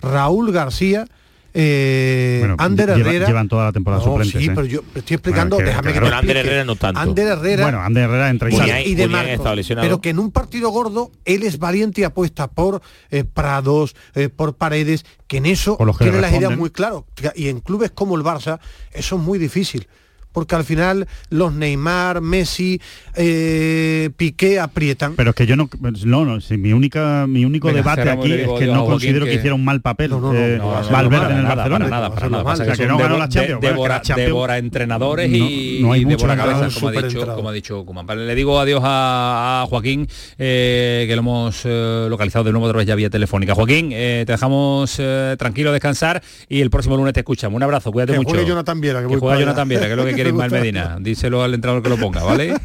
Raúl 0.02 0.52
García, 0.52 1.06
eh, 1.54 2.38
Bueno, 2.40 2.56
Ander 2.58 2.88
lleva- 2.96 3.08
Herrera. 3.10 3.26
llevan 3.26 3.48
toda 3.48 3.64
la 3.66 3.72
temporada 3.72 4.02
No, 4.04 4.10
suplentes, 4.10 4.40
Sí, 4.40 4.48
¿eh? 4.48 4.52
pero 4.54 4.66
yo 4.66 4.80
estoy 4.94 5.14
explicando, 5.14 5.56
Bueno, 5.56 5.66
que- 5.66 5.70
déjame 5.70 5.86
que 5.88 5.92
claro. 5.92 6.06
te 6.06 6.10
Bueno, 6.10 6.16
Ander 6.18 6.36
explique. 6.36 6.48
Herrera 6.56 6.64
no 6.64 6.76
tanto. 6.76 7.00
Ander 7.00 7.26
Herrera 7.28 7.62
Bueno, 7.64 7.80
Ander 7.80 8.04
Herrera 8.04 8.30
entra 8.30 8.50
y 8.50 8.54
y, 8.54 8.56
sale. 8.56 8.82
Y 8.88 8.94
de 8.94 9.08
lesionado. 9.56 9.86
pero 9.86 10.00
que 10.00 10.10
en 10.10 10.18
un 10.18 10.30
partido 10.30 10.70
gordo 10.70 11.10
él 11.24 11.42
es 11.42 11.58
valiente 11.58 12.00
y 12.00 12.04
apuesta 12.04 12.48
por 12.48 12.80
eh, 13.10 13.24
Prados, 13.24 13.94
eh, 14.14 14.28
por 14.28 14.56
Paredes, 14.56 15.04
que 15.26 15.38
en 15.38 15.46
eso 15.46 15.76
que 15.76 16.04
tiene 16.04 16.20
las 16.20 16.32
ideas 16.32 16.56
muy 16.56 16.70
claras. 16.70 17.02
Y 17.34 17.48
en 17.48 17.60
clubes 17.60 17.90
como 17.90 18.16
el 18.16 18.22
Barça, 18.22 18.58
eso 18.92 19.16
es 19.16 19.22
muy 19.22 19.38
difícil. 19.38 19.86
Porque 20.32 20.54
al 20.54 20.64
final 20.64 21.06
los 21.30 21.52
Neymar, 21.52 22.20
Messi, 22.22 22.80
eh, 23.14 24.10
Piqué 24.16 24.58
aprietan. 24.60 25.14
Pero 25.14 25.30
es 25.30 25.36
que 25.36 25.46
yo 25.46 25.56
no, 25.56 25.68
no, 26.04 26.24
no 26.24 26.40
si 26.40 26.56
mi 26.56 26.72
única, 26.72 27.26
mi 27.28 27.44
único 27.44 27.68
Venga, 27.68 27.80
debate 27.82 28.10
aquí 28.10 28.32
es 28.32 28.48
que 28.58 28.66
no 28.66 28.84
considero 28.86 29.24
que, 29.24 29.32
que- 29.32 29.36
hiciera 29.36 29.54
un 29.54 29.64
mal 29.64 29.80
papel 29.80 30.10
No, 30.10 30.20
no, 30.20 30.32
no, 30.32 30.38
eh, 30.38 30.56
no, 30.58 30.80
no, 30.82 30.88
Valverde 30.90 31.24
no, 31.26 31.30
en 31.32 31.36
el 31.38 31.42
para 31.42 31.42
nada, 31.42 31.54
Barcelona. 31.54 31.84
para 31.84 31.90
nada, 32.00 32.14
para 32.14 32.28
nada. 32.28 32.44
Pasa 32.44 32.62
O 32.62 32.66
sea, 32.66 32.74
que 32.74 32.82
que 32.82 32.88
no 32.88 32.98
ganó 32.98 33.18
la 33.18 33.28
Champions, 33.28 33.60
de- 33.60 33.68
devora, 33.68 34.02
Champions- 34.02 34.26
devora 34.28 34.58
entrenadores 34.58 35.30
y, 35.32 35.78
No- 35.80 35.86
no 35.88 35.92
hay 35.92 36.00
y 36.02 36.04
mucho 36.04 36.16
devora 36.26 36.36
cabezas, 36.36 36.74
como 36.74 36.88
ha 36.88 37.02
dicho, 37.02 37.34
como 37.34 37.48
ha 37.48 37.52
dicho 37.52 37.84
Koeman. 37.84 38.06
Vale, 38.06 38.26
le 38.26 38.34
digo 38.34 38.58
adiós 38.58 38.80
a, 38.84 39.62
a 39.62 39.66
Joaquín, 39.66 40.06
eh, 40.38 41.04
que 41.08 41.14
lo 41.14 41.20
hemos 41.20 41.60
eh, 41.64 42.06
localizado 42.08 42.44
de 42.44 42.52
nuevo 42.52 42.66
otra 42.66 42.78
vez 42.78 42.86
ya 42.86 42.94
vía 42.94 43.10
telefónica. 43.10 43.54
Joaquín, 43.54 43.90
eh, 43.92 44.24
te 44.26 44.32
dejamos 44.32 44.96
eh, 44.98 45.36
tranquilo 45.38 45.72
descansar 45.72 46.22
y 46.48 46.60
el 46.60 46.70
próximo 46.70 46.96
lunes 46.96 47.12
te 47.14 47.20
escuchamos. 47.20 47.56
Un 47.56 47.62
abrazo, 47.62 47.92
cuídate 47.92 48.12
Que 48.12 48.18
mucho. 48.18 48.30
juegue 48.30 48.46
Jonathan 48.46 48.80
Viera, 48.80 49.00
que 49.00 49.04
que 49.04 49.08
voy 49.08 49.20
juega 49.20 49.26
para 49.34 49.36
allá. 49.36 49.44
Jonathan 49.46 49.68
Viera, 49.68 49.86
que 49.86 49.90
es 49.92 49.96
lo 49.96 50.04
que 50.04 50.14
quiere 50.22 50.44
Ismael. 50.44 50.52
Medina. 50.52 50.98
Díselo 51.00 51.42
al 51.42 51.54
entrenador 51.54 51.82
que 51.82 51.88
lo 51.88 51.96
ponga, 51.96 52.22
¿vale? 52.22 52.54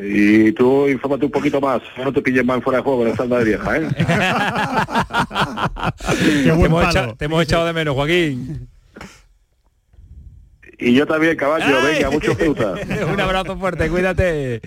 Y 0.00 0.52
tú 0.52 0.86
infórmate 0.88 1.24
un 1.24 1.30
poquito 1.32 1.60
más, 1.60 1.80
no 1.98 2.12
te 2.12 2.22
pilles 2.22 2.44
más 2.44 2.62
fuera 2.62 2.78
de 2.78 2.84
juego 2.84 3.00
en 3.02 3.06
el 3.08 3.12
estándar 3.12 3.38
de 3.40 3.44
vieja, 3.46 3.76
¿eh? 3.78 3.88
Qué 6.44 6.44
te, 6.44 6.52
buen 6.52 6.66
hemos 6.66 6.82
palo. 6.82 6.90
echado, 6.90 7.16
te 7.16 7.24
hemos 7.24 7.42
echado 7.42 7.66
de 7.66 7.72
menos, 7.72 7.94
Joaquín. 7.94 8.68
Y 10.78 10.92
yo 10.94 11.06
también, 11.06 11.36
caballo, 11.36 11.66
venga, 11.82 12.10
mucho 12.10 12.34
fruta. 12.34 12.74
Un 13.12 13.20
abrazo 13.20 13.56
fuerte, 13.56 13.88
cuídate. 13.88 14.60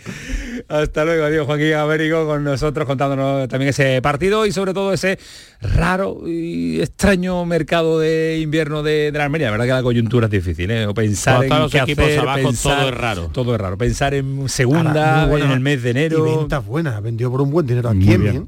Hasta 0.68 1.06
luego, 1.06 1.26
adiós 1.26 1.46
Joaquín 1.46 1.74
Américo 1.74 2.26
con 2.26 2.44
nosotros 2.44 2.86
contándonos 2.88 3.48
también 3.48 3.70
ese 3.70 4.02
partido 4.02 4.46
y 4.46 4.52
sobre 4.52 4.74
todo 4.74 4.94
ese 4.94 5.20
raro 5.62 6.22
y 6.26 6.80
extraño 6.82 7.46
mercado 7.46 8.00
de 8.00 8.40
invierno 8.42 8.84
de, 8.84 9.12
de 9.12 9.18
la 9.18 9.26
Almería. 9.26 9.48
La 9.48 9.52
verdad 9.52 9.66
que 9.66 9.72
la 9.74 9.84
coyuntura 9.84 10.26
es 10.26 10.32
difícil, 10.32 10.72
¿eh? 10.72 10.86
O 10.88 10.94
pensar 10.94 11.44
en 11.44 11.50
los 11.50 11.72
qué 11.72 11.80
equipos 11.80 12.06
hacer, 12.06 12.20
abajo, 12.20 12.40
pensar- 12.50 12.78
todo 12.80 12.90
es 12.90 12.96
raro. 12.96 13.30
Todo 13.34 13.56
es 13.56 13.62
raro. 13.62 13.78
Pensar 13.78 14.14
en 14.14 14.50
segunda, 14.50 15.30
en 15.38 15.52
el 15.52 15.60
mes 15.60 15.84
de 15.84 15.90
Y 15.90 15.92
enero. 15.92 16.24
ventas 16.24 16.66
buenas, 16.66 17.02
vendió 17.02 17.30
por 17.32 17.42
un 17.42 17.52
buen 17.52 17.66
dinero 17.68 17.90
aquí 17.90 18.00
Muy 18.00 18.14
en 18.16 18.22
bien. 18.22 18.34
bien. 18.34 18.48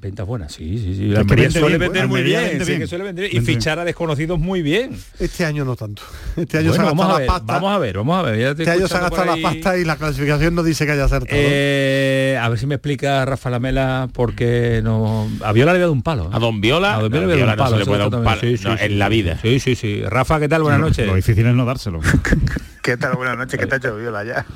Ventas 0.00 0.26
buenas, 0.26 0.52
sí, 0.54 0.78
sí, 0.78 0.94
sí. 0.96 1.06
La 1.08 1.24
suele 1.50 1.76
vender 1.76 2.08
muy 2.08 2.22
bien, 2.22 2.42
vende 2.42 2.64
sí, 2.64 2.70
bien. 2.70 2.80
que 2.80 2.86
suele 2.86 3.04
vender 3.04 3.24
bien. 3.24 3.36
Y 3.36 3.38
Vende 3.44 3.52
fichar 3.52 3.78
a 3.78 3.84
desconocidos 3.84 4.38
muy 4.38 4.62
bien. 4.62 4.96
Este 5.18 5.44
año 5.44 5.62
no 5.66 5.76
tanto. 5.76 6.00
Este 6.36 6.56
año 6.56 6.72
se 6.72 6.78
Bueno, 6.78 6.84
ha 6.84 6.94
vamos 6.94 7.04
a 7.04 7.08
gastado 7.08 7.18
ver, 7.18 7.26
la 7.26 7.32
pasta. 7.34 7.52
vamos 7.52 7.72
a 7.74 7.78
ver, 7.78 7.96
vamos 7.98 8.18
a 8.18 8.22
ver. 8.22 8.40
Ya 8.40 8.54
te 8.54 8.62
Este 8.62 8.74
año 8.74 8.88
se 8.88 8.96
ha 8.96 9.00
gastado 9.00 9.36
la 9.36 9.42
pasta 9.42 9.76
y 9.76 9.84
la 9.84 9.96
clasificación 9.96 10.54
no 10.54 10.62
dice 10.62 10.86
que 10.86 10.92
haya 10.92 11.04
acertado. 11.04 11.38
Eh, 11.38 12.38
a 12.40 12.48
ver 12.48 12.58
si 12.58 12.66
me 12.66 12.76
explica 12.76 13.26
Rafa 13.26 13.50
Lamela 13.50 14.08
porque 14.14 14.80
no 14.82 15.28
a 15.44 15.52
Viola 15.52 15.72
le 15.72 15.76
había 15.76 15.82
dado 15.82 15.92
un 15.92 16.02
palo. 16.02 16.24
¿eh? 16.24 16.28
A 16.32 16.38
Don 16.38 16.62
Viola, 16.62 16.96
A 16.96 17.00
Don 17.02 17.10
Viola 17.12 17.26
no, 17.26 17.30
le 17.32 17.36
Viola 17.36 17.56
no 17.56 17.78
se 17.78 17.84
puede 17.84 17.98
dar 17.98 18.14
un 18.14 18.24
palo, 18.24 18.40
Sí, 18.40 18.56
no, 18.64 18.78
sí, 18.78 18.84
en 18.84 18.98
la 18.98 19.08
vida. 19.10 19.38
Sí, 19.42 19.60
sí, 19.60 19.74
sí. 19.74 20.02
Rafa, 20.02 20.40
¿qué 20.40 20.48
tal? 20.48 20.62
Buenas 20.62 20.80
noches. 20.80 21.06
Lo 21.06 21.14
difícil 21.14 21.46
es 21.46 21.54
no 21.54 21.66
dárselo. 21.66 22.00
¿Qué 22.82 22.96
tal? 22.96 23.14
Buenas 23.14 23.36
noches, 23.36 23.60
¿qué 23.60 23.66
te 23.66 23.74
ha 23.74 23.78
hecho 23.78 23.94
Viola 23.96 24.24
ya? 24.24 24.46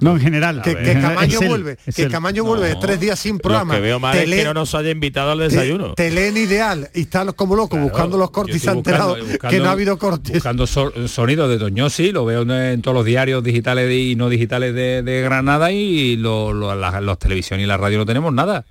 No, 0.00 0.12
en 0.16 0.20
general. 0.20 0.62
que, 0.62 0.76
que 0.76 0.94
Camaño 1.00 1.40
vuelve, 1.46 1.76
que 1.94 2.02
él. 2.02 2.10
Camaño 2.10 2.44
vuelve 2.44 2.74
No. 2.74 2.80
tres 2.80 2.98
días 2.98 3.18
sin 3.18 3.36
Lo 3.36 3.40
programa. 3.42 3.74
que 3.74 3.80
veo 3.80 4.00
mal 4.00 4.16
Te 4.16 4.24
es 4.24 4.30
que 4.30 4.44
no 4.44 4.54
nos 4.54 4.74
haya 4.74 4.90
invitado 4.90 5.30
al 5.30 5.38
desayuno. 5.38 5.94
Te 5.94 6.10
leen 6.10 6.36
ideal 6.36 6.90
y 6.94 7.02
están 7.02 7.32
como 7.32 7.54
locos 7.54 7.78
buscando 7.80 8.18
los 8.18 8.30
cortes 8.32 8.56
y 8.56 8.58
se 8.58 8.66
Yo 8.66 8.72
han 8.72 8.78
estoy 8.78 8.92
buscando- 8.94 9.12
enterado 9.14 9.32
buscando- 9.32 9.56
que 9.56 9.62
no 9.62 9.68
ha 9.68 9.72
habido 9.72 9.98
cortes. 9.98 10.32
Buscando 10.34 10.66
so- 10.66 10.92
sonidos 11.08 11.48
de 11.48 11.58
Doñosi, 11.58 12.10
lo 12.10 12.24
veo 12.24 12.42
en, 12.42 12.50
en 12.50 12.82
todos 12.82 12.96
los 12.96 13.04
diarios 13.04 13.44
digitales 13.44 13.92
y 13.92 14.16
no 14.16 14.28
digitales 14.28 14.74
de, 14.74 15.02
de 15.02 15.20
Granada 15.22 15.70
y 15.70 16.16
lo, 16.16 16.52
lo- 16.52 16.74
la- 16.74 17.00
los 17.00 17.18
televisión 17.18 17.60
y 17.60 17.66
la 17.66 17.76
radio 17.76 17.98
no 17.98 18.06
tenemos 18.06 18.32
nada. 18.32 18.64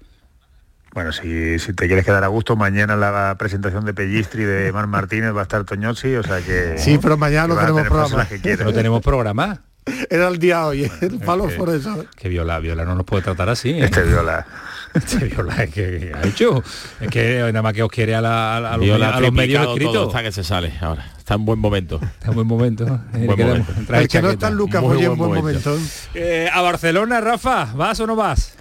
Bueno, 0.97 1.11
si, 1.11 1.59
si 1.59 1.73
te 1.73 1.85
quieres 1.85 2.03
quedar 2.03 2.23
a 2.23 2.27
gusto, 2.27 2.55
mañana 2.55 2.95
la 2.95 3.35
presentación 3.37 3.85
de 3.85 3.93
Pellistri 3.93 4.45
de 4.45 4.71
Mar 4.73 4.87
Martínez 4.87 5.31
va 5.31 5.41
a 5.41 5.43
estar 5.43 5.63
Toñosi, 5.63 6.15
o 6.15 6.23
sea 6.23 6.41
que... 6.41 6.79
Sí, 6.79 6.97
pero 6.99 7.17
mañana 7.17 7.49
no 7.49 7.55
tenemos 7.55 7.83
programa. 7.87 8.27
No 8.65 8.73
tenemos 8.73 9.01
programa. 9.03 9.61
Era 10.09 10.27
el 10.27 10.39
día 10.39 10.65
hoy, 10.65 10.91
el 11.01 11.19
palo 11.19 11.49
que- 11.49 11.53
por 11.53 11.69
eso. 11.69 12.03
Que 12.15 12.29
Viola, 12.29 12.57
Viola 12.59 12.83
no 12.83 12.95
nos 12.95 13.05
puede 13.05 13.21
tratar 13.21 13.47
así. 13.47 13.69
¿eh? 13.69 13.83
Este 13.85 14.01
Viola. 14.01 14.43
Este 14.95 15.25
Viola 15.25 15.53
es 15.63 15.69
que, 15.69 16.11
ha 16.15 16.25
hecho. 16.25 16.63
Es 16.99 17.09
que 17.11 17.41
nada 17.41 17.61
más 17.61 17.73
que 17.73 17.83
os 17.83 17.91
quiere 17.91 18.15
a, 18.15 18.21
la- 18.21 18.57
a 18.57 18.77
los, 18.77 18.79
Viola 18.85 19.09
a 19.11 19.19
los 19.21 19.31
medios 19.31 19.67
escritos. 19.67 20.07
Está 20.07 20.23
que 20.23 20.31
se 20.31 20.43
sale 20.43 20.73
ahora. 20.81 21.05
Está 21.19 21.35
en 21.35 21.45
buen 21.45 21.59
momento. 21.59 21.99
Está 22.01 22.29
en 22.29 22.33
buen 22.33 22.47
momento. 22.47 22.85
Eh, 23.13 23.25
Buen 23.27 23.39
momento. 23.39 23.73
El 23.93 24.07
que 24.07 24.21
no 24.23 24.31
está 24.31 24.47
en 24.47 24.55
Lucas 24.55 24.81
Muy 24.81 24.97
en 25.03 25.15
buen 25.15 25.29
buen 25.29 25.41
momento. 25.43 25.69
momento. 25.69 25.89
Eh, 26.15 26.49
a 26.51 26.59
Barcelona, 26.61 27.21
Rafa, 27.21 27.65
¿vas 27.75 27.99
o 27.99 28.07
no 28.07 28.15
vas? 28.15 28.55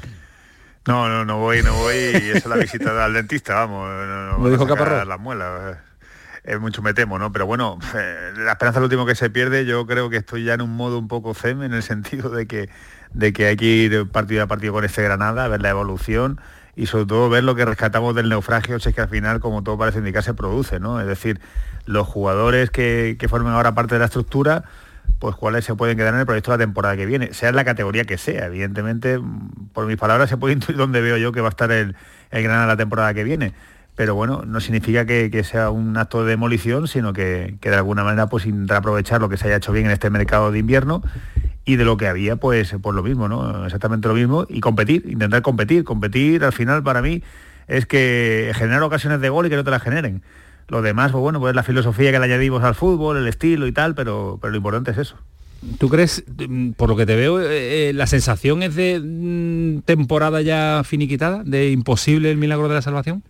No, 0.87 1.09
no, 1.09 1.25
no 1.25 1.39
voy, 1.39 1.63
no 1.63 1.75
voy, 1.75 1.95
y 1.97 2.31
eso 2.31 2.39
es 2.39 2.47
la 2.47 2.57
visita 2.57 3.05
al 3.05 3.13
dentista, 3.13 3.55
vamos. 3.55 3.89
No, 3.89 4.39
no, 4.39 4.47
a 4.47 4.51
dijo 4.51 4.67
Caparrós. 4.67 5.07
Las 5.07 5.19
muelas. 5.19 5.79
Es 6.45 6.61
mucho 6.61 6.81
me 6.81 6.95
temo, 6.95 7.19
¿no? 7.19 7.33
Pero 7.33 7.45
bueno, 7.45 7.77
eh, 7.97 8.33
la 8.37 8.53
esperanza 8.53 8.79
es 8.79 8.83
lo 8.83 8.85
último 8.85 9.05
que 9.05 9.17
se 9.17 9.29
pierde. 9.31 9.67
Yo 9.67 9.85
creo 9.85 10.11
que 10.11 10.17
estoy 10.17 10.45
ya 10.45 10.55
en 10.55 10.63
un 10.63 10.77
modo 10.77 10.97
un 10.99 11.09
poco 11.09 11.35
zen 11.35 11.65
en 11.65 11.75
el 11.75 11.83
sentido 11.83 12.31
de 12.31 12.47
que, 12.47 12.71
de 13.13 13.33
que 13.33 13.47
hay 13.47 13.57
que 13.57 13.65
ir 13.65 14.09
partido 14.11 14.45
a 14.45 14.47
partido 14.47 14.73
con 14.73 14.85
este 14.85 15.03
Granada, 15.03 15.49
ver 15.49 15.61
la 15.61 15.71
evolución 15.71 16.41
y 16.77 16.87
sobre 16.87 17.07
todo 17.07 17.29
ver 17.31 17.43
lo 17.43 17.57
que 17.57 17.65
rescatamos 17.65 18.15
del 18.15 18.29
naufragio, 18.29 18.79
si 18.79 18.91
es 18.91 18.95
que 18.95 19.01
al 19.01 19.09
final, 19.09 19.41
como 19.41 19.65
todo 19.65 19.77
parece 19.77 19.99
indicar, 19.99 20.23
se 20.23 20.35
produce, 20.35 20.79
¿no? 20.79 21.01
Es 21.01 21.07
decir, 21.07 21.41
los 21.87 22.07
jugadores 22.07 22.71
que, 22.71 23.17
que 23.19 23.29
forman 23.29 23.55
ahora 23.55 23.75
parte 23.75 23.97
de 23.97 23.99
la 23.99 24.05
estructura, 24.05 24.65
pues 25.19 25.37
cuáles 25.37 25.65
se 25.65 25.75
pueden 25.75 25.97
quedar 25.97 26.15
en 26.15 26.21
el 26.21 26.27
proyecto 26.27 26.51
la 26.51 26.59
temporada 26.59 26.97
que 26.97 27.07
viene, 27.07 27.33
sea 27.33 27.49
en 27.49 27.57
la 27.57 27.65
categoría 27.65 28.05
que 28.05 28.19
sea. 28.19 28.47
Evidentemente, 28.47 29.21
por 29.73 29.87
mis 29.87 29.97
palabras 29.97 30.29
se 30.31 30.37
puede 30.37 30.55
intuir 30.55 30.77
dónde 30.77 31.01
veo 31.01 31.17
yo 31.17 31.33
que 31.33 31.41
va 31.41 31.49
a 31.49 31.51
estar 31.51 31.71
el, 31.73 31.97
el 32.31 32.43
Granada 32.43 32.67
la 32.67 32.77
temporada 32.77 33.15
que 33.15 33.25
viene. 33.25 33.53
Pero 33.97 34.15
bueno, 34.15 34.43
no 34.47 34.61
significa 34.61 35.07
que, 35.07 35.43
sea 35.43 35.71
un 35.71 35.97
acto 35.97 36.23
de 36.23 36.31
demolición, 36.31 36.87
sino 36.87 37.15
que, 37.15 37.57
de 37.61 37.75
alguna 37.75 38.05
manera 38.05 38.29
pues 38.29 38.45
intentar 38.45 38.77
aprovechar 38.77 39.23
lo 39.23 39.31
que 39.31 39.39
se 39.39 39.47
haya 39.47 39.57
hecho 39.57 39.73
bien 39.73 39.87
en 39.87 39.93
este 39.93 40.11
mercado 40.11 40.53
de 40.53 40.59
invierno 40.59 41.03
y 41.65 41.77
de 41.77 41.87
lo 41.87 41.97
que 41.97 42.07
había, 42.07 42.37
pues, 42.37 42.77
pues 42.83 42.95
lo 42.95 43.03
mismo, 43.03 43.27
¿no? 43.27 43.65
Exactamente 43.65 44.07
lo 44.07 44.15
mismo. 44.15 44.45
Y 44.51 44.61
competir, 44.61 45.05
intentar 45.09 45.41
competir. 45.41 45.83
Competir 45.85 46.45
al 46.45 46.53
final 46.53 46.83
para 46.83 47.01
mí 47.01 47.23
es 47.69 47.87
que 47.87 48.53
generar 48.55 48.83
ocasiones 48.83 49.21
de 49.21 49.31
gol 49.31 49.47
y 49.47 49.49
que 49.49 49.57
no 49.57 49.65
te 49.65 49.71
las 49.71 49.83
generen. 49.83 50.23
Lo 50.69 50.83
demás, 50.83 51.13
pues 51.13 51.23
bueno, 51.23 51.41
pues 51.41 51.55
la 51.55 51.63
filosofía 51.63 52.11
que 52.11 52.19
le 52.19 52.25
añadimos 52.25 52.63
al 52.65 52.75
fútbol, 52.75 53.17
el 53.17 53.29
estilo 53.29 53.67
y 53.67 53.73
tal, 53.73 53.95
pero, 53.95 54.39
pero 54.41 54.51
lo 54.51 54.57
importante 54.57 54.91
es 54.91 54.99
eso. 54.99 55.17
¿Tú 55.79 55.89
crees, 55.89 56.25
por 56.77 56.89
lo 56.89 56.97
que 56.97 57.07
te 57.07 57.17
veo, 57.17 57.41
eh, 57.41 57.89
eh, 57.89 57.93
la 57.93 58.07
sensación 58.07 58.63
es 58.63 58.75
de 58.75 59.01
mm, 59.01 59.83
temporada 59.83 60.43
ya 60.43 60.83
finiquitada, 60.85 61.43
de 61.45 61.71
imposible 61.71 62.31
el 62.31 62.37
milagro 62.37 62.69
de 62.69 62.75
la 62.75 62.83
salvación? 62.83 63.23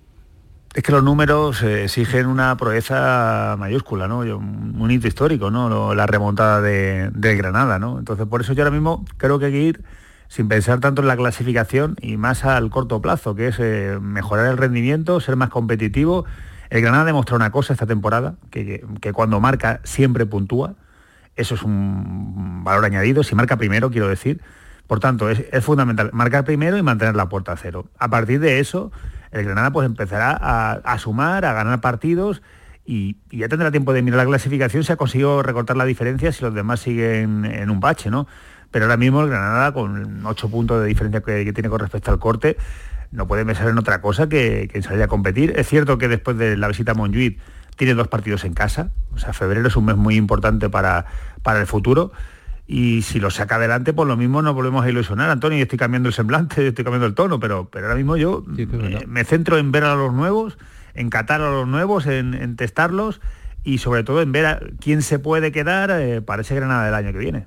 Es 0.76 0.82
que 0.82 0.92
los 0.92 1.02
números 1.02 1.62
eh, 1.62 1.84
exigen 1.84 2.26
una 2.26 2.54
proeza 2.58 3.56
mayúscula, 3.58 4.08
¿no? 4.08 4.18
Un 4.18 4.90
hito 4.90 5.08
histórico, 5.08 5.50
¿no? 5.50 5.94
La 5.94 6.06
remontada 6.06 6.60
de, 6.60 7.10
Granada, 7.14 7.78
¿no? 7.78 7.98
Entonces, 7.98 8.26
por 8.26 8.42
eso 8.42 8.52
yo 8.52 8.62
ahora 8.62 8.72
mismo 8.72 9.02
creo 9.16 9.38
que 9.38 9.46
hay 9.46 9.52
que 9.52 9.62
ir 9.62 9.84
sin 10.28 10.48
pensar 10.48 10.78
tanto 10.80 11.00
en 11.00 11.08
la 11.08 11.16
clasificación 11.16 11.96
y 12.02 12.18
más 12.18 12.44
al 12.44 12.68
corto 12.68 13.00
plazo, 13.00 13.34
que 13.34 13.48
es 13.48 13.56
eh, 13.58 13.96
mejorar 14.02 14.48
el 14.48 14.58
rendimiento, 14.58 15.18
ser 15.18 15.36
más 15.36 15.48
competitivo. 15.48 16.26
El 16.70 16.80
Granada 16.80 17.02
ha 17.02 17.06
demostrado 17.06 17.36
una 17.36 17.50
cosa 17.50 17.72
esta 17.72 17.86
temporada, 17.86 18.36
que, 18.50 18.82
cuando 19.12 19.40
marca 19.40 19.80
siempre 19.84 20.26
puntúa. 20.26 20.74
Eso 21.36 21.54
es 21.54 21.62
un 21.62 22.64
valor 22.64 22.84
añadido. 22.84 23.22
Si 23.22 23.34
marca 23.34 23.56
primero, 23.56 23.90
quiero 23.90 24.08
decir. 24.08 24.40
Por 24.86 25.00
tanto, 25.00 25.28
es, 25.28 25.42
fundamental 25.64 26.10
marcar 26.12 26.44
primero 26.44 26.76
y 26.76 26.82
mantener 26.82 27.16
la 27.16 27.28
puerta 27.28 27.52
a 27.52 27.56
cero. 27.56 27.86
A 27.98 28.08
partir 28.08 28.38
de 28.38 28.60
eso, 28.60 28.92
el 29.32 29.44
Granada 29.44 29.72
pues 29.72 29.84
empezará 29.84 30.30
a, 30.40 30.98
sumar, 30.98 31.44
a 31.44 31.52
ganar 31.52 31.80
partidos 31.80 32.40
y, 32.84 33.16
ya 33.30 33.48
tendrá 33.48 33.72
tiempo 33.72 33.92
de 33.92 34.02
mirar 34.02 34.18
la 34.18 34.26
clasificación 34.26 34.84
si 34.84 34.92
ha 34.92 34.96
conseguido 34.96 35.42
recortar 35.42 35.76
la 35.76 35.84
diferencia 35.84 36.30
si 36.30 36.44
los 36.44 36.54
demás 36.54 36.80
siguen 36.80 37.44
en 37.44 37.68
un 37.70 37.80
bache, 37.80 38.10
¿no? 38.10 38.28
Pero 38.70 38.84
ahora 38.84 38.96
mismo 38.96 39.22
el 39.22 39.28
Granada, 39.28 39.72
con 39.72 40.24
ocho 40.24 40.48
puntos 40.48 40.80
de 40.80 40.86
diferencia 40.86 41.20
que, 41.20 41.44
que 41.44 41.52
tiene 41.52 41.68
con 41.68 41.80
respecto 41.80 42.12
al 42.12 42.20
corte, 42.20 42.56
no 43.10 43.26
puede 43.26 43.44
pensar 43.44 43.68
en 43.68 43.78
otra 43.78 44.00
cosa 44.00 44.28
que, 44.28 44.68
que 44.70 44.78
en 44.78 44.82
salir 44.82 45.02
a 45.02 45.08
competir. 45.08 45.54
Es 45.56 45.68
cierto 45.68 45.98
que 45.98 46.08
después 46.08 46.36
de 46.36 46.56
la 46.56 46.68
visita 46.68 46.92
a 46.92 46.94
Montjuic 46.94 47.38
tiene 47.76 47.94
dos 47.94 48.08
partidos 48.08 48.44
en 48.44 48.54
casa, 48.54 48.90
o 49.14 49.18
sea, 49.18 49.32
febrero 49.32 49.68
es 49.68 49.76
un 49.76 49.84
mes 49.84 49.96
muy 49.96 50.16
importante 50.16 50.68
para, 50.70 51.06
para 51.42 51.60
el 51.60 51.66
futuro 51.66 52.12
y 52.66 53.02
si 53.02 53.20
lo 53.20 53.30
saca 53.30 53.56
adelante, 53.56 53.92
pues 53.92 54.08
lo 54.08 54.16
mismo 54.16 54.42
nos 54.42 54.54
volvemos 54.54 54.84
a 54.84 54.88
ilusionar. 54.88 55.30
Antonio, 55.30 55.58
yo 55.58 55.62
estoy 55.62 55.78
cambiando 55.78 56.08
el 56.08 56.14
semblante, 56.14 56.66
estoy 56.68 56.84
cambiando 56.84 57.06
el 57.06 57.14
tono, 57.14 57.38
pero, 57.38 57.68
pero 57.70 57.86
ahora 57.86 57.96
mismo 57.96 58.16
yo 58.16 58.44
me, 58.46 59.06
me 59.06 59.24
centro 59.24 59.58
en 59.58 59.70
ver 59.70 59.84
a 59.84 59.94
los 59.94 60.12
nuevos, 60.12 60.58
en 60.94 61.10
catar 61.10 61.42
a 61.42 61.50
los 61.50 61.68
nuevos, 61.68 62.06
en, 62.06 62.34
en 62.34 62.56
testarlos 62.56 63.20
y 63.62 63.78
sobre 63.78 64.04
todo 64.04 64.22
en 64.22 64.32
ver 64.32 64.46
a 64.46 64.60
quién 64.80 65.02
se 65.02 65.18
puede 65.18 65.52
quedar 65.52 65.90
eh, 65.90 66.22
para 66.22 66.42
ese 66.42 66.54
Granada 66.54 66.84
del 66.86 66.94
año 66.94 67.12
que 67.12 67.18
viene. 67.18 67.46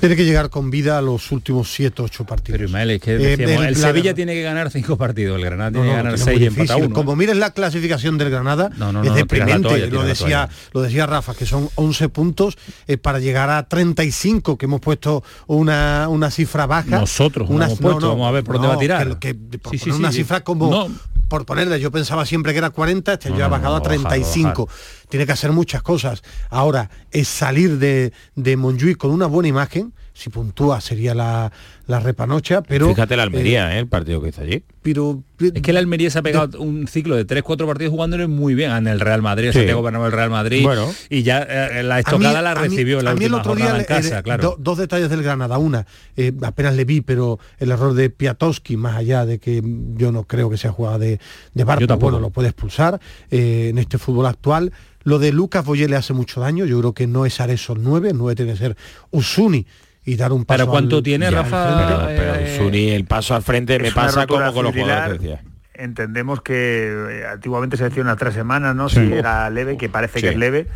Tiene 0.00 0.14
que 0.14 0.24
llegar 0.24 0.50
con 0.50 0.70
vida 0.70 0.98
a 0.98 1.00
los 1.02 1.32
últimos 1.32 1.72
7, 1.72 2.02
8 2.02 2.24
partidos. 2.24 2.56
Pero 2.58 2.64
Ismael, 2.66 2.90
es 2.90 3.00
que 3.00 3.14
Eh, 3.14 3.18
decíamos, 3.18 3.62
el 3.62 3.68
el 3.68 3.74
plan- 3.74 3.90
Sevilla 3.90 4.14
tiene 4.14 4.34
que 4.34 4.42
ganar 4.42 4.70
cinco 4.70 4.96
partidos, 4.96 5.38
el 5.38 5.44
Granada 5.44 5.70
No, 5.70 5.78
tiene 5.80 5.86
no, 5.88 5.92
que 5.92 5.96
ganar 5.96 6.12
que 6.12 6.18
seis 6.18 6.36
muy 6.36 6.44
y 6.44 6.46
empatar 6.48 6.76
uno. 6.84 6.94
Como 6.94 7.16
mires 7.16 7.36
la 7.36 7.50
clasificación 7.52 8.18
del 8.18 8.30
Granada, 8.30 8.70
No, 8.76 8.92
no, 8.92 9.00
es 9.00 9.06
no, 9.06 9.10
no, 9.10 9.14
deprimente. 9.16 9.68
toalla, 9.68 9.86
lo, 9.86 10.02
decía, 10.04 10.48
lo 10.72 10.82
decía 10.82 11.06
Rafa, 11.06 11.34
que 11.34 11.46
son 11.46 11.68
11 11.76 12.08
puntos 12.10 12.58
eh, 12.86 12.98
para 12.98 13.18
llegar 13.20 13.48
a 13.50 13.66
35, 13.68 14.58
que 14.58 14.66
hemos 14.66 14.80
puesto 14.80 15.24
una, 15.46 16.08
una 16.08 16.30
cifra 16.30 16.66
baja. 16.66 16.98
Nosotros 17.00 17.48
no 17.48 17.62
hemos 17.64 17.78
puesto, 17.78 18.08
vamos 18.10 18.28
a 18.28 18.32
ver 18.32 18.44
por 18.44 18.56
dónde 18.56 18.68
va 18.68 18.74
a 18.74 18.78
tirar. 18.78 19.18
Que, 19.18 19.34
que 19.50 19.58
por 19.58 19.72
Sí, 19.72 19.78
sí, 19.78 19.90
una 19.90 20.10
sí. 20.12 20.18
cifra 20.18 20.42
como... 20.44 20.70
No. 20.70 20.88
Por 21.28 21.44
ponerle, 21.44 21.80
yo 21.80 21.90
pensaba 21.90 22.24
siempre 22.24 22.52
que 22.52 22.58
era 22.58 22.70
40, 22.70 23.14
este 23.14 23.30
No, 23.30 23.36
ya 23.38 23.46
ha 23.46 23.48
no, 23.48 23.56
bajado 23.56 23.72
no, 23.72 23.76
a 23.78 23.82
35. 23.82 24.68
Tiene 25.08 25.26
que 25.26 25.32
hacer 25.32 25.52
muchas 25.52 25.82
cosas. 25.82 26.22
Ahora, 26.50 26.90
es 27.10 27.28
salir 27.28 27.78
de, 27.78 28.12
de 28.34 28.56
Montjuic 28.56 28.96
con 28.96 29.10
una 29.10 29.26
buena 29.26 29.48
imagen, 29.48 29.92
si 30.14 30.30
puntúa 30.30 30.80
sería 30.80 31.14
la, 31.14 31.52
la 31.86 32.00
repanocha, 32.00 32.62
pero... 32.62 32.88
Fíjate 32.88 33.16
la 33.16 33.24
eh, 33.24 33.26
Almería, 33.26 33.76
¿eh? 33.76 33.80
el 33.80 33.86
partido 33.86 34.22
que 34.22 34.30
hizo 34.30 34.40
allí. 34.40 34.62
pero 34.80 35.22
Es 35.38 35.60
que 35.60 35.72
el 35.72 35.76
Almería 35.76 36.08
se 36.10 36.18
ha 36.18 36.22
pegado 36.22 36.58
un 36.58 36.88
ciclo 36.88 37.16
de 37.16 37.26
3-4 37.26 37.66
partidos 37.66 37.90
jugándole 37.92 38.26
muy 38.26 38.54
bien 38.54 38.70
en 38.72 38.86
el 38.86 38.98
Real 38.98 39.20
Madrid, 39.20 39.48
el 39.48 39.52
Sí. 39.52 39.58
Santiago 39.58 39.82
Bernabéu 39.82 40.06
el 40.06 40.12
Real 40.12 40.30
Madrid 40.30 40.62
Bueno. 40.62 40.90
y 41.10 41.22
ya 41.22 41.42
eh, 41.42 41.82
la 41.82 41.96
mí- 41.96 42.00
estocada 42.00 42.40
la 42.40 42.52
a 42.52 42.54
mí- 42.54 42.68
recibió 42.68 42.98
en 43.00 43.04
la 43.04 43.10
a 43.10 43.14
mí 43.14 43.26
el 43.26 43.34
última 43.34 43.40
otro 43.42 43.54
día 43.56 43.64
jornada 43.66 43.80
en 43.80 43.84
casa, 44.02 44.18
eh, 44.20 44.22
claro. 44.22 44.42
do- 44.42 44.56
dos 44.58 44.78
detalles 44.78 45.10
del 45.10 45.22
Granada. 45.22 45.58
Una, 45.58 45.86
eh, 46.16 46.32
apenas 46.42 46.74
le 46.76 46.86
vi, 46.86 47.02
pero 47.02 47.38
el 47.58 47.70
error 47.70 47.92
de 47.92 48.08
Piatowski, 48.08 48.78
más 48.78 48.96
allá 48.96 49.26
de 49.26 49.38
que 49.38 49.62
yo 49.96 50.12
no 50.12 50.24
creo 50.24 50.48
que 50.48 50.56
sea 50.56 50.72
jugada 50.72 50.98
de, 50.98 51.20
de 51.52 51.64
Barco, 51.64 51.94
bueno, 51.98 52.20
lo 52.20 52.30
puede 52.30 52.48
expulsar 52.48 52.98
eh, 53.30 53.68
en 53.68 53.76
este 53.76 53.98
fútbol 53.98 54.24
actual. 54.24 54.72
Lo 55.06 55.20
de 55.20 55.30
Lucas 55.32 55.64
Boyé 55.64 55.88
le 55.88 55.94
hace 55.94 56.12
mucho 56.12 56.40
daño. 56.40 56.64
Yo 56.64 56.80
creo 56.80 56.92
que 56.92 57.06
no 57.06 57.26
es 57.26 57.40
Areso 57.40 57.74
el 57.74 57.82
9, 57.84 58.10
el 58.10 58.18
9 58.18 58.34
tiene 58.34 58.52
que 58.52 58.58
ser 58.58 58.76
Usuni 59.12 59.64
y 60.04 60.16
dar 60.16 60.32
un 60.32 60.44
paso 60.44 60.58
¿Pero 60.58 60.70
cuánto 60.70 60.96
al- 60.96 61.02
tiene, 61.04 61.30
Rafa? 61.30 61.64
frente. 61.76 61.84
Pero, 61.94 62.06
pero 62.08 62.34
eh, 62.34 62.56
Zuni, 62.58 62.88
el 62.90 63.04
paso 63.04 63.36
al 63.36 63.42
frente 63.44 63.78
me 63.78 63.92
pasa 63.92 64.26
como 64.26 64.52
con 64.52 64.64
los 64.64 64.74
jugadores 64.74 65.20
decía. 65.20 65.44
Entendemos 65.74 66.42
que 66.42 66.88
eh, 67.20 67.26
antiguamente 67.30 67.76
se 67.76 67.84
decía 67.84 68.02
unas 68.02 68.16
tres 68.16 68.34
semanas, 68.34 68.74
¿no? 68.74 68.88
Sí. 68.88 68.96
Si 69.06 69.12
era 69.12 69.48
leve, 69.50 69.76
que 69.76 69.88
parece 69.88 70.20
que 70.20 70.30
es 70.30 70.36
leve, 70.36 70.66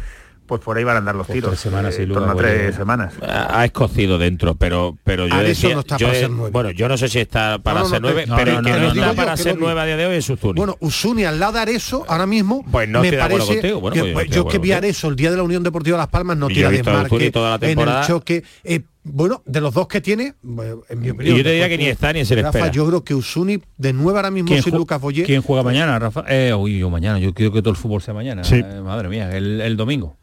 pues 0.50 0.60
por 0.62 0.76
ahí 0.76 0.82
van 0.84 0.96
a 0.96 0.98
andar 0.98 1.14
los 1.14 1.26
Pues 1.28 1.36
tiros. 1.36 1.50
tres 1.52 1.60
semanas, 1.60 1.96
eh, 1.96 2.04
duda, 2.06 2.18
torno 2.18 2.32
a 2.32 2.36
tres 2.36 2.74
semanas. 2.74 3.14
Ha 3.22 3.60
ha 3.60 3.64
escocido 3.64 4.18
dentro, 4.18 4.56
pero 4.56 4.98
pero 5.04 5.26
yo 5.28 5.34
Areso 5.34 5.48
decía, 5.68 5.74
no 5.74 5.80
está 5.80 5.96
yo 5.96 6.08
para 6.08 6.28
nueve. 6.28 6.50
bueno, 6.52 6.70
yo 6.72 6.88
no 6.88 6.98
sé 6.98 7.08
si 7.08 7.20
está 7.20 7.58
para 7.60 7.78
No, 7.80 7.84
no, 7.84 7.90
ser 7.90 8.02
nueve, 8.02 8.24
no, 8.26 8.36
pero 8.36 8.52
no, 8.52 8.58
el 8.58 8.64
que 8.64 8.70
no, 8.72 8.78
no, 8.78 8.94
no, 8.94 9.00
está 9.02 9.12
para 9.14 9.34
yo 9.36 9.42
ser 9.44 9.56
nueve 9.58 9.80
a 9.80 9.84
día 9.86 9.96
de 9.96 10.06
hoy 10.06 10.16
es 10.16 10.28
Uzuni. 10.28 10.54
Bueno, 10.58 10.76
Usuni 10.80 11.24
al 11.24 11.38
lado 11.38 11.52
de 11.52 11.60
Areso, 11.60 12.04
ahora 12.08 12.26
mismo, 12.26 12.64
Pues 12.70 12.88
no 12.88 13.00
me 13.00 13.06
estoy 13.06 13.16
de 13.18 13.22
acuerdo 13.22 13.46
parece 13.46 13.60
contigo. 13.62 13.80
Bueno, 13.80 13.94
que, 14.04 14.12
pues 14.12 14.26
yo 14.28 14.34
yo 14.34 14.48
que 14.48 14.58
vi 14.58 14.72
a. 14.72 14.78
Areso 14.78 15.08
el 15.08 15.16
día 15.16 15.30
de 15.30 15.36
la 15.36 15.44
Unión 15.44 15.62
Deportiva 15.62 15.96
Las 15.96 16.08
Palmas 16.08 16.36
no 16.36 16.48
yo 16.48 16.54
tira 16.56 16.70
desmarque 16.70 17.32
en 17.62 17.78
el 17.78 18.06
choque. 18.06 18.42
eh, 18.64 18.80
bueno, 19.02 19.42
de 19.46 19.62
los 19.62 19.72
dos 19.72 19.88
que 19.88 20.02
tiene, 20.02 20.34
bueno, 20.42 20.82
en 20.90 21.00
mi 21.00 21.08
opinión. 21.08 21.38
yo 21.38 21.42
te 21.42 21.50
diría 21.52 21.70
que 21.70 21.78
ni 21.78 21.86
está 21.86 22.12
ni 22.12 22.22
se 22.26 22.36
le 22.36 22.42
Rafa, 22.42 22.58
espera. 22.58 22.72
yo 22.72 22.86
creo 22.86 23.02
que 23.02 23.14
Usuni 23.14 23.58
de 23.78 23.94
nueve 23.94 24.18
ahora 24.18 24.30
mismo 24.30 24.48
¿Quién, 24.48 24.62
sin 24.62 24.74
Lucas 24.76 25.00
Boyé. 25.00 25.22
quién 25.24 25.40
juega 25.40 25.62
mañana, 25.62 25.98
Rafa? 25.98 26.24
Eh, 26.28 26.52
uy, 26.52 26.78
yo 26.80 26.90
mañana, 26.90 27.18
yo 27.18 27.32
quiero 27.32 27.50
que 27.50 27.62
todo 27.62 27.70
el 27.70 27.76
fútbol 27.76 28.02
sea 28.02 28.12
mañana. 28.12 28.44
Sí. 28.44 28.56
Eh, 28.56 28.80
madre 28.84 29.08
mía, 29.08 29.34
el, 29.34 29.62
el 29.62 29.76
domingo. 29.78 30.18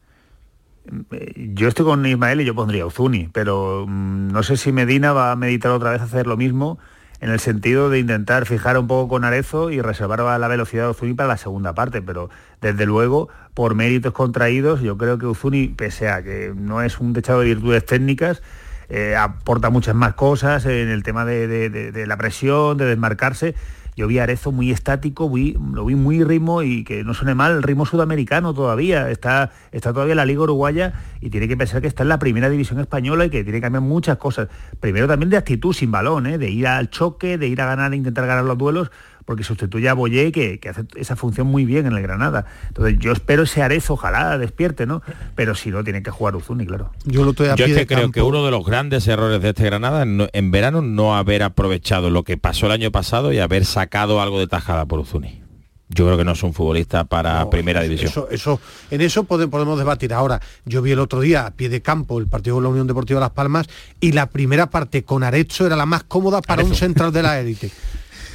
Yo 1.36 1.68
estoy 1.68 1.86
con 1.86 2.06
Ismael 2.06 2.42
y 2.42 2.46
yo 2.46 2.56
pondría 2.56 2.86
Uzuni, 2.86 3.30
pero 3.32 3.86
mm, 3.88 4.32
no 4.32 4.44
sé 4.44 4.58
si 4.58 4.72
Medina 4.72 5.14
va 5.14 5.32
a 5.32 5.36
meditar 5.36 5.72
otra 5.72 5.92
vez 5.92 6.02
hacer 6.02 6.28
lo 6.28 6.38
mismo 6.38 6.80
en 7.20 7.30
el 7.30 7.40
sentido 7.40 7.90
de 7.90 8.00
intentar 8.00 8.46
fijar 8.46 8.78
un 8.78 8.88
poco 8.88 9.10
con 9.10 9.24
Arezo 9.24 9.72
y 9.72 9.82
reservar 9.82 10.20
la 10.40 10.48
velocidad 10.48 10.86
de 10.86 10.90
Uzuni 10.92 11.14
para 11.14 11.30
la 11.30 11.38
segunda 11.38 11.74
parte, 11.74 12.02
pero 12.02 12.30
desde 12.62 12.86
luego, 12.86 13.30
por 13.54 13.76
méritos 13.76 14.14
contraídos, 14.14 14.82
yo 14.82 14.98
creo 14.98 15.18
que 15.18 15.26
Uzuni, 15.26 15.70
pese 15.70 16.10
a 16.10 16.24
que 16.24 16.54
no 16.56 16.82
es 16.82 17.00
un 17.00 17.14
techado 17.14 17.40
de 17.40 17.48
virtudes 17.48 17.86
técnicas, 17.86 18.44
eh, 18.90 19.16
aporta 19.16 19.70
muchas 19.70 19.96
más 19.96 20.14
cosas 20.14 20.66
en 20.66 20.90
el 20.90 21.04
tema 21.04 21.26
de 21.26 22.06
la 22.08 22.18
presión, 22.18 22.78
de 22.78 22.86
desmarcarse. 22.86 23.56
Yo 23.98 24.06
vi 24.06 24.20
a 24.20 24.24
Arezo 24.24 24.52
muy 24.52 24.70
estático, 24.70 25.24
lo 25.24 25.86
vi 25.86 25.96
muy 25.96 26.24
ritmo 26.24 26.62
y 26.62 26.84
que 26.84 27.04
no 27.04 27.16
suene 27.16 27.34
mal, 27.34 27.64
ritmo 27.64 27.84
sudamericano 27.84 28.54
todavía. 28.54 29.10
Está, 29.10 29.50
está 29.72 29.92
todavía 29.92 30.14
la 30.14 30.24
Liga 30.24 30.42
Uruguaya 30.42 30.94
y 31.20 31.32
tiene 31.32 31.48
que 31.48 31.58
pensar 31.58 31.82
que 31.82 31.88
está 31.88 32.04
en 32.04 32.10
la 32.10 32.20
primera 32.20 32.48
división 32.48 32.80
española 32.80 33.26
y 33.26 33.32
que 33.32 33.44
tiene 33.44 33.58
que 33.58 33.64
cambiar 33.64 33.82
muchas 33.82 34.18
cosas. 34.18 34.50
Primero 34.80 35.08
también 35.08 35.32
de 35.32 35.38
actitud 35.38 35.74
sin 35.74 35.90
balón, 35.90 36.28
¿eh? 36.28 36.38
de 36.38 36.48
ir 36.52 36.68
al 36.68 36.92
choque, 36.92 37.40
de 37.40 37.48
ir 37.48 37.60
a 37.60 37.66
ganar, 37.66 37.92
intentar 37.96 38.28
ganar 38.28 38.44
los 38.44 38.56
duelos, 38.60 38.92
porque 39.28 39.44
sustituye 39.44 39.90
a 39.90 39.94
Boyé, 39.94 40.32
que, 40.32 40.58
que 40.58 40.70
hace 40.70 40.86
esa 40.96 41.18
función 41.18 41.48
muy 41.48 41.66
bien 41.66 41.86
en 41.86 41.92
el 41.94 42.02
Granada. 42.02 42.46
Entonces 42.70 42.98
yo 42.98 43.12
espero 43.12 43.44
ese 43.44 43.62
Arezo, 43.62 43.96
ojalá 43.96 44.38
despierte, 44.38 44.86
¿no? 44.86 45.02
Pero 45.36 45.54
si 45.54 45.70
no, 45.70 45.84
tiene 45.84 46.02
que 46.02 46.12
jugar 46.12 46.38
Uzuni, 46.38 46.66
claro. 46.66 46.92
Yo 47.04 47.26
lo 47.26 47.32
estoy 47.32 47.48
a 47.50 47.56
Yo 47.56 47.66
pie 47.66 47.66
es 47.66 47.72
que 47.74 47.80
de 47.82 47.88
creo 47.88 48.00
campo. 48.04 48.14
que 48.14 48.22
uno 48.22 48.46
de 48.46 48.52
los 48.52 48.66
grandes 48.66 49.06
errores 49.08 49.42
de 49.42 49.50
este 49.50 49.66
Granada 49.66 50.04
en, 50.04 50.16
no- 50.16 50.28
en 50.32 50.50
verano 50.52 50.82
no 50.82 51.18
haber 51.18 51.44
aprovechado 51.44 52.10
lo 52.10 52.24
que 52.24 52.38
pasó 52.38 52.68
el 52.68 52.72
año 52.72 52.90
pasado 52.90 53.34
y 53.34 53.40
haber 53.40 53.66
sacado 53.66 54.22
algo 54.22 54.40
de 54.40 54.48
tajada 54.48 54.86
por 54.86 55.00
Uzuni. 55.00 55.44
Yo 55.90 56.06
creo 56.06 56.18
que 56.18 56.24
no 56.26 56.32
es 56.32 56.44
un 56.44 56.54
futbolista 56.54 57.04
para 57.06 57.40
No, 57.40 57.50
primera 57.50 57.82
división. 57.82 58.10
Eso, 58.10 58.28
eso, 58.30 58.60
en 58.92 59.02
eso 59.02 59.24
pode- 59.26 59.48
podemos 59.50 59.78
debatir. 59.78 60.14
Ahora, 60.14 60.42
yo 60.66 60.82
vi 60.82 60.92
el 60.92 61.00
otro 61.00 61.20
día 61.22 61.46
a 61.48 61.52
pie 61.52 61.68
de 61.70 61.82
campo 61.82 62.20
el 62.20 62.28
partido 62.28 62.58
de 62.58 62.64
la 62.64 62.70
Unión 62.70 62.88
Deportiva 62.88 63.20
Las 63.20 63.32
Palmas 63.32 63.68
y 64.00 64.12
la 64.14 64.26
primera 64.28 64.70
parte 64.70 65.04
con 65.04 65.24
Arecho 65.24 65.66
era 65.66 65.76
la 65.76 65.86
más 65.86 66.04
cómoda 66.04 66.42
para 66.42 66.64
un 66.64 66.76
central 66.76 67.12
de 67.12 67.24
la 67.24 67.40
élite. 67.42 67.72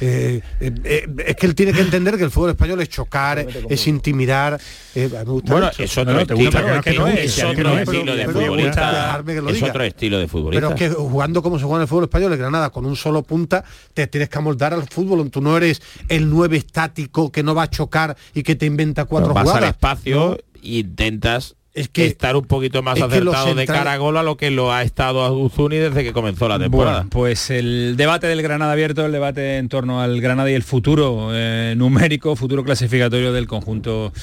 Eh, 0.05 0.41
eh, 0.59 0.71
eh, 0.83 1.07
es 1.27 1.35
que 1.35 1.45
él 1.45 1.55
tiene 1.55 1.71
que 1.71 1.79
entender 1.81 2.17
que 2.17 2.23
el 2.25 2.31
fútbol 2.31 2.49
español 2.49 2.81
es 2.81 2.89
chocar, 2.89 3.45
es 3.69 3.87
intimidar. 3.87 4.59
eh, 4.95 5.09
me 5.11 5.23
gusta 5.23 5.51
Bueno, 5.53 5.67
Arecho. 5.67 5.83
es 5.83 5.97
otro 5.97 6.13
No, 6.13 6.19
no, 6.19 6.25
te 6.27 6.33
estilo, 6.33 6.49
gusta, 6.51 6.61
pero 6.61 6.75
es 6.75 6.81
que 6.83 6.93
no 6.93 7.07
es, 7.07 7.19
es 7.19 7.35
que 7.35 7.45
otro 7.45 7.63
no 7.63 7.73
es, 7.75 7.81
estilo 7.81 8.03
pero- 8.03 8.15
de 8.15 8.25
pero 8.25 8.39
futbolista. 8.41 9.23
Es 9.49 9.63
otro 9.63 9.83
estilo 9.83 10.19
de 10.19 10.27
futbolista. 10.27 10.67
Pero 10.67 10.75
es 10.75 10.95
que 10.95 11.01
jugando 11.01 11.41
como 11.41 11.57
se 11.57 11.63
juega 11.65 11.77
en 11.77 11.81
el 11.83 11.87
fútbol 11.87 12.03
español, 12.03 12.31
el 12.33 12.37
Granada 12.39 12.69
con 12.69 12.85
un 12.85 12.95
solo 12.95 13.23
punta, 13.23 13.63
te 13.93 14.07
tienes 14.07 14.29
que 14.29 14.37
amoldar 14.37 14.73
al 14.73 14.83
fútbol. 14.89 15.29
Tú 15.31 15.41
no 15.41 15.55
eres 15.57 15.81
el 16.09 16.29
nueve 16.29 16.57
estático 16.57 17.31
que 17.31 17.43
no 17.43 17.55
va 17.55 17.63
a 17.63 17.69
chocar 17.69 18.15
y 18.33 18.43
que 18.43 18.55
te 18.55 18.65
inventa 18.65 19.05
cuatro 19.05 19.33
vas 19.33 19.47
al 19.49 19.63
espacio 19.63 20.37
e 20.37 20.79
intentas 20.79 21.55
estar 21.73 22.35
un 22.35 22.45
poquito 22.45 22.83
más 22.83 22.97
es 22.97 23.03
que 23.03 23.15
acertado 23.15 23.55
de 23.55 23.65
cara 23.65 23.93
a 23.93 23.97
gol 23.97 24.17
a 24.17 24.23
lo 24.23 24.37
que 24.37 24.51
lo 24.51 24.71
ha 24.71 24.83
estado 24.83 25.23
a 25.23 25.31
Uzuni 25.31 25.77
desde 25.77 26.03
que 26.03 26.13
comenzó 26.13 26.47
la 26.47 26.59
temporada. 26.59 26.97
Bueno, 26.97 27.09
pues 27.09 27.49
el 27.49 27.95
debate 27.97 28.27
del 28.27 28.41
Granada 28.41 28.73
abierto, 28.73 29.05
el 29.05 29.11
debate 29.11 29.57
en 29.57 29.69
torno 29.69 30.01
al 30.01 30.21
Granada 30.21 30.51
y 30.51 30.53
el 30.53 30.63
futuro 30.63 31.29
eh, 31.33 31.73
numérico, 31.75 32.35
futuro 32.35 32.63
clasificatorio 32.63 33.33
del 33.33 33.47
conjunto 33.47 34.13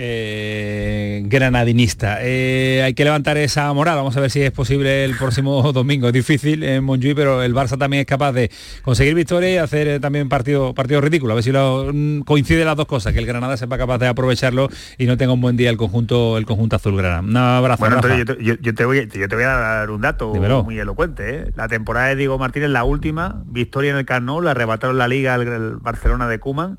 eh, 0.00 1.22
granadinista. 1.24 2.18
Eh, 2.22 2.82
hay 2.84 2.94
que 2.94 3.04
levantar 3.04 3.36
esa 3.36 3.72
moral, 3.72 3.96
vamos 3.96 4.16
a 4.16 4.20
ver 4.20 4.30
si 4.30 4.40
es 4.40 4.52
posible 4.52 5.04
el 5.04 5.16
próximo 5.16 5.72
domingo. 5.72 6.08
Es 6.08 6.12
difícil 6.12 6.62
en 6.62 6.84
Montjuic, 6.84 7.16
pero 7.16 7.42
el 7.42 7.54
Barça 7.54 7.78
también 7.78 8.02
es 8.02 8.06
capaz 8.06 8.32
de 8.32 8.50
conseguir 8.82 9.14
victoria 9.14 9.50
y 9.50 9.56
hacer 9.56 9.98
también 10.00 10.28
partido, 10.28 10.74
partido 10.74 11.00
ridículo. 11.00 11.32
A 11.32 11.34
ver 11.36 11.44
si 11.44 11.52
lo, 11.52 11.90
mm, 11.92 12.20
coincide 12.20 12.64
las 12.64 12.76
dos 12.76 12.86
cosas, 12.86 13.12
que 13.12 13.18
el 13.18 13.26
Granada 13.26 13.56
sepa 13.56 13.78
capaz 13.78 13.98
de 13.98 14.06
aprovecharlo 14.06 14.68
y 14.98 15.06
no 15.06 15.16
tenga 15.16 15.32
un 15.32 15.40
buen 15.40 15.56
día 15.56 15.70
el 15.70 15.76
conjunto, 15.76 16.38
el 16.38 16.46
conjunto 16.46 16.76
azulgrana. 16.98 17.20
Un 17.28 17.36
abrazo. 17.36 17.80
Bueno, 17.80 17.96
Rafa. 17.96 18.08
Antonio, 18.14 18.24
yo 18.24 18.36
te, 18.36 18.44
yo- 18.44 18.54
yo 18.60 18.74
te 18.74 18.84
voy, 18.84 19.08
yo 19.08 19.28
te 19.28 19.34
voy 19.34 19.44
a 19.44 19.48
dar 19.48 19.90
un 19.90 20.00
dato 20.00 20.32
Dímelo. 20.32 20.64
muy 20.64 20.78
elocuente. 20.78 21.36
¿eh? 21.36 21.52
La 21.56 21.68
temporada 21.68 22.08
de 22.08 22.16
Diego 22.16 22.38
Martínez, 22.38 22.70
la 22.70 22.84
última, 22.84 23.42
victoria 23.46 23.90
en 23.92 23.96
el 23.98 24.04
Camp 24.04 24.26
Nou, 24.26 24.40
le 24.42 24.50
arrebataron 24.50 24.98
la 24.98 25.08
liga 25.08 25.34
al 25.34 25.76
Barcelona 25.76 26.28
de 26.28 26.38
Cuman 26.38 26.78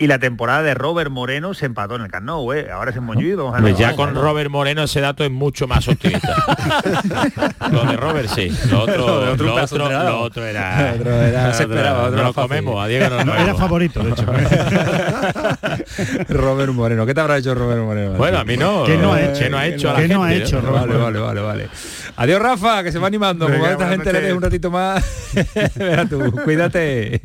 y 0.00 0.06
la 0.06 0.18
temporada 0.18 0.62
de 0.62 0.72
Robert 0.74 1.10
Moreno 1.10 1.52
se 1.54 1.66
empató 1.66 1.94
en 1.96 2.02
el 2.02 2.10
Camp 2.10 2.24
Nou, 2.26 2.52
¿eh? 2.54 2.68
ahora 2.72 2.90
es 2.90 2.96
en 2.96 3.04
Montjuic, 3.04 3.36
vamos 3.36 3.54
a 3.54 3.58
Pues 3.60 3.76
ver. 3.78 3.90
ya 3.90 3.94
con 3.94 4.14
Robert 4.14 4.48
Moreno 4.50 4.82
ese 4.84 5.00
dato 5.02 5.22
es 5.24 5.30
mucho 5.30 5.68
más 5.68 5.86
optimista. 5.86 6.34
lo 7.70 7.84
de 7.84 7.96
Robert 7.98 8.28
sí, 8.34 8.50
lo 8.70 8.80
otro, 8.80 8.96
Lo 8.96 9.04
otro 9.32 9.46
lo 9.46 9.54
otro, 9.62 9.88
lo 9.88 10.20
otro 10.22 10.46
era, 10.46 10.94
Otro 10.98 11.12
era- 11.14 11.48
lo 11.48 11.54
se 11.54 11.62
esperaba, 11.64 12.04
otro 12.04 12.16
no 12.16 12.22
lo 12.24 12.32
comemos, 12.32 12.82
a 12.82 12.86
Diego 12.88 13.10
no 13.10 13.16
lo 13.18 13.24
No, 13.24 13.32
era 13.34 13.40
comemos. 13.42 13.60
favorito, 13.60 14.02
de 14.02 14.10
hecho. 14.10 14.24
Robert 16.30 16.72
Moreno, 16.72 17.06
¿qué 17.06 17.14
te 17.14 17.20
habrá 17.20 17.38
hecho 17.38 17.54
Robert 17.54 17.82
Moreno? 17.82 18.12
Bueno, 18.12 18.38
a 18.38 18.44
mí 18.44 18.56
no. 18.56 18.84
¿Qué 18.84 18.96
no 18.96 19.12
ha 19.12 19.20
hecho? 19.20 19.40
¿Qué 19.40 19.50
no 19.50 19.58
ha 19.58 19.66
hecho 19.66 19.90
a 19.90 19.94
la 19.94 20.00
¿Qué 20.00 20.08
no 20.08 20.22
ha 20.24 20.32
hecho, 20.34 20.60
¿no? 20.62 20.68
Robert 20.70 20.86
Vale, 20.86 20.98
Moreno? 20.98 21.24
vale, 21.26 21.40
vale, 21.40 21.62
vale. 21.64 21.68
Adiós 22.16 22.40
Rafa, 22.40 22.82
que 22.82 22.92
se 22.92 22.98
va 22.98 23.06
animando. 23.06 23.46
Como 23.50 23.64
a 23.64 23.70
esta 23.72 23.88
gente 23.88 24.12
le 24.12 24.20
des 24.22 24.32
un 24.34 24.42
ratito 24.42 24.70
más. 24.70 25.04
Verá 25.76 26.06
tú, 26.06 26.32
cuídate. 26.44 27.20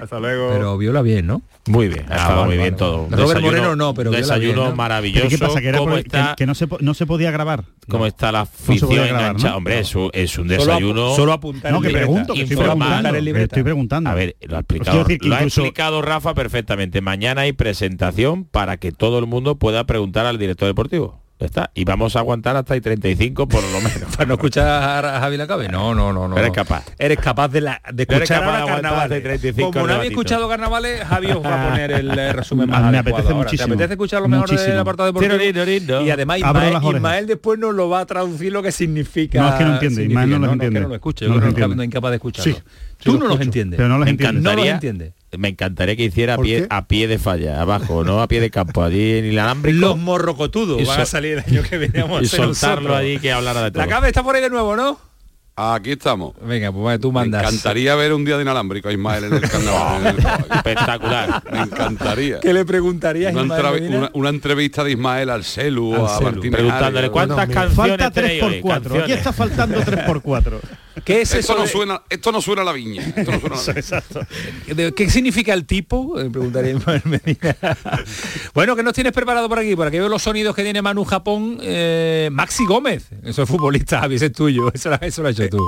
Hasta 0.00 0.18
luego. 0.18 0.48
Pero 0.52 0.78
viola 0.78 1.02
bien, 1.02 1.26
¿no? 1.26 1.42
Muy 1.66 1.88
bien, 1.88 2.06
ha 2.08 2.14
Ah, 2.14 2.16
estado 2.16 2.34
vale, 2.40 2.46
muy 2.46 2.56
bien 2.56 2.74
vale, 2.74 2.76
todo. 2.78 3.06
Robert 3.10 3.40
Moreno 3.42 3.76
no, 3.76 3.92
pero 3.94 4.10
desayuno 4.10 4.60
bien, 4.62 4.70
¿no? 4.70 4.76
maravilloso. 4.76 5.26
¿Pero 5.28 5.38
qué 5.38 5.46
pasa? 5.46 5.60
Que, 5.60 5.68
era 5.68 5.78
¿Cómo 5.78 5.90
por- 5.90 5.98
está, 6.00 6.30
que- 6.30 6.36
que 6.42 6.46
no, 6.46 6.54
se, 6.54 6.66
no 6.80 6.94
se 6.94 7.06
podía 7.06 7.30
grabar. 7.30 7.64
cómo 7.88 8.06
está 8.06 8.32
la 8.32 8.40
afición 8.40 8.90
grabar, 8.90 9.08
enganchada? 9.10 9.50
¿no? 9.50 9.56
Hombre, 9.58 9.78
es 9.80 9.94
un, 9.94 10.10
es 10.12 10.38
un 10.38 10.48
Solo, 10.48 10.58
desayuno. 10.64 11.10
ap- 11.10 11.16
solo 11.16 11.32
apuntar 11.32 11.72
No, 11.72 11.80
que 11.80 11.90
pregunto, 11.90 12.32
que 12.34 12.42
estoy 12.42 12.56
Informar 12.56 13.02
preguntando. 13.02 13.38
estoy 13.40 13.62
preguntando. 13.62 14.10
A 14.10 14.14
ver, 14.14 14.36
lo 14.40 14.56
ha 14.56 14.60
explicado, 14.60 15.04
decir 15.04 15.24
lo 15.24 15.34
ha 15.36 15.42
explicado 15.42 16.02
Rafa 16.02 16.34
perfectamente. 16.34 17.00
Mañana 17.00 17.42
hay 17.42 17.52
presentación 17.52 18.44
para 18.44 18.78
que 18.78 18.92
todo 18.92 19.18
el 19.18 19.26
mundo 19.26 19.56
pueda 19.56 19.84
preguntar 19.84 20.26
al 20.26 20.38
director 20.38 20.66
deportivo. 20.66 21.20
Ya 21.40 21.46
está. 21.46 21.70
Y 21.74 21.84
vamos 21.86 22.16
a 22.16 22.18
aguantar 22.18 22.54
hasta 22.54 22.74
el 22.74 22.82
35 22.82 23.48
por 23.48 23.62
lo 23.62 23.80
menos. 23.80 24.02
Para 24.16 24.26
no 24.26 24.34
escuchar 24.34 25.06
a 25.06 25.20
Javi 25.20 25.38
Lacabe. 25.38 25.68
No, 25.70 25.94
no, 25.94 26.12
no, 26.12 26.28
no. 26.28 26.36
Eres 26.36 26.50
capaz. 26.52 26.84
Eres 26.98 27.18
capaz 27.18 27.48
de, 27.48 27.62
la, 27.62 27.80
de 27.92 28.02
Eres 28.02 28.14
escuchar 28.22 28.40
capaz 28.40 28.52
de 28.52 28.58
aguantar 28.58 28.82
carnavales. 28.82 29.16
hasta 29.16 29.22
35 29.28 29.70
Como 29.72 29.80
no 29.86 29.86
debatitos. 29.94 30.10
escuchado 30.12 30.48
carnavales, 30.50 31.02
Javi 31.02 31.30
os 31.30 31.42
va 31.42 31.64
a 31.64 31.68
poner 31.70 31.90
el 31.92 32.32
resumen 32.34 32.68
más 32.68 32.82
Me 32.82 32.98
adecuado 32.98 33.00
apetece 33.16 33.32
ahora. 33.32 33.44
muchísimo. 33.44 33.66
¿Te 33.68 33.72
apetece 33.74 33.92
escuchar 33.94 34.20
lo 34.22 34.28
mejor 34.28 34.48
Muchísimo. 34.50 34.70
del 34.70 34.78
apartado 34.80 35.06
deportivo? 35.06 35.38
Tirorino. 35.38 36.02
Y 36.02 36.10
además 36.10 36.38
Ismael. 36.40 36.76
Ismael 36.94 37.26
después 37.26 37.58
nos 37.58 37.74
lo 37.74 37.88
va 37.88 38.00
a 38.00 38.06
traducir 38.06 38.52
lo 38.52 38.62
que 38.62 38.70
significa. 38.72 39.40
No, 39.40 39.48
es 39.48 39.54
que 39.54 39.64
no 39.64 39.72
entiende. 39.74 40.04
Ismael 40.04 40.30
no 40.30 40.46
es 40.46 40.52
entiende. 40.52 40.78
que 40.78 40.82
no 40.82 40.88
lo 40.88 40.94
escucha, 40.94 41.24
No 41.26 41.34
yo 41.36 41.40
creo 41.40 41.54
que 41.70 41.74
no 41.74 41.82
es 41.82 41.86
incapaz 41.86 42.10
de 42.10 42.16
escucharlo. 42.16 42.52
Sí, 42.54 42.60
Tú 43.02 43.12
sí 43.12 43.18
no 43.18 43.24
lo 43.24 43.28
los 43.28 43.30
escucho, 43.34 43.44
entiendes. 43.44 43.76
pero 43.78 43.88
no 43.88 43.98
los 43.98 44.04
Me 44.04 44.10
entiende. 44.10 44.40
No 44.40 44.50
los 44.50 44.64
encantaría- 44.64 44.72
entiende. 44.74 45.12
Me 45.38 45.48
encantaría 45.48 45.94
que 45.96 46.04
hiciera 46.04 46.34
a 46.34 46.36
¿Por 46.36 46.44
pie, 46.44 46.66
a 46.68 46.86
pie 46.88 47.06
de 47.06 47.18
falla, 47.18 47.60
abajo, 47.62 48.02
no 48.04 48.20
a 48.20 48.26
pie 48.26 48.40
de 48.40 48.50
campo, 48.50 48.82
allí 48.82 49.18
en 49.18 49.26
inalámbrico. 49.26 49.78
Los 49.78 49.96
morrocotudos 49.98 50.80
Y 50.80 50.84
van 50.84 51.00
a 51.00 51.06
salir 51.06 51.34
el 51.38 51.44
año 51.46 51.62
que 51.68 51.78
viene. 51.78 52.04
y 52.20 52.26
soltarlo 52.26 52.48
nosotros. 52.82 52.96
allí 52.96 53.18
que 53.18 53.30
hablara 53.32 53.62
de 53.62 53.70
todo. 53.70 53.82
La 53.82 53.88
cabe 53.88 54.08
está 54.08 54.22
por 54.24 54.34
ahí 54.34 54.42
de 54.42 54.50
nuevo, 54.50 54.74
¿no? 54.74 54.98
Aquí 55.56 55.90
estamos. 55.92 56.32
Venga, 56.42 56.72
pues 56.72 56.82
vale, 56.82 56.98
tú 56.98 57.08
Me 57.12 57.20
mandas. 57.20 57.42
encantaría 57.42 57.94
ver 57.94 58.14
un 58.14 58.24
día 58.24 58.36
de 58.36 58.42
inalámbrico 58.42 58.88
a 58.88 58.92
Ismael 58.92 59.24
en 59.24 59.34
el 59.34 59.40
carnaval. 59.42 60.00
en 60.06 60.06
el- 60.16 60.26
Espectacular. 60.56 61.42
Me 61.52 61.58
encantaría. 61.60 62.40
¿Qué 62.40 62.52
le 62.54 62.64
preguntarías 62.64 63.32
Una, 63.32 63.42
Ismael 63.42 63.62
entrev- 63.64 63.72
Medina? 63.74 63.98
una- 63.98 64.10
una 64.14 64.28
entrevista 64.30 64.82
de 64.84 64.92
Ismael 64.92 65.28
al 65.30 65.44
Celu, 65.44 65.94
Al 65.94 66.06
a 66.06 66.08
Celu. 66.08 66.24
Martínez 66.32 66.52
Preguntándole 66.60 67.10
cuántas 67.10 67.36
Bueno, 67.36 67.52
canciones 67.54 67.76
Falta 67.98 68.10
tenéis 68.10 68.40
3 68.40 68.42
hoy? 68.52 68.60
por 68.62 68.70
4 68.70 69.02
Aquí 69.02 69.12
está 69.12 69.32
faltando 69.32 69.80
3 69.84 70.04
por 70.06 70.22
4 70.22 70.60
¿Qué 71.04 71.20
es 71.22 71.34
Esto 71.34 71.52
eso? 71.52 71.54
no, 71.56 71.62
de- 71.62 71.68
suena, 71.68 72.02
esto 72.10 72.32
no 72.32 72.40
suena 72.42 72.62
a 72.62 72.64
la 72.64 72.72
viña. 72.72 73.02
Esto 73.16 73.32
no 73.32 73.40
suena 73.40 73.56
a 73.56 73.58
la 73.58 73.64
viña. 73.66 73.78
Exacto. 73.78 74.20
de- 74.66 74.92
¿Qué 74.94 75.10
significa 75.10 75.52
el 75.54 75.66
tipo? 75.66 76.18
Eh, 76.20 76.30
Preguntaría 76.30 76.74
bueno, 78.54 78.76
¿qué 78.76 78.82
nos 78.82 78.92
tienes 78.94 79.12
preparado 79.12 79.48
por 79.48 79.58
aquí? 79.58 79.74
Por 79.76 79.86
aquí 79.86 79.98
veo 79.98 80.08
los 80.08 80.22
sonidos 80.22 80.54
que 80.54 80.62
tiene 80.62 80.82
Manu 80.82 81.04
Japón. 81.04 81.58
eh, 81.62 82.28
Maxi 82.32 82.64
Gómez. 82.66 83.06
Eso 83.24 83.42
es 83.42 83.48
futbolista, 83.48 84.00
Javi, 84.00 84.16
ese 84.16 84.26
es 84.26 84.32
tuyo. 84.32 84.70
Eso, 84.72 84.90
lo- 84.90 84.96
eso 85.00 85.22
lo 85.22 85.28
has 85.28 85.38
hecho 85.38 85.56
tú. 85.56 85.66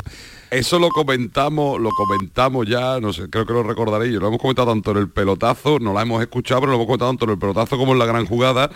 Eso 0.50 0.78
lo 0.78 0.88
comentamos, 0.90 1.80
lo 1.80 1.88
comentamos 1.90 2.66
ya, 2.68 3.00
no 3.00 3.12
sé, 3.14 3.30
creo 3.30 3.46
que 3.46 3.54
lo 3.54 3.62
recordaréis, 3.62 4.12
lo 4.16 4.28
hemos 4.28 4.38
comentado 4.38 4.70
tanto 4.70 4.90
en 4.90 4.98
el 4.98 5.08
pelotazo, 5.08 5.78
no 5.78 5.94
la 5.94 6.02
hemos 6.02 6.20
escuchado, 6.20 6.60
pero 6.60 6.72
lo 6.72 6.76
hemos 6.76 6.86
comentado 6.86 7.10
tanto 7.10 7.24
en 7.24 7.30
el 7.30 7.38
pelotazo 7.38 7.78
como 7.78 7.92
en 7.94 7.98
la 7.98 8.04
gran 8.04 8.26
jugada. 8.26 8.70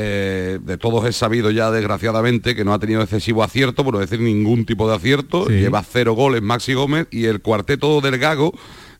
Eh, 0.00 0.60
de 0.62 0.78
todos 0.78 1.04
es 1.06 1.16
sabido 1.16 1.50
ya, 1.50 1.72
desgraciadamente, 1.72 2.54
que 2.54 2.64
no 2.64 2.72
ha 2.72 2.78
tenido 2.78 3.02
excesivo 3.02 3.42
acierto, 3.42 3.82
por 3.82 3.94
no 3.94 4.00
decir 4.00 4.20
ningún 4.20 4.64
tipo 4.64 4.88
de 4.88 4.94
acierto. 4.94 5.46
Sí. 5.48 5.54
Lleva 5.54 5.82
cero 5.82 6.12
goles 6.12 6.40
Maxi 6.40 6.74
Gómez 6.74 7.08
y 7.10 7.24
el 7.24 7.42
cuarteto 7.42 8.00
del 8.00 8.18
Gago, 8.18 8.52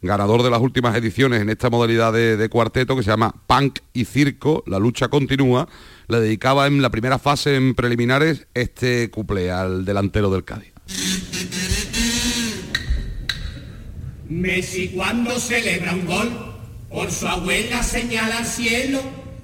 ganador 0.03 0.43
de 0.43 0.51
las 0.51 0.61
últimas 0.61 0.97
ediciones 0.97 1.41
en 1.41 1.51
esta 1.51 1.71
modalidad 1.71 2.13
de, 2.13 2.37
de 2.37 2.49
cuarteto 2.49 2.97
que 2.97 3.05
se 3.05 3.11
llama 3.11 3.33
Punk 3.47 3.79
y 3.93 4.07
Circo, 4.07 4.65
la 4.67 4.81
lucha 4.81 5.07
continúa, 5.07 5.69
le 6.09 6.19
dedicaba 6.19 6.67
en 6.67 6.83
la 6.83 6.91
primera 6.91 7.21
fase 7.21 7.55
en 7.55 7.77
preliminares 7.77 8.49
este 8.55 9.09
cuplé 9.11 9.53
al 9.53 9.85
delantero 9.85 10.31
del 10.31 10.45
Cádiz. 10.45 10.73
Messi 14.29 14.89
cuando 14.89 15.39
celebra 15.39 15.95
un 15.95 16.07
gol, 16.07 16.29
por 16.91 17.11
su 17.11 17.29
abuela 17.29 17.83
señala 17.85 18.39
al 18.39 18.47
cielo, 18.47 19.01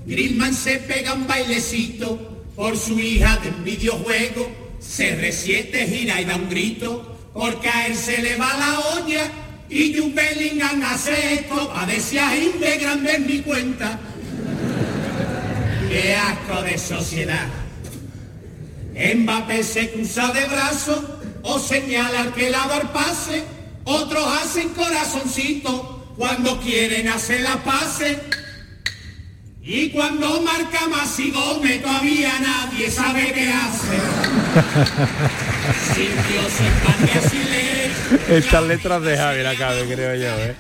Griezmann 0.07 0.55
se 0.55 0.77
pega 0.81 1.15
un 1.15 1.27
bailecito, 1.27 2.31
por 2.55 2.77
su 2.77 2.99
hija 2.99 3.37
de 3.39 3.49
un 3.49 3.65
videojuego, 3.65 4.51
CR7 4.81 5.89
gira 5.89 6.21
y 6.21 6.25
da 6.25 6.37
un 6.37 6.49
grito, 6.49 7.17
porque 7.33 7.69
a 7.69 7.87
él 7.87 7.97
se 7.97 8.23
le 8.23 8.37
va 8.37 8.57
la 8.57 8.81
olla, 8.97 9.31
y 9.69 9.97
Jude 9.97 10.13
Bellingham 10.15 10.83
hace 10.83 11.35
esto, 11.35 11.69
pa' 11.73 11.87
decir 11.87 12.21
"Ay, 12.21 12.55
de 12.61 12.79
grande 12.79 13.13
es 13.13 13.21
mi 13.21 13.41
cuenta. 13.41 13.99
Qué 15.89 16.15
asco 16.15 16.63
de 16.63 16.79
sociedad. 16.79 17.49
Mbappé 18.95 19.65
se 19.65 19.91
cruza 19.91 20.29
de 20.33 20.45
brazos 20.47 21.01
o 21.43 21.59
señala 21.59 22.21
al 22.21 22.35
que 22.35 22.51
lado 22.51 22.81
el 22.81 22.89
pase. 22.89 23.43
Otros 23.85 24.27
hacen 24.43 24.69
corazoncito 24.71 26.15
cuando 26.17 26.61
quieren 26.61 27.09
hacer 27.09 27.41
la 27.41 27.57
pase. 27.65 28.19
Y 29.67 29.89
cuando 29.91 30.43
marca 30.43 30.89
Masi 30.91 31.31
Gómez 31.31 31.81
todavía 31.83 32.33
nadie 32.39 32.91
sabe 32.91 33.33
qué 33.33 33.49
hace. 33.49 33.97
Sin 35.95 36.11
Dios, 36.29 36.53
sin 36.53 36.71
patria, 36.85 37.21
sin 37.31 37.51
ley. 37.51 38.37
Estas 38.37 38.63
letras 38.65 39.03
de 39.03 39.17
Javi 39.17 39.43
la 39.43 39.55
cabe, 39.57 39.85
creo 39.87 40.15
yo. 40.17 40.39
¿eh? 40.45 40.55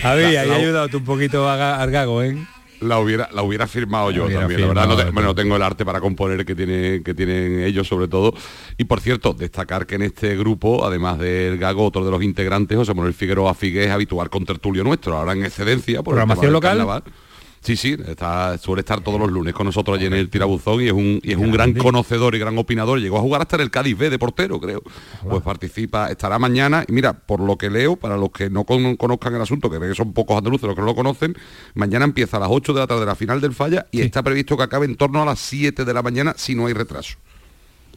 Javi, 0.00 0.22
La- 0.32 0.40
ahí 0.40 0.50
ayudado 0.50 0.88
tú 0.88 0.98
un 0.98 1.04
poquito 1.04 1.46
a 1.48 1.82
al 1.82 1.90
Gago, 1.90 2.22
¿eh? 2.22 2.36
La 2.80 2.98
hubiera, 2.98 3.28
la 3.32 3.42
hubiera 3.42 3.66
firmado 3.66 4.10
yo 4.10 4.24
hubiera 4.24 4.40
también, 4.42 4.60
la 4.62 4.66
verdad. 4.68 4.82
No, 4.82 4.88
firmado 4.90 5.04
te- 5.08 5.12
bueno, 5.12 5.28
no 5.28 5.34
tengo 5.34 5.56
el 5.56 5.62
arte 5.62 5.84
para 5.84 6.00
componer 6.00 6.44
que, 6.46 6.54
tiene, 6.54 7.02
que 7.02 7.12
tienen 7.14 7.60
ellos 7.60 7.86
sobre 7.88 8.08
todo. 8.08 8.34
Y 8.78 8.84
por 8.84 9.00
cierto, 9.00 9.34
destacar 9.34 9.86
que 9.86 9.94
en 9.96 10.02
este 10.02 10.34
grupo, 10.36 10.86
además 10.86 11.18
del 11.18 11.58
Gago, 11.58 11.84
otro 11.86 12.04
de 12.06 12.10
los 12.10 12.22
integrantes, 12.22 12.76
José 12.76 12.94
Manuel 12.94 13.14
Figueroa 13.14 13.54
Figue, 13.54 13.84
es 13.84 13.90
habitual 13.90 14.30
con 14.30 14.44
tertulio 14.46 14.82
nuestro, 14.84 15.16
ahora 15.16 15.32
en 15.32 15.44
excedencia. 15.44 16.02
Por 16.02 16.14
el 16.18 16.22
tema 16.22 16.34
¿Programación 16.34 16.46
del 16.46 16.52
local? 16.52 16.70
carnaval. 16.70 17.02
Sí, 17.66 17.74
sí, 17.74 17.96
está, 18.06 18.56
suele 18.58 18.82
estar 18.82 19.00
todos 19.00 19.18
los 19.18 19.28
lunes 19.28 19.52
con 19.52 19.66
nosotros 19.66 19.96
allí 19.96 20.06
en 20.06 20.12
el 20.12 20.30
tirabuzón 20.30 20.80
y 20.82 20.86
es 20.86 20.92
un, 20.92 21.18
y 21.20 21.32
es 21.32 21.36
un 21.36 21.50
gran 21.50 21.72
conocedor 21.74 22.36
y 22.36 22.38
gran 22.38 22.56
opinador. 22.58 23.00
Llegó 23.00 23.18
a 23.18 23.20
jugar 23.20 23.42
hasta 23.42 23.56
en 23.56 23.62
el 23.62 23.72
Cádiz 23.72 23.98
B 23.98 24.08
de 24.08 24.20
portero, 24.20 24.60
creo. 24.60 24.84
Pues 25.28 25.42
participa, 25.42 26.08
estará 26.08 26.38
mañana. 26.38 26.84
Y 26.86 26.92
mira, 26.92 27.12
por 27.12 27.40
lo 27.40 27.58
que 27.58 27.68
leo, 27.68 27.96
para 27.96 28.16
los 28.16 28.30
que 28.30 28.48
no 28.50 28.62
con- 28.62 28.94
conozcan 28.94 29.34
el 29.34 29.42
asunto, 29.42 29.68
que 29.68 29.94
son 29.96 30.12
pocos 30.12 30.38
andaluces 30.38 30.64
los 30.68 30.76
que 30.76 30.80
no 30.80 30.86
lo 30.86 30.94
conocen, 30.94 31.36
mañana 31.74 32.04
empieza 32.04 32.36
a 32.36 32.40
las 32.40 32.50
8 32.52 32.72
de 32.72 32.78
la 32.78 32.86
tarde 32.86 33.04
la 33.04 33.16
final 33.16 33.40
del 33.40 33.52
falla 33.52 33.86
y 33.90 34.00
está 34.00 34.22
previsto 34.22 34.56
que 34.56 34.62
acabe 34.62 34.86
en 34.86 34.94
torno 34.94 35.20
a 35.20 35.24
las 35.24 35.40
7 35.40 35.84
de 35.84 35.92
la 35.92 36.02
mañana 36.04 36.34
si 36.36 36.54
no 36.54 36.66
hay 36.68 36.72
retraso. 36.72 37.16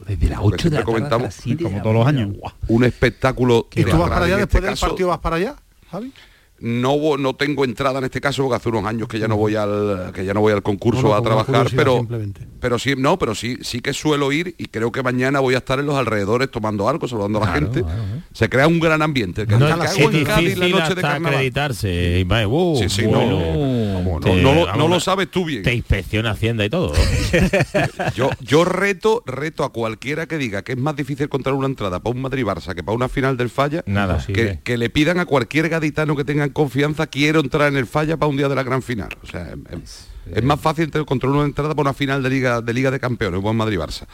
Desde 0.08 0.30
las 0.30 0.40
Porque 0.40 0.56
8 0.68 0.70
de 0.72 0.76
la 0.78 0.78
tarde 0.78 0.80
hasta 0.80 0.86
comentamos 0.86 1.26
las 1.26 1.36
7 1.36 1.58
de 1.58 1.64
Como 1.66 1.78
la 1.78 1.84
todos 1.84 1.96
los 1.96 2.08
años. 2.08 2.30
Un 2.70 2.84
espectáculo 2.86 3.68
¿Y 3.76 3.84
tú 3.84 3.98
vas 4.00 4.10
para 4.10 4.26
allá 4.26 4.34
En 4.34 4.40
después 4.40 4.64
este 4.64 4.70
del 4.72 4.80
partido? 4.80 5.10
¿Vas 5.10 5.20
para 5.20 5.36
allá, 5.36 5.56
Javi? 5.92 6.12
No 6.62 7.18
no 7.18 7.36
tengo 7.36 7.66
entrada 7.66 8.00
en 8.00 8.06
este 8.06 8.22
caso 8.22 8.44
porque 8.44 8.56
hace 8.58 8.70
unos 8.70 8.86
años 8.86 9.08
que 9.08 9.20
ya 9.20 9.28
no 9.28 9.38
voy 9.38 9.56
al 9.56 10.12
que 10.14 10.26
ya 10.26 10.34
no 10.34 10.42
voy 10.42 10.54
al 10.54 10.62
concurso 10.64 11.04
No, 11.04 11.10
no, 11.10 11.16
a 11.16 11.22
trabajar 11.22 11.68
pero 11.76 11.98
simplemente. 11.98 12.48
pero 12.60 12.78
sí 12.80 12.94
no 12.98 13.18
pero 13.18 13.36
sí 13.36 13.58
sí 13.62 13.80
que 13.82 13.94
suelo 13.94 14.32
ir 14.32 14.56
y 14.58 14.66
creo 14.68 14.92
que 14.92 15.02
mañana 15.04 15.40
voy 15.40 15.56
a 15.56 15.60
estar 15.60 15.80
en 15.80 15.86
los 15.86 15.96
alrededores 15.96 16.50
tomando 16.52 16.88
algo 16.90 17.08
saludando 17.08 17.42
a 17.42 17.46
la 17.46 17.52
Claro, 17.54 17.66
gente 17.68 17.82
claro, 17.84 18.04
se 18.34 18.50
crea 18.50 18.68
un 18.68 18.80
gran 18.80 19.02
ambiente 19.02 19.46
que 19.48 19.58
No 19.58 19.68
es 19.68 19.76
Cádiz 19.76 19.98
la 20.28 20.36
difícil 20.40 20.60
noche 20.72 20.76
de 20.76 20.80
hasta 20.80 21.02
carnaval 21.02 21.34
acreditarse. 21.36 22.26
Uh, 22.48 22.76
Sí, 22.78 22.90
sí, 22.90 23.06
bueno. 23.06 23.40
no, 23.40 24.02
no, 24.14 24.20
Te- 24.20 24.42
no 24.42 24.76
no 24.76 24.88
lo 24.88 25.00
sabes 25.00 25.30
tú 25.32 25.46
bien 25.46 25.64
Te 25.64 25.74
inspecciona 25.74 26.32
Hacienda 26.32 26.66
y 26.66 26.70
todo. 26.70 26.94
yo 28.16 28.30
yo 28.42 28.66
reto 28.66 29.24
reto 29.26 29.64
a 29.64 29.72
cualquiera 29.72 30.28
que 30.28 30.38
diga 30.38 30.62
que 30.64 30.74
es 30.74 30.78
más 30.78 30.96
difícil 30.96 31.26
encontrar 31.26 31.56
una 31.56 31.68
entrada 31.68 32.00
para 32.02 32.16
un 32.16 32.22
Madrid 32.22 32.46
Barça 32.46 32.74
que 32.76 32.84
para 32.84 32.96
una 32.96 33.10
final 33.10 33.38
del 33.38 33.50
falla 33.50 33.84
Nada. 33.86 34.24
que, 34.26 34.60
que 34.64 34.78
le 34.78 34.90
pidan 34.90 35.20
a 35.20 35.26
cualquier 35.26 35.70
gaditano 35.70 36.16
que 36.16 36.24
confianza 36.54 37.08
quiero 37.08 37.40
entrar 37.40 37.70
en 37.70 37.78
el 37.78 37.86
falla 37.86 38.18
para 38.18 38.30
un 38.30 38.38
día 38.38 38.50
de 38.50 38.56
la 38.56 38.64
gran 38.64 38.82
final. 38.82 39.10
O 39.24 39.28
sea, 39.28 39.54
es, 39.72 40.08
es 40.32 40.44
más 40.44 40.60
fácil 40.60 40.92
encontrar 40.94 41.32
una 41.32 41.46
entrada 41.46 41.72
para 41.72 41.90
una 41.90 41.94
final 41.94 42.22
de 42.24 42.30
Liga 42.30 42.62
de 42.62 42.74
Liga 42.74 42.92
de 42.92 43.00
Campeones, 43.00 43.42
buen 43.42 43.56
Madrid 43.56 43.78
Barça. 43.78 44.06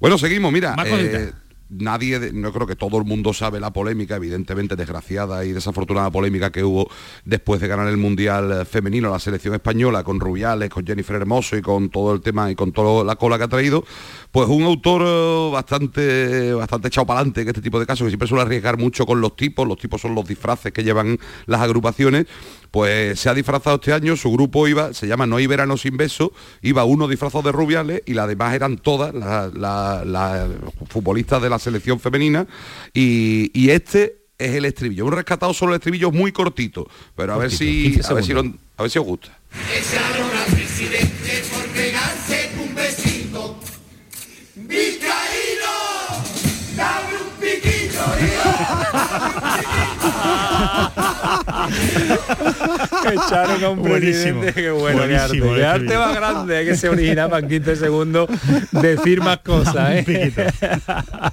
Bueno, 0.00 0.18
seguimos, 0.18 0.52
mira. 0.52 0.74
Eh. 0.84 1.32
Nadie, 1.72 2.32
no 2.32 2.52
creo 2.52 2.66
que 2.66 2.76
todo 2.76 2.98
el 2.98 3.04
mundo 3.04 3.32
sabe 3.32 3.60
la 3.60 3.72
polémica, 3.72 4.16
evidentemente 4.16 4.76
desgraciada 4.76 5.44
y 5.44 5.52
desafortunada 5.52 6.10
polémica 6.10 6.50
que 6.50 6.64
hubo 6.64 6.88
después 7.24 7.60
de 7.60 7.68
ganar 7.68 7.88
el 7.88 7.96
Mundial 7.96 8.52
eh, 8.52 8.64
femenino 8.64 9.10
la 9.10 9.18
selección 9.18 9.54
española 9.54 10.04
con 10.04 10.20
Rubiales, 10.20 10.70
con 10.70 10.86
Jennifer 10.86 11.16
Hermoso 11.16 11.56
y 11.56 11.62
con 11.62 11.90
todo 11.90 12.12
el 12.12 12.20
tema 12.20 12.50
y 12.50 12.54
con 12.54 12.72
toda 12.72 13.04
la 13.04 13.16
cola 13.16 13.38
que 13.38 13.44
ha 13.44 13.48
traído, 13.48 13.84
pues 14.30 14.48
un 14.48 14.64
autor 14.64 15.02
eh, 15.04 15.50
bastante 15.52 16.52
bastante 16.54 16.88
echado 16.88 17.06
para 17.06 17.20
adelante 17.20 17.42
en 17.42 17.48
este 17.48 17.62
tipo 17.62 17.80
de 17.80 17.86
casos, 17.86 18.04
que 18.04 18.10
siempre 18.10 18.28
suele 18.28 18.42
arriesgar 18.42 18.78
mucho 18.78 19.06
con 19.06 19.20
los 19.20 19.36
tipos, 19.36 19.66
los 19.66 19.78
tipos 19.78 20.00
son 20.00 20.14
los 20.14 20.26
disfraces 20.26 20.72
que 20.72 20.84
llevan 20.84 21.18
las 21.46 21.60
agrupaciones, 21.60 22.26
Pues 22.72 23.20
se 23.20 23.28
ha 23.28 23.34
disfrazado 23.34 23.76
este 23.76 23.92
año, 23.92 24.16
su 24.16 24.32
grupo 24.32 24.66
iba, 24.66 24.92
se 24.94 25.06
llama 25.06 25.26
No 25.26 25.36
hay 25.36 25.46
verano 25.46 25.76
sin 25.76 25.96
beso, 25.96 26.32
iba 26.62 26.82
uno 26.84 27.06
disfrazado 27.06 27.42
de 27.42 27.52
rubiales 27.52 28.02
y 28.06 28.14
las 28.14 28.26
demás 28.26 28.54
eran 28.54 28.78
todas 28.78 29.14
las 29.14 29.52
las 29.54 30.48
futbolistas 30.88 31.40
de 31.42 31.50
la 31.50 31.58
selección 31.60 32.00
femenina 32.00 32.46
y, 32.94 33.50
y 33.52 33.70
este 33.70 34.22
es 34.38 34.54
el 34.54 34.64
estribillo. 34.64 35.04
Un 35.06 35.12
rescatado 35.12 35.52
solo 35.54 35.72
el 35.72 35.76
estribillo 35.76 36.10
muy 36.10 36.32
cortito, 36.32 36.88
pero 37.14 37.34
a 37.34 37.38
ver 37.38 37.50
si 37.50 37.92
15 37.92 38.10
a 38.10 38.14
ver 38.14 38.24
si, 38.24 38.32
lo- 38.32 38.40
a 38.78 38.82
ver 38.82 38.90
si 38.90 38.98
os 38.98 39.04
gusta. 39.04 39.38
Echaron 50.32 50.64
al 50.64 50.72
presidente 50.72 51.42
por 51.42 51.42
pegarse 51.42 51.42
un 51.42 51.42
besito. 51.42 51.42
¡Vizcaíno! 51.42 51.42
¡Dame 51.46 51.76
un 51.76 51.82
piquito, 51.82 53.12
Echaron 53.12 53.64
a 53.64 53.68
un 53.70 53.78
Buenísimo. 53.82 54.40
presidente, 54.40 54.52
qué 54.54 54.70
bueno, 54.70 54.98
qué 55.06 55.16
arte. 55.16 55.38
Buenísimo, 55.40 55.54
Qué 55.54 55.64
arte 55.64 55.84
estribillo. 55.84 56.06
más 56.06 56.14
grande 56.16 56.64
que 56.64 56.76
se 56.76 56.88
originaba 56.88 57.38
en 57.38 57.48
15 57.48 57.76
segundos 57.76 58.28
decir 58.70 59.20
más 59.20 59.38
cosas, 59.38 59.90
¿eh? 59.90 60.32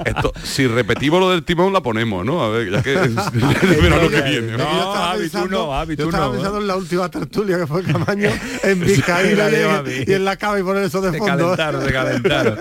Esto, 0.06 0.34
si 0.44 0.68
repetimos 0.68 1.20
lo 1.20 1.30
del 1.32 1.44
timón 1.44 1.74
la 1.74 1.82
ponemos, 1.82 2.26
¿no? 2.26 2.44
A 2.44 2.50
ver, 2.50 2.72
ya 2.72 2.82
que 2.82 2.94
es 2.94 3.00
el 3.02 3.82
verano 3.82 4.10
que 4.10 4.22
viene. 4.22 4.48
Yo 4.52 4.58
estaba 4.58 5.16
pensando- 5.16 5.86
yo 5.96 6.06
estaba 6.06 6.32
pensando 6.32 6.58
en 6.60 6.68
la 6.68 6.76
última 6.76 7.10
tertulia 7.10 7.58
que 7.58 7.68
fue 7.68 7.84
Camaño 7.84 8.30
en 8.64 8.80
Vizcaíno 8.80 9.50
y, 9.50 9.56
en- 9.56 10.10
y 10.10 10.14
en 10.14 10.26
la 10.26 10.36
cava 10.38 10.60
y 10.60 10.64
poner 10.64 10.84
eso 10.84 11.02
de 11.02 11.12
Se 11.12 11.18
fondo. 11.18 11.56
calentaron, 11.56 11.86
se 11.86 11.92
calentaron. 11.94 12.58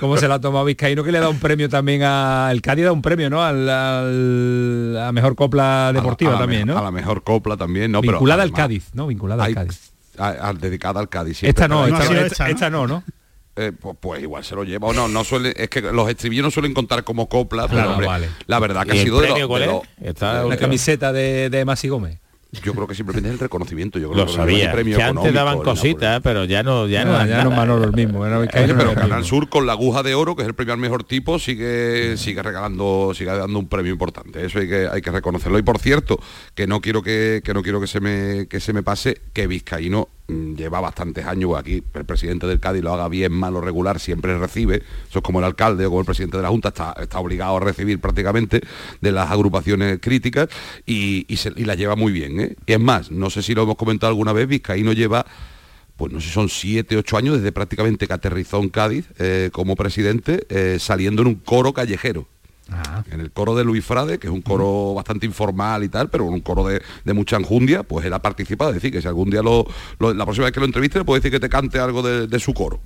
¿Cómo 0.00 0.16
se 0.16 0.28
la 0.28 0.34
ha 0.36 0.40
tomado 0.40 0.64
Vizcaíno 0.64 1.04
que 1.04 1.12
le 1.12 1.20
da 1.20 1.28
un 1.28 1.38
premio 1.38 1.68
también 1.68 2.02
a... 2.04 2.48
El 2.52 2.60
Cádiz 2.62 2.84
da 2.84 2.92
un 2.92 3.02
premio, 3.02 3.30
¿no? 3.30 3.42
Al, 3.42 3.68
al- 3.68 4.98
a 5.02 5.12
mejor 5.12 5.34
copla 5.34 5.71
deportiva 5.92 6.30
a 6.30 6.34
la 6.34 6.40
también, 6.40 6.66
me- 6.66 6.72
¿no? 6.74 6.78
A 6.78 6.82
la 6.82 6.90
mejor 6.90 7.22
copla 7.22 7.56
también, 7.56 7.90
¿no? 7.92 8.00
Pero 8.00 8.12
Vinculada 8.12 8.42
al 8.42 8.48
además- 8.48 8.58
Cádiz, 8.60 8.90
¿no? 8.94 9.06
Vinculada 9.06 9.44
al 9.44 9.54
Cádiz. 9.54 9.92
a- 10.18 10.48
a- 10.48 10.52
dedicada 10.52 11.00
al 11.00 11.08
Cádiz. 11.08 11.42
Esta 11.42 11.68
no, 11.68 11.84
pero- 11.84 11.96
esta 11.98 12.12
no, 12.14 12.20
esta- 12.20 12.48
esta 12.50 12.70
no, 12.70 12.86
¿no? 12.86 13.02
Eh, 13.54 13.70
pues, 13.78 13.96
pues 14.00 14.22
igual 14.22 14.42
se 14.44 14.54
lo 14.54 14.64
lleva 14.64 14.88
o 14.88 14.92
no, 14.94 15.08
no 15.08 15.24
suele, 15.24 15.52
es 15.56 15.68
que 15.68 15.82
los 15.82 16.08
estribillos 16.08 16.44
no 16.44 16.50
suelen 16.50 16.72
contar 16.72 17.04
como 17.04 17.28
copla, 17.28 17.64
pero 17.64 17.74
Claro, 17.76 17.90
hombre, 17.92 18.06
vale. 18.06 18.28
la 18.46 18.58
verdad 18.58 18.86
que 18.86 18.96
¿Y 18.96 19.00
ha 19.00 19.02
sido 19.02 19.20
de 19.20 19.28
lo- 19.28 19.34
de 19.34 19.66
lo- 19.66 20.48
La 20.48 20.56
camiseta 20.56 21.12
de, 21.12 21.50
de 21.50 21.64
Masi 21.66 21.88
Gómez. 21.88 22.18
Yo 22.60 22.74
creo 22.74 22.86
que 22.86 22.94
simplemente 22.94 23.30
es 23.30 23.32
el 23.32 23.38
reconocimiento. 23.38 23.98
Yo 23.98 24.10
creo 24.10 24.24
Lo 24.24 24.26
que 24.26 24.36
sabía. 24.36 24.70
premio 24.72 24.96
Que 24.96 25.02
antes 25.02 25.32
daban 25.32 25.60
cositas, 25.60 26.20
pero 26.22 26.44
ya 26.44 26.62
no, 26.62 26.86
ya 26.86 27.04
no. 27.04 27.12
No, 27.12 27.26
ya 27.26 27.44
no. 27.44 27.50
Manolo 27.50 27.84
el 27.84 27.92
mismo. 27.92 28.26
era 28.26 28.38
pero 28.40 28.68
era 28.68 28.90
el 28.90 28.94
Canal 28.94 29.20
mismo. 29.20 29.24
Sur 29.24 29.48
con 29.48 29.66
la 29.66 29.72
aguja 29.72 30.02
de 30.02 30.14
oro, 30.14 30.36
que 30.36 30.42
es 30.42 30.48
el 30.48 30.54
premio 30.54 30.74
al 30.74 30.80
mejor 30.80 31.02
tipo, 31.02 31.38
sigue 31.38 32.16
sigue 32.18 32.42
regalando, 32.42 33.12
sigue 33.14 33.30
dando 33.30 33.58
un 33.58 33.68
premio 33.68 33.90
importante. 33.90 34.44
Eso 34.44 34.58
hay 34.58 34.68
que 34.68 34.86
hay 34.86 35.00
que 35.00 35.10
reconocerlo. 35.10 35.58
Y 35.58 35.62
por 35.62 35.78
cierto, 35.78 36.20
que 36.54 36.66
no 36.66 36.82
quiero 36.82 37.02
que, 37.02 37.40
que 37.42 37.54
no 37.54 37.62
quiero 37.62 37.80
que 37.80 37.86
se 37.86 38.00
me 38.00 38.46
que 38.48 38.60
se 38.60 38.74
me 38.74 38.82
pase, 38.82 39.22
que 39.32 39.46
Vizcaíno 39.46 40.08
lleva 40.28 40.80
bastantes 40.80 41.26
años 41.26 41.56
aquí. 41.56 41.82
El 41.94 42.04
presidente 42.04 42.46
del 42.46 42.60
Cádiz 42.60 42.82
lo 42.82 42.92
haga 42.94 43.08
bien, 43.08 43.32
mal 43.32 43.54
o 43.56 43.60
regular, 43.60 44.00
siempre 44.00 44.38
recibe. 44.38 44.82
Eso 45.08 45.18
es 45.18 45.22
como 45.22 45.40
el 45.40 45.44
alcalde 45.44 45.84
o 45.86 45.90
como 45.90 46.00
el 46.00 46.06
presidente 46.06 46.36
de 46.36 46.42
la 46.42 46.48
Junta, 46.48 46.68
está, 46.68 46.94
está 47.00 47.18
obligado 47.18 47.56
a 47.56 47.60
recibir 47.60 48.00
prácticamente 48.00 48.60
de 49.00 49.12
las 49.12 49.30
agrupaciones 49.30 49.98
críticas 50.00 50.48
y, 50.86 51.26
y, 51.28 51.36
se- 51.36 51.52
y 51.56 51.64
la 51.64 51.74
lleva 51.74 51.96
muy 51.96 52.12
bien. 52.12 52.40
¿eh? 52.40 52.56
Y 52.66 52.72
es 52.72 52.80
más, 52.80 53.10
no 53.10 53.30
sé 53.30 53.42
si 53.42 53.54
lo 53.54 53.62
hemos 53.64 53.76
comentado 53.76 54.10
alguna 54.10 54.32
vez, 54.32 54.46
Vizcaíno 54.48 54.92
lleva 54.92 55.26
pues 55.96 56.10
no 56.10 56.20
sé, 56.20 56.30
son 56.30 56.48
siete, 56.48 56.96
ocho 56.96 57.16
años 57.16 57.36
desde 57.36 57.52
prácticamente 57.52 58.06
que 58.08 58.12
aterrizó 58.12 58.58
en 58.60 58.70
Cádiz 58.70 59.06
eh, 59.18 59.50
como 59.52 59.76
presidente, 59.76 60.46
eh, 60.48 60.78
saliendo 60.80 61.22
en 61.22 61.28
un 61.28 61.34
coro 61.36 61.72
callejero. 61.74 62.26
En 63.10 63.20
el 63.20 63.30
coro 63.32 63.54
de 63.54 63.64
Luis 63.64 63.84
Frade, 63.84 64.18
que 64.18 64.28
es 64.28 64.32
un 64.32 64.40
coro 64.40 64.94
bastante 64.94 65.26
informal 65.26 65.84
y 65.84 65.88
tal, 65.90 66.08
pero 66.08 66.24
un 66.24 66.40
coro 66.40 66.64
de, 66.66 66.80
de 67.04 67.12
mucha 67.12 67.36
enjundia, 67.36 67.82
pues 67.82 68.06
él 68.06 68.12
ha 68.14 68.22
participado. 68.22 68.70
Es 68.70 68.76
decir, 68.76 68.90
que 68.92 69.02
si 69.02 69.08
algún 69.08 69.28
día 69.28 69.42
lo, 69.42 69.66
lo- 69.98 70.14
la 70.14 70.24
próxima 70.24 70.44
vez 70.46 70.54
que 70.54 70.60
lo 70.60 70.66
entreviste, 70.66 70.98
le 70.98 71.04
puedo 71.04 71.18
decir 71.18 71.30
que 71.30 71.40
te 71.40 71.48
cante 71.50 71.78
algo 71.78 72.02
de, 72.02 72.26
de 72.28 72.38
su 72.40 72.54
coro. 72.54 72.80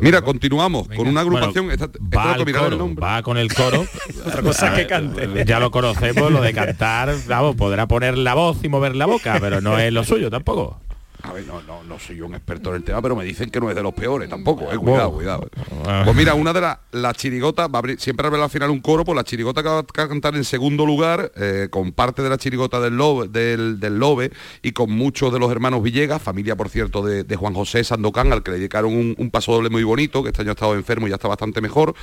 Mira, 0.00 0.22
continuamos 0.22 0.88
con 0.88 1.06
una 1.08 1.20
agrupación. 1.22 1.66
Bueno, 1.66 1.72
esta- 1.84 1.84
esta 1.98 2.16
va, 2.16 2.32
al 2.34 2.44
coro, 2.78 2.94
va 2.94 3.22
con 3.22 3.36
el 3.36 3.52
coro. 3.52 3.84
Otra 4.26 4.42
cosa 4.42 4.68
es 4.68 4.74
que 4.74 4.82
Ah, 4.94 4.98
cante. 4.98 5.44
Ya 5.44 5.60
lo 5.60 5.70
conocemos, 5.70 6.30
lo 6.32 6.40
de 6.40 6.54
cantar, 6.54 7.14
vamos, 7.26 7.56
podrá 7.56 7.86
poner 7.88 8.16
la 8.16 8.34
voz 8.34 8.58
y 8.62 8.68
mover 8.68 8.96
la 8.96 9.06
boca, 9.06 9.36
pero 9.40 9.60
no 9.60 9.78
es 9.78 9.92
lo 9.92 10.04
suyo 10.04 10.30
tampoco. 10.30 10.80
A 11.28 11.32
ver, 11.32 11.46
no, 11.46 11.60
no, 11.62 11.82
no 11.84 11.98
soy 11.98 12.16
yo 12.16 12.26
un 12.26 12.34
experto 12.34 12.70
en 12.70 12.76
el 12.76 12.84
tema, 12.84 13.02
pero 13.02 13.14
me 13.14 13.24
dicen 13.24 13.50
que 13.50 13.60
no 13.60 13.68
es 13.68 13.76
de 13.76 13.82
los 13.82 13.92
peores 13.92 14.28
tampoco, 14.28 14.72
eh, 14.72 14.78
cuidado, 14.78 15.12
cuidado. 15.12 15.48
Ah. 15.86 16.02
Pues 16.04 16.16
mira, 16.16 16.34
una 16.34 16.52
de 16.52 16.60
las 16.92 17.16
chirigotas, 17.16 17.68
va 17.68 17.78
a 17.78 17.82
abrir- 17.82 17.98
siempre 17.98 18.26
abre 18.26 18.42
al 18.42 18.48
final 18.50 18.70
un 18.70 18.80
coro, 18.80 19.04
pues 19.04 19.14
la 19.16 19.24
chirigota 19.24 19.62
que 19.62 19.68
va 19.68 19.80
a 19.80 20.08
cantar 20.08 20.34
en 20.36 20.44
segundo 20.44 20.86
lugar, 20.86 21.30
eh, 21.36 21.68
con 21.70 21.92
parte 21.92 22.22
de 22.22 22.30
la 22.30 22.38
chirigota 22.38 22.80
del 22.80 22.96
Lobe, 22.96 23.28
del, 23.28 23.78
del 23.78 23.98
Lobe 23.98 24.30
y 24.62 24.72
con 24.72 24.90
muchos 24.90 25.32
de 25.32 25.38
los 25.38 25.50
hermanos 25.50 25.82
Villegas, 25.82 26.22
familia 26.22 26.56
por 26.56 26.68
cierto 26.70 27.02
de, 27.02 27.24
de 27.24 27.36
Juan 27.36 27.54
José 27.54 27.84
Sandocán, 27.84 28.32
al 28.32 28.42
que 28.42 28.52
le 28.52 28.56
dedicaron 28.58 28.92
un, 28.94 29.14
un 29.18 29.30
paso 29.30 29.52
doble 29.52 29.68
muy 29.70 29.84
bonito, 29.84 30.22
que 30.22 30.30
este 30.30 30.42
año 30.42 30.52
ha 30.52 30.54
estado 30.54 30.74
enfermo 30.74 31.06
y 31.06 31.10
ya 31.10 31.16
está 31.16 31.28
bastante 31.28 31.60
mejor, 31.60 31.94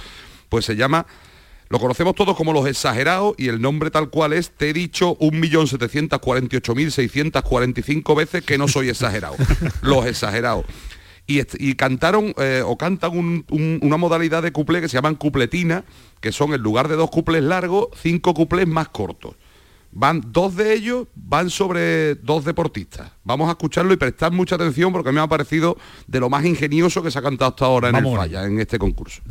pues 0.49 0.65
se 0.65 0.75
llama 0.75 1.05
lo 1.69 1.79
conocemos 1.79 2.13
todos 2.15 2.35
como 2.37 2.53
los 2.53 2.67
exagerados 2.67 3.33
y 3.37 3.47
el 3.47 3.59
nombre 3.61 3.89
tal 3.91 4.09
cual 4.09 4.33
es, 4.33 4.51
te 4.51 4.69
he 4.69 4.73
dicho 4.73 5.17
1.748.645 5.19 8.15
veces 8.15 8.43
que 8.43 8.57
no 8.57 8.67
soy 8.67 8.89
exagerado. 8.89 9.35
los 9.81 10.05
exagerados. 10.05 10.65
Y, 11.27 11.73
cantaron 11.73 12.35
eh, 12.37 12.61
o 12.63 12.77
cantan 12.77 13.17
un- 13.17 13.43
un- 13.49 13.79
una 13.81 13.97
modalidad 13.97 14.43
de 14.43 14.51
cuplé 14.51 14.79
que 14.79 14.87
se 14.87 14.93
llaman 14.95 15.15
cupletina, 15.15 15.83
que 16.21 16.31
son 16.31 16.53
en 16.53 16.61
lugar 16.61 16.87
de 16.87 16.95
dos 16.95 17.09
cuplés 17.09 17.41
largos, 17.41 17.87
cinco 17.99 18.35
cuplés 18.35 18.67
más 18.67 18.89
cortos. 18.89 19.33
Van 19.91 20.21
dos 20.31 20.55
de 20.55 20.73
ellos, 20.73 21.07
van 21.15 21.49
sobre 21.49 22.13
dos 22.15 22.45
deportistas. 22.45 23.11
Vamos 23.23 23.47
a 23.47 23.51
escucharlo 23.53 23.91
y 23.93 23.97
prestar 23.97 24.31
mucha 24.33 24.53
atención 24.55 24.91
porque 24.91 25.09
a 25.09 25.11
mí 25.13 25.15
me 25.15 25.21
ha 25.23 25.27
parecido 25.27 25.77
de 26.05 26.19
lo 26.19 26.29
más 26.29 26.45
ingenioso 26.45 27.01
que 27.01 27.09
se 27.09 27.17
ha 27.17 27.21
cantado 27.23 27.49
hasta 27.49 27.65
ahora 27.65 27.87
en 27.87 27.93
Vamos. 27.93 28.11
el 28.13 28.17
falla, 28.19 28.45
en 28.45 28.59
este 28.59 28.77
concurso. 28.77 29.21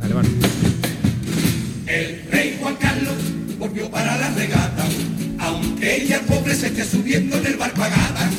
Se 6.55 6.67
esté 6.67 6.85
subiendo 6.85 7.37
en 7.37 7.45
el 7.47 7.57
barco 7.57 7.83
a 7.83 7.89
gata. 7.89 8.29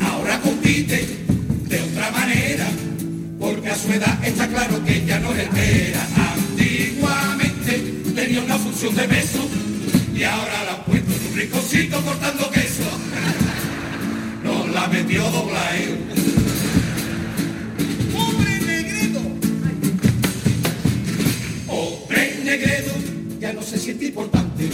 Ahora 0.00 0.38
compite 0.40 1.08
de 1.68 1.80
otra 1.80 2.10
manera, 2.10 2.66
porque 3.38 3.70
a 3.70 3.74
su 3.74 3.92
edad 3.92 4.22
está 4.22 4.46
claro 4.46 4.84
que 4.84 4.96
ella 4.98 5.18
no 5.20 5.32
es 5.32 5.38
el 5.38 5.48
que 5.48 5.88
era. 5.88 6.06
Antiguamente 6.34 7.94
tenía 8.14 8.42
una 8.42 8.58
función 8.58 8.94
de 8.94 9.06
beso 9.06 9.48
y 10.14 10.22
ahora 10.22 10.64
la 10.64 10.72
han 10.72 10.84
puesto 10.84 11.12
en 11.12 11.26
un 11.32 11.36
rinconcito 11.38 12.00
cortando 12.02 12.50
queso. 12.50 12.84
Nos 14.44 14.68
la 14.74 14.88
metió 14.88 15.22
dobla 15.30 15.76
él. 15.76 15.98
¡Pobre 18.12 18.60
Negredo! 18.60 19.20
Pobre 21.66 22.40
Negredo 22.44 22.92
ya 23.40 23.54
no 23.54 23.62
se 23.62 23.78
siente 23.78 24.06
importante, 24.06 24.68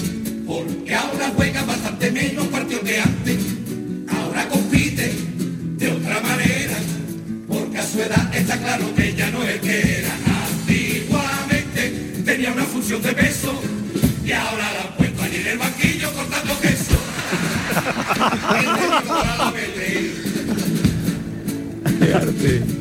porque 0.67 0.95
ahora 0.95 1.33
juega 1.37 1.63
bastante 1.65 2.11
menos 2.11 2.47
partidos 2.49 2.85
que 2.85 3.01
antes. 3.01 3.39
Ahora 4.09 4.49
compite 4.49 5.13
de 5.77 5.91
otra 5.91 6.21
manera, 6.21 6.77
porque 7.49 7.79
a 7.79 7.87
su 7.87 8.01
edad 8.01 8.35
está 8.35 8.59
claro 8.59 8.95
que 8.95 9.15
ya 9.15 9.31
no 9.31 9.43
es 9.43 9.51
el 9.51 9.61
que 9.61 9.99
era. 9.99 10.15
Antiguamente 10.61 12.23
tenía 12.25 12.53
una 12.53 12.65
función 12.65 13.03
de 13.03 13.13
peso 13.13 13.61
y 14.25 14.33
ahora 14.33 14.73
la 14.73 14.81
han 14.83 14.97
puesto 14.97 15.23
allí 15.23 15.37
en 15.37 15.47
el 15.47 15.59
banquillo 15.59 16.13
cortando 16.13 16.61
queso. 16.61 16.99
La 18.19 19.51
vete. 19.51 20.13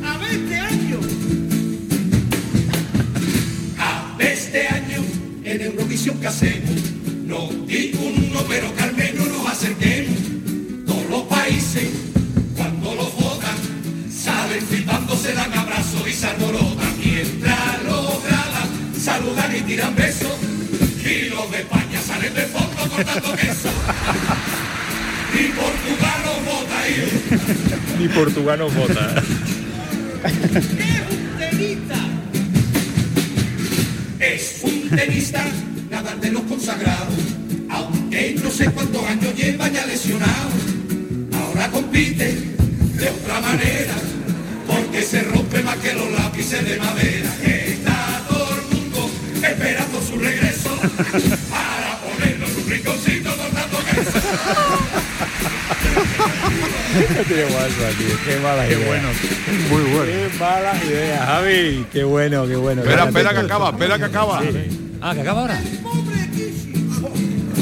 A 0.04 0.18
ver 0.18 0.30
este 0.30 0.56
año. 0.56 1.00
A 3.78 4.16
este 4.20 4.68
año 4.68 5.04
en 5.44 5.60
Eurovisión 5.62 6.20
que 6.20 6.26
hacemos. 6.26 6.91
No 8.42 8.48
pero 8.48 8.74
que 8.74 8.82
al 8.82 8.94
menos 8.96 9.28
nos 9.28 9.46
acerquemos. 9.46 10.18
Todos 10.86 11.10
los 11.10 11.22
países, 11.22 11.88
cuando 12.56 12.94
los 12.96 13.14
votan, 13.14 13.54
salen 14.10 14.66
flipando, 14.66 15.16
se 15.16 15.32
dan 15.32 15.52
abrazos 15.52 16.08
y 16.08 16.12
se 16.12 16.26
alborotan. 16.26 16.92
Mientras 16.98 17.84
los 17.84 18.24
graban, 18.24 18.68
saludan 18.98 19.56
y 19.56 19.60
tiran 19.60 19.94
besos. 19.94 20.32
Y 21.04 21.28
los 21.28 21.50
de 21.52 21.58
España 21.58 22.00
salen 22.04 22.34
de 22.34 22.42
fondo 22.42 22.88
cortando 22.90 23.32
queso. 23.36 23.68
Y 25.34 25.48
Portugal 25.52 26.22
los 26.24 26.44
vota 26.52 26.80
ahí. 26.80 27.96
Ni 27.98 28.08
Portugal 28.08 28.58
nos 28.58 28.74
vota. 28.74 29.22
Es 34.18 34.60
un 34.62 34.88
tenista, 34.88 35.44
nada 35.90 36.14
de 36.14 36.30
los 36.30 36.42
consagrados, 36.42 37.18
aunque 38.12 38.40
no 38.42 38.50
sé 38.50 38.66
cuántos 38.70 39.02
años 39.06 39.34
lleva 39.34 39.68
ya 39.68 39.86
lesionado. 39.86 40.50
Ahora 41.34 41.68
compite 41.70 42.34
de 42.34 43.08
otra 43.08 43.40
manera, 43.40 43.94
porque 44.66 45.02
se 45.02 45.22
rompe 45.22 45.62
más 45.62 45.76
que 45.78 45.94
los 45.94 46.10
lápices 46.12 46.62
de 46.68 46.78
madera. 46.78 47.30
Está 47.42 48.22
todo 48.28 48.48
el 48.54 48.76
mundo 48.76 49.10
esperando 49.42 50.02
su 50.02 50.18
regreso 50.18 50.70
para 51.50 51.98
ponerlo 52.00 52.46
en 52.46 52.56
un 52.56 52.70
rinconcito 52.70 53.30
cortando 53.34 53.78
queso. 53.78 54.18
Tiene 57.26 57.44
WhatsApp, 57.44 57.96
tío. 57.96 58.16
Qué 58.26 58.38
mala 58.40 58.68
Qué 58.68 58.74
idea. 58.74 58.86
bueno. 58.86 59.08
Muy 59.70 59.82
bueno. 59.92 60.12
Qué 60.12 60.38
mala 60.38 60.84
idea, 60.84 61.26
Javi. 61.26 61.86
Qué 61.90 62.04
bueno, 62.04 62.46
qué 62.46 62.56
bueno. 62.56 62.82
Espera, 62.82 63.04
espera 63.04 63.32
que 63.32 63.40
acaba, 63.40 63.70
espera 63.70 63.98
que 63.98 64.04
acaba. 64.04 64.42
Ah, 65.00 65.14
que 65.14 65.20
acaba 65.22 65.40
ahora. 65.40 65.58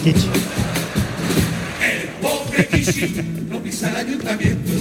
El 0.03 0.15
pobre 2.23 2.67
Kishi 2.69 3.23
no 3.51 3.63
pisa 3.63 3.91
el 3.91 3.97
ayuntamiento, 3.97 4.73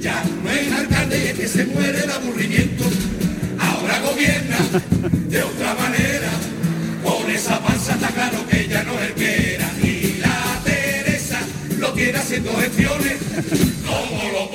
ya 0.00 0.24
no 0.42 0.50
es 0.50 0.72
alcalde 0.72 1.16
y 1.16 1.28
es 1.28 1.34
que 1.34 1.46
se 1.46 1.64
muere 1.66 2.04
de 2.04 2.12
aburrimiento. 2.12 2.82
Ahora 3.60 4.00
gobierna 4.00 4.58
de 5.28 5.42
otra 5.44 5.74
manera, 5.76 6.28
con 7.04 7.30
esa 7.30 7.60
panza 7.60 7.94
está 7.94 8.08
claro 8.08 8.44
que 8.48 8.66
ya 8.66 8.82
no 8.82 8.94
es 8.94 9.10
el 9.10 9.14
que. 9.14 9.58
Y 9.86 10.18
la 10.20 10.60
Teresa 10.64 11.38
lo 11.78 11.92
tiene 11.92 12.18
haciendo 12.18 12.52
gestiones, 12.56 13.18
como 13.86 14.32
lo 14.32 14.50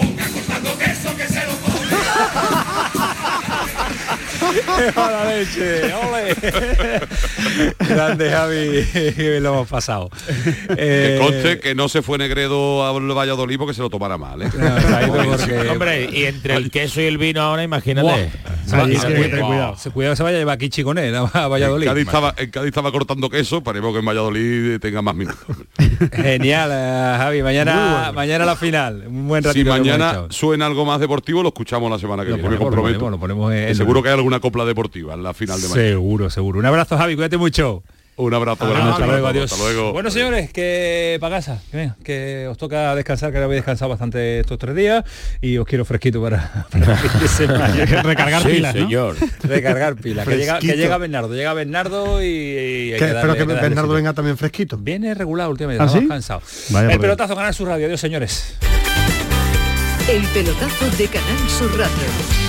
¡Qué 4.78 4.92
mala 4.96 5.26
leche! 5.26 5.94
¡Ole! 5.94 6.36
Grande, 7.90 8.30
Javi. 8.30 8.86
que 9.16 9.40
lo 9.42 9.50
hemos 9.50 9.68
pasado. 9.68 10.10
Que 10.10 10.76
Eh, 10.78 11.20
conste 11.22 11.60
que 11.60 11.76
no 11.76 11.90
se 11.90 12.02
fue 12.02 12.18
Negredo 12.18 12.86
a 12.86 12.92
Valladolid 12.92 13.58
porque 13.58 13.74
se 13.74 13.82
lo 13.82 13.90
tomara 13.90 14.18
mal, 14.18 14.42
¿eh? 14.42 14.50
Hombre, 15.70 16.10
y 16.12 16.26
entre 16.26 16.56
el 16.56 16.72
queso 16.72 17.02
y 17.02 17.06
el 17.06 17.18
vino 17.18 17.42
ahora, 17.42 17.64
imagínate. 17.64 18.30
Ahí 18.74 18.96
se- 18.98 19.08
que 19.08 19.24
se- 19.24 19.30
ten 19.30 19.46
cuidado. 19.46 19.76
se 19.78 19.90
cuidado 19.92 20.14
que 20.14 20.18
se 20.18 20.24
vaya 20.24 20.38
a 20.38 20.40
llevar 20.40 20.58
Kichi 20.58 20.84
con 20.84 20.98
él 20.98 21.16
a 21.16 21.22
a 21.34 21.44
En 21.46 21.50
Valladolid. 21.52 21.88
Cádiz, 21.88 22.06
estaba, 22.06 22.34
en 22.38 22.50
Cádiz 22.52 22.68
estaba 22.68 22.92
cortando 22.92 23.30
queso, 23.30 23.58
esperemos 23.58 23.94
que 23.94 24.00
en 24.00 24.06
Valladolid 24.06 24.80
tenga 24.80 25.02
más 25.02 25.16
minutos. 25.16 25.40
Genial, 26.12 26.70
eh, 26.74 27.16
Javi. 27.18 27.44
Mañana, 27.44 27.98
bueno. 27.98 28.14
mañana 28.14 28.46
la 28.46 28.56
final. 28.56 29.04
Un 29.08 29.28
buen 29.28 29.44
Si 29.44 29.48
ratito. 29.50 29.70
hemos 29.76 29.80
mañana 29.80 30.26
suena 30.30 30.66
algo 30.66 30.86
más 30.86 31.00
deportivo, 31.00 31.42
lo 31.44 31.50
escuchamos 31.50 31.90
la 31.92 32.00
semana 32.00 32.24
que 32.24 32.30
Lo 32.32 32.36
viene, 32.38 32.50
me 32.50 32.56
lo 32.56 32.72
ponemos, 32.72 33.12
lo 33.12 33.20
ponemos 33.20 33.54
en- 33.54 33.68
Que 33.68 33.76
seguro 33.76 34.02
que 34.04 34.10
hay 34.10 34.16
alguna 34.16 34.40
copla 34.40 34.66
deportiva 34.66 35.14
en 35.14 35.24
la 35.24 35.34
final 35.34 35.62
de 35.62 35.68
mañana. 35.70 35.88
Seguro, 35.90 36.30
seguro. 36.30 36.60
Un 36.60 36.66
abrazo, 36.66 36.98
Javi. 36.98 37.16
Cuídate 37.16 37.38
mucho. 37.38 37.84
Un 38.22 38.34
abrazo, 38.34 38.52
Hasta, 38.64 38.66
buenas 38.66 38.84
noches 38.86 39.08
luego, 39.08 39.14
a 39.16 39.20
todos, 39.20 39.30
adiós. 39.32 39.52
hasta 39.54 39.64
luego. 39.64 39.94
Bueno, 39.94 40.12
señores, 40.12 40.52
que 40.52 41.18
para 41.22 41.38
casa, 41.38 41.62
que, 41.72 41.78
venga, 41.78 41.96
que 42.04 42.48
os 42.50 42.58
toca 42.58 42.94
descansar, 42.94 43.32
que 43.32 43.38
ahora 43.38 43.46
habéis 43.46 43.60
descansado 43.60 43.88
bastante 43.88 44.42
estos 44.42 44.58
tres 44.60 44.76
días 44.76 45.06
y 45.40 45.58
os 45.58 45.66
quiero 45.66 45.86
fresquito 45.86 46.22
para, 46.22 46.66
para. 46.70 46.98
Recargar 48.04 48.42
Sí, 48.44 48.50
pilas, 48.50 48.76
¿no? 48.76 48.82
señor. 48.82 49.16
Recargar 49.44 49.96
pilas. 49.96 50.28
Que 50.28 50.36
llega, 50.36 50.60
que 50.60 50.76
llega 50.76 50.98
Bernardo, 50.98 51.34
llega 51.34 51.54
Bernardo 51.54 52.22
y, 52.22 52.26
y 52.28 52.94
hay 52.94 53.00
Que- 53.00 53.06
Bernardo 53.06 53.36
sitio. 53.82 53.88
venga 53.90 54.14
también 54.14 54.38
fresquito. 54.38 54.78
Viene 54.78 55.14
regular 55.14 55.48
últimamente, 55.48 55.82
¿Ah, 55.82 55.88
sí? 56.22 56.34
Vaya 56.74 56.92
el 56.92 57.00
pelotazo 57.00 57.36
ganar 57.38 57.54
su 57.54 57.66
radio, 57.66 57.86
adiós 57.86 58.02
señores. 58.02 58.54
El 60.10 60.24
pelotazo 60.34 60.90
de 60.98 61.08
Canal 61.08 61.50
Sur 61.50 61.70
Radio. 61.78 62.49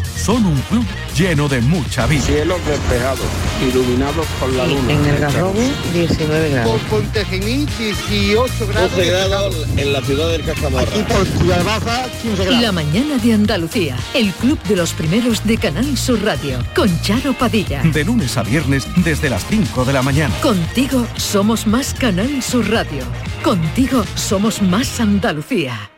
Son 0.15 0.45
un 0.45 0.59
club 0.61 0.85
lleno 1.17 1.47
de 1.47 1.61
mucha 1.61 2.05
vida. 2.05 2.21
Cielos 2.21 2.59
despejados, 2.65 3.25
iluminados 3.67 4.25
por 4.39 4.51
la 4.53 4.67
luna. 4.67 4.93
En 4.93 5.05
el 5.05 5.17
Garrobo, 5.19 5.59
19 5.93 6.49
grados. 6.49 6.71
Por 6.71 7.01
Pontejimí, 7.01 7.65
18 7.77 8.67
grados. 8.67 8.91
12 8.91 9.05
grados 9.07 9.67
en 9.77 9.93
la 9.93 10.01
ciudad 10.01 10.29
del 10.29 10.43
Cazamarra. 10.43 10.87
Aquí 10.87 11.03
por 11.03 11.25
Ciudad 11.25 11.63
Baja, 11.63 12.07
15 12.21 12.43
grados. 12.43 12.61
La 12.61 12.71
mañana 12.71 13.17
de 13.17 13.33
Andalucía. 13.33 13.97
El 14.13 14.31
club 14.33 14.61
de 14.63 14.75
los 14.75 14.93
primeros 14.93 15.43
de 15.45 15.57
Canal 15.57 15.97
Sur 15.97 16.23
Radio. 16.23 16.59
Con 16.75 17.01
Charo 17.01 17.33
Padilla. 17.33 17.81
De 17.83 18.03
lunes 18.03 18.37
a 18.37 18.43
viernes 18.43 18.87
desde 18.97 19.29
las 19.29 19.45
5 19.47 19.85
de 19.85 19.93
la 19.93 20.01
mañana. 20.01 20.33
Contigo 20.41 21.05
somos 21.15 21.65
más 21.67 21.93
Canal 21.93 22.41
Sur 22.43 22.69
Radio. 22.69 23.03
Contigo 23.43 24.03
somos 24.15 24.61
más 24.61 24.99
Andalucía. 24.99 25.91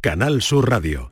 Canal 0.00 0.42
Sur 0.42 0.68
Radio. 0.68 1.11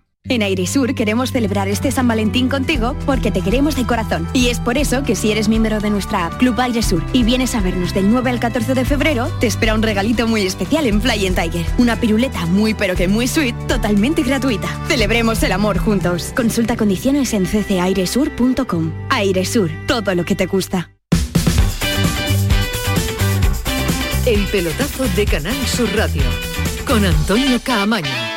En 0.29 0.43
Airesur 0.43 0.93
queremos 0.93 1.31
celebrar 1.31 1.67
este 1.67 1.91
San 1.91 2.07
Valentín 2.07 2.47
contigo 2.47 2.95
porque 3.05 3.31
te 3.31 3.41
queremos 3.41 3.75
de 3.75 3.85
corazón. 3.85 4.27
Y 4.33 4.47
es 4.47 4.59
por 4.59 4.77
eso 4.77 5.03
que 5.03 5.15
si 5.15 5.31
eres 5.31 5.49
miembro 5.49 5.79
de 5.79 5.89
nuestra 5.89 6.27
app 6.27 6.37
Club 6.37 6.59
Airesur 6.59 7.03
y 7.11 7.23
vienes 7.23 7.55
a 7.55 7.61
vernos 7.61 7.93
del 7.93 8.09
9 8.09 8.29
al 8.29 8.39
14 8.39 8.73
de 8.73 8.85
febrero, 8.85 9.27
te 9.39 9.47
espera 9.47 9.73
un 9.73 9.81
regalito 9.81 10.27
muy 10.27 10.45
especial 10.45 10.85
en 10.85 11.01
Fly 11.01 11.27
and 11.27 11.39
Tiger. 11.39 11.65
Una 11.77 11.99
piruleta 11.99 12.45
muy 12.45 12.73
pero 12.73 12.95
que 12.95 13.07
muy 13.07 13.27
sweet, 13.27 13.55
totalmente 13.67 14.23
gratuita. 14.23 14.67
Celebremos 14.87 15.41
el 15.43 15.51
amor 15.51 15.79
juntos. 15.79 16.31
Consulta 16.35 16.77
condiciones 16.77 17.33
en 17.33 17.45
ccairesur.com. 17.45 18.93
Airesur, 19.09 19.71
todo 19.87 20.15
lo 20.15 20.23
que 20.23 20.35
te 20.35 20.45
gusta. 20.45 20.91
El 24.25 24.45
pelotazo 24.45 25.03
de 25.15 25.25
Canal 25.25 25.67
Sur 25.67 25.89
Radio. 25.95 26.21
Con 26.85 27.03
Antonio 27.03 27.59
Caamaño. 27.63 28.30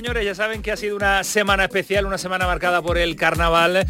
Señores, 0.00 0.24
ya 0.24 0.34
saben 0.34 0.62
que 0.62 0.72
ha 0.72 0.78
sido 0.78 0.96
una 0.96 1.22
semana 1.24 1.64
especial, 1.64 2.06
una 2.06 2.16
semana 2.16 2.46
marcada 2.46 2.80
por 2.80 2.96
el 2.96 3.16
carnaval, 3.16 3.86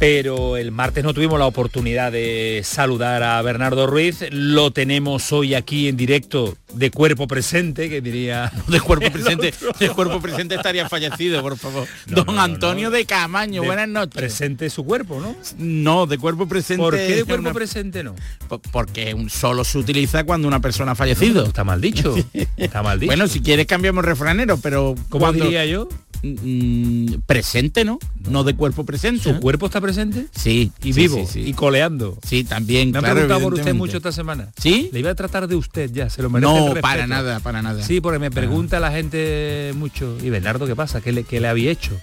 pero 0.00 0.56
el 0.56 0.72
martes 0.72 1.04
no 1.04 1.14
tuvimos 1.14 1.38
la 1.38 1.46
oportunidad 1.46 2.10
de 2.10 2.62
saludar 2.64 3.22
a 3.22 3.40
Bernardo 3.42 3.86
Ruiz. 3.86 4.24
Lo 4.32 4.72
tenemos 4.72 5.32
hoy 5.32 5.54
aquí 5.54 5.86
en 5.86 5.96
directo 5.96 6.56
de 6.74 6.90
cuerpo 6.90 7.26
presente, 7.26 7.88
que 7.88 8.00
diría... 8.00 8.50
De 8.68 8.80
cuerpo 8.80 9.10
presente, 9.10 9.52
de 9.78 9.88
cuerpo 9.90 10.20
presente 10.20 10.54
estaría 10.54 10.88
fallecido, 10.88 11.42
por 11.42 11.56
favor. 11.58 11.86
No, 12.06 12.24
Don 12.24 12.34
no, 12.36 12.40
Antonio 12.42 12.90
de 12.90 13.04
Camaño, 13.04 13.60
De 13.62 13.66
buenas 13.66 13.88
noches. 13.88 14.14
Presente 14.14 14.70
su 14.70 14.84
cuerpo, 14.84 15.20
¿no? 15.20 15.34
No, 15.58 16.06
de 16.06 16.18
cuerpo 16.18 16.46
presente. 16.48 16.82
¿Por 16.82 16.96
qué 16.96 17.16
de 17.16 17.24
cuerpo 17.24 17.42
una- 17.48 17.52
presente 17.54 18.02
no? 18.02 18.14
Po- 18.48 18.60
Porque 18.60 19.14
un 19.14 19.28
solo 19.30 19.64
se 19.64 19.78
utiliza 19.78 20.24
cuando 20.24 20.48
una 20.48 20.60
persona 20.60 20.92
ha 20.92 20.94
fallecido. 20.94 21.44
está 21.46 21.64
mal 21.64 21.80
dicho. 21.80 22.14
Está 22.56 22.82
mal 22.82 22.98
dicho. 23.00 23.08
Bueno, 23.08 23.26
si 23.28 23.40
quieres 23.40 23.66
cambiamos 23.66 24.04
refranero, 24.04 24.56
pero 24.58 24.94
¿Cómo 25.08 25.24
cuando- 25.26 25.44
diría 25.44 25.66
yo? 25.66 25.88
Mm, 26.24 27.14
presente, 27.26 27.84
¿no? 27.84 27.98
No 28.30 28.44
de 28.44 28.54
cuerpo 28.54 28.84
presente. 28.84 29.22
¿Su 29.24 29.40
cuerpo 29.40 29.66
está 29.66 29.80
presente? 29.80 30.26
Sí. 30.32 30.70
Y 30.82 30.92
sí, 30.92 31.00
vivo, 31.00 31.16
sí, 31.26 31.42
sí. 31.42 31.48
y 31.48 31.52
coleando. 31.52 32.16
Sí, 32.24 32.44
también. 32.44 32.92
Me 32.92 32.98
han 32.98 33.02
claro, 33.04 33.14
preguntado 33.16 33.40
por 33.42 33.54
usted 33.54 33.74
mucho 33.74 33.96
esta 33.96 34.12
semana. 34.12 34.48
¿Sí? 34.60 34.88
Le 34.92 35.00
iba 35.00 35.10
a 35.10 35.14
tratar 35.16 35.48
de 35.48 35.56
usted 35.56 35.90
ya, 35.92 36.08
se 36.10 36.22
lo 36.22 36.30
merece 36.30 36.52
No, 36.52 36.61
para 36.80 37.06
nada, 37.06 37.40
para 37.40 37.62
nada. 37.62 37.82
Sí, 37.82 38.00
porque 38.00 38.18
me 38.18 38.30
pregunta 38.30 38.80
la 38.80 38.90
gente 38.92 39.72
mucho. 39.76 40.16
¿Y 40.22 40.30
Bernardo 40.30 40.66
qué 40.66 40.74
pasa? 40.76 41.00
¿Qué 41.00 41.12
le, 41.12 41.24
qué 41.24 41.40
le 41.40 41.48
había 41.48 41.70
hecho? 41.70 41.98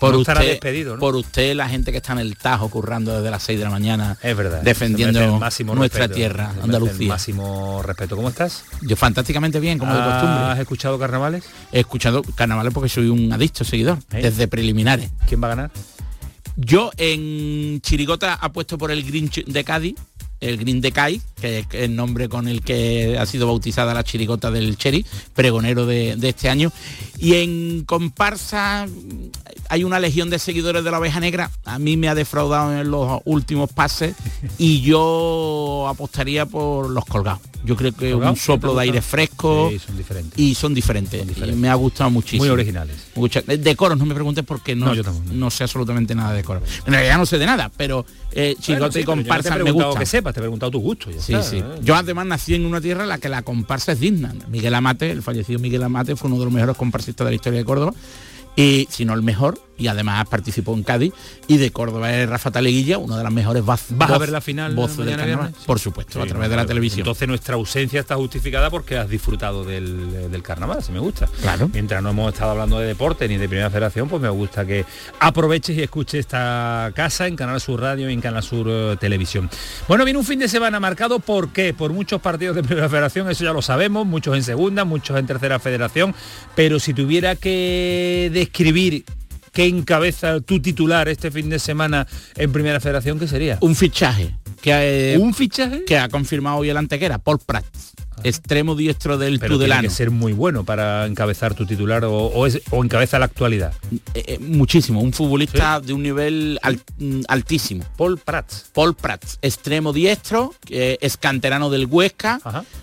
Por 0.00 0.12
no 0.14 0.18
usted, 0.20 0.32
estará 0.32 0.48
despedido, 0.48 0.94
¿no? 0.94 1.00
por 1.00 1.14
usted, 1.14 1.54
la 1.54 1.68
gente 1.68 1.90
que 1.92 1.98
está 1.98 2.12
en 2.14 2.18
el 2.20 2.36
Tajo 2.36 2.70
currando 2.70 3.16
desde 3.16 3.30
las 3.30 3.42
6 3.42 3.58
de 3.58 3.64
la 3.64 3.70
mañana, 3.70 4.16
Es 4.22 4.36
verdad. 4.36 4.62
defendiendo 4.62 5.38
máximo 5.38 5.74
nuestra 5.74 6.00
respeto, 6.06 6.16
tierra, 6.16 6.52
Andalucía. 6.62 7.02
El 7.02 7.08
máximo 7.08 7.82
respeto. 7.82 8.16
¿Cómo 8.16 8.28
estás? 8.30 8.64
Yo 8.82 8.96
fantásticamente 8.96 9.60
bien, 9.60 9.78
como 9.78 9.92
de 9.94 10.00
costumbre. 10.02 10.44
¿Has 10.44 10.58
escuchado 10.58 10.98
carnavales? 10.98 11.44
He 11.70 11.80
escuchado 11.80 12.22
carnavales 12.22 12.72
porque 12.72 12.88
soy 12.88 13.08
un 13.08 13.30
adicto 13.32 13.62
seguidor, 13.64 13.98
¿Eh? 14.12 14.22
desde 14.22 14.48
preliminares. 14.48 15.10
¿Quién 15.28 15.42
va 15.42 15.48
a 15.48 15.50
ganar? 15.50 15.70
Yo 16.56 16.90
en 16.96 17.80
Chirigota 17.80 18.34
apuesto 18.34 18.78
por 18.78 18.90
el 18.90 19.02
Green 19.04 19.28
Ch- 19.28 19.44
de 19.44 19.64
Cádiz, 19.64 19.96
el 20.48 20.58
Green 20.58 20.80
de 20.80 20.92
Cádiz, 20.92 21.22
que 21.40 21.60
es 21.60 21.66
el 21.72 21.94
nombre 21.96 22.28
con 22.28 22.48
el 22.48 22.60
que 22.62 23.16
ha 23.18 23.26
sido 23.26 23.46
bautizada 23.46 23.94
la 23.94 24.04
chirigota 24.04 24.50
del 24.50 24.76
Cherry, 24.76 25.04
pregonero 25.34 25.86
de, 25.86 26.16
de 26.16 26.28
este 26.28 26.48
año. 26.48 26.72
Y 27.18 27.34
en 27.34 27.84
comparsa 27.84 28.86
hay 29.68 29.84
una 29.84 29.98
legión 30.00 30.30
de 30.30 30.38
seguidores 30.38 30.84
de 30.84 30.90
la 30.90 30.98
oveja 30.98 31.20
negra. 31.20 31.50
A 31.64 31.78
mí 31.78 31.96
me 31.96 32.08
ha 32.08 32.14
defraudado 32.14 32.78
en 32.78 32.90
los 32.90 33.20
últimos 33.24 33.70
pases 33.72 34.14
y 34.58 34.80
yo 34.82 35.86
apostaría 35.88 36.46
por 36.46 36.90
los 36.90 37.04
colgados. 37.04 37.40
Yo 37.64 37.76
creo 37.76 37.92
que 37.92 38.06
un 38.08 38.20
¿Colgados? 38.20 38.40
soplo 38.40 38.70
¿Te 38.72 38.76
de 38.76 38.82
aire 38.82 39.00
fresco 39.02 39.70
Sí, 39.72 39.78
son 39.78 39.96
diferentes. 39.96 40.38
y 40.38 40.54
son 40.54 40.74
diferentes. 40.74 41.24
Y 41.46 41.52
me 41.52 41.70
ha 41.70 41.74
gustado 41.74 42.10
muchísimo. 42.10 42.42
Muy 42.44 42.50
originales. 42.50 42.94
Mucha- 43.14 43.40
de 43.40 43.76
coros 43.76 43.96
no 43.96 44.04
me 44.04 44.12
preguntes 44.14 44.44
porque 44.44 44.76
no, 44.76 44.86
No, 44.86 44.94
yo 44.94 45.02
no 45.32 45.50
sé 45.50 45.64
absolutamente 45.64 46.14
nada 46.14 46.32
de 46.34 46.44
coros. 46.44 46.62
En 46.86 46.92
realidad 46.92 47.16
no 47.16 47.24
sé 47.24 47.38
de 47.38 47.46
nada, 47.46 47.70
pero 47.74 48.04
eh, 48.34 48.56
chirigota 48.60 48.90
Bueno, 48.90 48.92
sí, 48.92 48.98
y 48.98 49.02
yo 49.04 49.06
no 49.16 49.22
comparsa 49.22 49.56
me 49.58 49.70
gustan. 49.70 49.98
que 50.00 50.06
sepas, 50.06 50.34
te 50.34 50.40
he 50.40 50.42
preguntado 50.42 50.70
tu 50.72 50.80
gusto. 50.80 51.10
ya 51.10 51.20
Sí, 51.20 51.32
está, 51.34 51.44
sí. 51.48 51.58
¿eh? 51.58 51.64
Yo 51.82 51.94
además 51.94 52.26
nací 52.26 52.54
en 52.54 52.66
una 52.66 52.80
tierra 52.80 53.02
en 53.04 53.08
la 53.08 53.18
que 53.18 53.28
la 53.28 53.42
comparsa 53.42 53.92
es 53.92 54.00
digna. 54.00 54.34
Miguel 54.48 54.74
Amate, 54.74 55.10
el 55.10 55.22
fallecido 55.22 55.58
Miguel 55.58 55.82
Amate, 55.82 56.16
fue 56.16 56.28
uno 56.28 56.38
de 56.38 56.44
los 56.46 56.52
mejores 56.54 56.76
comparsistas 56.76 57.24
de 57.24 57.30
la 57.30 57.34
historia 57.36 57.58
de 57.60 57.64
Córdoba. 57.64 57.94
Y 58.56 58.86
si 58.90 59.04
no 59.04 59.14
el 59.14 59.22
mejor, 59.22 59.58
y 59.76 59.88
además 59.88 60.28
participó 60.28 60.72
en 60.74 60.84
Cádiz, 60.84 61.12
y 61.48 61.56
de 61.56 61.72
Córdoba 61.72 62.12
es 62.14 62.28
Rafa 62.28 62.52
Taleguilla, 62.52 62.98
una 62.98 63.16
de 63.18 63.24
las 63.24 63.32
mejores 63.32 63.64
voz- 63.64 63.86
¿Vas 63.90 64.08
a 64.12 64.18
ver 64.18 64.28
la 64.28 64.40
final 64.40 64.72
voces 64.76 64.98
del 64.98 65.16
carnaval. 65.16 65.46
viernes? 65.48 65.64
Por 65.66 65.80
supuesto, 65.80 66.22
a 66.22 66.26
través 66.26 66.48
de 66.48 66.54
la 66.54 66.64
televisión. 66.64 67.00
Entonces 67.00 67.26
nuestra 67.26 67.56
ausencia 67.56 67.98
está 67.98 68.14
justificada 68.14 68.70
porque 68.70 68.96
has 68.96 69.08
disfrutado 69.08 69.64
del, 69.64 70.30
del 70.30 70.42
carnaval, 70.44 70.80
si 70.84 70.92
me 70.92 71.00
gusta. 71.00 71.26
Claro. 71.42 71.68
Mientras 71.72 72.00
no 72.04 72.10
hemos 72.10 72.32
estado 72.32 72.52
hablando 72.52 72.78
de 72.78 72.86
deporte 72.86 73.26
ni 73.26 73.36
de 73.36 73.48
primera 73.48 73.68
federación, 73.68 74.08
pues 74.08 74.22
me 74.22 74.28
gusta 74.28 74.64
que 74.64 74.84
aproveches 75.18 75.76
y 75.76 75.82
escuches 75.82 76.20
esta 76.20 76.92
casa 76.94 77.26
en 77.26 77.34
Canal 77.34 77.60
Sur 77.60 77.80
Radio 77.80 78.08
y 78.08 78.12
en 78.12 78.20
Canal 78.20 78.44
Sur 78.44 78.66
eh, 78.70 78.96
Televisión. 79.00 79.50
Bueno, 79.88 80.04
viene 80.04 80.20
un 80.20 80.24
fin 80.24 80.38
de 80.38 80.46
semana 80.46 80.78
marcado 80.78 81.18
por 81.18 81.48
qué? 81.48 81.74
Por 81.74 81.92
muchos 81.92 82.20
partidos 82.20 82.54
de 82.54 82.62
primera 82.62 82.88
federación, 82.88 83.28
eso 83.28 83.42
ya 83.42 83.52
lo 83.52 83.60
sabemos, 83.60 84.06
muchos 84.06 84.36
en 84.36 84.44
segunda, 84.44 84.84
muchos 84.84 85.18
en 85.18 85.26
tercera 85.26 85.58
federación, 85.58 86.14
pero 86.54 86.78
si 86.78 86.94
tuviera 86.94 87.34
que 87.34 88.30
describir 88.44 89.04
qué 89.52 89.66
encabeza 89.66 90.40
tu 90.40 90.60
titular 90.60 91.08
este 91.08 91.30
fin 91.30 91.48
de 91.48 91.58
semana 91.58 92.06
en 92.36 92.52
primera 92.52 92.80
federación, 92.80 93.18
¿qué 93.18 93.28
sería? 93.28 93.58
Un 93.60 93.74
fichaje. 93.74 94.34
Que, 94.60 95.16
¿Un 95.20 95.34
fichaje? 95.34 95.84
Que 95.84 95.98
ha 95.98 96.08
confirmado 96.08 96.58
hoy 96.58 96.70
el 96.70 96.76
antequera, 96.76 97.18
Paul 97.18 97.38
Prats, 97.38 97.93
extremo 98.24 98.74
diestro 98.74 99.18
del 99.18 99.38
Pero 99.38 99.50
tiene 99.50 99.54
Tudelano. 99.56 99.82
que 99.82 99.90
ser 99.94 100.10
muy 100.10 100.32
bueno 100.32 100.64
para 100.64 101.06
encabezar 101.06 101.54
tu 101.54 101.64
titular 101.66 102.04
o, 102.04 102.12
o 102.14 102.46
es- 102.46 102.60
o 102.70 102.82
encabeza 102.82 103.18
la 103.18 103.26
actualidad. 103.26 103.72
Eh, 104.14 104.24
eh, 104.26 104.38
muchísimo, 104.40 105.00
un 105.00 105.12
futbolista 105.12 105.80
de 105.80 105.92
un 105.92 106.02
nivel 106.02 106.58
mm, 106.98 107.20
altísimo. 107.28 107.84
Paul 107.96 108.18
Prats. 108.18 108.66
Paul 108.72 108.94
Prats, 108.94 109.38
extremo 109.42 109.92
diestro, 109.92 110.52
que 110.64 110.98
es 111.00 111.16
canterano 111.16 111.70
del 111.70 111.86
Huesca, 111.86 112.40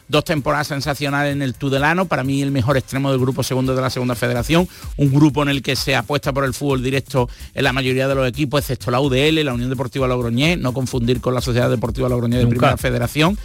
dos 0.08 0.24
temporadas 0.24 0.68
sensacionales 0.68 1.34
en 1.34 1.42
el 1.42 1.56
Tudelano, 1.56 2.06
para 2.06 2.24
mí 2.24 2.42
el 2.42 2.52
mejor 2.52 2.78
extremo 2.78 3.12
del 3.12 3.20
grupo 3.20 3.44
segundo 3.44 3.76
de 3.76 3.82
la 3.82 3.90
segunda 3.90 4.16
federación, 4.16 4.68
un 4.98 5.12
grupo 5.12 5.42
en 5.44 5.50
el 5.50 5.62
que 5.62 5.76
se 5.76 5.96
apuesta 5.96 6.32
por 6.32 6.46
el 6.46 6.54
fútbol 6.54 6.84
directo 6.84 7.28
en 7.54 7.64
la 7.64 7.74
mayoría 7.74 8.08
de 8.08 8.16
los 8.16 8.28
equipos, 8.28 8.62
excepto 8.62 8.92
la 8.92 9.00
UDL, 9.02 9.44
la 9.44 9.54
Unión 9.54 9.70
Deportiva 9.70 10.08
Logroñés, 10.08 10.58
no 10.60 10.74
confundir 10.74 11.20
con 11.22 11.34
la 11.34 11.42
Sociedad 11.42 11.70
Deportiva 11.70 12.08
Logroñés 12.10 12.40
de 12.40 12.44
Nunca. 12.46 12.58
Primera 12.58 12.78
Federación. 12.78 13.38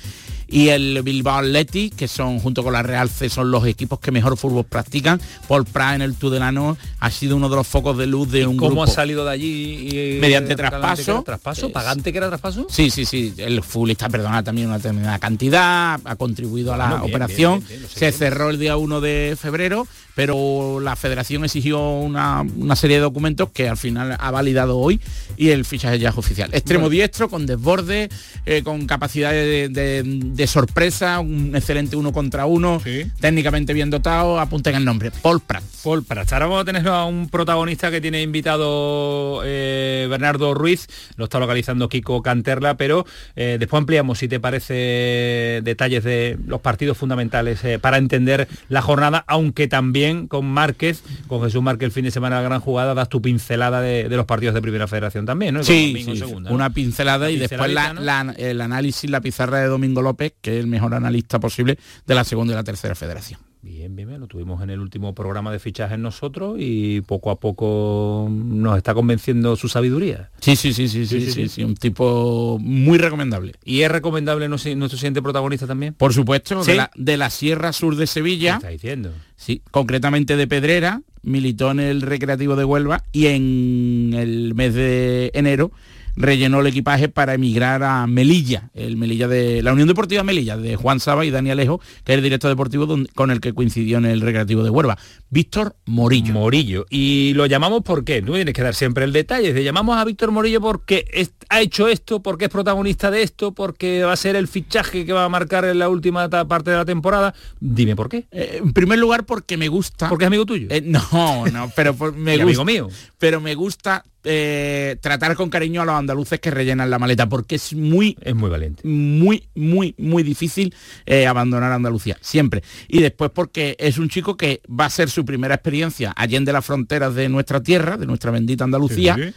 Y 0.49 0.69
el 0.69 1.01
Bilbao 1.03 1.39
Athletic, 1.39 1.97
que 1.97 2.07
son 2.07 2.39
junto 2.39 2.63
con 2.63 2.73
la 2.73 2.83
Real 2.83 3.11
C, 3.11 3.29
son 3.29 3.51
los 3.51 3.67
equipos 3.67 3.99
que 3.99 4.13
mejor 4.13 4.37
fútbol 4.37 4.65
practican. 4.65 5.21
Paul 5.49 5.65
Prats 5.65 5.97
en 5.97 6.03
el 6.03 6.15
Tudelano 6.15 6.77
ha 7.01 7.11
sido 7.11 7.37
uno 7.37 7.49
de 7.49 7.57
los 7.57 7.67
focos 7.67 7.99
de 7.99 8.07
luz 8.07 8.31
de 8.31 8.47
un 8.47 8.57
¿Cómo 8.57 8.69
grupo. 8.71 8.85
ha 8.85 8.87
salido 8.87 9.25
de 9.25 9.31
allí? 9.33 9.89
y- 9.91 10.21
Mediante 10.21 10.51
que 10.51 10.57
traspaso. 10.57 11.23
¿Traspaso? 11.25 11.73
¿Pagante 11.73 12.13
que 12.13 12.19
era 12.19 12.29
traspaso? 12.29 12.67
Sí, 12.71 12.91
sí, 12.91 13.05
sí. 13.05 13.35
El 13.39 13.63
futbolista, 13.63 14.09
perdona, 14.09 14.43
también 14.45 14.69
una 14.69 14.77
determinada 14.77 15.19
cantidad, 15.19 16.01
ha 16.05 16.17
contribuido 16.17 16.73
a 16.73 16.77
la 16.77 16.89
bien, 16.91 17.01
operación. 17.01 17.65
bien, 17.67 17.81
bien, 17.81 17.91
Se 17.93 18.13
cerró 18.13 18.51
el 18.51 18.59
día 18.59 18.77
1 18.77 19.01
de 19.01 19.37
febrero, 19.41 19.87
pero 20.15 20.81
la 20.81 20.97
federación 20.97 21.45
exigió 21.45 21.81
una, 21.99 22.43
una 22.57 22.77
serie 22.77 22.97
de 22.97 23.03
documentos 23.03 23.51
que 23.51 23.69
al 23.69 23.77
final 23.77 24.17
ha 24.19 24.31
validado 24.31 24.79
hoy 24.79 25.01
y 25.37 25.49
el 25.51 25.65
fichaje 25.65 25.99
ya 25.99 26.11
es 26.11 26.17
oficial. 26.17 26.51
Extremo 26.55 26.83
Bueno. 26.85 26.91
diestro, 26.93 27.29
con 27.29 27.45
desborde, 27.47 28.09
eh, 28.47 28.63
con 28.63 28.87
capacidad 28.87 29.33
de, 29.33 29.69
de- 29.69 30.03
de 30.37 30.47
sorpresa, 30.47 31.19
un 31.21 31.53
excelente 31.57 31.97
uno 31.97 32.13
contra 32.13 32.47
uno, 32.47 32.81
técnicamente 33.21 33.73
bien 33.73 33.91
dotado, 33.91 34.39
apunten 34.39 34.75
el 34.75 34.85
nombre, 34.85 35.11
Paul 35.23 35.41
Prats. 35.41 35.81
Paul 35.83 36.05
Prats. 36.05 36.33
Ahora 36.33 36.47
vamos 36.47 36.63
a 36.63 36.65
tener 36.65 36.87
a 36.89 37.05
un 37.05 37.29
protagonista 37.29 37.91
que 37.91 38.01
tiene 38.01 38.21
invitado 38.23 39.41
eh, 39.45 40.07
Bernardo 40.11 40.55
Ruiz, 40.55 40.87
lo 41.17 41.25
está 41.25 41.39
localizando 41.39 41.89
Kiko 41.89 42.23
Canterla, 42.23 42.77
pero 42.77 43.07
eh, 43.35 43.57
después 43.59 43.79
ampliamos, 43.81 44.19
si 44.19 44.29
te 44.29 44.39
parece, 44.41 45.61
detalles 45.63 46.05
de 46.05 46.39
los 46.47 46.61
partidos 46.61 46.99
fundamentales 46.99 47.63
eh, 47.65 47.79
para 47.79 47.97
entender 47.99 48.49
la 48.69 48.83
jornada, 48.83 49.25
aunque 49.27 49.69
también 49.69 50.27
con 50.29 50.45
Márquez, 50.47 51.03
con 51.29 51.43
Jesús 51.43 51.63
Márquez 51.63 51.87
el 51.87 51.93
fin 51.93 52.05
de 52.05 52.11
semana 52.11 52.37
la 52.37 52.43
gran 52.43 52.61
jugada, 52.61 52.95
das 52.95 53.09
tu 53.09 53.23
pincelada 53.23 53.81
de, 53.81 54.09
de 54.09 54.17
los 54.17 54.27
partidos 54.27 54.55
de 54.55 54.63
primera 54.63 54.87
federación 54.87 55.25
también, 55.27 55.55
¿no? 55.55 55.63
Sí, 55.65 55.93
Domingo 55.93 56.13
sí, 56.13 56.19
segunda, 56.19 56.49
sí. 56.49 56.53
¿no? 56.53 56.55
una 56.55 56.71
pincelada 56.71 57.31
y 57.31 57.37
después 57.39 57.73
la- 57.73 57.93
pinceladita, 57.93 58.25
¿no? 58.25 58.33
la- 58.33 58.49
el 58.51 58.61
análisis, 58.61 59.09
la 59.11 59.21
pizarra 59.21 59.61
de 59.61 59.69
Domingo 59.69 60.03
López, 60.03 60.26
que 60.41 60.55
es 60.55 60.61
el 60.61 60.67
mejor 60.67 60.95
analista 60.95 61.39
posible 61.39 61.79
de 62.07 62.15
la 62.15 62.25
segunda 62.25 62.53
y 62.53 62.57
la 62.57 62.65
tercera 62.65 62.95
federación. 62.95 63.41
Bien, 63.67 63.97
bien, 63.97 64.07
bien, 64.07 64.21
lo 64.21 64.29
tuvimos 64.29 64.63
en 64.63 64.71
el 64.71 64.79
último 64.79 65.13
programa 65.13 65.51
de 65.51 65.59
fichajes 65.59 65.99
nosotros 65.99 66.57
y 66.61 67.01
poco 67.01 67.33
a 67.33 67.41
poco 67.41 68.29
nos 68.31 68.77
está 68.77 68.95
convenciendo 68.95 69.57
su 69.57 69.69
sabiduría. 69.69 70.31
Sí, 70.39 70.55
sí, 70.55 70.73
sí, 70.73 70.87
sí, 70.89 71.05
sí, 71.05 71.33
sí, 71.33 71.49
sí, 71.49 71.65
un 71.65 71.75
tipo 71.75 72.59
muy 72.61 72.97
recomendable. 72.97 73.55
¿Y 73.65 73.81
es 73.81 73.91
recomendable 73.91 74.49
nuestro, 74.49 74.77
nuestro 74.77 74.99
siguiente 74.99 75.21
protagonista 75.21 75.67
también? 75.67 75.95
Por 75.95 76.15
supuesto, 76.15 76.63
¿Sí? 76.63 76.71
de, 76.71 76.77
la, 76.77 76.91
de 76.95 77.17
la 77.17 77.29
Sierra 77.29 77.73
Sur 77.73 77.97
de 77.97 78.07
Sevilla. 78.07 78.53
¿Qué 78.53 78.57
está 78.57 78.69
diciendo? 78.69 79.13
Sí, 79.35 79.63
concretamente 79.73 80.37
de 80.37 80.47
Pedrera, 80.47 81.03
militó 81.23 81.73
en 81.73 81.81
el 81.81 82.03
Recreativo 82.03 82.55
de 82.55 82.65
Huelva 82.65 83.03
y 83.11 83.27
en 83.27 84.15
el 84.15 84.55
mes 84.55 84.75
de 84.75 85.33
enero 85.35 85.73
rellenó 86.17 86.61
el 86.61 86.67
equipaje 86.69 87.09
para 87.09 87.35
emigrar 87.35 87.83
a 87.83 88.07
Melilla, 88.07 88.71
el 88.75 88.97
Melilla 88.97 89.29
de 89.29 89.63
la 89.63 89.73
Unión 89.73 89.87
Deportiva 89.89 90.23
Melilla, 90.23 90.57
de 90.57 90.77
Juan 90.77 90.99
Saba 91.01 91.25
y 91.25 91.31
Dani 91.31 91.51
Alejo, 91.51 91.81
que 92.05 92.13
es 92.13 92.19
el 92.19 92.25
director 92.25 92.49
deportivo 92.51 92.87
donde- 92.87 93.11
con 93.15 93.31
el 93.31 93.41
que 93.41 93.53
coincidió 93.53 93.99
en 93.99 94.07
el 94.07 94.21
Recreativo 94.21 94.63
de 94.65 94.71
Huelva. 94.71 94.97
Víctor 95.31 95.77
Morillo. 95.87 96.33
Morillo. 96.33 96.87
Y 96.91 97.33
lo 97.35 97.47
llamamos 97.47 97.83
porque, 97.85 98.23
no 98.23 98.33
tienes 98.33 98.55
que 98.55 98.63
dar 98.63 98.75
siempre 98.75 99.05
el 99.05 99.13
detalle, 99.13 99.53
le 99.53 99.63
llamamos 99.65 99.97
a 99.97 100.05
Víctor 100.05 100.31
Morillo 100.31 100.61
porque 100.61 101.05
es- 101.13 101.33
ha 101.49 101.61
hecho 101.61 101.89
esto, 101.89 102.21
porque 102.23 102.47
es 102.47 102.51
protagonista 102.51 103.11
de 103.11 103.23
esto, 103.23 103.53
porque 103.53 104.03
va 104.03 104.13
a 104.13 104.17
ser 104.17 104.37
el 104.37 104.49
fichaje 104.49 105.05
que 105.05 105.13
va 105.13 105.25
a 105.25 105.29
marcar 105.29 105.65
en 105.65 105.79
la 105.79 105.89
última 105.89 106.29
parte 106.31 106.71
de 106.71 106.77
la 106.77 106.85
temporada. 106.85 107.35
Dime 107.61 107.95
por 107.95 108.09
qué. 108.09 108.27
Eh, 108.31 108.61
en 108.63 108.73
primer 108.73 108.99
lugar 108.99 109.27
porque 109.27 109.57
me 109.57 109.69
gusta. 109.69 110.09
Porque 110.09 110.25
es 110.25 110.29
amigo 110.29 110.47
tuyo. 110.47 110.69
Eh, 110.71 110.81
no, 110.81 111.47
no, 111.53 111.71
pero 111.77 111.95
por- 111.95 112.15
me 112.15 112.33
gusta. 112.37 112.43
amigo 112.45 112.65
mío. 112.65 112.89
Pero 113.19 113.41
me 113.41 113.55
gusta 113.55 114.05
eh, 114.25 114.97
tratar 115.01 115.37
con 115.37 115.51
cariño 115.51 115.83
a 115.83 115.85
los 115.85 115.95
andaluces 115.95 116.41
que 116.41 116.51
rellenan 116.51 116.91
la 116.91 116.99
maleta, 116.99 117.29
porque 117.29 117.57
es 117.57 117.75
muy, 117.75 118.17
es 118.21 118.35
muy 118.35 118.51
valiente, 118.51 118.87
muy, 118.87 119.49
muy, 119.55 119.95
muy 119.99 120.23
difícil 120.23 120.75
eh, 121.07 121.27
abandonar 121.27 121.73
Andalucía, 121.73 122.19
siempre. 122.21 122.63
Y 122.89 123.01
después 123.01 123.31
porque 123.33 123.77
es 123.79 123.99
un 123.99 124.09
chico 124.09 124.37
que 124.37 124.61
va 124.69 124.87
a 124.87 124.91
ser 124.91 125.11
su 125.11 125.25
primera 125.25 125.55
experiencia 125.55 126.13
allende 126.17 126.53
las 126.53 126.65
fronteras 126.65 127.15
de 127.15 127.29
nuestra 127.29 127.63
tierra, 127.63 127.97
de 127.97 128.07
nuestra 128.07 128.31
bendita 128.31 128.65
Andalucía. 128.65 129.15
Sí, 129.15 129.23
sí. 129.25 129.35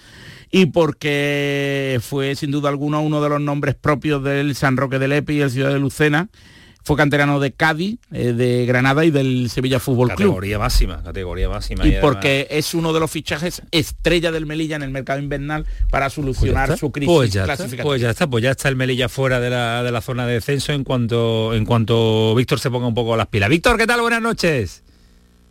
Y 0.52 0.66
porque 0.68 2.00
fue 2.02 2.36
sin 2.36 2.50
duda 2.50 2.70
alguna 2.70 3.00
uno 3.00 3.22
de 3.22 3.30
los 3.30 3.40
nombres 3.40 3.76
propios 3.76 4.24
del 4.24 4.56
San 4.56 4.78
Roque 4.78 4.98
del 4.98 5.12
Epi 5.12 5.36
y 5.36 5.42
el 5.42 5.52
Ciudad 5.52 5.72
de 5.72 5.80
Lucena. 5.80 6.30
Fue 6.82 6.96
canterano 6.96 7.40
de 7.40 7.52
Cádiz, 7.52 8.00
eh, 8.12 8.34
de 8.34 8.66
Granada 8.66 9.06
y 9.06 9.12
del 9.12 9.50
Sevilla 9.52 9.80
Fútbol 9.80 10.08
Club. 10.08 10.18
Categoría 10.30 10.58
máxima, 10.58 11.04
categoría 11.04 11.48
máxima. 11.50 11.86
Y 11.86 11.90
además- 11.90 12.02
porque 12.02 12.48
es 12.50 12.74
uno 12.74 12.94
de 12.94 13.00
los 13.00 13.12
fichajes 13.12 13.62
estrella 13.72 14.32
del 14.32 14.46
Melilla 14.46 14.78
en 14.78 14.84
el 14.84 14.90
mercado 14.90 15.20
invernal 15.20 15.66
para 15.92 16.10
solucionar 16.10 16.68
Pues 16.70 16.80
su 16.80 16.92
crisis 16.92 17.14
Pues 17.14 17.32
ya, 17.34 17.42
está, 17.46 17.58
pues 17.84 18.02
ya 18.02 18.10
está, 18.10 18.28
pues 18.28 18.44
ya 18.44 18.52
está 18.52 18.70
el 18.70 18.76
Melilla 18.76 19.08
fuera 19.10 19.40
de 19.40 19.50
la, 19.52 19.84
de 19.84 19.92
la 19.92 20.02
zona 20.02 20.26
de 20.26 20.34
descenso 20.36 20.72
en 20.74 20.84
cuanto 20.84 21.54
en 21.54 21.66
cuanto 21.66 22.34
Víctor 22.34 22.60
se 22.60 22.72
ponga 22.72 22.88
un 22.88 22.96
poco 22.96 23.16
las 23.18 23.28
pilas. 23.28 23.50
Víctor, 23.50 23.78
¿qué 23.78 23.86
tal? 23.86 24.02
Buenas 24.02 24.22
noches. 24.22 24.82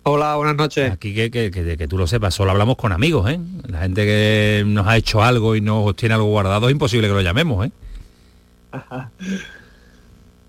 Hola, 0.05 0.37
buenas 0.37 0.57
noches. 0.57 0.91
Aquí 0.91 1.15
que, 1.15 1.31
que, 1.31 1.51
que- 1.51 1.77
que 1.77 1.87
tú 1.89 1.99
lo 1.99 2.07
sepas, 2.07 2.35
solo 2.35 2.51
hablamos 2.53 2.77
con 2.77 2.93
amigos, 2.93 3.31
¿eh? 3.31 3.39
La 3.69 3.81
gente 3.83 4.07
que 4.07 4.65
nos 4.67 4.87
ha 4.87 4.97
hecho 4.97 5.23
algo 5.23 5.55
y 5.55 5.61
nos 5.61 5.95
tiene 5.95 6.15
algo 6.15 6.29
guardado, 6.29 6.69
es 6.69 6.73
imposible 6.73 7.07
que 7.07 7.13
lo 7.15 7.21
llamemos, 7.21 7.67
¿eh? 7.67 7.71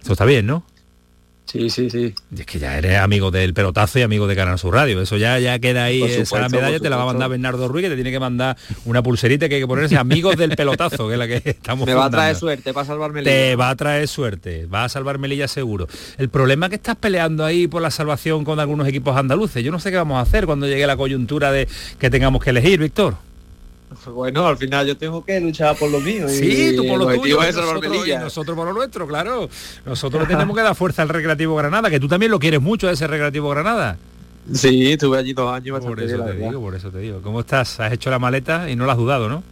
Eso 0.02 0.14
está 0.14 0.26
bien, 0.26 0.46
¿no? 0.46 0.64
Sí, 1.52 1.72
sí, 1.72 1.90
sí. 1.90 2.14
Y 2.36 2.42
es 2.42 2.46
que 2.46 2.60
ya 2.60 2.78
eres 2.78 3.00
amigo 3.00 3.32
del 3.32 3.56
pelotazo 3.56 3.98
y 3.98 4.04
amigo 4.04 4.28
de 4.28 4.36
Canal 4.36 4.60
Sur 4.60 4.76
Radio. 4.76 5.02
Eso 5.02 5.18
ya, 5.18 5.40
ya 5.40 5.58
queda 5.58 5.86
ahí, 5.86 6.00
Por 6.00 6.10
esa 6.12 6.24
supuesto, 6.24 6.50
medalla 6.56 6.80
te 6.80 6.92
la 6.92 6.98
va 6.98 7.02
a 7.02 7.06
mandar 7.08 7.26
supuesto. 7.26 7.32
Bernardo 7.32 7.68
Ruiz, 7.68 7.86
que 7.86 7.90
te 7.90 7.96
tiene 7.96 8.12
que 8.12 8.20
mandar 8.20 8.56
una 8.86 9.02
pulserita 9.02 9.50
que 9.50 9.56
hay 9.56 9.62
que 9.62 9.68
ponerse 9.68 9.98
amigos 9.98 10.38
del 10.38 10.56
pelotazo, 10.56 11.08
que 11.08 11.14
es 11.14 11.20
la 11.20 11.28
que 11.28 11.42
estamos 11.44 11.88
Me 11.88 11.96
va 11.96 12.06
a 12.06 12.10
traer 12.12 12.36
suerte 12.36 12.72
para 12.72 12.86
salvarme 12.86 13.24
Te 13.24 13.56
va 13.56 13.72
a 13.72 13.76
traer 13.76 14.08
suerte, 14.08 14.68
va 14.68 14.84
a 14.84 14.90
salvar 14.90 15.18
Melilla 15.18 15.48
seguro. 15.48 15.88
El 16.20 16.30
problema 16.30 16.68
es 16.68 16.70
que 16.70 16.76
estás 16.76 16.98
peleando 16.98 17.44
ahí 17.44 17.66
por 17.68 17.82
la 17.82 17.90
salvación 17.90 18.46
con 18.46 18.60
algunos 18.60 18.88
equipos 18.88 19.18
andaluces. 19.18 19.64
Yo 19.64 19.72
no 19.72 19.80
sé 19.80 19.90
qué 19.90 19.98
vamos 19.98 20.20
a 20.20 20.22
hacer 20.22 20.46
cuando 20.46 20.68
llegue 20.68 20.86
la 20.86 20.98
coyuntura 20.98 21.52
de 21.52 21.68
que 21.98 22.12
tengamos 22.12 22.44
que 22.44 22.52
elegir, 22.52 22.80
Víctor. 22.80 23.16
Bueno, 24.14 24.48
al 24.48 24.58
final 24.58 24.88
yo 24.88 24.98
tengo 24.98 25.24
que 25.24 25.40
luchar 25.40 25.76
por 25.78 25.90
lo 25.90 26.00
mío. 26.00 26.28
Sí, 26.30 26.70
y 26.70 26.76
tú 26.76 26.88
por 26.88 26.98
lo 26.98 27.14
tuyo, 27.14 27.42
es 27.44 27.56
nosotros, 27.56 28.08
y 28.08 28.12
nosotros 28.12 28.56
por 28.56 28.68
lo 28.68 28.74
nuestro, 28.74 29.08
claro. 29.08 29.50
Nosotros 29.86 30.28
tenemos 30.28 30.56
que 30.56 30.64
dar 30.64 30.76
fuerza 30.76 31.02
al 31.02 31.10
Recreativo 31.10 31.56
Granada, 31.56 31.90
que 31.90 32.00
tú 32.00 32.08
también 32.08 32.32
lo 32.32 32.40
quieres 32.40 32.62
mucho, 32.62 32.90
ese 32.90 33.08
Recreativo 33.08 33.50
Granada. 33.50 33.98
Sí, 34.54 34.94
estuve 34.94 35.20
allí 35.20 35.34
dos 35.34 35.54
años 35.54 35.80
Por 35.80 36.00
eso 36.00 36.24
te 36.24 36.34
digo, 36.34 36.60
por 36.60 36.76
eso 36.76 36.90
te 36.90 37.00
digo. 37.00 37.22
¿Cómo 37.22 37.42
estás? 37.42 37.80
Has 37.80 37.94
hecho 37.94 38.10
la 38.10 38.18
maleta 38.18 38.70
y 38.70 38.76
no 38.76 38.86
la 38.86 38.94
has 38.94 38.98
dudado, 38.98 39.30
¿no? 39.30 39.44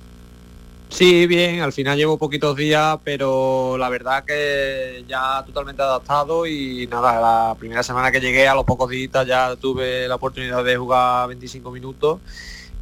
Sí, 0.89 1.27
bien, 1.27 1.59
al 1.59 1.73
final 1.73 1.97
llevo 1.97 2.17
poquitos 2.17 2.55
días, 2.55 2.97
pero 3.03 3.77
la 3.77 3.89
verdad 3.89 4.23
que 4.23 5.03
ya 5.07 5.43
totalmente 5.45 5.81
adaptado 5.81 6.47
y 6.47 6.87
nada, 6.87 7.19
la 7.19 7.55
primera 7.59 7.83
semana 7.83 8.09
que 8.09 8.21
llegué 8.21 8.47
a 8.47 8.55
los 8.55 8.63
pocos 8.63 8.89
días 8.89 9.27
ya 9.27 9.55
tuve 9.57 10.07
la 10.07 10.15
oportunidad 10.15 10.63
de 10.63 10.77
jugar 10.77 11.27
25 11.27 11.71
minutos 11.71 12.19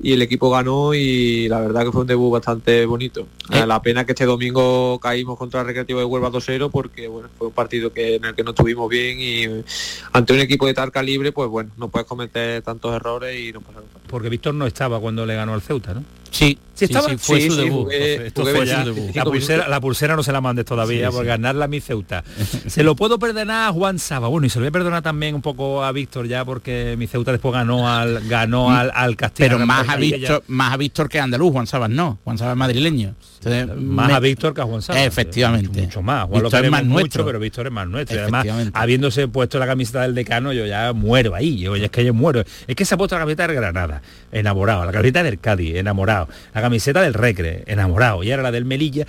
y 0.02 0.14
el 0.14 0.22
equipo 0.22 0.50
ganó 0.50 0.94
y 0.94 1.48
la 1.48 1.60
verdad 1.60 1.86
que 1.86 1.92
fue 1.92 2.02
un 2.02 2.08
debut 2.08 2.32
bastante 2.32 2.86
bonito. 2.86 3.28
Eh, 3.52 3.66
La 3.66 3.82
pena 3.82 4.06
que 4.06 4.12
este 4.12 4.26
domingo 4.26 5.00
caímos 5.00 5.38
contra 5.38 5.62
el 5.62 5.68
Recreativo 5.68 6.00
de 6.00 6.06
Huelva 6.06 6.30
2-0 6.30 6.70
porque 6.70 7.08
bueno, 7.08 7.30
fue 7.38 7.48
un 7.48 7.54
partido 7.54 7.92
que, 7.94 8.16
en 8.16 8.26
el 8.26 8.36
que 8.36 8.44
no 8.44 8.52
estuvimos 8.52 8.90
bien 8.90 9.20
y 9.20 9.64
ante 10.12 10.34
un 10.34 10.40
equipo 10.40 10.68
de 10.68 10.74
tal 10.74 10.92
calibre, 10.92 11.32
pues 11.32 11.50
bueno, 11.50 11.72
no 11.78 11.88
puedes 11.88 12.08
cometer 12.08 12.62
tantos 12.62 12.96
errores 12.96 13.40
y 13.40 13.52
no 13.52 13.62
pasa 13.62 13.80
nada. 13.80 13.88
Porque 14.08 14.30
Víctor 14.30 14.54
no 14.54 14.68
estaba 14.68 15.00
cuando 15.00 15.26
le 15.26 15.36
ganó 15.36 15.54
al 15.54 15.62
Ceuta, 15.62 15.94
¿no? 15.94 16.04
Sí, 16.32 16.58
sí 16.76 16.86
estaba. 16.86 17.10
sí, 17.10 17.18
fue 17.18 17.42
Sí, 17.42 17.50
su 17.50 17.56
sí, 17.56 17.62
debut. 17.64 17.86
jugué- 17.86 18.28
Esto 18.28 18.42
jugué 18.42 18.54
fue 18.56 18.66
ya- 18.68 18.84
25 18.84 19.12
La 19.18 19.24
pulsera, 19.26 19.68
la 19.68 19.82
pulsera 19.82 20.16
no 20.16 20.22
se 20.24 20.32
la 20.32 20.42
mandes 20.42 20.66
todavía 20.66 21.08
Sí, 21.08 21.14
por 21.14 21.24
sí. 21.24 21.28
ganarla 21.28 21.66
a 21.66 21.68
mi 21.68 21.82
Ceuta. 21.82 22.24
Se 22.68 22.84
lo 22.84 22.96
puedo 22.96 23.18
perdonar 23.18 23.70
a 23.70 23.72
Juan 23.74 23.98
Saba. 23.98 24.28
Bueno, 24.28 24.46
y 24.48 24.50
se 24.50 24.60
lo 24.60 24.64
voy 24.64 24.70
a 24.70 24.72
perdonar 24.72 25.02
también 25.02 25.34
un 25.36 25.42
poco 25.42 25.84
a 25.84 25.92
Víctor 25.92 26.28
ya 26.28 26.46
porque 26.46 26.96
mi 26.98 27.08
Ceuta 27.08 27.32
después 27.32 27.54
ganó 27.54 27.90
al 27.90 28.28
ganó 28.28 28.70
al, 28.72 28.92
al 28.94 29.16
Castilla. 29.16 29.50
Pero 29.50 29.66
más 29.66 29.88
a. 29.90 29.96
Víctor, 29.96 30.44
más 30.48 30.74
a 30.74 30.78
Víctor 30.78 31.10
que 31.10 31.20
a 31.20 31.24
andaluz, 31.24 31.52
Juan 31.52 31.66
Sabas 31.68 31.90
no, 31.90 32.20
Juan 32.24 32.38
Sabas 32.38 32.54
es 32.54 32.58
madrileño. 32.58 33.16
Entonces, 33.44 33.78
Más 33.82 34.08
me- 34.08 34.14
a 34.14 34.20
Víctor 34.20 34.54
que 34.54 34.62
a 34.62 34.64
Juan 34.66 34.82
Saba. 34.82 35.04
Efectivamente. 35.04 35.82
Mucho 35.82 36.02
más. 36.02 36.26
Juan 36.28 36.42
lo 36.44 36.50
Víctor 36.50 36.66
es 36.66 36.72
más 36.72 36.84
mucho, 36.84 37.00
nuestro. 37.00 37.26
pero 37.26 37.40
Víctor 37.40 37.68
es 37.68 37.72
más 37.74 37.88
nuestro. 37.88 38.16
Y 38.18 38.20
además, 38.20 38.48
habiéndose 38.74 39.28
puesto 39.28 39.60
la 39.60 39.68
camiseta 39.68 40.02
del 40.02 40.16
decano, 40.16 40.52
yo 40.54 40.66
ya 40.66 40.94
muero 40.94 41.36
ahí. 41.36 41.58
Yo, 41.60 41.76
es 41.76 41.90
que 41.92 42.04
yo 42.06 42.14
muero. 42.14 42.44
Es 42.68 42.76
que 42.76 42.86
se 42.86 42.96
ha 42.96 42.98
puesto 42.98 43.16
la 43.16 43.22
camiseta 43.22 43.48
del 43.48 43.56
Granada, 43.56 44.02
enamorado. 44.32 44.86
La 44.86 44.92
camiseta 44.92 45.24
del 45.24 45.40
Cádiz, 45.40 45.76
enamorado. 45.76 46.28
La 46.54 46.62
camiseta 46.62 47.02
del 47.02 47.14
Recre, 47.14 47.64
enamorado. 47.68 48.24
Y 48.24 48.32
ahora 48.32 48.44
la 48.44 48.52
del 48.52 48.66
Melilla. 48.66 49.06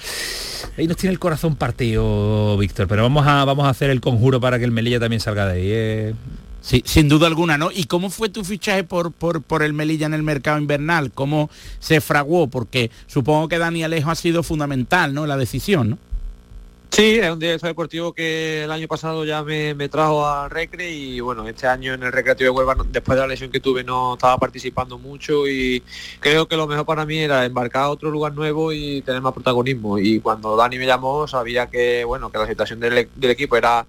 Ahí 0.76 0.86
nos 0.86 0.96
tiene 0.96 1.12
el 1.12 1.18
corazón 1.18 1.56
partido, 1.56 2.56
Víctor. 2.58 2.86
Pero 2.88 3.02
vamos 3.02 3.26
a, 3.26 3.44
vamos 3.44 3.66
a 3.66 3.70
hacer 3.70 3.90
el 3.90 4.00
conjuro 4.00 4.40
para 4.40 4.58
que 4.58 4.64
el 4.64 4.70
Melilla 4.72 5.00
también 5.00 5.20
salga 5.20 5.46
de 5.46 5.52
ahí. 5.52 5.68
eh. 5.70 6.14
Sí, 6.66 6.82
sin 6.84 7.08
duda 7.08 7.28
alguna, 7.28 7.56
¿no? 7.56 7.70
¿Y 7.72 7.84
cómo 7.84 8.10
fue 8.10 8.28
tu 8.28 8.42
fichaje 8.42 8.82
por, 8.82 9.12
por, 9.12 9.40
por 9.40 9.62
el 9.62 9.72
Melilla 9.72 10.06
en 10.06 10.14
el 10.14 10.24
mercado 10.24 10.58
invernal? 10.58 11.12
¿Cómo 11.12 11.48
se 11.78 12.00
fraguó? 12.00 12.48
Porque 12.48 12.90
supongo 13.06 13.46
que 13.46 13.58
Dani 13.58 13.84
Alejo 13.84 14.10
ha 14.10 14.16
sido 14.16 14.42
fundamental, 14.42 15.14
¿no? 15.14 15.26
La 15.26 15.36
decisión, 15.36 15.90
¿no? 15.90 15.98
Sí, 16.90 17.20
es 17.22 17.30
un 17.30 17.38
director 17.38 17.68
deportivo 17.68 18.12
que 18.12 18.64
el 18.64 18.72
año 18.72 18.88
pasado 18.88 19.24
ya 19.24 19.44
me, 19.44 19.74
me 19.74 19.88
trajo 19.88 20.26
al 20.26 20.50
Recre 20.50 20.90
y 20.90 21.20
bueno, 21.20 21.46
este 21.46 21.68
año 21.68 21.94
en 21.94 22.02
el 22.02 22.10
Recreativo 22.10 22.50
de 22.50 22.56
Huelva, 22.56 22.84
después 22.90 23.14
de 23.14 23.22
la 23.22 23.28
lesión 23.28 23.52
que 23.52 23.60
tuve, 23.60 23.84
no 23.84 24.14
estaba 24.14 24.36
participando 24.36 24.98
mucho 24.98 25.46
y 25.46 25.84
creo 26.18 26.48
que 26.48 26.56
lo 26.56 26.66
mejor 26.66 26.84
para 26.84 27.06
mí 27.06 27.18
era 27.18 27.44
embarcar 27.44 27.82
a 27.82 27.90
otro 27.90 28.10
lugar 28.10 28.32
nuevo 28.34 28.72
y 28.72 29.02
tener 29.02 29.20
más 29.22 29.34
protagonismo. 29.34 30.00
Y 30.00 30.18
cuando 30.18 30.56
Dani 30.56 30.78
me 30.78 30.86
llamó, 30.86 31.28
sabía 31.28 31.68
que 31.68 32.04
bueno, 32.04 32.32
que 32.32 32.38
la 32.38 32.46
situación 32.48 32.80
del, 32.80 33.08
del 33.14 33.30
equipo 33.30 33.56
era 33.56 33.86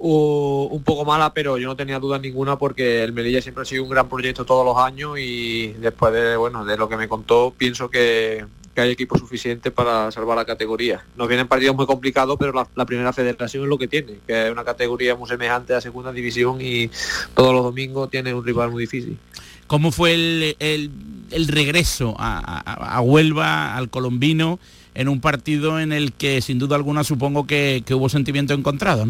un 0.00 0.82
poco 0.84 1.04
mala, 1.04 1.34
pero 1.34 1.58
yo 1.58 1.66
no 1.66 1.76
tenía 1.76 1.98
duda 1.98 2.18
ninguna 2.18 2.56
porque 2.56 3.02
el 3.02 3.12
Melilla 3.12 3.42
siempre 3.42 3.62
ha 3.62 3.64
sido 3.64 3.82
un 3.82 3.90
gran 3.90 4.08
proyecto 4.08 4.44
todos 4.44 4.64
los 4.64 4.76
años 4.78 5.18
y 5.18 5.68
después 5.74 6.12
de 6.12 6.36
bueno 6.36 6.64
de 6.64 6.76
lo 6.76 6.88
que 6.88 6.96
me 6.96 7.08
contó 7.08 7.52
pienso 7.56 7.90
que, 7.90 8.44
hay 8.76 8.92
equipo 8.92 9.18
suficiente 9.18 9.72
para 9.72 10.12
salvar 10.12 10.36
la 10.36 10.44
categoría. 10.44 11.04
Nos 11.16 11.26
vienen 11.26 11.48
partidos 11.48 11.74
muy 11.74 11.84
complicados, 11.84 12.36
pero 12.38 12.52
la, 12.52 12.86
primera 12.86 13.12
federación 13.12 13.64
es 13.64 13.68
lo 13.68 13.76
que 13.76 13.88
tiene, 13.88 14.20
que 14.24 14.46
es 14.46 14.52
una 14.52 14.62
categoría 14.62 15.16
muy 15.16 15.28
semejante 15.28 15.74
a 15.74 15.80
segunda 15.80 16.12
división 16.12 16.58
y 16.60 16.88
todos 17.34 17.52
los 17.52 17.64
domingos 17.64 18.08
tiene 18.08 18.32
un 18.32 18.44
rival 18.44 18.70
muy 18.70 18.84
difícil. 18.84 19.18
¿Cómo 19.66 19.90
fue 19.90 20.14
el, 20.60 21.48
regreso 21.48 22.14
a, 22.20 23.00
Huelva, 23.02 23.76
al 23.76 23.90
colombino, 23.90 24.60
en 24.94 25.08
un 25.08 25.20
partido 25.20 25.78
en 25.80 25.92
el 25.92 26.12
que 26.12 26.40
sin 26.40 26.58
duda 26.58 26.76
alguna 26.76 27.02
supongo 27.04 27.46
que, 27.46 27.82
hubo 27.90 28.08
sentimiento 28.08 28.54
encontrado. 28.54 29.08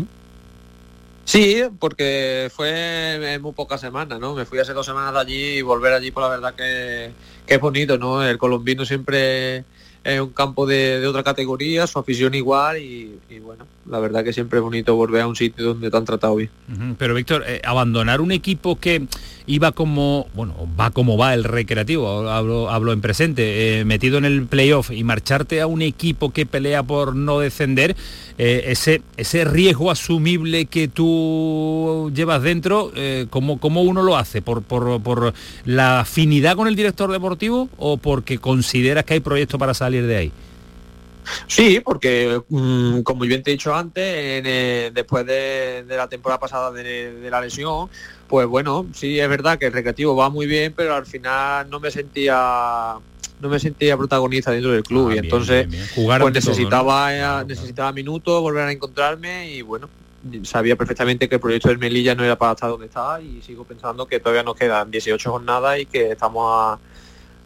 Sí, 1.28 1.62
porque 1.78 2.50
fue 2.50 3.34
en 3.34 3.42
muy 3.42 3.52
pocas 3.52 3.82
semanas, 3.82 4.18
¿no? 4.18 4.34
Me 4.34 4.46
fui 4.46 4.60
hace 4.60 4.72
dos 4.72 4.86
semanas 4.86 5.12
de 5.12 5.20
allí 5.20 5.58
y 5.58 5.62
volver 5.62 5.92
allí, 5.92 6.10
por 6.10 6.22
la 6.22 6.30
verdad 6.30 6.54
que, 6.54 7.10
que 7.46 7.54
es 7.54 7.60
bonito, 7.60 7.98
¿no? 7.98 8.24
El 8.24 8.38
colombino 8.38 8.86
siempre 8.86 9.62
es 10.02 10.20
un 10.22 10.30
campo 10.30 10.64
de, 10.64 11.00
de 11.00 11.06
otra 11.06 11.22
categoría, 11.22 11.86
su 11.86 11.98
afición 11.98 12.32
igual 12.32 12.78
y, 12.78 13.20
y 13.28 13.40
bueno, 13.40 13.66
la 13.90 13.98
verdad 13.98 14.24
que 14.24 14.32
siempre 14.32 14.58
es 14.58 14.62
bonito 14.62 14.94
volver 14.94 15.22
a 15.22 15.26
un 15.26 15.36
sitio 15.36 15.64
donde 15.64 15.90
te 15.90 15.96
han 15.96 16.04
tratado 16.04 16.36
bien. 16.36 16.50
Pero 16.98 17.14
Víctor, 17.14 17.44
eh, 17.46 17.60
abandonar 17.64 18.20
un 18.20 18.32
equipo 18.32 18.78
que 18.78 19.06
iba 19.46 19.72
como, 19.72 20.26
bueno, 20.34 20.54
va 20.78 20.90
como 20.90 21.16
va 21.16 21.34
el 21.34 21.44
recreativo, 21.44 22.28
hablo, 22.28 22.70
hablo 22.70 22.92
en 22.92 23.00
presente, 23.00 23.80
eh, 23.80 23.84
metido 23.84 24.18
en 24.18 24.24
el 24.24 24.46
playoff 24.46 24.90
y 24.90 25.04
marcharte 25.04 25.60
a 25.60 25.66
un 25.66 25.82
equipo 25.82 26.30
que 26.30 26.44
pelea 26.44 26.82
por 26.82 27.16
no 27.16 27.40
descender, 27.40 27.96
eh, 28.36 28.64
ese, 28.66 29.02
ese 29.16 29.44
riesgo 29.44 29.90
asumible 29.90 30.66
que 30.66 30.88
tú 30.88 32.12
llevas 32.14 32.42
dentro, 32.42 32.92
¿cómo, 33.30 33.58
cómo 33.58 33.82
uno 33.82 34.02
lo 34.02 34.16
hace? 34.16 34.42
¿Por, 34.42 34.62
por, 34.62 35.00
por 35.02 35.32
la 35.64 36.00
afinidad 36.00 36.56
con 36.56 36.68
el 36.68 36.76
director 36.76 37.10
deportivo 37.10 37.68
o 37.78 37.96
porque 37.96 38.38
consideras 38.38 39.04
que 39.04 39.14
hay 39.14 39.20
proyectos 39.20 39.58
para 39.58 39.74
salir 39.74 40.06
de 40.06 40.16
ahí? 40.16 40.32
Sí, 41.46 41.80
porque 41.80 42.40
mm, 42.48 43.00
como 43.00 43.22
bien 43.22 43.42
te 43.42 43.50
he 43.50 43.54
dicho 43.54 43.74
antes, 43.74 44.04
en, 44.04 44.44
eh, 44.46 44.90
después 44.92 45.26
de, 45.26 45.84
de 45.86 45.96
la 45.96 46.08
temporada 46.08 46.38
pasada 46.38 46.70
de, 46.72 47.12
de 47.14 47.30
la 47.30 47.40
lesión, 47.40 47.88
pues 48.26 48.46
bueno, 48.46 48.86
sí 48.94 49.18
es 49.18 49.28
verdad 49.28 49.58
que 49.58 49.66
el 49.66 49.72
recreativo 49.72 50.14
va 50.14 50.28
muy 50.30 50.46
bien, 50.46 50.74
pero 50.76 50.94
al 50.94 51.06
final 51.06 51.68
no 51.70 51.80
me 51.80 51.90
sentía 51.90 52.94
no 53.40 53.48
me 53.48 53.60
sentía 53.60 53.96
protagonista 53.96 54.50
dentro 54.50 54.72
del 54.72 54.82
club 54.82 55.08
Ah, 55.08 55.10
y 55.10 55.12
bien, 55.14 55.24
entonces 55.24 55.68
bien, 55.68 55.82
bien. 55.82 55.94
Jugar 55.94 56.20
pues 56.20 56.28
ante 56.28 56.40
todo, 56.40 56.50
¿no? 56.50 56.56
necesitaba 56.56 57.14
eh, 57.14 57.44
necesitaba 57.46 57.92
minutos, 57.92 58.40
volver 58.40 58.64
a 58.64 58.72
encontrarme 58.72 59.50
y 59.50 59.62
bueno, 59.62 59.88
sabía 60.42 60.76
perfectamente 60.76 61.28
que 61.28 61.36
el 61.36 61.40
proyecto 61.40 61.68
del 61.68 61.78
Melilla 61.78 62.14
no 62.14 62.24
era 62.24 62.36
para 62.36 62.52
estar 62.52 62.68
donde 62.68 62.86
está 62.86 63.20
y 63.20 63.40
sigo 63.42 63.64
pensando 63.64 64.06
que 64.06 64.20
todavía 64.20 64.42
nos 64.42 64.56
quedan 64.56 64.90
18 64.90 65.30
jornadas 65.30 65.78
y 65.78 65.86
que 65.86 66.12
estamos 66.12 66.44
a 66.52 66.78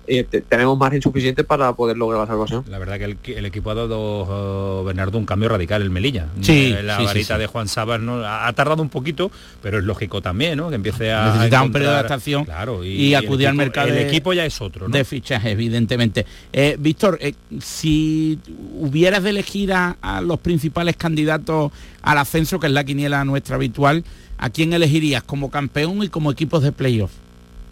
eh, 0.07 0.25
te- 0.25 0.41
tenemos 0.41 0.77
margen 0.79 1.01
suficiente 1.01 1.45
para 1.45 1.73
poder 1.75 1.97
lograr 1.97 2.21
la 2.23 2.27
salvación. 2.27 2.65
La 2.69 2.79
verdad 2.79 2.99
que 2.99 3.05
el, 3.05 3.17
el 3.39 3.47
equipo 3.47 3.71
ha 3.71 3.75
dado, 3.75 4.81
eh, 4.83 4.87
Bernardo, 4.87 5.19
un 5.19 5.27
cambio 5.27 5.49
radical, 5.49 5.83
el 5.83 5.91
Melilla. 5.91 6.27
Sí, 6.41 6.75
Eh, 6.77 6.83
la 6.83 6.99
sí, 6.99 7.05
varita 7.05 7.35
sí. 7.37 7.41
de 7.41 7.47
Juan 7.47 7.69
Sabas 7.69 8.01
¿no? 8.01 8.17
ha, 8.25 8.47
ha 8.49 8.53
tardado 8.53 8.83
un 8.83 8.89
poquito, 8.89 9.31
pero 9.63 9.79
es 9.79 9.85
lógico 9.85 10.21
también, 10.23 10.57
¿no? 10.59 10.69
Que 10.71 10.77
empiece 10.77 11.13
a 11.13 11.33
Necesitaba 11.35 11.65
un 11.65 11.73
periodo 11.73 11.93
de 11.93 11.99
adaptación 11.99 12.45
claro, 12.45 12.85
y, 12.85 13.15
acudir 13.15 13.49
al 13.49 13.55
mercado 13.55 13.89
El 13.89 13.95
de- 13.95 14.09
equipo 14.09 14.33
ya 14.33 14.45
es 14.45 14.61
otro, 14.61 14.89
¿no? 14.89 14.97
de 14.97 15.05
fichaje, 15.05 15.51
evidentemente. 15.53 16.27
Eh, 16.53 16.77
Víctor, 16.79 17.19
eh, 17.21 17.35
si 17.61 18.39
hubieras 18.79 19.23
de 19.23 19.31
elegir 19.31 19.73
a, 19.73 19.97
a 20.03 20.21
los 20.21 20.39
principales 20.41 20.97
candidatos 20.97 21.73
al 22.03 22.19
ascenso, 22.19 22.59
que 22.61 22.67
es 22.67 22.73
la 22.73 22.85
quiniela 22.85 23.25
nuestra 23.25 23.57
habitual, 23.57 24.05
¿a 24.39 24.51
quién 24.51 24.73
elegirías 24.73 25.23
como 25.23 25.51
campeón 25.51 26.03
y 26.03 26.09
como 26.09 26.31
equipos 26.33 26.63
de 26.63 26.73
playoff? 26.73 27.13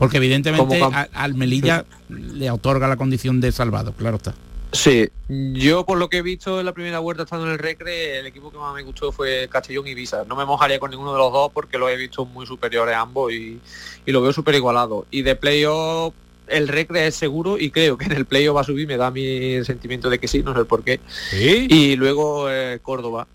Porque 0.00 0.16
evidentemente 0.16 0.82
a- 0.82 1.08
al 1.12 1.34
Melilla 1.34 1.84
le 2.08 2.50
otorga 2.50 2.88
la 2.88 2.96
condición 2.96 3.40
de 3.40 3.52
salvado, 3.52 3.92
claro 3.92 4.16
está. 4.16 4.34
Sí, 4.72 5.08
yo 5.28 5.84
por 5.84 5.98
lo 5.98 6.08
que 6.08 6.18
he 6.18 6.22
visto 6.22 6.60
en 6.60 6.66
la 6.66 6.72
primera 6.72 7.00
vuelta 7.00 7.24
estando 7.24 7.44
en 7.46 7.52
el 7.52 7.58
Recre, 7.58 8.20
el 8.20 8.26
equipo 8.26 8.50
que 8.52 8.58
más 8.58 8.72
me 8.74 8.82
gustó 8.82 9.10
fue 9.12 9.48
Castellón 9.50 9.86
y 9.88 9.94
Visa. 9.94 10.24
No 10.28 10.36
me 10.36 10.44
mojaría 10.44 10.78
con 10.78 10.90
ninguno 10.90 11.12
de 11.12 11.18
los 11.18 11.32
dos 11.32 11.50
porque 11.52 11.76
los 11.76 11.90
he 11.90 11.96
visto 11.96 12.24
muy 12.24 12.46
superiores 12.46 12.94
a 12.94 13.00
ambos 13.00 13.32
y, 13.32 13.60
y 14.06 14.12
lo 14.12 14.22
veo 14.22 14.32
súper 14.32 14.54
igualado. 14.54 15.06
Y 15.10 15.22
de 15.22 15.34
playoff 15.36 16.14
el 16.46 16.66
Recre 16.68 17.06
es 17.08 17.14
seguro 17.16 17.58
y 17.58 17.70
creo 17.70 17.98
que 17.98 18.06
en 18.06 18.12
el 18.12 18.26
playoff 18.26 18.56
va 18.56 18.60
a 18.62 18.64
subir, 18.64 18.86
me 18.88 18.96
da 18.96 19.10
mi 19.10 19.62
sentimiento 19.64 20.08
de 20.08 20.18
que 20.18 20.28
sí, 20.28 20.42
no 20.42 20.54
sé 20.56 20.64
por 20.64 20.82
qué. 20.84 21.00
¿Sí? 21.30 21.66
Y 21.68 21.96
luego 21.96 22.48
eh, 22.50 22.78
Córdoba. 22.80 23.26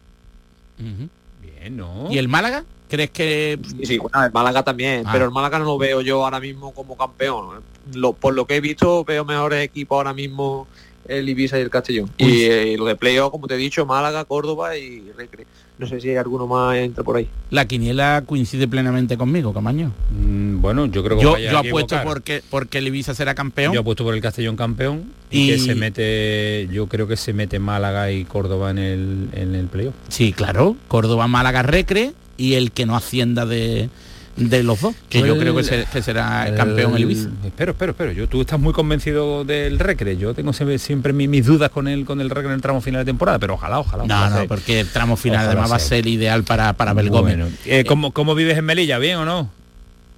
Bien, 0.78 1.78
¿no? 1.78 2.08
¿Y 2.12 2.18
el 2.18 2.28
Málaga? 2.28 2.64
¿Crees 2.90 3.10
que 3.10 3.60
Sí, 3.80 3.86
sí, 3.86 3.98
bueno, 3.98 4.24
el 4.26 4.32
Málaga 4.32 4.64
también, 4.64 5.04
Ah. 5.06 5.10
pero 5.12 5.26
el 5.26 5.32
Málaga 5.32 5.60
no 5.60 5.66
lo 5.66 5.78
veo 5.78 6.02
yo 6.02 6.24
ahora 6.24 6.40
mismo 6.40 6.72
como 6.74 6.96
campeón. 6.96 7.62
Lo, 7.94 8.14
por 8.14 8.34
lo 8.34 8.46
que 8.46 8.58
he 8.58 8.62
visto, 8.62 9.04
veo 9.04 9.26
mejores 9.26 9.64
equipos 9.64 9.96
ahora 9.98 10.14
mismo 10.14 10.68
el 11.08 11.28
Ibiza 11.30 11.58
y 11.60 11.62
el 11.62 11.70
Castellón. 11.70 12.10
Uy. 12.20 12.28
Y 12.32 12.44
eh, 12.46 12.76
lo 12.78 12.86
de 12.86 12.96
playoff, 12.96 13.32
como 13.32 13.48
te 13.48 13.54
he 13.54 13.58
dicho, 13.58 13.86
Málaga, 13.86 14.26
Córdoba 14.26 14.76
y 14.78 15.12
Recre. 15.16 15.46
No 15.78 15.86
sé 15.88 16.00
si 16.00 16.10
hay 16.10 16.16
alguno 16.16 16.48
más 16.48 16.78
entra 16.78 17.04
por 17.04 17.18
ahí. 17.18 17.28
la 17.52 17.68
quiniela 17.68 18.24
coincide 18.26 18.66
plenamente 18.68 19.18
conmigo, 19.18 19.54
Camaño? 19.54 19.92
Mm, 20.10 20.62
bueno, 20.62 20.86
yo 20.86 21.04
creo 21.04 21.18
que 21.18 21.24
Yo, 21.24 21.32
vaya 21.34 21.52
yo 21.52 21.58
apuesto 21.60 21.98
porque, 22.04 22.42
porque 22.50 22.78
el 22.78 22.88
Ibiza 22.88 23.14
será 23.14 23.36
campeón. 23.36 23.74
Yo 23.74 23.82
apuesto 23.82 24.04
por 24.06 24.16
el 24.16 24.22
Castellón 24.22 24.56
campeón 24.56 25.12
y, 25.30 25.42
Y- 25.42 25.48
que 25.52 25.60
se 25.60 25.76
mete, 25.76 26.70
yo 26.72 26.88
creo 26.88 27.08
que 27.08 27.18
se 27.18 27.34
mete 27.34 27.60
Málaga 27.60 28.10
y 28.12 28.24
Córdoba 28.26 28.72
en 28.72 28.78
el, 28.78 29.30
en 29.34 29.54
el 29.54 29.68
playoff. 29.68 29.94
Sí, 30.08 30.32
claro. 30.34 30.76
Córdoba, 30.88 31.28
Málaga, 31.28 31.62
Recre 31.62 32.14
y 32.38 32.56
el 32.56 32.72
que 32.72 32.86
no 32.86 32.96
ascienda 32.96 33.46
de, 33.46 33.90
de 34.36 34.64
los 34.64 34.82
dos. 34.82 34.94
Que 35.10 35.20
yo 35.22 35.34
El- 35.36 35.40
creo 35.40 35.56
que, 35.56 35.64
se- 35.64 35.86
que 35.92 36.02
será 36.02 36.48
el 36.48 36.56
campeón 36.56 36.96
el 36.96 37.04
Ibiza. 37.04 37.30
Espero, 37.46 37.72
espero, 37.72 37.92
espero. 37.92 38.12
Yo, 38.12 38.28
tú 38.28 38.42
estás 38.42 38.60
muy 38.60 38.74
convencido 38.74 39.44
del 39.46 39.80
Recre. 39.80 40.18
Yo 40.18 40.34
tengo 40.34 40.52
siempre, 40.54 40.78
siempre 40.80 41.14
mi- 41.14 41.28
mis 41.28 41.46
dudas 41.46 41.70
con 41.72 41.88
el 41.88 42.06
con 42.06 42.20
el 42.22 42.30
Recre 42.30 42.50
en 42.50 42.56
el 42.56 42.62
tramo 42.62 42.82
final 42.82 43.02
de 43.02 43.06
temporada, 43.06 43.40
pero 43.40 43.54
ojalá, 43.54 43.80
ojalá. 43.80 44.06
No, 44.06 44.14
ojalá 44.16 44.30
no, 44.30 44.36
sea. 44.38 44.48
porque 44.48 44.80
el 44.82 44.90
tramo 44.90 45.16
final 45.16 45.40
Ojalá 45.40 45.52
además 45.52 45.72
va 45.72 45.76
a 45.78 45.80
ser 45.80 46.06
ideal 46.08 46.44
para, 46.44 46.74
para 46.74 46.92
Abel 46.92 47.10
Gómez. 47.10 47.38
Bueno, 47.38 47.52
eh, 47.66 47.86
¿cómo, 47.86 48.12
cómo 48.12 48.36
vives 48.36 48.58
en 48.58 48.66
Melilla? 48.66 48.98
¿Bien 49.00 49.18
o 49.18 49.26
no? 49.26 49.50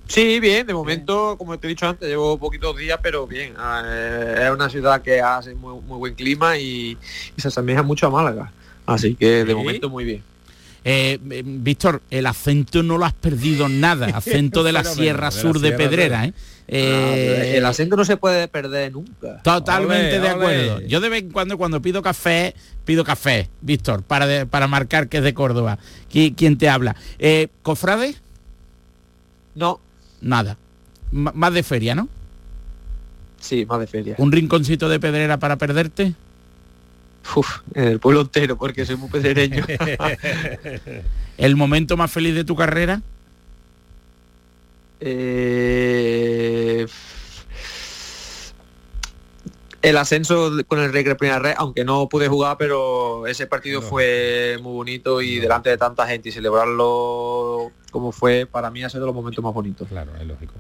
Sí, 0.07 0.39
bien, 0.39 0.65
de 0.65 0.73
momento, 0.73 1.35
como 1.38 1.60
te 1.60 1.68
he 1.68 1.69
dicho 1.69 1.85
antes, 1.85 2.07
llevo 2.07 2.38
poquitos 2.38 2.77
días, 2.77 2.98
pero 3.03 3.27
bien. 3.27 3.53
Eh, 3.85 4.44
es 4.45 4.49
una 4.52 4.69
ciudad 4.69 5.02
que 5.02 5.19
hace 5.19 5.53
muy, 5.53 5.81
muy 5.81 5.98
buen 5.98 6.15
clima 6.15 6.57
y, 6.57 6.98
y 7.35 7.41
se 7.41 7.49
asemeja 7.49 7.84
mucho 7.84 8.07
a 8.07 8.10
Málaga. 8.10 8.52
Así 8.85 9.15
que 9.15 9.44
de 9.44 9.48
Sí. 9.48 9.53
momento 9.53 9.89
muy 9.89 10.06
bien. 10.06 10.23
Eh, 10.86 11.20
eh, 11.32 11.44
Víctor, 11.45 12.02
el 12.12 12.26
acento 12.28 12.82
no 12.84 12.98
lo 12.98 13.06
has 13.06 13.14
perdido 13.14 13.68
nada, 13.70 14.08
acento 14.18 14.64
de 14.64 14.72
la 14.72 14.84
Sierra 14.84 15.32
Sur 15.32 15.60
de 15.60 15.72
Pedrera, 15.74 16.26
¿eh? 16.26 16.34
Eh, 16.70 17.54
el 17.58 17.66
acento 17.66 17.95
no 17.95 18.04
se 18.04 18.18
puede 18.18 18.48
perder 18.49 18.91
nunca. 18.91 19.41
Totalmente 19.41 20.18
Ole, 20.18 20.20
de 20.20 20.28
acuerdo. 20.30 20.76
ole. 20.76 20.88
Yo 20.90 20.99
de 20.99 21.08
vez 21.10 21.24
en 21.24 21.32
cuando 21.32 21.58
cuando 21.58 21.82
pido 21.82 22.02
café, 22.02 22.54
pido 22.84 23.04
café, 23.06 23.49
Víctor, 23.62 24.04
para, 24.04 24.28
de- 24.28 24.45
para 24.45 24.68
marcar 24.68 25.08
que 25.08 25.18
es 25.20 25.24
de 25.24 25.34
Córdoba. 25.34 25.78
¿Qui- 26.12 26.34
¿Quién 26.36 26.58
te 26.58 26.68
habla? 26.68 26.95
Eh, 27.20 27.48
¿Cofrade? 27.64 28.16
No. 29.56 29.80
Nada. 30.22 30.58
M- 31.14 31.32
más 31.34 31.54
de 31.54 31.64
feria, 31.64 31.95
¿no? 31.95 32.10
Sí, 33.40 33.66
más 33.66 33.80
de 33.80 33.88
feria. 33.88 34.16
¿Un 34.18 34.32
rinconcito 34.32 34.90
de 34.90 34.99
pedrera 34.99 35.38
para 35.38 35.56
perderte? 35.58 36.16
Uf, 37.36 37.60
en 37.74 37.84
el 37.86 37.99
pueblo 37.99 38.22
entero, 38.22 38.58
porque 38.58 38.86
soy 38.86 38.95
muy 38.95 39.10
pedrereño. 39.10 39.66
¿El 41.38 41.56
momento 41.56 41.98
más 41.98 42.12
feliz 42.12 42.36
de 42.36 42.44
tu 42.44 42.56
carrera? 42.56 43.02
Eh, 44.99 46.88
el 49.82 49.98
ascenso 49.98 50.52
con 50.68 50.80
el 50.80 50.91
Recre 50.91 51.16
Primera 51.16 51.40
Red, 51.40 51.54
aunque 51.58 51.86
no 51.86 52.10
pude 52.10 52.28
jugar, 52.28 52.58
pero 52.58 53.28
ese 53.28 53.45
partido 53.48 53.82
fue 53.82 54.58
muy 54.62 54.74
bonito 54.74 55.22
y 55.22 55.40
delante 55.40 55.70
de 55.70 55.78
tanta 55.78 56.08
gente 56.08 56.30
y 56.30 56.32
celebrarlo 56.32 57.72
como 57.91 58.12
fue, 58.12 58.45
para 58.45 58.70
mí 58.70 58.84
ha 58.84 58.90
sido 58.90 59.06
los 59.06 59.16
momentos 59.16 59.44
más 59.44 59.54
bonitos. 59.54 59.88
Claro, 59.88 60.12
es 60.20 60.26
lógico. 60.26 60.54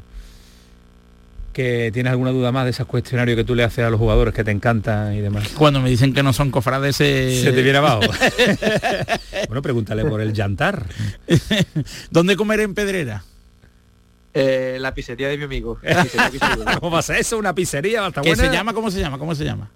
¿Que 1.57 1.89
tienes 1.91 2.11
alguna 2.11 2.29
duda 2.29 2.51
más 2.51 2.65
de 2.65 2.69
esos 2.69 2.85
cuestionarios 2.85 3.35
que 3.35 3.43
tú 3.43 3.55
le 3.55 3.63
haces 3.63 3.83
a 3.83 3.89
los 3.89 3.99
jugadores 3.99 4.31
que 4.31 4.43
te 4.43 4.51
encantan 4.51 5.15
y 5.15 5.21
demás? 5.21 5.47
Cuando 5.57 5.81
me 5.81 5.89
dicen 5.89 6.13
que 6.13 6.21
no 6.21 6.31
son 6.31 6.51
cofrades 6.51 6.95
se... 6.95 7.41
Se 7.41 7.51
te 7.51 7.63
viene 7.63 7.79
abajo. 7.79 8.01
bueno, 9.47 9.63
pregúntale 9.63 10.05
por 10.05 10.21
el 10.21 10.33
llantar. 10.33 10.85
¿Dónde 12.11 12.35
comer 12.35 12.59
en 12.59 12.75
Pedrera? 12.75 13.23
Eh, 14.35 14.77
la 14.79 14.93
pizzería 14.93 15.29
de 15.29 15.37
mi 15.39 15.45
amigo. 15.45 15.79
la 15.81 16.03
Pizzería 16.03 16.29
Pizzaiolo. 16.29 16.65
¿Cómo 16.79 16.91
va 16.91 16.99
a 16.99 17.01
ser 17.01 17.15
eso? 17.15 17.39
¿Una 17.39 17.55
pizzería? 17.55 18.05
¿Está 18.05 18.21
¿Qué 18.21 18.35
se 18.35 18.51
llama? 18.51 18.73
¿Cómo 18.73 18.91
se 18.91 18.99
llama? 18.99 19.17
¿Cómo 19.17 19.33
se 19.33 19.43
llama? 19.43 19.71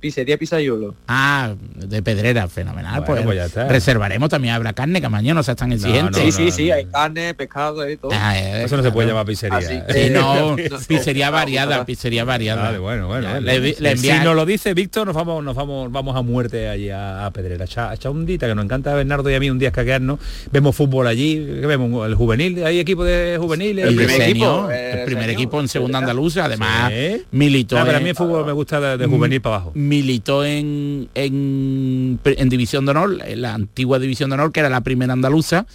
Pizzería 0.00 0.36
Pizzaiolo. 0.38 0.94
Ah, 1.08 1.52
de 1.76 2.02
Pedrera, 2.02 2.48
fenomenal. 2.48 3.00
Bueno, 3.06 3.06
pues, 3.06 3.24
pues 3.24 3.36
ya 3.36 3.44
está. 3.46 3.68
reservaremos 3.68 4.28
también 4.30 4.54
habrá 4.54 4.72
carne, 4.72 5.00
que 5.00 5.08
mañana 5.08 5.34
no 5.34 5.42
seas 5.42 5.56
tan 5.56 5.72
exigente. 5.72 6.20
sí, 6.20 6.32
sí, 6.32 6.50
sí, 6.50 6.70
hay 6.70 6.86
carne, 6.86 7.34
pescado 7.34 7.88
y 7.88 7.96
todo. 7.96 8.10
Ah, 8.14 8.38
eh, 8.38 8.64
Eso 8.64 8.76
no 8.76 8.82
se 8.82 8.90
puede 8.90 9.08
llamar 9.08 9.26
pizzería. 9.26 9.58
¿eh? 9.60 9.84
que- 9.86 9.92
Sí, 10.06 10.10
no, 10.12 10.56
No, 10.56 10.56
pizzería 10.88 11.26
no, 11.26 11.32
variada, 11.32 11.76
no. 11.78 11.84
pizzería 11.86 12.24
variada. 12.24 12.62
Vale, 12.62 12.78
bueno, 12.78 13.06
bueno. 13.08 13.28
Ya, 13.30 13.40
le, 13.40 13.60
vi- 13.60 13.74
le 13.78 13.96
si 13.96 14.08
nos 14.10 14.34
lo 14.34 14.46
dice 14.46 14.74
Víctor, 14.74 15.06
nos 15.06 15.14
vamos, 15.14 15.44
nos 15.44 15.54
vamos, 15.54 15.92
vamos 15.92 16.16
a 16.16 16.22
muerte 16.22 16.68
allí 16.68 16.90
a, 16.90 17.26
a 17.26 17.30
Pedrera. 17.30 17.64
Echa, 17.66 17.92
echa 17.94 18.08
un 18.10 18.24
dita 18.26 18.46
que 18.48 18.54
nos 18.54 18.64
encanta 18.64 18.92
a 18.92 18.94
Bernardo 18.94 19.30
y 19.30 19.34
a 19.34 19.40
mí 19.40 19.50
un 19.50 19.58
día 19.58 19.68
escaquearnos. 19.68 20.18
Vemos 20.50 20.74
fútbol 20.74 21.06
allí, 21.06 21.34
¿qué 21.60 21.66
vemos? 21.66 22.06
El 22.06 22.14
juvenil, 22.14 22.64
hay 22.64 22.78
equipo 22.78 23.04
de 23.04 23.36
juveniles. 23.38 23.86
el 23.86 23.96
primer 23.96 24.22
equipo, 24.22 24.70
eh, 24.70 25.00
el 25.00 25.04
primer 25.04 25.24
señor. 25.24 25.38
equipo 25.40 25.60
en 25.60 25.68
segunda 25.68 25.98
andaluza, 25.98 26.44
además 26.46 26.90
Sí. 26.90 27.22
militó 27.32 27.76
Ah, 27.78 27.82
pero 27.84 27.96
a 27.96 27.98
en- 27.98 28.04
mí 28.04 28.10
el 28.10 28.16
fútbol 28.16 28.46
me 28.46 28.52
gusta 28.52 28.80
de, 28.80 28.96
de 28.96 29.06
juvenil 29.06 29.40
para 29.40 29.56
abajo. 29.56 29.72
Militó 29.90 30.44
en, 30.44 31.08
en, 31.14 32.48
división 32.48 32.84
de 32.84 32.92
honor, 32.92 33.18
en 33.26 33.42
la 33.42 33.54
antigua 33.54 33.98
división 33.98 34.30
de 34.30 34.34
honor, 34.34 34.52
que 34.52 34.60
era 34.60 34.68
la 34.70 34.82
primera 34.82 35.12
andaluza, 35.12 35.66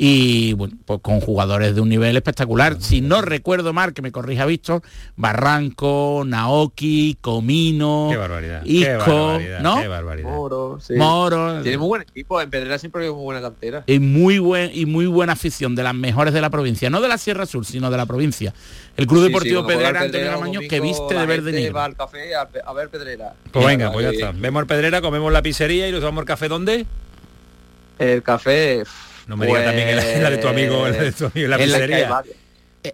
y 0.00 0.52
bueno, 0.52 0.76
pues 0.84 1.00
con 1.02 1.20
jugadores 1.20 1.74
de 1.74 1.80
un 1.80 1.88
nivel 1.88 2.16
espectacular. 2.16 2.76
Si 2.80 3.00
no 3.00 3.20
recuerdo 3.20 3.72
mal, 3.72 3.92
que 3.92 4.00
me 4.00 4.12
corrija 4.12 4.46
Víctor, 4.46 4.80
Barranco, 5.16 6.22
Naoki, 6.24 7.18
Comino, 7.20 8.06
Qué 8.08 8.16
barbaridad. 8.16 8.62
qué 8.62 8.70
Isco, 8.70 9.26
barbaridad, 9.26 9.60
¿no? 9.60 9.80
Qué 9.80 9.88
barbaridad. 9.88 10.30
Moro, 10.30 10.78
sí. 10.80 10.94
Moro. 10.94 11.62
Tiene 11.62 11.78
muy 11.78 11.88
buen 11.88 12.02
equipo, 12.02 12.40
en 12.40 12.48
Pedrera 12.48 12.78
siempre 12.78 13.06
hay 13.06 13.10
muy 13.10 13.24
buena 13.24 13.40
cantera. 13.42 13.82
y 13.88 13.98
muy 13.98 14.38
buen 14.38 14.70
y 14.72 14.86
muy 14.86 15.06
buena 15.06 15.32
afición 15.32 15.74
de 15.74 15.82
las 15.82 15.96
mejores 15.96 16.32
de 16.32 16.40
la 16.42 16.50
provincia, 16.50 16.88
no 16.90 17.00
de 17.00 17.08
la 17.08 17.18
Sierra 17.18 17.44
Sur, 17.44 17.66
sino 17.66 17.90
de 17.90 17.96
la 17.96 18.06
provincia. 18.06 18.54
El 18.96 19.08
Club 19.08 19.22
Sí, 19.22 19.26
Deportivo 19.28 19.62
sí, 19.62 19.66
Pedrera 19.66 20.00
Pedrera 20.02 20.34
Antonio 20.34 20.60
que 20.68 20.78
viste 20.80 21.14
de 21.16 21.26
verde 21.26 21.50
negro. 21.50 21.74
va 21.74 21.86
al 21.86 21.96
café 21.96 22.36
a, 22.36 22.48
a 22.64 22.72
ver 22.72 22.88
Pedrera. 22.88 23.34
Pues 23.50 23.66
venga, 23.66 23.90
pues 23.90 24.04
ya 24.04 24.10
está. 24.12 24.30
Vemos 24.32 24.60
el 24.60 24.66
Pedrera, 24.68 25.00
comemos 25.00 25.32
la 25.32 25.42
pizzería 25.42 25.88
y 25.88 25.90
nos 25.90 26.00
tomamos 26.00 26.22
el 26.22 26.26
café 26.28 26.46
¿dónde? 26.46 26.86
El 27.98 28.22
café... 28.22 28.84
No 29.28 29.36
me 29.36 29.46
digas 29.46 29.64
también 29.64 29.88
que 29.88 29.94
la, 29.94 30.18
la 30.22 30.30
de 30.30 30.38
tu 30.38 30.48
amigo, 30.48 30.88
la 30.88 30.96
de 30.96 31.12
tu 31.12 31.26
amigo, 31.26 31.48
la 31.48 31.56
En 31.56 31.70
la 31.70 31.78
que 31.78 31.84
pizzería. 31.86 32.22
Eh, 32.24 32.34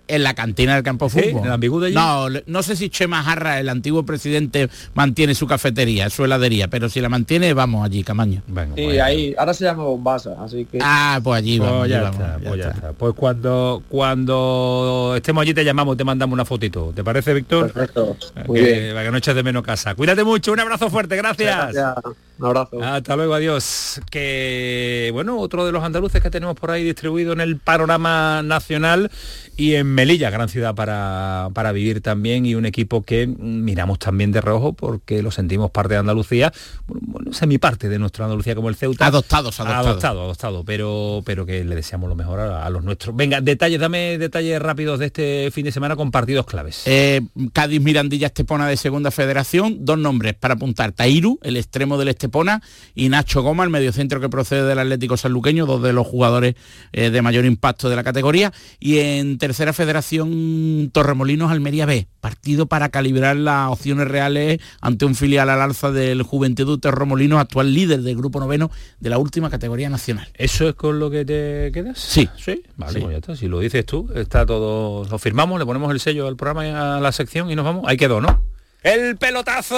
En 0.09 0.23
la 0.23 0.35
cantina 0.35 0.75
del 0.75 0.83
campo 0.83 1.09
fútbol. 1.09 1.41
¿En 1.41 1.45
el 1.45 1.53
ambigú 1.53 1.79
de 1.79 1.89
allí? 1.89 1.95
No, 1.95 2.29
no 2.47 2.63
sé 2.63 2.75
si 2.75 2.89
Chema 2.89 3.23
Jarra, 3.23 3.61
el 3.61 3.69
antiguo 3.69 4.05
presidente, 4.05 4.69
mantiene 4.95 5.35
su 5.35 5.47
cafetería, 5.47 6.09
su 6.11 6.25
heladería, 6.25 6.69
pero 6.69 6.89
si 6.89 7.01
la 7.01 7.09
mantiene, 7.09 7.53
vamos 7.53 7.85
allí, 7.85 8.03
Camaño. 8.03 8.43
Sí, 8.75 8.99
ahí, 8.99 9.35
ahora 9.37 9.53
se 9.55 9.65
llama 9.65 9.85
Bombasa, 9.85 10.37
así 10.43 10.65
que... 10.65 10.79
Ah, 10.83 11.21
pues 11.23 11.39
allí 11.39 11.59
Pues 11.59 11.71
vamos, 11.71 11.89
ya 11.89 11.99
allí 12.01 12.11
está, 12.11 12.27
vamos, 12.27 12.43
ya 12.43 12.49
pues 12.49 12.61
ya 12.61 12.67
está. 12.67 12.77
está. 12.77 12.93
Pues 12.93 13.15
cuando 13.15 13.83
cuando 13.89 15.13
estemos 15.17 15.43
allí 15.43 15.55
te 15.55 15.65
llamamos, 15.65 15.97
te 15.97 16.05
mandamos 16.05 16.35
una 16.35 16.45
fotito. 16.45 16.93
¿Te 16.95 17.05
parece, 17.05 17.35
Víctor? 17.35 17.71
Perfecto. 17.73 18.17
Para 18.33 18.47
Muy 18.47 18.61
que, 18.61 18.67
bien. 18.73 18.95
para 18.95 19.05
que 19.05 19.11
no 19.11 19.19
eches 19.19 19.35
de 19.35 19.43
menos 19.43 19.63
casa. 19.63 19.95
Cuídate 19.95 20.25
mucho, 20.25 20.53
un 20.53 20.61
abrazo 20.61 20.91
fuerte, 20.91 21.17
gracias. 21.17 21.75
Gracias. 21.75 21.95
Un 22.39 22.47
abrazo. 22.47 22.83
Hasta 22.83 23.15
luego, 23.17 23.35
adiós. 23.35 24.01
Que 24.11 25.11
bueno, 25.13 25.39
otro 25.39 25.65
de 25.65 25.73
los 25.73 25.85
andaluces 25.85 26.21
que 26.21 26.31
tenemos 26.31 26.57
por 26.57 26.71
ahí 26.71 26.83
distribuido 26.83 27.33
en 27.33 27.41
el 27.41 27.59
panorama 27.59 28.43
nacional 28.43 29.11
y 29.57 29.75
en 29.75 29.87
Melilla, 29.87 30.31
gran 30.31 30.49
ciudad 30.49 30.75
para, 30.75 31.49
para 31.55 31.73
vivir 31.73 32.01
también 32.01 32.47
y 32.47 32.55
un 32.55 32.67
equipo 32.67 33.03
que 33.03 33.27
miramos 33.27 33.99
también 33.99 34.33
de 34.33 34.41
rojo 34.41 34.73
porque 34.73 35.23
lo 35.23 35.31
sentimos 35.31 35.71
parte 35.71 35.95
de 35.95 36.01
Andalucía, 36.01 36.53
bueno, 36.87 37.07
bueno, 37.07 37.33
semiparte 37.33 37.89
de 37.89 37.99
nuestra 37.99 38.25
Andalucía 38.25 38.55
como 38.55 38.69
el 38.69 38.75
Ceuta. 38.75 39.07
Adoptados, 39.07 39.61
adoptados. 39.61 39.87
Adoptado, 39.87 40.23
adoptado, 40.23 40.65
pero, 40.65 41.23
pero 41.25 41.47
que 41.47 41.65
le 41.65 41.75
deseamos 41.75 42.09
lo 42.09 42.15
mejor 42.15 42.41
a, 42.41 42.65
a 42.65 42.71
los 42.71 42.85
nuestros. 42.85 43.15
Venga, 43.15 43.41
detalles, 43.41 43.81
dame 43.81 44.19
detalles 44.19 44.61
rápidos 44.61 44.99
de 44.99 45.07
este 45.07 45.51
fin 45.53 45.65
de 45.65 45.73
semana 45.73 45.97
con 45.97 46.11
partidos 46.11 46.47
claves. 46.47 46.83
Eh, 46.87 47.21
Cádiz 47.53 47.81
Mirandilla 47.81 48.29
Estepona 48.29 48.67
de 48.67 48.77
Segunda 48.77 49.11
Federación, 49.11 49.85
dos 49.85 49.99
nombres 49.99 50.35
para 50.35 50.55
apuntar, 50.55 50.93
Tairu, 50.93 51.39
el 51.43 51.57
extremo 51.57 51.99
del 51.99 52.09
Estepona, 52.09 52.63
y 52.95 53.09
Nacho 53.09 53.43
Goma, 53.43 53.65
el 53.65 53.71
mediocentro 53.71 54.21
que 54.21 54.29
procede 54.29 54.65
del 54.65 54.79
Atlético 54.79 55.17
Sanluqueño, 55.17 55.67
dos 55.67 55.83
de 55.83 55.93
los 55.93 56.07
jugadores 56.07 56.55
eh, 56.93 57.11
de 57.11 57.23
mayor 57.23 57.45
impacto 57.45 57.89
de 57.89 57.97
la 57.97 58.05
categoría. 58.05 58.53
Y 58.81 58.99
en 58.99 59.39
Tercera 59.45 59.75
Federación, 59.75 60.89
Torremolinos 60.91 61.51
Almería 61.53 61.85
B, 61.85 62.09
partido 62.23 62.65
para 62.65 62.89
calibrar 62.89 63.37
las 63.37 63.69
opciones 63.71 64.09
reales 64.09 64.59
ante 64.81 65.05
un 65.05 65.15
filial 65.15 65.51
al 65.51 65.61
alza 65.61 65.91
del 65.93 66.23
Juventud 66.23 66.79
Torremolinos, 66.81 67.39
actual 67.39 67.75
líder 67.75 68.01
del 68.01 68.17
grupo 68.17 68.41
noveno 68.41 68.71
de 69.01 69.11
la 69.11 69.19
última 69.19 69.51
categoría 69.51 69.91
nacional. 69.91 70.27
¿Eso 70.33 70.67
es 70.67 70.75
con 70.77 70.99
lo 70.99 71.11
que 71.11 71.27
te 71.27 71.71
quedas? 71.75 71.99
Sí. 71.99 72.27
Sí, 72.39 72.63
vale, 72.79 72.95
Sí. 72.95 73.01
pues 73.01 73.13
ya 73.13 73.19
está. 73.19 73.37
Si 73.37 73.47
lo 73.49 73.61
dices 73.61 73.85
tú, 73.85 74.09
está 74.15 74.47
todo. 74.47 75.07
Lo 75.11 75.19
firmamos, 75.19 75.59
le 75.59 75.67
ponemos 75.67 75.93
el 75.93 76.01
sello 76.01 76.27
al 76.27 76.37
programa 76.37 76.67
y 76.67 76.71
a 76.71 77.01
la 77.01 77.13
sección 77.13 77.51
y 77.51 77.55
nos 77.55 77.67
vamos. 77.67 77.85
Ahí 77.87 77.99
quedó, 77.99 78.23
¿no? 78.23 78.43
El 78.83 79.19
pelotazo. 79.19 79.77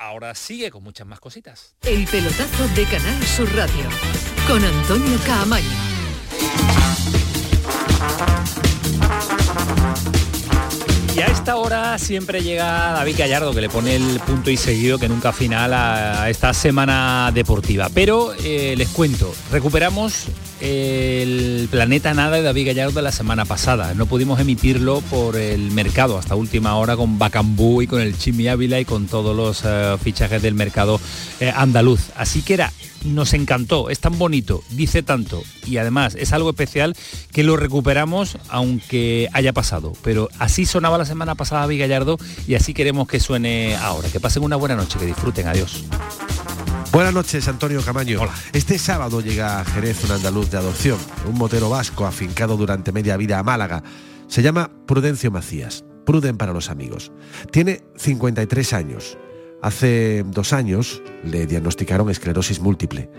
Ahora 0.00 0.34
sigue 0.34 0.72
con 0.72 0.82
muchas 0.82 1.06
más 1.06 1.20
cositas. 1.20 1.76
El 1.82 2.06
pelotazo 2.08 2.66
de 2.74 2.82
Canal 2.86 3.22
Sur 3.22 3.48
Radio 3.54 3.84
con 4.48 4.64
Antonio 4.64 5.16
Caamaño. 5.24 6.83
Esta 11.44 11.56
hora 11.56 11.98
siempre 11.98 12.42
llega 12.42 12.92
David 12.92 13.16
Gallardo, 13.18 13.52
que 13.52 13.60
le 13.60 13.68
pone 13.68 13.96
el 13.96 14.18
punto 14.20 14.50
y 14.50 14.56
seguido 14.56 14.98
que 14.98 15.10
nunca 15.10 15.30
final 15.30 15.74
a 15.74 16.30
esta 16.30 16.54
semana 16.54 17.30
deportiva. 17.34 17.90
Pero 17.92 18.32
eh, 18.42 18.72
les 18.78 18.88
cuento, 18.88 19.30
recuperamos 19.52 20.24
el 20.64 21.68
Planeta 21.70 22.14
Nada 22.14 22.36
de 22.36 22.42
David 22.42 22.68
Gallardo 22.68 22.92
de 22.92 23.02
la 23.02 23.12
semana 23.12 23.44
pasada. 23.44 23.92
No 23.92 24.06
pudimos 24.06 24.40
emitirlo 24.40 25.02
por 25.02 25.36
el 25.36 25.70
mercado 25.72 26.16
hasta 26.16 26.34
última 26.34 26.76
hora 26.76 26.96
con 26.96 27.18
Bacambú 27.18 27.82
y 27.82 27.86
con 27.86 28.00
el 28.00 28.16
Chimi 28.16 28.48
Ávila 28.48 28.80
y 28.80 28.86
con 28.86 29.06
todos 29.06 29.36
los 29.36 29.62
eh, 29.64 29.96
fichajes 30.02 30.40
del 30.40 30.54
mercado 30.54 30.98
eh, 31.40 31.52
andaluz. 31.54 32.10
Así 32.16 32.40
que 32.40 32.54
era 32.54 32.72
nos 33.04 33.34
encantó, 33.34 33.90
es 33.90 34.00
tan 34.00 34.18
bonito, 34.18 34.64
dice 34.70 35.02
tanto 35.02 35.42
y 35.66 35.76
además 35.76 36.14
es 36.18 36.32
algo 36.32 36.48
especial 36.48 36.96
que 37.32 37.42
lo 37.42 37.58
recuperamos 37.58 38.38
aunque 38.48 39.28
haya 39.34 39.52
pasado. 39.52 39.92
Pero 40.02 40.30
así 40.38 40.64
sonaba 40.64 40.96
la 40.96 41.04
semana 41.04 41.34
pasada 41.34 41.62
David 41.62 41.80
Gallardo 41.80 42.16
y 42.46 42.54
así 42.54 42.72
queremos 42.72 43.06
que 43.06 43.20
suene 43.20 43.76
ahora. 43.76 44.08
Que 44.08 44.20
pasen 44.20 44.42
una 44.42 44.56
buena 44.56 44.76
noche, 44.76 44.98
que 44.98 45.04
disfruten, 45.04 45.46
adiós. 45.46 45.84
Buenas 46.94 47.12
noches, 47.12 47.48
Antonio 47.48 47.82
Camaño. 47.84 48.20
Este 48.52 48.78
sábado 48.78 49.20
llega 49.20 49.58
a 49.58 49.64
Jerez 49.64 50.04
un 50.04 50.12
andaluz 50.12 50.48
de 50.52 50.58
adopción, 50.58 50.96
un 51.28 51.36
motero 51.36 51.68
vasco 51.68 52.06
afincado 52.06 52.56
durante 52.56 52.92
media 52.92 53.16
vida 53.16 53.40
a 53.40 53.42
Málaga. 53.42 53.82
Se 54.28 54.42
llama 54.42 54.70
Prudencio 54.86 55.32
Macías, 55.32 55.84
Pruden 56.06 56.36
para 56.36 56.52
los 56.52 56.70
amigos. 56.70 57.10
Tiene 57.50 57.82
53 57.96 58.72
años. 58.74 59.18
Hace 59.60 60.22
dos 60.28 60.52
años 60.52 61.02
le 61.24 61.46
diagnosticaron 61.46 62.10
esclerosis 62.10 62.60
múltiple. 62.60 63.10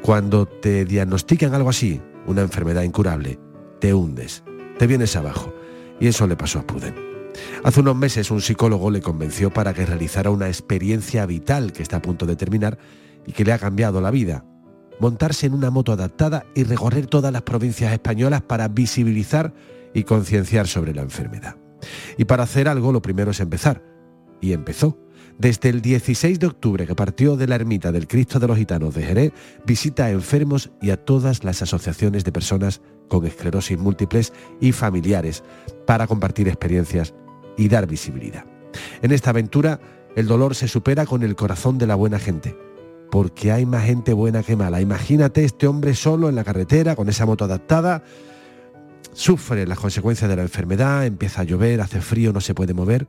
Cuando 0.00 0.46
te 0.46 0.84
diagnostican 0.84 1.54
algo 1.54 1.70
así, 1.70 2.00
una 2.28 2.42
enfermedad 2.42 2.82
incurable, 2.82 3.40
te 3.80 3.94
hundes, 3.94 4.44
te 4.78 4.86
vienes 4.86 5.16
abajo. 5.16 5.52
Y 5.98 6.06
eso 6.06 6.28
le 6.28 6.36
pasó 6.36 6.60
a 6.60 6.66
Pruden. 6.68 6.94
Hace 7.64 7.80
unos 7.80 7.96
meses 7.96 8.30
un 8.30 8.40
psicólogo 8.40 8.92
le 8.92 9.00
convenció 9.00 9.52
para 9.52 9.74
que 9.74 9.86
realizara 9.86 10.30
una 10.30 10.46
experiencia 10.46 11.26
vital 11.26 11.72
que 11.72 11.82
está 11.82 11.96
a 11.96 12.02
punto 12.02 12.26
de 12.26 12.36
terminar 12.36 12.78
y 13.26 13.32
que 13.32 13.44
le 13.44 13.52
ha 13.52 13.58
cambiado 13.58 14.00
la 14.00 14.10
vida. 14.10 14.44
montarse 15.00 15.46
en 15.46 15.54
una 15.54 15.70
moto 15.70 15.92
adaptada 15.92 16.46
y 16.54 16.62
recorrer 16.62 17.06
todas 17.06 17.32
las 17.32 17.42
provincias 17.42 17.92
españolas 17.92 18.42
para 18.42 18.68
visibilizar 18.68 19.52
y 19.92 20.04
concienciar 20.04 20.68
sobre 20.68 20.94
la 20.94 21.02
enfermedad. 21.02 21.56
Y 22.16 22.26
para 22.26 22.44
hacer 22.44 22.68
algo 22.68 22.92
lo 22.92 23.02
primero 23.02 23.32
es 23.32 23.40
empezar. 23.40 23.82
Y 24.40 24.52
empezó. 24.52 24.98
Desde 25.38 25.68
el 25.68 25.82
16 25.82 26.38
de 26.38 26.46
octubre 26.46 26.86
que 26.86 26.94
partió 26.94 27.36
de 27.36 27.48
la 27.48 27.56
ermita 27.56 27.90
del 27.90 28.06
Cristo 28.06 28.38
de 28.38 28.46
los 28.46 28.56
Gitanos 28.56 28.94
de 28.94 29.02
Jerez, 29.02 29.32
visita 29.66 30.04
a 30.04 30.10
enfermos 30.10 30.70
y 30.80 30.90
a 30.90 30.96
todas 30.96 31.42
las 31.42 31.60
asociaciones 31.60 32.24
de 32.24 32.30
personas 32.30 32.80
con 33.08 33.26
esclerosis 33.26 33.76
múltiples 33.76 34.32
y 34.60 34.70
familiares 34.70 35.42
para 35.86 36.06
compartir 36.06 36.46
experiencias 36.46 37.14
y 37.56 37.68
dar 37.68 37.86
visibilidad. 37.86 38.44
En 39.02 39.10
esta 39.10 39.30
aventura, 39.30 39.80
el 40.14 40.26
dolor 40.28 40.54
se 40.54 40.68
supera 40.68 41.04
con 41.04 41.22
el 41.24 41.34
corazón 41.34 41.78
de 41.78 41.88
la 41.88 41.96
buena 41.96 42.20
gente, 42.20 42.56
porque 43.14 43.52
hay 43.52 43.64
más 43.64 43.84
gente 43.84 44.12
buena 44.12 44.42
que 44.42 44.56
mala. 44.56 44.80
Imagínate 44.80 45.44
este 45.44 45.68
hombre 45.68 45.94
solo 45.94 46.28
en 46.28 46.34
la 46.34 46.42
carretera, 46.42 46.96
con 46.96 47.08
esa 47.08 47.24
moto 47.24 47.44
adaptada, 47.44 48.02
sufre 49.12 49.68
las 49.68 49.78
consecuencias 49.78 50.28
de 50.28 50.34
la 50.34 50.42
enfermedad, 50.42 51.06
empieza 51.06 51.42
a 51.42 51.44
llover, 51.44 51.80
hace 51.80 52.00
frío, 52.00 52.32
no 52.32 52.40
se 52.40 52.54
puede 52.54 52.74
mover, 52.74 53.06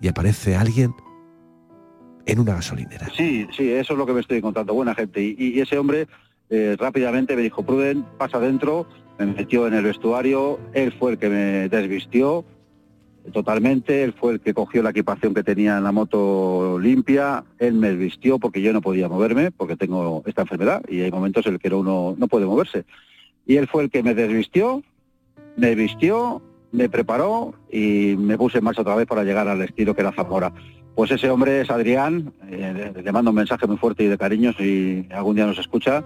y 0.00 0.06
aparece 0.06 0.54
alguien 0.54 0.94
en 2.24 2.38
una 2.38 2.54
gasolinera. 2.54 3.08
Sí, 3.16 3.48
sí, 3.50 3.72
eso 3.72 3.94
es 3.94 3.98
lo 3.98 4.06
que 4.06 4.12
me 4.12 4.20
estoy 4.20 4.38
encontrando, 4.38 4.74
buena 4.74 4.94
gente. 4.94 5.20
Y, 5.20 5.34
y 5.36 5.60
ese 5.60 5.76
hombre 5.76 6.06
eh, 6.50 6.76
rápidamente 6.78 7.34
me 7.34 7.42
dijo, 7.42 7.64
Pruden, 7.64 8.04
pasa 8.16 8.36
adentro, 8.36 8.86
me 9.18 9.26
metió 9.26 9.66
en 9.66 9.74
el 9.74 9.82
vestuario, 9.82 10.60
él 10.72 10.94
fue 11.00 11.10
el 11.10 11.18
que 11.18 11.30
me 11.30 11.68
desvistió 11.68 12.44
totalmente, 13.32 14.02
él 14.02 14.12
fue 14.12 14.34
el 14.34 14.40
que 14.40 14.54
cogió 14.54 14.82
la 14.82 14.90
equipación 14.90 15.34
que 15.34 15.42
tenía 15.42 15.78
en 15.78 15.84
la 15.84 15.92
moto 15.92 16.78
limpia, 16.80 17.44
él 17.58 17.74
me 17.74 17.90
desvistió 17.90 18.38
porque 18.38 18.60
yo 18.62 18.72
no 18.72 18.80
podía 18.80 19.08
moverme, 19.08 19.50
porque 19.50 19.76
tengo 19.76 20.22
esta 20.26 20.42
enfermedad 20.42 20.82
y 20.88 21.00
hay 21.00 21.10
momentos 21.10 21.46
en 21.46 21.52
los 21.54 21.62
que 21.62 21.74
uno 21.74 22.14
no 22.18 22.28
puede 22.28 22.46
moverse. 22.46 22.84
Y 23.46 23.56
él 23.56 23.66
fue 23.66 23.84
el 23.84 23.90
que 23.90 24.02
me 24.02 24.14
desvistió, 24.14 24.82
me 25.56 25.74
vistió, 25.74 26.42
me 26.72 26.88
preparó 26.88 27.54
y 27.70 28.14
me 28.18 28.36
puse 28.36 28.58
en 28.58 28.64
marcha 28.64 28.82
otra 28.82 28.94
vez 28.94 29.06
para 29.06 29.24
llegar 29.24 29.48
al 29.48 29.62
estilo 29.62 29.94
que 29.94 30.02
era 30.02 30.12
Zamora. 30.12 30.52
Pues 30.94 31.10
ese 31.10 31.30
hombre 31.30 31.60
es 31.60 31.70
Adrián, 31.70 32.32
eh, 32.50 32.92
le 33.02 33.12
mando 33.12 33.30
un 33.30 33.36
mensaje 33.36 33.66
muy 33.66 33.76
fuerte 33.76 34.02
y 34.02 34.08
de 34.08 34.18
cariño 34.18 34.52
si 34.58 35.06
algún 35.10 35.36
día 35.36 35.46
nos 35.46 35.58
escucha. 35.58 36.04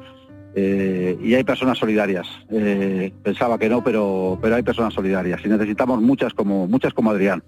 Eh, 0.55 1.19
y 1.23 1.35
hay 1.35 1.45
personas 1.45 1.79
solidarias. 1.79 2.27
Eh, 2.51 3.13
pensaba 3.23 3.59
que 3.59 3.69
no, 3.69 3.83
pero, 3.83 4.39
pero 4.41 4.57
hay 4.57 4.63
personas 4.63 4.95
solidarias 4.95 5.41
y 5.45 5.49
necesitamos 5.49 6.01
muchas 6.01 6.35
como, 6.35 6.67
muchas 6.67 6.93
como 6.93 7.11
Adrián. 7.11 7.43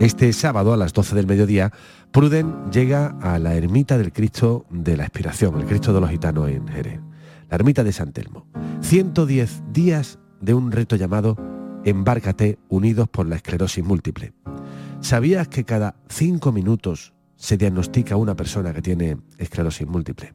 Este 0.00 0.32
sábado 0.32 0.72
a 0.72 0.76
las 0.76 0.92
12 0.92 1.14
del 1.16 1.26
mediodía, 1.26 1.72
Pruden 2.12 2.70
llega 2.70 3.16
a 3.20 3.38
la 3.38 3.54
ermita 3.54 3.98
del 3.98 4.12
Cristo 4.12 4.64
de 4.70 4.96
la 4.96 5.04
Expiración, 5.04 5.58
el 5.58 5.66
Cristo 5.66 5.92
de 5.92 6.00
los 6.00 6.10
Gitanos 6.10 6.48
en 6.50 6.66
Jerez, 6.68 7.00
la 7.48 7.56
ermita 7.56 7.82
de 7.82 7.92
San 7.92 8.12
Telmo. 8.12 8.46
110 8.80 9.72
días 9.72 10.18
de 10.40 10.54
un 10.54 10.70
reto 10.70 10.96
llamado 10.96 11.36
Embárcate 11.84 12.58
unidos 12.68 13.08
por 13.08 13.26
la 13.26 13.36
esclerosis 13.36 13.84
múltiple. 13.84 14.32
¿Sabías 15.00 15.48
que 15.48 15.64
cada 15.64 15.96
cinco 16.08 16.52
minutos 16.52 17.14
se 17.36 17.56
diagnostica 17.56 18.16
una 18.16 18.34
persona 18.34 18.72
que 18.72 18.82
tiene 18.82 19.16
esclerosis 19.38 19.86
múltiple? 19.86 20.34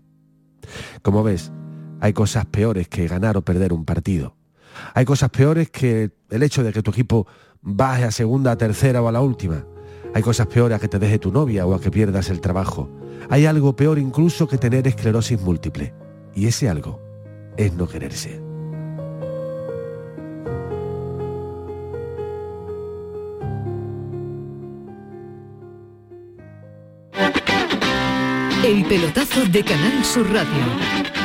Como 1.02 1.24
ves, 1.24 1.52
hay 2.04 2.12
cosas 2.12 2.46
peores 2.46 2.90
que 2.90 3.08
ganar 3.08 3.38
o 3.38 3.44
perder 3.44 3.72
un 3.72 3.86
partido. 3.86 4.36
Hay 4.94 5.06
cosas 5.06 5.30
peores 5.30 5.70
que 5.70 6.12
el 6.30 6.44
hecho 6.44 6.62
de 6.62 6.74
que 6.74 6.82
tu 6.82 6.92
equipo 6.92 7.26
baje 7.62 8.04
a 8.04 8.12
segunda, 8.12 8.52
a 8.52 8.58
tercera 8.58 9.02
o 9.02 9.08
a 9.08 9.12
la 9.14 9.22
última. 9.22 9.66
Hay 10.14 10.22
cosas 10.22 10.48
peores 10.48 10.76
a 10.76 10.82
que 10.82 10.90
te 10.90 11.00
deje 11.00 11.18
tu 11.18 11.32
novia 11.32 11.66
o 11.66 11.74
a 11.74 11.80
que 11.80 11.92
pierdas 11.92 12.30
el 12.30 12.42
trabajo. 12.42 12.90
Hay 13.30 13.46
algo 13.46 13.78
peor 13.78 14.00
incluso 14.00 14.50
que 14.50 14.58
tener 14.58 14.86
esclerosis 14.86 15.40
múltiple. 15.40 15.94
Y 16.36 16.48
ese 16.48 16.68
algo 16.68 17.00
es 17.56 17.72
no 17.72 17.88
quererse. 17.88 18.42
El 28.66 28.86
pelotazo 28.90 29.46
de 29.46 29.64
Canal 29.64 30.04
Sur 30.04 30.30
Radio. 30.34 31.23